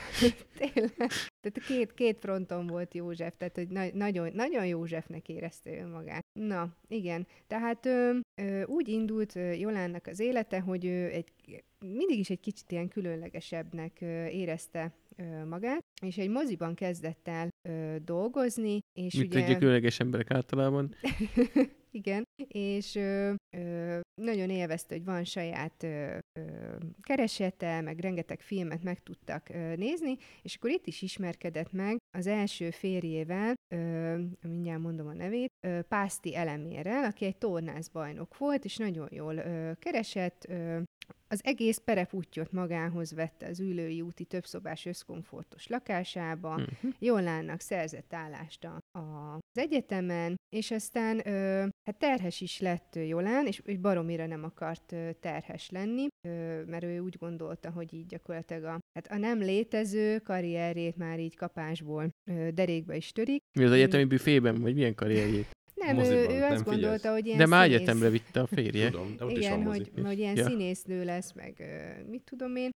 Tényleg. 0.58 1.10
Tehát 1.52 1.68
két, 1.68 1.94
két 1.94 2.18
fronton 2.18 2.66
volt 2.66 2.94
József, 2.94 3.34
tehát 3.36 3.56
hogy 3.56 3.68
na- 3.68 3.94
nagyon, 3.94 4.30
nagyon 4.34 4.66
Józsefnek 4.66 5.28
érezte 5.28 5.70
ő 5.70 5.86
magát. 5.86 6.24
Na, 6.32 6.76
igen. 6.88 7.26
Tehát 7.46 7.86
ö, 7.86 8.18
ö, 8.34 8.64
úgy 8.64 8.88
indult 8.88 9.34
Jolánnak 9.58 10.06
az 10.06 10.20
élete, 10.20 10.60
hogy 10.60 10.84
ő 10.84 11.10
egy, 11.10 11.32
mindig 11.78 12.18
is 12.18 12.30
egy 12.30 12.40
kicsit 12.40 12.72
ilyen 12.72 12.88
különlegesebbnek 12.88 13.98
ö, 14.00 14.26
érezte 14.26 14.92
ö, 15.16 15.44
magát, 15.44 15.84
és 16.02 16.16
egy 16.18 16.28
moziban 16.28 16.74
kezdett 16.74 17.28
el 17.28 17.48
ö, 17.68 17.96
dolgozni, 18.04 18.78
és 18.92 19.14
Mint 19.14 19.34
ugye... 19.34 19.44
egy 19.44 19.58
különleges 19.58 20.00
emberek 20.00 20.30
általában. 20.30 20.94
Igen, 21.96 22.22
és 22.48 22.94
ö, 22.94 23.34
ö, 23.56 24.00
nagyon 24.22 24.50
élvezte, 24.50 24.94
hogy 24.94 25.04
van 25.04 25.24
saját 25.24 25.82
ö, 25.82 26.18
ö, 26.38 26.76
keresete, 27.02 27.80
meg 27.80 27.98
rengeteg 27.98 28.40
filmet 28.40 28.82
meg 28.82 29.02
tudtak 29.02 29.48
ö, 29.48 29.76
nézni, 29.76 30.16
és 30.42 30.56
akkor 30.56 30.70
itt 30.70 30.86
is 30.86 31.02
ismerkedett 31.02 31.72
meg 31.72 31.96
az 32.18 32.26
első 32.26 32.70
férjével, 32.70 33.54
ö, 33.74 34.18
mindjárt 34.42 34.80
mondom 34.80 35.06
a 35.06 35.12
nevét, 35.12 35.50
ö, 35.66 35.80
Pászti 35.88 36.36
Elemérrel, 36.36 37.04
aki 37.04 37.24
egy 37.24 37.36
tornászbajnok 37.38 38.38
volt, 38.38 38.64
és 38.64 38.76
nagyon 38.76 39.08
jól 39.10 39.36
ö, 39.36 39.72
keresett, 39.78 40.44
ö, 40.48 40.80
az 41.28 41.40
egész 41.44 41.78
perepútjot 41.78 42.52
magához 42.52 43.14
vette 43.14 43.46
az 43.46 43.60
ülői 43.60 44.00
úti 44.00 44.24
többszobás 44.24 44.86
összkomfortos 44.86 45.66
lakásába, 45.66 46.56
Mhm. 46.56 46.88
Jolánnak 46.98 47.60
szerzett 47.60 48.12
állást 48.14 48.64
a, 48.64 48.78
az 48.96 49.58
egyetemen, 49.58 50.34
és 50.56 50.70
aztán 50.70 51.28
ö, 51.28 51.66
hát 51.84 51.98
terhes 51.98 52.40
is 52.40 52.60
lett 52.60 52.98
Jolán, 53.06 53.46
és, 53.46 53.60
és 53.64 53.76
baromira 53.76 54.26
nem 54.26 54.44
akart 54.44 54.94
terhes 55.20 55.70
lenni, 55.70 56.06
ö, 56.28 56.62
mert 56.66 56.84
ő 56.84 56.98
úgy 56.98 57.16
gondolta, 57.18 57.70
hogy 57.70 57.94
így 57.94 58.06
gyakorlatilag 58.06 58.64
a, 58.64 58.78
hát 58.94 59.06
a 59.10 59.16
nem 59.16 59.38
létező 59.38 60.18
karrierjét 60.18 60.96
már 60.96 61.18
így 61.20 61.36
kapásból 61.36 62.08
ö, 62.30 62.50
derékba 62.50 62.94
is 62.94 63.12
törik. 63.12 63.42
Mi 63.58 63.64
az 63.64 63.72
egyetemi 63.72 64.04
büfében, 64.04 64.60
vagy 64.60 64.74
milyen 64.74 64.94
karrierjét? 64.94 65.54
Nem, 65.86 65.96
Moziban, 65.96 66.18
ő, 66.18 66.34
ő 66.34 66.38
nem 66.38 66.50
azt 66.52 66.62
figyelsz? 66.62 66.62
gondolta, 66.62 67.12
hogy 67.12 67.26
ilyen 67.26 67.38
De 67.38 67.46
már 67.46 67.64
színész- 67.64 67.80
egyetemre 67.80 68.08
vitte 68.08 68.40
a 68.40 68.46
férje. 68.46 68.90
Tudom, 68.90 69.16
de 69.16 69.24
ott 69.24 69.30
is 69.30 69.36
igen, 69.38 69.64
van 69.64 69.74
hogy, 69.74 69.90
hogy 70.04 70.18
ilyen 70.18 70.36
Ja. 70.36 70.44
színésznő 70.46 71.04
lesz, 71.04 71.32
meg 71.32 71.62
mit 72.10 72.22
tudom 72.22 72.56
én. 72.56 72.70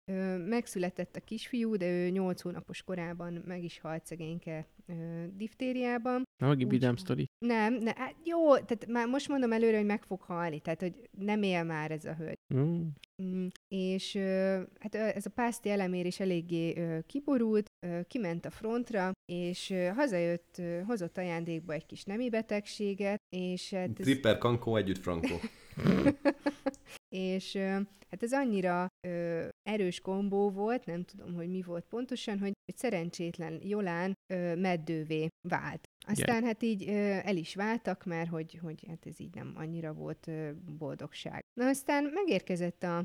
Megszületett 0.47 1.15
a 1.15 1.19
kisfiú, 1.19 1.75
de 1.75 1.89
ő 1.91 2.09
8 2.09 2.41
hónapos 2.41 2.83
korában 2.83 3.43
meg 3.47 3.63
is 3.63 3.79
halt 3.79 4.05
szegényke 4.05 4.67
diftériában. 5.35 6.23
Na, 6.37 6.47
megint 6.47 6.65
Úgy- 6.73 6.79
vidám 6.79 6.95
sztori. 6.95 7.25
Nem, 7.45 7.73
ne, 7.73 7.91
hát 7.95 8.15
jó, 8.23 8.53
tehát 8.57 8.87
már 8.87 9.07
most 9.07 9.27
mondom 9.27 9.51
előre, 9.51 9.77
hogy 9.77 9.85
meg 9.85 10.03
fog 10.03 10.21
halni, 10.21 10.59
tehát 10.59 10.81
hogy 10.81 10.93
nem 11.17 11.43
él 11.43 11.63
már 11.63 11.91
ez 11.91 12.05
a 12.05 12.13
hölgy. 12.15 12.37
Mm. 12.53 12.81
Mm, 13.23 13.47
és 13.67 14.15
hát 14.79 14.95
ez 14.95 15.25
a 15.25 15.29
pászti 15.29 15.69
elemér 15.69 16.05
is 16.05 16.19
eléggé 16.19 16.73
kiborult, 17.07 17.66
kiment 18.07 18.45
a 18.45 18.49
frontra, 18.49 19.11
és 19.31 19.73
hazajött, 19.95 20.61
hozott 20.85 21.17
ajándékba 21.17 21.73
egy 21.73 21.85
kis 21.85 22.03
nemi 22.03 22.29
betegséget, 22.29 23.19
és 23.35 23.73
hát 23.73 23.99
ez, 23.99 24.05
Tripper, 24.05 24.37
Kankó, 24.37 24.75
együtt 24.75 24.97
Franco. 24.97 25.35
és 27.09 27.55
hát 28.09 28.23
ez 28.23 28.33
annyira 28.33 28.87
ö, 29.07 29.47
erős 29.63 29.99
kombó 29.99 30.49
volt, 30.49 30.85
nem 30.85 31.03
tudom, 31.03 31.33
hogy 31.35 31.49
mi 31.49 31.61
volt 31.61 31.85
pontosan, 31.89 32.39
hogy, 32.39 32.51
hogy 32.65 32.77
szerencsétlen 32.77 33.59
Jolán 33.63 34.13
ö, 34.33 34.55
meddővé 34.55 35.27
vált. 35.49 35.87
Aztán 36.07 36.43
hát 36.43 36.63
így 36.63 36.83
el 37.23 37.35
is 37.35 37.55
váltak, 37.55 38.05
mert 38.05 38.29
hogy, 38.29 38.59
hogy 38.61 38.83
hát 38.87 39.05
ez 39.05 39.19
így 39.19 39.35
nem 39.35 39.53
annyira 39.55 39.93
volt 39.93 40.31
boldogság. 40.77 41.43
Na 41.53 41.67
aztán 41.67 42.11
megérkezett 42.13 42.83
a 42.83 43.03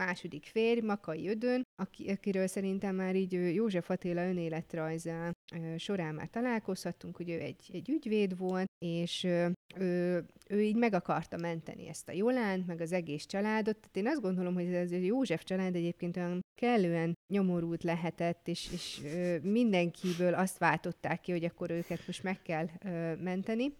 második 0.00 0.44
férj, 0.44 0.80
Makai 0.80 1.28
Ödön, 1.28 1.62
aki, 1.82 2.10
akiről 2.10 2.46
szerintem 2.46 2.94
már 2.94 3.16
így 3.16 3.54
József 3.54 3.90
Attila 3.90 4.28
önéletrajza 4.28 5.32
során 5.76 6.14
már 6.14 6.28
találkozhattunk, 6.28 7.16
hogy 7.16 7.30
ő 7.30 7.40
egy, 7.40 7.70
egy 7.72 7.88
ügyvéd 7.88 8.36
volt, 8.36 8.66
és 8.78 9.24
ő, 9.78 10.26
ő 10.48 10.62
így 10.62 10.76
meg 10.76 10.94
akarta 10.94 11.36
menteni 11.36 11.88
ezt 11.88 12.08
a 12.08 12.12
Jolánt, 12.12 12.66
meg 12.66 12.80
az 12.80 12.92
egész 12.92 13.26
családot. 13.26 13.76
Tehát 13.76 13.96
én 13.96 14.06
azt 14.06 14.20
gondolom, 14.20 14.54
hogy 14.54 14.72
ez 14.74 14.92
a 14.92 14.96
József 14.96 15.44
család 15.44 15.74
egyébként 15.74 16.16
olyan 16.16 16.40
kellően 16.60 17.14
nyomorult 17.32 17.82
lehetett, 17.82 18.48
és, 18.48 18.72
és 18.72 19.00
mindenkiből 19.42 20.34
azt 20.34 20.58
váltották 20.58 21.20
ki, 21.20 21.32
hogy 21.32 21.44
akkor 21.44 21.70
őket 21.70 22.06
most 22.06 22.22
meg 22.26 22.42
kell 22.42 22.66
ö, 22.84 23.14
menteni. 23.22 23.72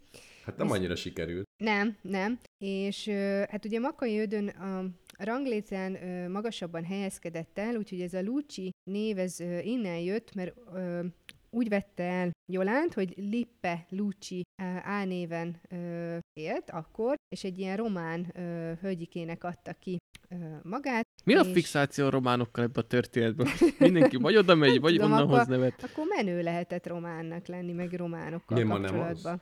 Hát 0.45 0.57
nem 0.57 0.67
Ez- 0.67 0.73
annyira 0.73 0.95
sikerült. 0.95 1.45
Nem, 1.63 1.97
nem. 2.01 2.39
És 2.63 3.07
ö, 3.07 3.43
hát 3.49 3.65
ugye 3.65 3.79
Makai 3.79 4.19
Ödön 4.19 4.47
a 4.47 4.85
ranglétrán 5.17 6.03
ö, 6.03 6.29
magasabban 6.29 6.83
helyezkedett 6.83 7.57
el, 7.57 7.75
úgyhogy 7.75 8.01
ez 8.01 8.13
a 8.13 8.21
Lucci 8.21 8.69
név 8.91 9.17
ez 9.17 9.39
ö, 9.39 9.59
innen 9.59 9.97
jött, 9.99 10.33
mert 10.35 10.55
ö, 10.73 11.05
úgy 11.49 11.69
vette 11.69 12.03
el 12.03 12.31
Jolánt, 12.51 12.93
hogy 12.93 13.13
Lippe 13.17 13.85
Lucci 13.89 14.41
ö, 14.61 14.65
álnéven 14.83 15.61
ö, 15.69 16.17
élt 16.33 16.69
akkor, 16.69 17.15
és 17.35 17.43
egy 17.43 17.59
ilyen 17.59 17.77
román 17.77 18.31
ö, 18.35 18.71
hölgyikének 18.81 19.43
adta 19.43 19.73
ki 19.73 19.97
ö, 20.29 20.35
magát. 20.63 21.05
Mi 21.25 21.35
a 21.35 21.41
És- 21.41 21.51
fixáció 21.51 22.05
a 22.05 22.09
románokkal 22.09 22.63
ebben 22.63 22.83
a 22.83 22.87
történetben? 22.87 23.47
Mindenki 23.79 24.15
vagy 24.17 24.35
oda 24.37 24.55
megy, 24.55 24.79
vagy 24.79 24.93
tudom, 24.95 25.11
onnan 25.11 25.23
akkor- 25.23 25.37
hoz 25.37 25.47
nevet. 25.47 25.83
Akkor 25.83 26.05
menő 26.15 26.41
lehetett 26.41 26.87
románnak 26.87 27.47
lenni, 27.47 27.71
meg 27.71 27.93
románokkal 27.93 28.57
Mi 28.57 28.63
ma 28.63 28.77
nem 28.77 28.83
az? 28.83 28.91
kapcsolatban. 29.05 29.41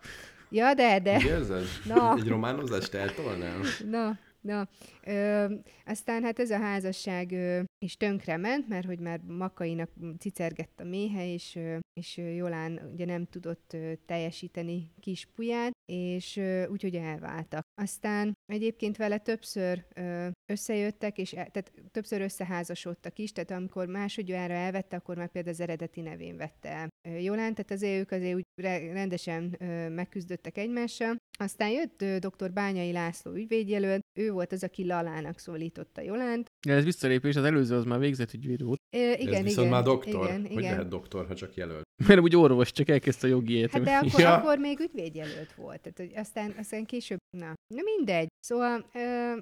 Ja, 0.50 0.74
de, 0.74 1.00
de. 1.00 1.16
Úgy 1.16 1.24
érzed? 1.26 1.64
Na. 1.86 2.16
Egy 2.18 2.28
románozást 2.28 2.94
eltolnál? 2.94 3.60
Na, 3.90 4.18
na. 4.42 4.68
Ö, 5.08 5.54
aztán 5.86 6.24
hát 6.24 6.40
ez 6.40 6.52
a 6.52 6.58
házasság 6.58 7.32
ö, 7.32 7.62
is 7.86 7.98
tönkre 7.98 8.38
ment, 8.38 8.68
mert 8.68 8.86
hogy 8.86 9.00
már 9.00 9.22
Makainak 9.28 9.90
cicergett 10.20 10.80
a 10.80 10.84
méhe, 10.84 11.34
és, 11.34 11.56
ö, 11.56 11.78
és 11.94 12.18
Jolán 12.18 12.90
ugye 12.94 13.06
nem 13.06 13.26
tudott 13.26 13.74
ö, 13.74 13.94
teljesíteni 14.06 14.92
kis 15.00 15.26
puját, 15.36 15.72
és 15.92 16.42
úgyhogy 16.68 16.96
elváltak. 16.96 17.64
Aztán 17.82 18.34
egyébként 18.46 18.98
vele 18.98 19.18
többször 19.18 19.86
ö, 19.96 20.28
összejöttek, 20.52 21.18
és 21.18 21.34
e, 21.34 21.36
tehát 21.36 21.72
többször 21.92 22.22
összeházasodtak 22.22 23.20
is, 23.20 23.32
tehát 23.32 23.52
amikor 23.52 23.88
másodjára 23.88 24.54
elvette, 24.54 24.96
akkor 24.96 25.18
már 25.18 25.30
például 25.32 25.54
az 25.54 25.62
eredeti 25.62 26.02
nevén 26.02 26.38
vette 26.38 26.70
el 26.70 26.88
Jolán, 27.06 27.54
tehát 27.54 27.72
azért 27.72 28.00
ők 28.00 28.12
azért 28.12 28.36
úgy 28.36 28.46
re- 28.62 28.94
rendesen 28.94 29.56
ö, 29.60 29.90
megküzdöttek 29.90 30.58
egymással. 30.58 31.16
Aztán 31.40 31.70
jött 31.70 32.02
ö, 32.02 32.18
dr. 32.20 32.52
Bányai 32.54 32.92
László 32.92 33.32
ügyvédjelölt, 33.32 34.02
ő 34.20 34.32
volt 34.32 34.52
az, 34.52 34.64
aki 34.64 34.86
Lalának 34.96 35.40
szólította 35.40 36.02
Jolánt. 36.02 36.48
Ja, 36.68 36.74
ez 36.74 36.84
visszalépés, 36.84 37.36
az 37.36 37.44
előző 37.44 37.76
az 37.76 37.84
már 37.84 38.00
végzett 38.00 38.34
ügyvéd 38.34 38.64
volt. 38.64 38.80
Igen, 38.90 39.34
Ez 39.34 39.42
viszont 39.44 39.68
igen, 39.68 39.70
már 39.70 39.84
doktor. 39.84 40.26
Igen, 40.26 40.42
hogy 40.42 40.52
igen. 40.52 40.62
lehet 40.72 40.88
doktor, 40.88 41.28
ha 41.28 41.36
csak 41.36 41.56
jelölt? 41.56 41.84
Mert 42.08 42.20
úgy 42.20 42.36
orvos, 42.36 42.72
csak 42.72 42.90
elkezdte 42.90 43.28
a 43.28 43.30
jogi 43.30 43.62
Hát 43.62 43.76
egyetemet. 43.76 44.02
de 44.02 44.08
akkor, 44.08 44.20
Ja. 44.20 44.34
akkor 44.36 44.58
még 44.58 44.80
ügyvédjelölt 44.80 45.54
volt. 45.54 45.82
Tehát, 45.82 45.98
hogy 45.98 46.12
aztán, 46.16 46.54
aztán 46.60 46.86
később, 46.86 47.18
na, 47.38 47.54
na 47.74 47.82
mindegy. 47.96 48.28
Szóval, 48.40 48.90
ö, 48.94 49.00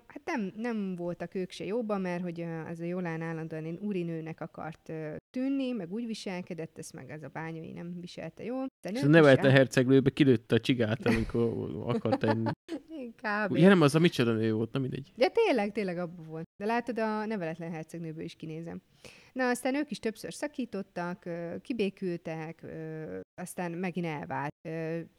hát 0.07 0.21
nem, 0.25 0.51
nem 0.55 0.95
voltak 0.95 1.35
ők 1.35 1.51
se 1.51 1.65
jóban, 1.65 2.01
mert 2.01 2.23
hogy 2.23 2.45
az 2.69 2.80
a 2.80 2.84
Jolán 2.84 3.21
állandóan 3.21 3.65
én 3.65 3.77
urinőnek 3.81 4.41
akart 4.41 4.89
ö, 4.89 5.15
tűnni, 5.30 5.71
meg 5.71 5.91
úgy 5.91 6.05
viselkedett, 6.05 6.77
ezt 6.77 6.93
meg 6.93 7.09
ez 7.09 7.23
a 7.23 7.30
bányai 7.34 7.71
nem 7.71 7.99
viselte 7.99 8.43
jól. 8.43 8.65
De 8.81 8.89
És 8.89 9.01
nem 9.01 9.09
nevelte 9.09 9.47
a 9.47 9.51
herceglőbe, 9.51 10.09
kilőtte 10.09 10.55
a 10.55 10.59
csigát, 10.59 11.05
amikor 11.05 11.71
akart 11.85 12.23
enni. 12.23 12.49
Kb. 13.11 13.57
Ja, 13.57 13.67
nem, 13.67 13.81
az 13.81 13.95
a 13.95 13.99
micsoda 13.99 14.31
nő 14.34 14.53
volt, 14.53 14.71
na 14.71 14.80
mindegy. 14.80 15.11
De 15.15 15.27
tényleg, 15.27 15.71
tényleg 15.71 15.97
abban 15.97 16.25
volt. 16.25 16.47
De 16.57 16.65
látod, 16.65 16.99
a 16.99 17.25
neveletlen 17.25 17.71
hercegnőből 17.71 18.23
is 18.23 18.35
kinézem. 18.35 18.81
Na, 19.34 19.49
aztán 19.49 19.76
ők 19.76 19.91
is 19.91 19.99
többször 19.99 20.34
szakítottak, 20.34 21.30
kibékültek, 21.61 22.65
aztán 23.35 23.72
megint 23.72 24.05
elvált 24.05 24.51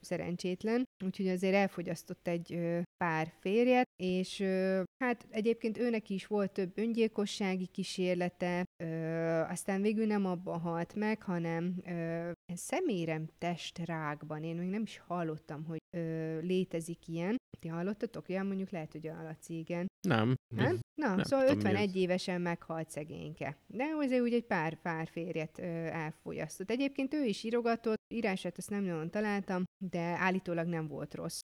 szerencsétlen, 0.01 0.85
úgyhogy 1.05 1.29
azért 1.29 1.55
elfogyasztott 1.55 2.29
egy 2.29 2.59
pár 2.97 3.33
férjet, 3.41 3.87
és 4.03 4.41
hát 5.05 5.27
egyébként 5.31 5.79
őnek 5.79 6.11
is 6.11 6.27
volt 6.27 6.53
több 6.53 6.79
öngyilkossági 6.79 7.67
kísérlete, 7.67 8.65
aztán 9.49 9.83
végül 9.83 10.07
nem 10.07 10.27
abban 10.27 10.61
halt 10.61 10.95
meg, 10.95 11.23
hanem 11.23 11.83
szemérem 12.55 13.29
testrákban. 13.39 14.43
Én 14.43 14.57
még 14.57 14.69
nem 14.69 14.83
is 14.83 14.99
hallottam, 15.07 15.65
hogy 15.65 15.79
létezik 16.41 17.09
ilyen. 17.09 17.37
Ti 17.61 17.69
hallottatok? 17.69 18.29
Ja, 18.29 18.43
mondjuk 18.43 18.71
lehet, 18.71 18.93
hogy 18.93 19.07
a 19.07 19.23
Laci, 19.23 19.59
igen. 19.59 19.87
Nem. 20.09 20.35
Nem? 20.55 20.79
Na, 20.95 21.15
Nem 21.15 21.23
szóval 21.25 21.47
tudom, 21.47 21.63
mi 21.63 21.69
51 21.69 21.89
ez. 21.89 21.95
évesen 21.95 22.41
meghalt 22.41 22.91
szegényke. 22.91 23.57
De 23.67 23.85
azért 24.05 24.23
úgy 24.23 24.33
egy 24.33 24.47
pár, 24.47 24.81
pár 24.81 25.09
férjet 25.09 25.59
elfogyasztott. 25.59 26.71
Egyébként 26.71 27.15
ő 27.15 27.25
is 27.25 27.43
írogatott, 27.43 28.03
írását 28.09 28.59
azt 28.59 28.71
nem 28.71 28.83
nagyon 28.83 29.11
találtam, 29.11 29.65
de 29.79 30.01
állítólag 30.01 30.67
nem 30.67 30.87
volt 30.87 31.15
rossz. 31.15 31.41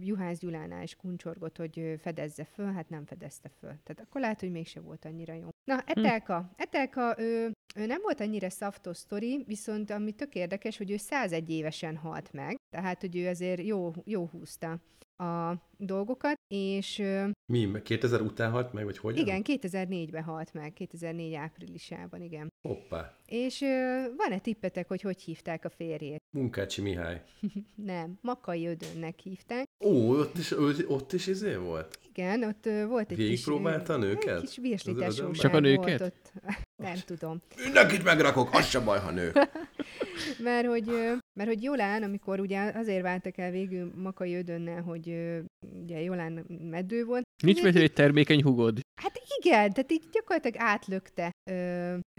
Juhász 0.00 0.38
Gyulánál 0.38 0.82
is 0.82 0.96
kuncsorgott, 0.96 1.56
hogy 1.56 1.94
fedezze 1.98 2.44
föl, 2.44 2.72
hát 2.72 2.88
nem 2.88 3.06
fedezte 3.06 3.48
föl. 3.48 3.68
Tehát 3.82 4.00
akkor 4.00 4.20
lehet, 4.20 4.40
hogy 4.40 4.50
mégse 4.50 4.80
volt 4.80 5.04
annyira 5.04 5.34
jó. 5.34 5.48
Na, 5.64 5.82
Etelka. 5.86 6.50
Etelka, 6.56 7.14
ő, 7.18 7.52
ő 7.76 7.86
nem 7.86 8.00
volt 8.02 8.20
annyira 8.20 8.50
szaftos 8.50 8.96
sztori, 8.96 9.44
viszont 9.46 9.90
ami 9.90 10.12
tök 10.12 10.34
érdekes, 10.34 10.76
hogy 10.76 10.90
ő 10.90 10.96
101 10.96 11.50
évesen 11.50 11.96
halt 11.96 12.32
meg, 12.32 12.56
tehát 12.70 13.00
hogy 13.00 13.16
ő 13.16 13.28
azért 13.28 13.62
jó, 13.62 13.92
jó 14.04 14.26
húzta 14.26 14.80
a 15.20 15.62
dolgokat, 15.76 16.34
és 16.48 17.02
Mi, 17.52 17.82
2000 17.82 18.20
után 18.20 18.50
halt 18.50 18.72
meg, 18.72 18.84
vagy 18.84 18.98
hogy? 18.98 19.18
igen, 19.18 19.42
2004-ben 19.44 20.22
halt 20.22 20.52
meg, 20.54 20.72
2004 20.72 21.34
áprilisában, 21.34 22.22
igen. 22.22 22.48
Hoppá. 22.68 23.16
És 23.26 23.60
van-e 24.16 24.38
tippetek, 24.38 24.88
hogy 24.88 25.00
hogy 25.00 25.20
hívták 25.22 25.64
a 25.64 25.68
férjét? 25.68 26.18
Munkácsi 26.36 26.80
Mihály. 26.82 27.22
Nem, 27.74 28.18
Makai 28.20 28.66
Ödönnek 28.66 29.18
hívták. 29.18 29.64
Ó, 29.84 30.18
ott 30.18 30.38
is, 30.38 30.50
ott 30.88 31.12
is 31.12 31.26
izé 31.26 31.54
volt? 31.54 31.98
Igen, 32.08 32.42
ott 32.42 32.64
volt 32.88 33.10
egy 33.10 33.16
kis... 33.16 33.26
Végigpróbálta 33.26 33.92
a 33.92 33.96
nőket? 33.96 34.36
Egy 34.36 34.40
kis 34.40 34.56
virsli 34.56 34.90
Az 34.92 34.96
Ödön? 34.96 35.08
tesóság 35.08 35.34
Csak 35.34 35.54
a 35.54 35.60
volt 35.60 35.62
nőket? 35.62 36.00
Ott. 36.00 36.32
Nem 36.80 36.96
tudom. 37.06 37.42
Mindenkit 37.64 38.04
megrakok, 38.04 38.48
az 38.52 38.68
sem 38.68 38.84
baj, 38.84 38.98
ha 38.98 39.10
nő. 39.10 39.32
Mert 40.38 40.66
hogy, 40.66 40.86
mert 41.38 41.48
hogy 41.48 41.62
Jolán, 41.62 42.02
amikor 42.02 42.40
ugye 42.40 42.72
azért 42.74 43.02
váltak 43.02 43.38
el 43.38 43.50
végül 43.50 43.92
Makai 43.94 44.34
Ödönnel, 44.34 44.82
hogy 44.82 45.16
ugye 45.82 46.00
Jolán 46.00 46.32
meddő 46.70 47.04
volt, 47.04 47.24
Nincs 47.42 47.62
még 47.62 47.76
egy 47.76 47.92
termékeny 47.92 48.42
hugod. 48.42 48.80
Hát 49.02 49.20
igen, 49.38 49.72
tehát 49.72 49.92
így 49.92 50.04
gyakorlatilag 50.12 50.56
átlökte 50.60 51.30
ö, 51.50 51.52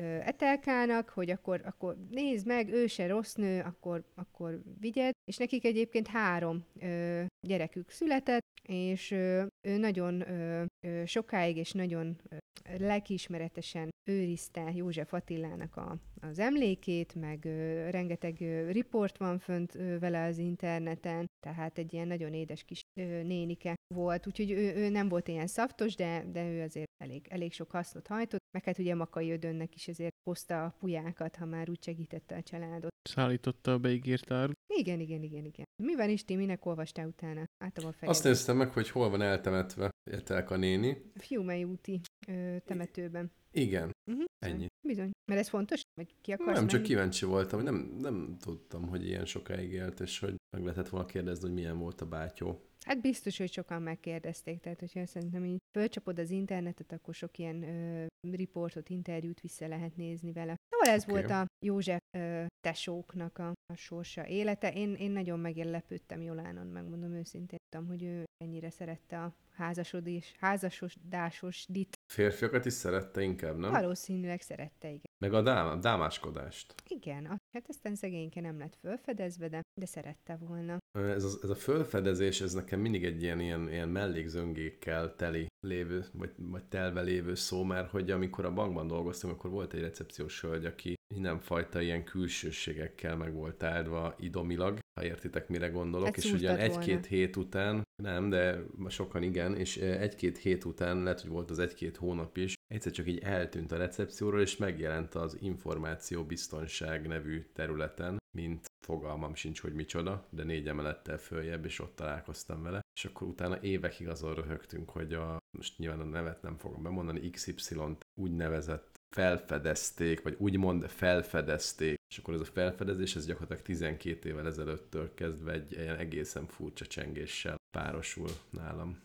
ö, 0.01 0.03
Etelkának, 0.03 1.09
hogy 1.09 1.29
akkor, 1.29 1.61
akkor 1.65 1.95
nézd 2.09 2.47
meg, 2.47 2.69
ő 2.69 2.87
se 2.87 3.07
rossz 3.07 3.33
nő, 3.33 3.61
akkor, 3.61 4.03
akkor 4.15 4.61
vigyed. 4.79 5.11
És 5.31 5.37
nekik 5.37 5.65
egyébként 5.65 6.07
három 6.07 6.65
ö, 6.79 7.23
gyerekük 7.47 7.89
született, 7.89 8.45
és 8.69 9.11
ö, 9.11 9.43
ő 9.67 9.77
nagyon 9.77 10.29
ö, 10.31 10.63
ö, 10.87 11.05
sokáig 11.05 11.57
és 11.57 11.71
nagyon 11.71 12.17
ö, 12.29 12.35
lelkiismeretesen 12.77 13.89
őrizte 14.09 14.50
József 14.73 15.13
Attilának 15.13 15.75
a, 15.75 15.97
az 16.21 16.39
emlékét, 16.39 17.15
meg 17.15 17.45
ö, 17.45 17.89
rengeteg 17.89 18.41
ö, 18.41 18.71
riport 18.71 19.17
van 19.17 19.39
fönt 19.39 19.75
ö, 19.75 19.99
vele 19.99 20.25
az 20.25 20.37
interneten, 20.37 21.25
tehát 21.39 21.77
egy 21.77 21.93
ilyen 21.93 22.07
nagyon 22.07 22.33
édes 22.33 22.63
kis 22.63 22.81
ö, 22.99 23.23
nénike 23.23 23.75
volt, 23.95 24.27
úgyhogy 24.27 24.51
ő, 24.51 24.75
ő 24.75 24.89
nem 24.89 25.09
volt 25.09 25.27
ilyen 25.27 25.47
szaftos, 25.47 25.95
de, 25.95 26.25
de 26.31 26.49
ő 26.49 26.61
azért 26.61 26.89
elég, 27.03 27.27
elég 27.29 27.53
sok 27.53 27.71
hasznot 27.71 28.07
hajtott, 28.07 28.41
meg 28.51 28.63
hát 28.63 28.77
ugye 28.77 28.95
Makai 28.95 29.31
Ödönnek 29.31 29.75
is 29.75 29.87
azért 29.87 30.15
hozta 30.23 30.63
a 30.63 30.75
pujákat, 30.79 31.35
ha 31.35 31.45
már 31.45 31.69
úgy 31.69 31.83
segítette 31.83 32.35
a 32.35 32.41
családot. 32.41 32.89
Szállította 33.09 33.73
a 33.73 33.77
beígért 33.79 34.31
ár. 34.31 34.49
Igen, 34.67 34.99
igen, 34.99 35.23
igen, 35.23 35.45
igen. 35.45 35.65
Mi 35.83 35.95
van 35.95 36.09
Isti, 36.09 36.35
minek 36.35 36.65
olvastál 36.65 37.07
utána? 37.07 37.43
Álltam 37.63 37.85
a 37.85 37.91
fejed. 37.91 38.15
Azt 38.15 38.23
néztem 38.23 38.57
meg, 38.57 38.71
hogy 38.71 38.89
hol 38.89 39.09
van 39.09 39.21
eltemetve 39.21 39.89
Etelka 40.11 40.55
néni. 40.55 41.11
Fiumei 41.15 41.63
úti 41.63 42.01
ö, 42.27 42.57
temetőben. 42.65 43.31
Igen, 43.53 43.91
Uh-huh. 44.11 44.25
ennyi. 44.45 44.65
Bizony. 44.87 45.11
Mert 45.31 45.39
ez 45.41 45.49
fontos? 45.49 45.81
Vagy 45.93 46.15
ki 46.21 46.31
akarsz 46.31 46.57
Nem, 46.57 46.67
csak 46.67 46.79
menni? 46.79 46.87
kíváncsi 46.93 47.25
voltam, 47.25 47.61
nem, 47.61 47.95
nem 47.99 48.37
tudtam, 48.39 48.87
hogy 48.87 49.05
ilyen 49.07 49.25
sokáig 49.25 49.71
élt, 49.71 49.99
és 49.99 50.19
hogy 50.19 50.35
meg 50.57 50.63
lehetett 50.63 50.89
volna 50.89 51.05
kérdezni, 51.05 51.45
hogy 51.45 51.53
milyen 51.57 51.77
volt 51.77 52.01
a 52.01 52.05
bátyó. 52.05 52.65
Hát 52.85 53.01
biztos, 53.01 53.37
hogy 53.37 53.51
sokan 53.51 53.81
megkérdezték, 53.81 54.59
tehát 54.59 54.79
hogyha 54.79 55.05
szerintem 55.05 55.45
így 55.45 55.57
fölcsapod 55.77 56.19
az 56.19 56.29
internetet, 56.29 56.91
akkor 56.91 57.13
sok 57.13 57.37
ilyen 57.37 57.63
ö, 57.63 58.05
riportot, 58.31 58.89
interjút 58.89 59.39
vissza 59.41 59.67
lehet 59.67 59.95
nézni 59.95 60.31
vele. 60.31 60.55
Szóval 60.69 60.95
ez 60.95 61.03
Oké. 61.03 61.11
volt 61.11 61.29
a 61.29 61.45
József 61.65 61.99
ö, 62.17 62.43
tesóknak 62.59 63.37
a, 63.37 63.49
a 63.73 63.75
sorsa 63.75 64.27
élete. 64.27 64.73
Én, 64.73 64.93
én 64.93 65.11
nagyon 65.11 65.39
meglepődtem 65.39 66.21
Jolánon, 66.21 66.67
megmondom 66.67 67.13
őszintén, 67.13 67.57
tudtam, 67.59 67.87
hogy 67.87 68.03
ő 68.03 68.23
ennyire 68.43 68.69
szerette 68.69 69.23
a 69.23 69.35
házasodás, 69.53 70.33
házasodásos 70.39 71.65
dit. 71.69 71.99
Férfiakat 72.11 72.65
is 72.65 72.73
szerette 72.73 73.21
inkább, 73.21 73.57
nem? 73.57 73.71
Valószínűleg 73.71 74.41
szerette, 74.41 74.87
igen. 74.87 75.11
Meg 75.17 75.33
a 75.33 75.41
dám, 75.41 75.79
dámáskodást. 75.79 76.73
Igen, 76.87 77.25
a, 77.25 77.37
hát 77.53 77.65
aztán 77.67 77.95
szegényke 77.95 78.41
nem 78.41 78.57
lett 78.57 78.77
fölfedezve, 78.81 79.47
de, 79.47 79.61
de 79.79 79.85
szerette 79.85 80.35
volna. 80.35 80.77
Ez 80.91 81.23
a, 81.23 81.29
ez 81.43 81.49
a 81.49 81.55
fölfedezés, 81.55 82.41
ez 82.41 82.53
nekem 82.53 82.79
mindig 82.79 83.05
egy 83.05 83.21
ilyen, 83.21 83.39
ilyen, 83.39 83.69
ilyen 83.69 83.89
mellékzöngékkel 83.89 85.15
teli 85.15 85.47
lévő, 85.67 86.05
vagy, 86.13 86.31
vagy 86.37 86.65
telve 86.65 87.01
lévő 87.01 87.35
szó, 87.35 87.63
mert 87.63 87.89
hogy 87.89 88.11
amikor 88.11 88.45
a 88.45 88.53
bankban 88.53 88.87
dolgoztam, 88.87 89.29
akkor 89.29 89.49
volt 89.49 89.73
egy 89.73 89.81
recepciós 89.81 90.41
hölgy, 90.41 90.65
aki 90.65 90.93
mindenfajta 91.13 91.81
ilyen 91.81 92.03
külsőségekkel 92.03 93.15
meg 93.15 93.33
volt 93.33 93.63
áldva 93.63 94.15
idomilag, 94.19 94.79
ha 94.93 95.05
értitek, 95.05 95.47
mire 95.47 95.67
gondolok, 95.67 96.05
Hát 96.05 96.17
és 96.17 96.25
ugyan 96.25 96.39
szúrtad 96.39 96.67
volna. 96.67 96.81
egy-két 96.81 97.05
hét 97.05 97.35
után, 97.35 97.83
nem, 98.03 98.29
de 98.29 98.63
sokan 98.87 99.23
igen, 99.23 99.55
és 99.55 99.77
eh, 99.77 100.01
egy-két 100.01 100.37
hét 100.37 100.63
után, 100.65 101.03
lehet, 101.03 101.21
hogy 101.21 101.29
volt 101.29 101.49
az 101.49 101.59
egy-két 101.59 101.97
hónap 101.97 102.37
is, 102.37 102.53
egyszer 102.67 102.91
csak 102.91 103.07
így 103.07 103.19
eltűnt 103.19 103.71
a 103.71 103.77
recepcióról, 103.77 104.41
és 104.41 104.57
megjelent 104.57 105.15
az 105.15 105.37
információ 105.41 106.23
biztonság 106.23 107.07
nevű 107.07 107.45
területen, 107.53 108.17
mint 108.37 108.65
fogalmam 108.85 109.35
sincs, 109.35 109.61
hogy 109.61 109.73
micsoda, 109.73 110.27
de 110.29 110.43
négy 110.43 110.67
emelettel 110.67 111.17
följebb, 111.17 111.65
és 111.65 111.79
ott 111.79 111.95
találkoztam 111.95 112.63
vele, 112.63 112.81
és 112.95 113.05
akkor 113.05 113.27
utána 113.27 113.61
évekig 113.61 114.07
azon 114.07 114.33
röhögtünk, 114.33 114.89
hogy 114.89 115.13
a, 115.13 115.37
most 115.57 115.77
nyilván 115.77 115.99
a 115.99 116.03
nevet 116.03 116.41
nem 116.41 116.57
fogom 116.57 116.83
bemondani, 116.83 117.29
XY-t 117.29 118.05
úgynevezett 118.21 118.90
felfedezték, 119.15 120.21
vagy 120.21 120.35
úgymond 120.37 120.89
felfedezték, 120.89 121.99
és 122.09 122.17
akkor 122.17 122.33
ez 122.33 122.39
a 122.39 122.45
felfedezés, 122.45 123.15
ez 123.15 123.25
gyakorlatilag 123.25 123.61
12 123.61 124.29
évvel 124.29 124.47
ezelőttől 124.47 125.13
kezdve 125.13 125.51
egy 125.51 125.71
ilyen 125.71 125.97
egészen 125.97 126.45
furcsa 126.47 126.85
csengéssel 126.85 127.55
párosul 127.77 128.29
nálam. 128.49 128.99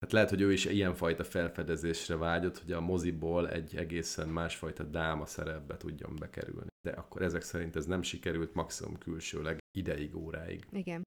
Hát 0.00 0.12
lehet, 0.12 0.30
hogy 0.30 0.40
ő 0.40 0.52
is 0.52 0.64
ilyenfajta 0.64 1.24
felfedezésre 1.24 2.16
vágyott, 2.16 2.58
hogy 2.58 2.72
a 2.72 2.80
moziból 2.80 3.50
egy 3.50 3.76
egészen 3.76 4.28
másfajta 4.28 4.84
dáma 4.84 5.26
szerepbe 5.26 5.76
tudjon 5.76 6.16
bekerülni. 6.18 6.66
De 6.86 6.90
akkor 6.90 7.22
ezek 7.22 7.42
szerint 7.42 7.76
ez 7.76 7.86
nem 7.86 8.02
sikerült, 8.02 8.54
maximum 8.54 8.98
külsőleg 8.98 9.58
ideig, 9.78 10.16
óráig. 10.16 10.66
Igen. 10.72 11.02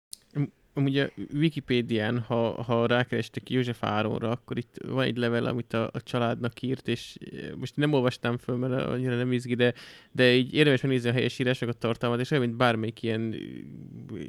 Amúgy 0.77 0.97
a 0.97 1.10
Wikipédián, 1.34 2.19
ha, 2.19 2.64
ha 2.64 2.85
rákerestek 2.85 3.49
József 3.49 3.84
Áronra, 3.84 4.30
akkor 4.30 4.57
itt 4.57 4.76
van 4.88 5.03
egy 5.03 5.18
level, 5.18 5.45
amit 5.45 5.73
a, 5.73 5.89
a 5.93 6.02
családnak 6.03 6.61
írt, 6.61 6.88
és 6.88 7.18
eh, 7.31 7.49
most 7.56 7.76
nem 7.76 7.93
olvastam 7.93 8.38
föl, 8.38 8.56
mert 8.56 8.85
annyira 8.85 9.15
nem 9.15 9.31
izgi, 9.31 9.56
de, 9.56 9.73
de 10.11 10.34
így 10.34 10.53
érdemes 10.53 10.81
megnézni 10.81 11.10
a 11.10 11.14
helyes 11.14 11.39
írásokat, 11.39 11.77
tartalmat, 11.77 12.19
és 12.19 12.31
olyan, 12.31 12.43
mint 12.43 12.57
bármelyik 12.57 13.03
ilyen 13.03 13.34
eh, 13.34 13.39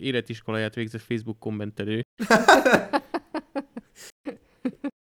életiskoláját 0.00 0.74
végzett 0.74 1.00
Facebook 1.00 1.38
kommentelő. 1.38 2.02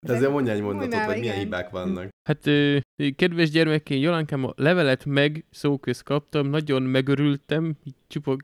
De 0.06 0.12
azért 0.12 0.30
mondja 0.30 0.52
egy 0.52 0.60
mondatot, 0.60 0.88
Mondjál, 0.88 1.06
hogy 1.06 1.18
milyen 1.18 1.34
igen. 1.34 1.44
hibák 1.44 1.70
vannak. 1.70 2.08
Hát, 2.28 2.46
ö, 2.46 2.76
kedves 3.16 3.50
gyermekén, 3.50 4.00
Jolankám, 4.00 4.44
a 4.44 4.52
levelet 4.56 5.04
meg 5.04 5.44
szóköz 5.50 6.00
kaptam, 6.00 6.46
nagyon 6.46 6.82
megörültem, 6.82 7.76
így 7.84 7.94
csupa 8.06 8.36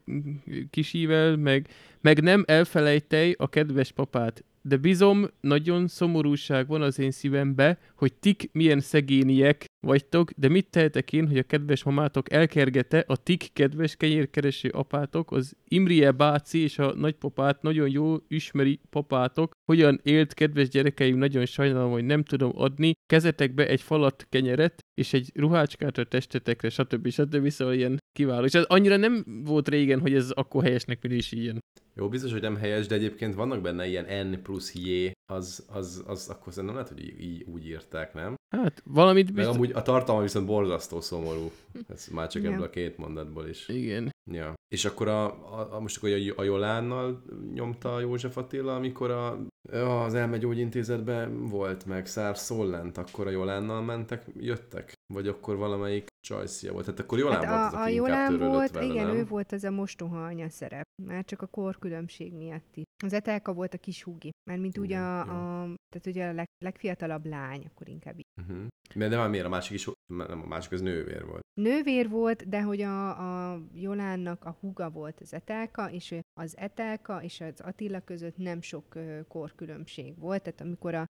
kisível, 0.71 1.37
meg, 1.37 1.69
meg 2.01 2.23
nem 2.23 2.45
elfelejtej 2.47 3.35
a 3.39 3.49
kedves 3.49 3.93
papát 3.93 4.45
de 4.63 4.77
bizom, 4.77 5.27
nagyon 5.41 5.89
szomorúság 5.89 6.67
van 6.67 6.83
az 6.83 6.99
én 6.99 7.11
szívembe, 7.11 7.79
hogy 7.97 8.15
tik 8.15 8.49
milyen 8.53 8.81
szegényiek 8.81 9.65
vagytok, 9.87 10.31
de 10.31 10.49
mit 10.49 10.67
tehetek 10.71 11.13
én, 11.13 11.27
hogy 11.29 11.39
a 11.39 11.43
kedves 11.43 11.83
mamátok 11.83 12.33
elkergete 12.33 13.05
a 13.07 13.17
tik 13.17 13.49
kedves 13.53 13.97
kenyérkereső 13.97 14.69
apátok, 14.69 15.33
az 15.33 15.57
Imrie 15.69 16.11
báci 16.11 16.59
és 16.59 16.79
a 16.79 16.95
nagypapát 16.95 17.63
nagyon 17.63 17.89
jó 17.91 18.17
ismeri 18.29 18.81
papátok, 18.91 19.53
hogyan 19.71 20.01
élt 20.03 20.35
kedves 20.35 20.69
gyerekeim, 20.69 21.17
nagyon 21.17 21.47
sajnálom, 21.47 21.91
hogy 21.91 22.05
nem 22.05 22.23
tudom 22.23 22.53
adni 22.55 22.93
kezetekbe 23.07 23.69
egy 23.69 23.81
falat 23.81 24.27
kenyeret, 24.29 24.81
és 24.95 25.13
egy 25.13 25.31
ruhácskát 25.35 25.99
a 25.99 26.05
testetekre, 26.05 26.69
stb. 26.69 27.09
stb. 27.09 27.49
Szóval 27.49 27.75
ilyen 27.75 27.99
kiváló. 28.13 28.45
És 28.45 28.55
ez 28.55 28.65
annyira 28.65 28.97
nem 28.97 29.43
volt 29.45 29.69
régen, 29.69 30.01
hogy 30.01 30.15
ez 30.15 30.31
akkor 30.31 30.63
helyesnek 30.63 31.03
minősíjen. 31.03 31.59
Jó, 32.01 32.09
biztos, 32.09 32.33
hogy 32.33 32.41
nem 32.41 32.57
helyes, 32.57 32.87
de 32.87 32.95
egyébként 32.95 33.35
vannak 33.35 33.61
benne 33.61 33.87
ilyen 33.87 34.27
N 34.27 34.43
plusz 34.43 34.75
J, 34.75 35.11
az, 35.33 35.67
az, 35.69 36.05
az 36.07 36.29
akkor 36.29 36.53
szerintem 36.53 36.79
lehet, 36.79 36.93
hogy 36.93 37.05
így, 37.05 37.21
így 37.21 37.43
úgy 37.43 37.67
írták, 37.67 38.15
nem? 38.15 38.35
Hát 38.57 38.83
valamit 38.85 39.25
Meg 39.25 39.35
biztos... 39.35 39.55
amúgy 39.55 39.71
a 39.73 39.83
tartalma 39.83 40.23
viszont 40.23 40.47
borzasztó 40.47 41.01
szomorú. 41.01 41.51
Ez 41.89 42.09
már 42.13 42.29
csak 42.29 42.43
Ja. 42.43 42.51
ebből 42.51 42.63
a 42.63 42.71
két 42.71 42.99
mondatból 42.99 43.49
is. 43.49 43.69
Igen. 43.69 44.11
Ja. 44.31 44.55
És 44.75 44.85
akkor 44.85 45.09
a, 45.09 45.25
a, 45.59 45.75
a 45.75 45.81
most 45.81 45.97
akkor 45.97 46.11
a, 46.11 46.41
a 46.41 46.43
Jolánnal 46.43 47.23
nyomta 47.55 48.01
József 48.01 48.37
Attila, 48.37 48.75
amikor 48.75 49.11
a, 49.11 49.39
az 49.73 50.15
elmegyógyintézetben 50.15 51.49
volt 51.49 51.87
meg 51.87 52.07
Szár 52.07 52.39
Szollent, 52.39 52.99
akkor 52.99 53.27
a 53.27 53.31
Jolánnal 53.31 53.83
mentek, 53.83 54.25
jöttek? 54.37 54.93
Vagy 55.15 55.29
akkor 55.29 55.57
valamelyik 55.57 56.07
csajszia 56.27 56.73
volt? 56.73 56.85
Tehát 56.85 57.01
akkor 57.01 57.19
Jolán 57.19 57.39
volt 57.39 57.51
az, 57.51 57.57
Hát 57.57 57.75
a, 57.75 57.83
a 57.83 57.89
Jolán 57.89 58.39
volt, 58.39 58.71
vele, 58.71 58.87
igen, 58.87 59.07
nem? 59.07 59.17
ő 59.17 59.25
volt 59.25 59.53
az 59.53 59.65
a 59.65 59.71
mostoha 59.71 60.25
anya 60.25 60.49
szerep. 60.49 60.87
Már 61.03 61.25
csak 61.25 61.43
a 61.43 61.47
korkülönbség 61.47 62.33
miatt 62.33 62.77
is. 62.77 62.85
Az 63.05 63.13
Etelka 63.13 63.53
volt 63.53 63.75
a 63.75 63.79
kis 63.79 64.03
húgi. 64.03 64.31
Mármint 64.51 64.79
úgy 64.79 64.85
Igen, 64.85 65.03
a, 65.03 65.25
jó. 65.27 65.33
a, 65.33 65.75
tehát 65.89 66.07
ugye 66.07 66.29
a 66.29 66.33
leg, 66.33 66.47
legfiatalabb 66.65 67.27
lány, 67.27 67.67
akkor 67.67 67.89
inkább 67.89 68.19
így. 68.19 68.27
Uh-huh. 68.43 68.67
De, 68.95 69.09
de 69.09 69.17
már 69.17 69.29
miért? 69.29 69.47
A 69.47 69.49
másik 69.49 69.75
is, 69.75 69.89
nem, 70.07 70.43
a 70.43 70.47
másik 70.47 70.73
az 70.73 70.81
nővér 70.81 71.27
volt. 71.27 71.43
Nővér 71.61 72.09
volt, 72.09 72.49
de 72.49 72.63
hogy 72.63 72.81
a, 72.81 73.09
a 73.53 73.61
Jolánnak 73.75 74.45
a 74.45 74.57
húga 74.61 74.91
volt 74.91 75.21
az 75.21 75.35
Etelka, 75.35 75.91
és 75.91 76.15
az 76.41 76.57
Etelka 76.57 77.23
és 77.23 77.41
az 77.41 77.61
Attila 77.61 78.01
között 78.01 78.37
nem 78.37 78.61
sok 78.61 78.99
korkülönbség 79.29 80.19
volt. 80.19 80.43
Tehát 80.43 80.61
amikor 80.61 80.95
a, 80.95 81.07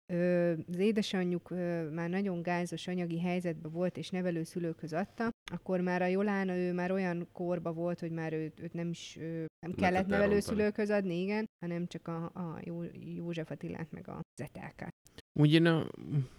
az 0.69 0.79
édesanyjuk 0.79 1.49
már 1.93 2.09
nagyon 2.09 2.43
gázos 2.43 2.87
anyagi 2.87 3.21
helyzetben 3.21 3.73
volt, 3.73 3.97
és 3.97 4.11
nevelőszülőkhöz 4.11 4.93
adta, 4.93 5.31
akkor 5.53 5.81
már 5.81 6.03
a 6.03 6.07
Jolán, 6.07 6.49
ő 6.49 6.73
már 6.73 6.93
olyan 6.93 7.29
korba 7.33 7.73
volt, 7.73 8.01
hogy 8.01 8.11
már 8.11 8.33
őt, 8.33 8.61
őt 8.61 8.73
nem 8.73 8.89
is 8.89 9.19
nem 9.61 9.75
kellett 9.77 10.07
nevelőszülőkhöz 10.07 10.91
adni, 10.91 11.21
igen, 11.21 11.47
hanem 11.61 11.87
csak 11.87 12.09
a, 12.09 12.25
a 12.25 12.59
Jó, 12.65 12.83
József 12.93 13.51
Attilát 13.51 13.91
meg 13.91 14.09
az 14.09 14.41
Etelkát. 14.43 14.95
Úgy 15.39 15.53
én 15.53 15.67
a 15.67 15.87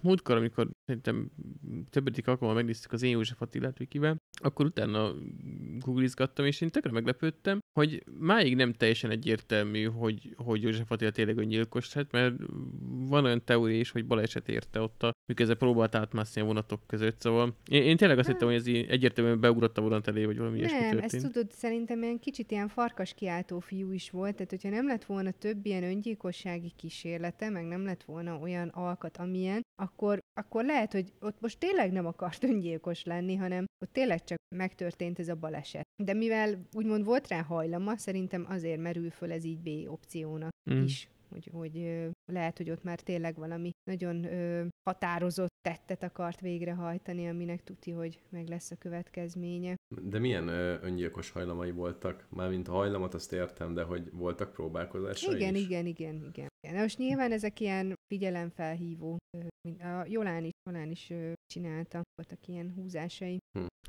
múltkor, 0.01 0.35
amikor 0.35 0.69
szerintem 0.85 1.31
többedik 1.89 2.27
alkalommal 2.27 2.61
megnéztük 2.61 2.91
az 2.91 3.03
én 3.03 3.11
József 3.11 3.41
Attilát 3.41 3.79
Wikivel, 3.79 4.21
akkor 4.41 4.65
utána 4.65 5.13
googlizgattam, 5.79 6.45
és 6.45 6.61
én 6.61 6.69
tökre 6.69 6.91
meglepődtem, 6.91 7.59
hogy 7.79 8.03
máig 8.19 8.55
nem 8.55 8.73
teljesen 8.73 9.09
egyértelmű, 9.09 9.83
hogy, 9.83 10.33
hogy 10.37 10.61
József 10.61 10.91
Attila 10.91 11.11
tényleg 11.11 11.37
öngyilkos 11.37 11.93
lett, 11.93 12.11
mert 12.11 12.35
van 13.07 13.25
olyan 13.25 13.43
teória 13.43 13.79
is, 13.79 13.91
hogy 13.91 14.05
baleset 14.05 14.49
érte 14.49 14.81
ott, 14.81 15.03
a, 15.03 15.11
miközben 15.25 15.57
próbált 15.57 15.95
átmászni 15.95 16.41
a 16.41 16.45
vonatok 16.45 16.81
között, 16.87 17.21
szóval 17.21 17.55
én, 17.67 17.83
én 17.83 17.97
tényleg 17.97 18.17
azt 18.17 18.27
hittem, 18.27 18.47
hogy 18.47 18.57
ez 18.57 18.67
így 18.67 18.85
egyértelműen 18.89 19.39
beugrott 19.39 19.77
a 19.77 19.81
vonat 19.81 20.07
elé, 20.07 20.25
vagy 20.25 20.37
valami 20.37 20.57
ilyesmi 20.57 20.77
Nem, 20.77 20.89
történt. 20.89 21.13
ezt 21.13 21.31
tudod, 21.31 21.51
szerintem 21.51 22.03
ilyen 22.03 22.19
kicsit 22.19 22.51
ilyen 22.51 22.67
farkas 22.67 23.13
kiáltó 23.13 23.59
fiú 23.59 23.91
is 23.91 24.09
volt, 24.09 24.35
tehát 24.35 24.49
hogyha 24.49 24.69
nem 24.69 24.87
lett 24.87 25.05
volna 25.05 25.31
több 25.31 25.65
ilyen 25.65 25.83
öngyilkossági 25.83 26.71
kísérlete, 26.75 27.49
meg 27.49 27.65
nem 27.65 27.85
lett 27.85 28.03
volna 28.03 28.37
olyan 28.37 28.67
alkat, 28.89 29.17
amilyen, 29.17 29.61
akkor, 29.81 30.19
akkor 30.33 30.65
lehet, 30.65 30.91
hogy 30.91 31.13
ott 31.19 31.41
most 31.41 31.59
tényleg 31.59 31.91
nem 31.91 32.05
akart 32.05 32.43
öngyilkos 32.51 33.03
lenni, 33.03 33.35
hanem 33.35 33.65
ott 33.85 33.93
tényleg 33.93 34.23
csak 34.23 34.37
megtörtént 34.55 35.19
ez 35.19 35.29
a 35.29 35.35
baleset. 35.35 35.87
De 36.03 36.13
mivel 36.13 36.67
úgymond 36.73 37.05
volt 37.05 37.27
rá 37.27 37.41
hajlama, 37.41 37.97
szerintem 37.97 38.45
azért 38.49 38.81
merül 38.81 39.09
föl 39.09 39.31
ez 39.31 39.43
így 39.43 39.59
B 39.59 39.91
opciónak 39.91 40.51
Mm. 40.73 40.83
is. 40.83 41.09
Hogy, 41.29 41.49
hogy 41.53 41.73
lehet, 42.31 42.57
hogy 42.57 42.69
ott 42.69 42.83
már 42.83 42.99
tényleg 42.99 43.35
valami 43.35 43.69
nagyon 43.91 44.23
ö, 44.23 44.65
határozott 44.89 45.51
tettet 45.61 46.03
akart 46.03 46.39
végrehajtani, 46.41 47.29
aminek 47.29 47.63
tuti, 47.63 47.91
hogy 47.91 48.21
meg 48.29 48.47
lesz 48.47 48.71
a 48.71 48.75
következménye. 48.75 49.75
De 50.01 50.19
milyen 50.19 50.47
ö, 50.47 50.77
öngyilkos 50.81 51.29
hajlamai 51.29 51.71
voltak? 51.71 52.27
Mármint 52.29 52.67
a 52.67 52.71
hajlamot 52.71 53.13
azt 53.13 53.33
értem, 53.33 53.73
de 53.73 53.83
hogy 53.83 54.11
voltak 54.11 54.51
próbálkozásai 54.51 55.35
Igen, 55.35 55.55
is? 55.55 55.61
igen, 55.61 55.85
igen, 55.85 56.25
igen. 56.25 56.47
Igen. 56.61 56.75
Na 56.75 56.81
most 56.81 56.97
nyilván 56.97 57.31
ezek 57.31 57.59
ilyen 57.59 57.93
figyelemfelhívó, 58.13 59.17
a 59.79 60.05
Jolán 60.05 60.43
is, 60.43 60.51
Jolán 60.69 60.91
is 60.91 61.13
csinálta, 61.53 62.01
voltak 62.15 62.47
ilyen 62.47 62.73
húzásai. 62.75 63.37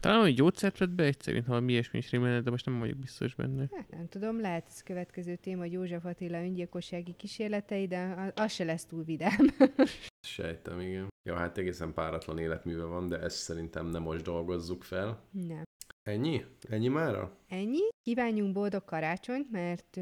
Talán, 0.00 0.20
hogy 0.20 0.34
gyógyszert 0.34 0.78
vett 0.78 0.90
be 0.90 1.04
egy 1.04 1.20
szerint, 1.20 1.46
ha 1.46 1.60
mi 1.60 1.72
ilyesmi 1.72 1.98
is 1.98 2.10
rémel, 2.10 2.40
de 2.40 2.50
most 2.50 2.66
nem 2.66 2.78
vagyok 2.78 2.96
biztos 2.96 3.34
benne. 3.34 3.68
Hát 3.72 3.90
nem 3.90 4.08
tudom, 4.08 4.40
lehet 4.40 4.66
ez 4.68 4.82
következő 4.82 5.36
téma, 5.36 5.60
hogy 5.60 5.72
József 5.72 6.04
Attila 6.04 6.38
öngyilkossági 6.38 7.12
kísérletei, 7.12 7.86
de 7.86 8.32
az 8.34 8.52
se 8.52 8.64
lesz 8.64 8.84
túl 8.84 9.04
vidám. 9.04 9.46
Sejtem, 10.26 10.80
igen. 10.80 11.08
Ja, 11.28 11.36
hát 11.36 11.58
egészen 11.58 11.92
páratlan 11.92 12.38
életműve 12.38 12.84
van, 12.84 13.08
de 13.08 13.20
ezt 13.20 13.36
szerintem 13.36 13.86
nem 13.86 14.02
most 14.02 14.22
dolgozzuk 14.22 14.82
fel. 14.82 15.28
nem. 15.30 15.62
Ennyi? 16.02 16.44
Ennyi 16.68 16.88
mára? 16.88 17.36
Ennyi. 17.48 17.88
Kívánjunk 18.02 18.52
boldog 18.52 18.84
karácsonyt, 18.84 19.50
mert, 19.50 19.96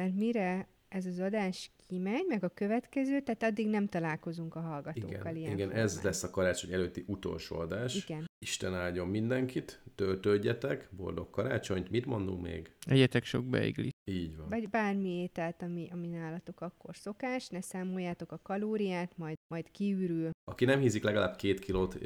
mert 0.00 0.14
mire 0.14 0.68
ez 0.88 1.06
az 1.06 1.18
adás 1.18 1.70
kimegy, 1.86 2.24
meg 2.28 2.44
a 2.44 2.48
következő, 2.48 3.20
tehát 3.20 3.42
addig 3.42 3.68
nem 3.68 3.86
találkozunk 3.86 4.54
a 4.54 4.60
hallgatókkal 4.60 5.20
Igen, 5.20 5.36
ilyen 5.36 5.52
igen 5.52 5.70
ez 5.70 6.02
lesz 6.02 6.22
a 6.22 6.30
karácsony 6.30 6.72
előtti 6.72 7.04
utolsó 7.06 7.56
adás. 7.56 7.94
Igen. 7.94 8.26
Isten 8.38 8.74
áldjon 8.74 9.08
mindenkit, 9.08 9.82
töltődjetek, 9.94 10.88
boldog 10.96 11.30
karácsonyt, 11.30 11.90
mit 11.90 12.06
mondunk 12.06 12.42
még? 12.42 12.70
Egyetek 12.86 13.24
sok 13.24 13.44
beigli. 13.44 13.92
Így 14.10 14.36
van. 14.36 14.48
Vagy 14.48 14.68
bármi 14.68 15.08
ételt, 15.08 15.62
ami, 15.62 15.88
ami 15.92 16.06
nálatok 16.06 16.60
akkor 16.60 16.96
szokás, 16.96 17.48
ne 17.48 17.60
számoljátok 17.60 18.32
a 18.32 18.38
kalóriát, 18.42 19.16
majd, 19.16 19.36
majd 19.54 19.70
kiürül. 19.70 20.30
Aki 20.50 20.64
nem 20.64 20.80
hízik 20.80 21.02
legalább 21.02 21.36
két 21.36 21.58
kilót 21.58 21.98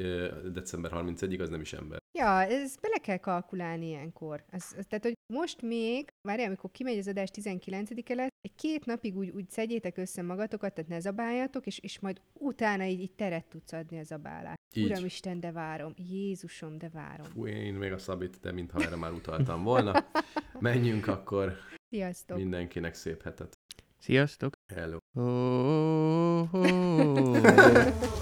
december 0.51 0.91
31-ig, 0.93 1.41
az 1.41 1.49
nem 1.49 1.61
is 1.61 1.73
ember. 1.73 1.97
Ja, 2.17 2.41
ez 2.41 2.75
bele 2.75 2.97
kell 2.97 3.17
kalkulálni 3.17 3.87
ilyenkor. 3.87 4.43
Ez, 4.49 4.73
ez, 4.77 4.85
tehát, 4.85 5.03
hogy 5.03 5.13
most 5.33 5.61
még, 5.61 6.07
várjál, 6.27 6.47
amikor 6.47 6.71
kimegy 6.71 6.97
az 6.97 7.07
adás 7.07 7.29
19-e 7.33 8.13
lesz, 8.13 8.29
egy 8.41 8.55
két 8.55 8.85
napig 8.85 9.17
úgy, 9.17 9.29
úgy 9.29 9.49
szedjétek 9.69 9.97
össze 9.97 10.21
magatokat, 10.21 10.73
tehát 10.73 10.89
ne 10.89 10.99
zabáljatok, 10.99 11.65
és, 11.65 11.79
és 11.79 11.99
majd 11.99 12.21
utána 12.33 12.83
így, 12.83 12.99
így 12.99 13.11
teret 13.11 13.45
tudsz 13.45 13.73
adni 13.73 13.99
a 13.99 14.03
zabálás. 14.03 14.55
Így. 14.73 14.85
Uramisten, 14.85 15.39
de 15.39 15.51
várom. 15.51 15.93
Jézusom, 15.95 16.77
de 16.77 16.89
várom. 16.89 17.25
Fú, 17.25 17.47
én 17.47 17.73
még 17.73 17.91
a 17.91 17.97
Szabit, 17.97 18.39
de 18.41 18.51
mintha 18.51 18.81
erre 18.81 18.95
már 18.95 19.11
utaltam 19.11 19.63
volna. 19.63 20.05
Menjünk 20.59 21.07
akkor 21.07 21.57
Sziasztok! 21.89 22.37
mindenkinek 22.37 22.93
szép 22.93 23.23
hetet. 23.23 23.57
Sziasztok! 23.97 24.53
Hello. 24.67 24.97
Oh, 25.13 26.53
oh, 26.53 26.63
oh. 26.63 28.18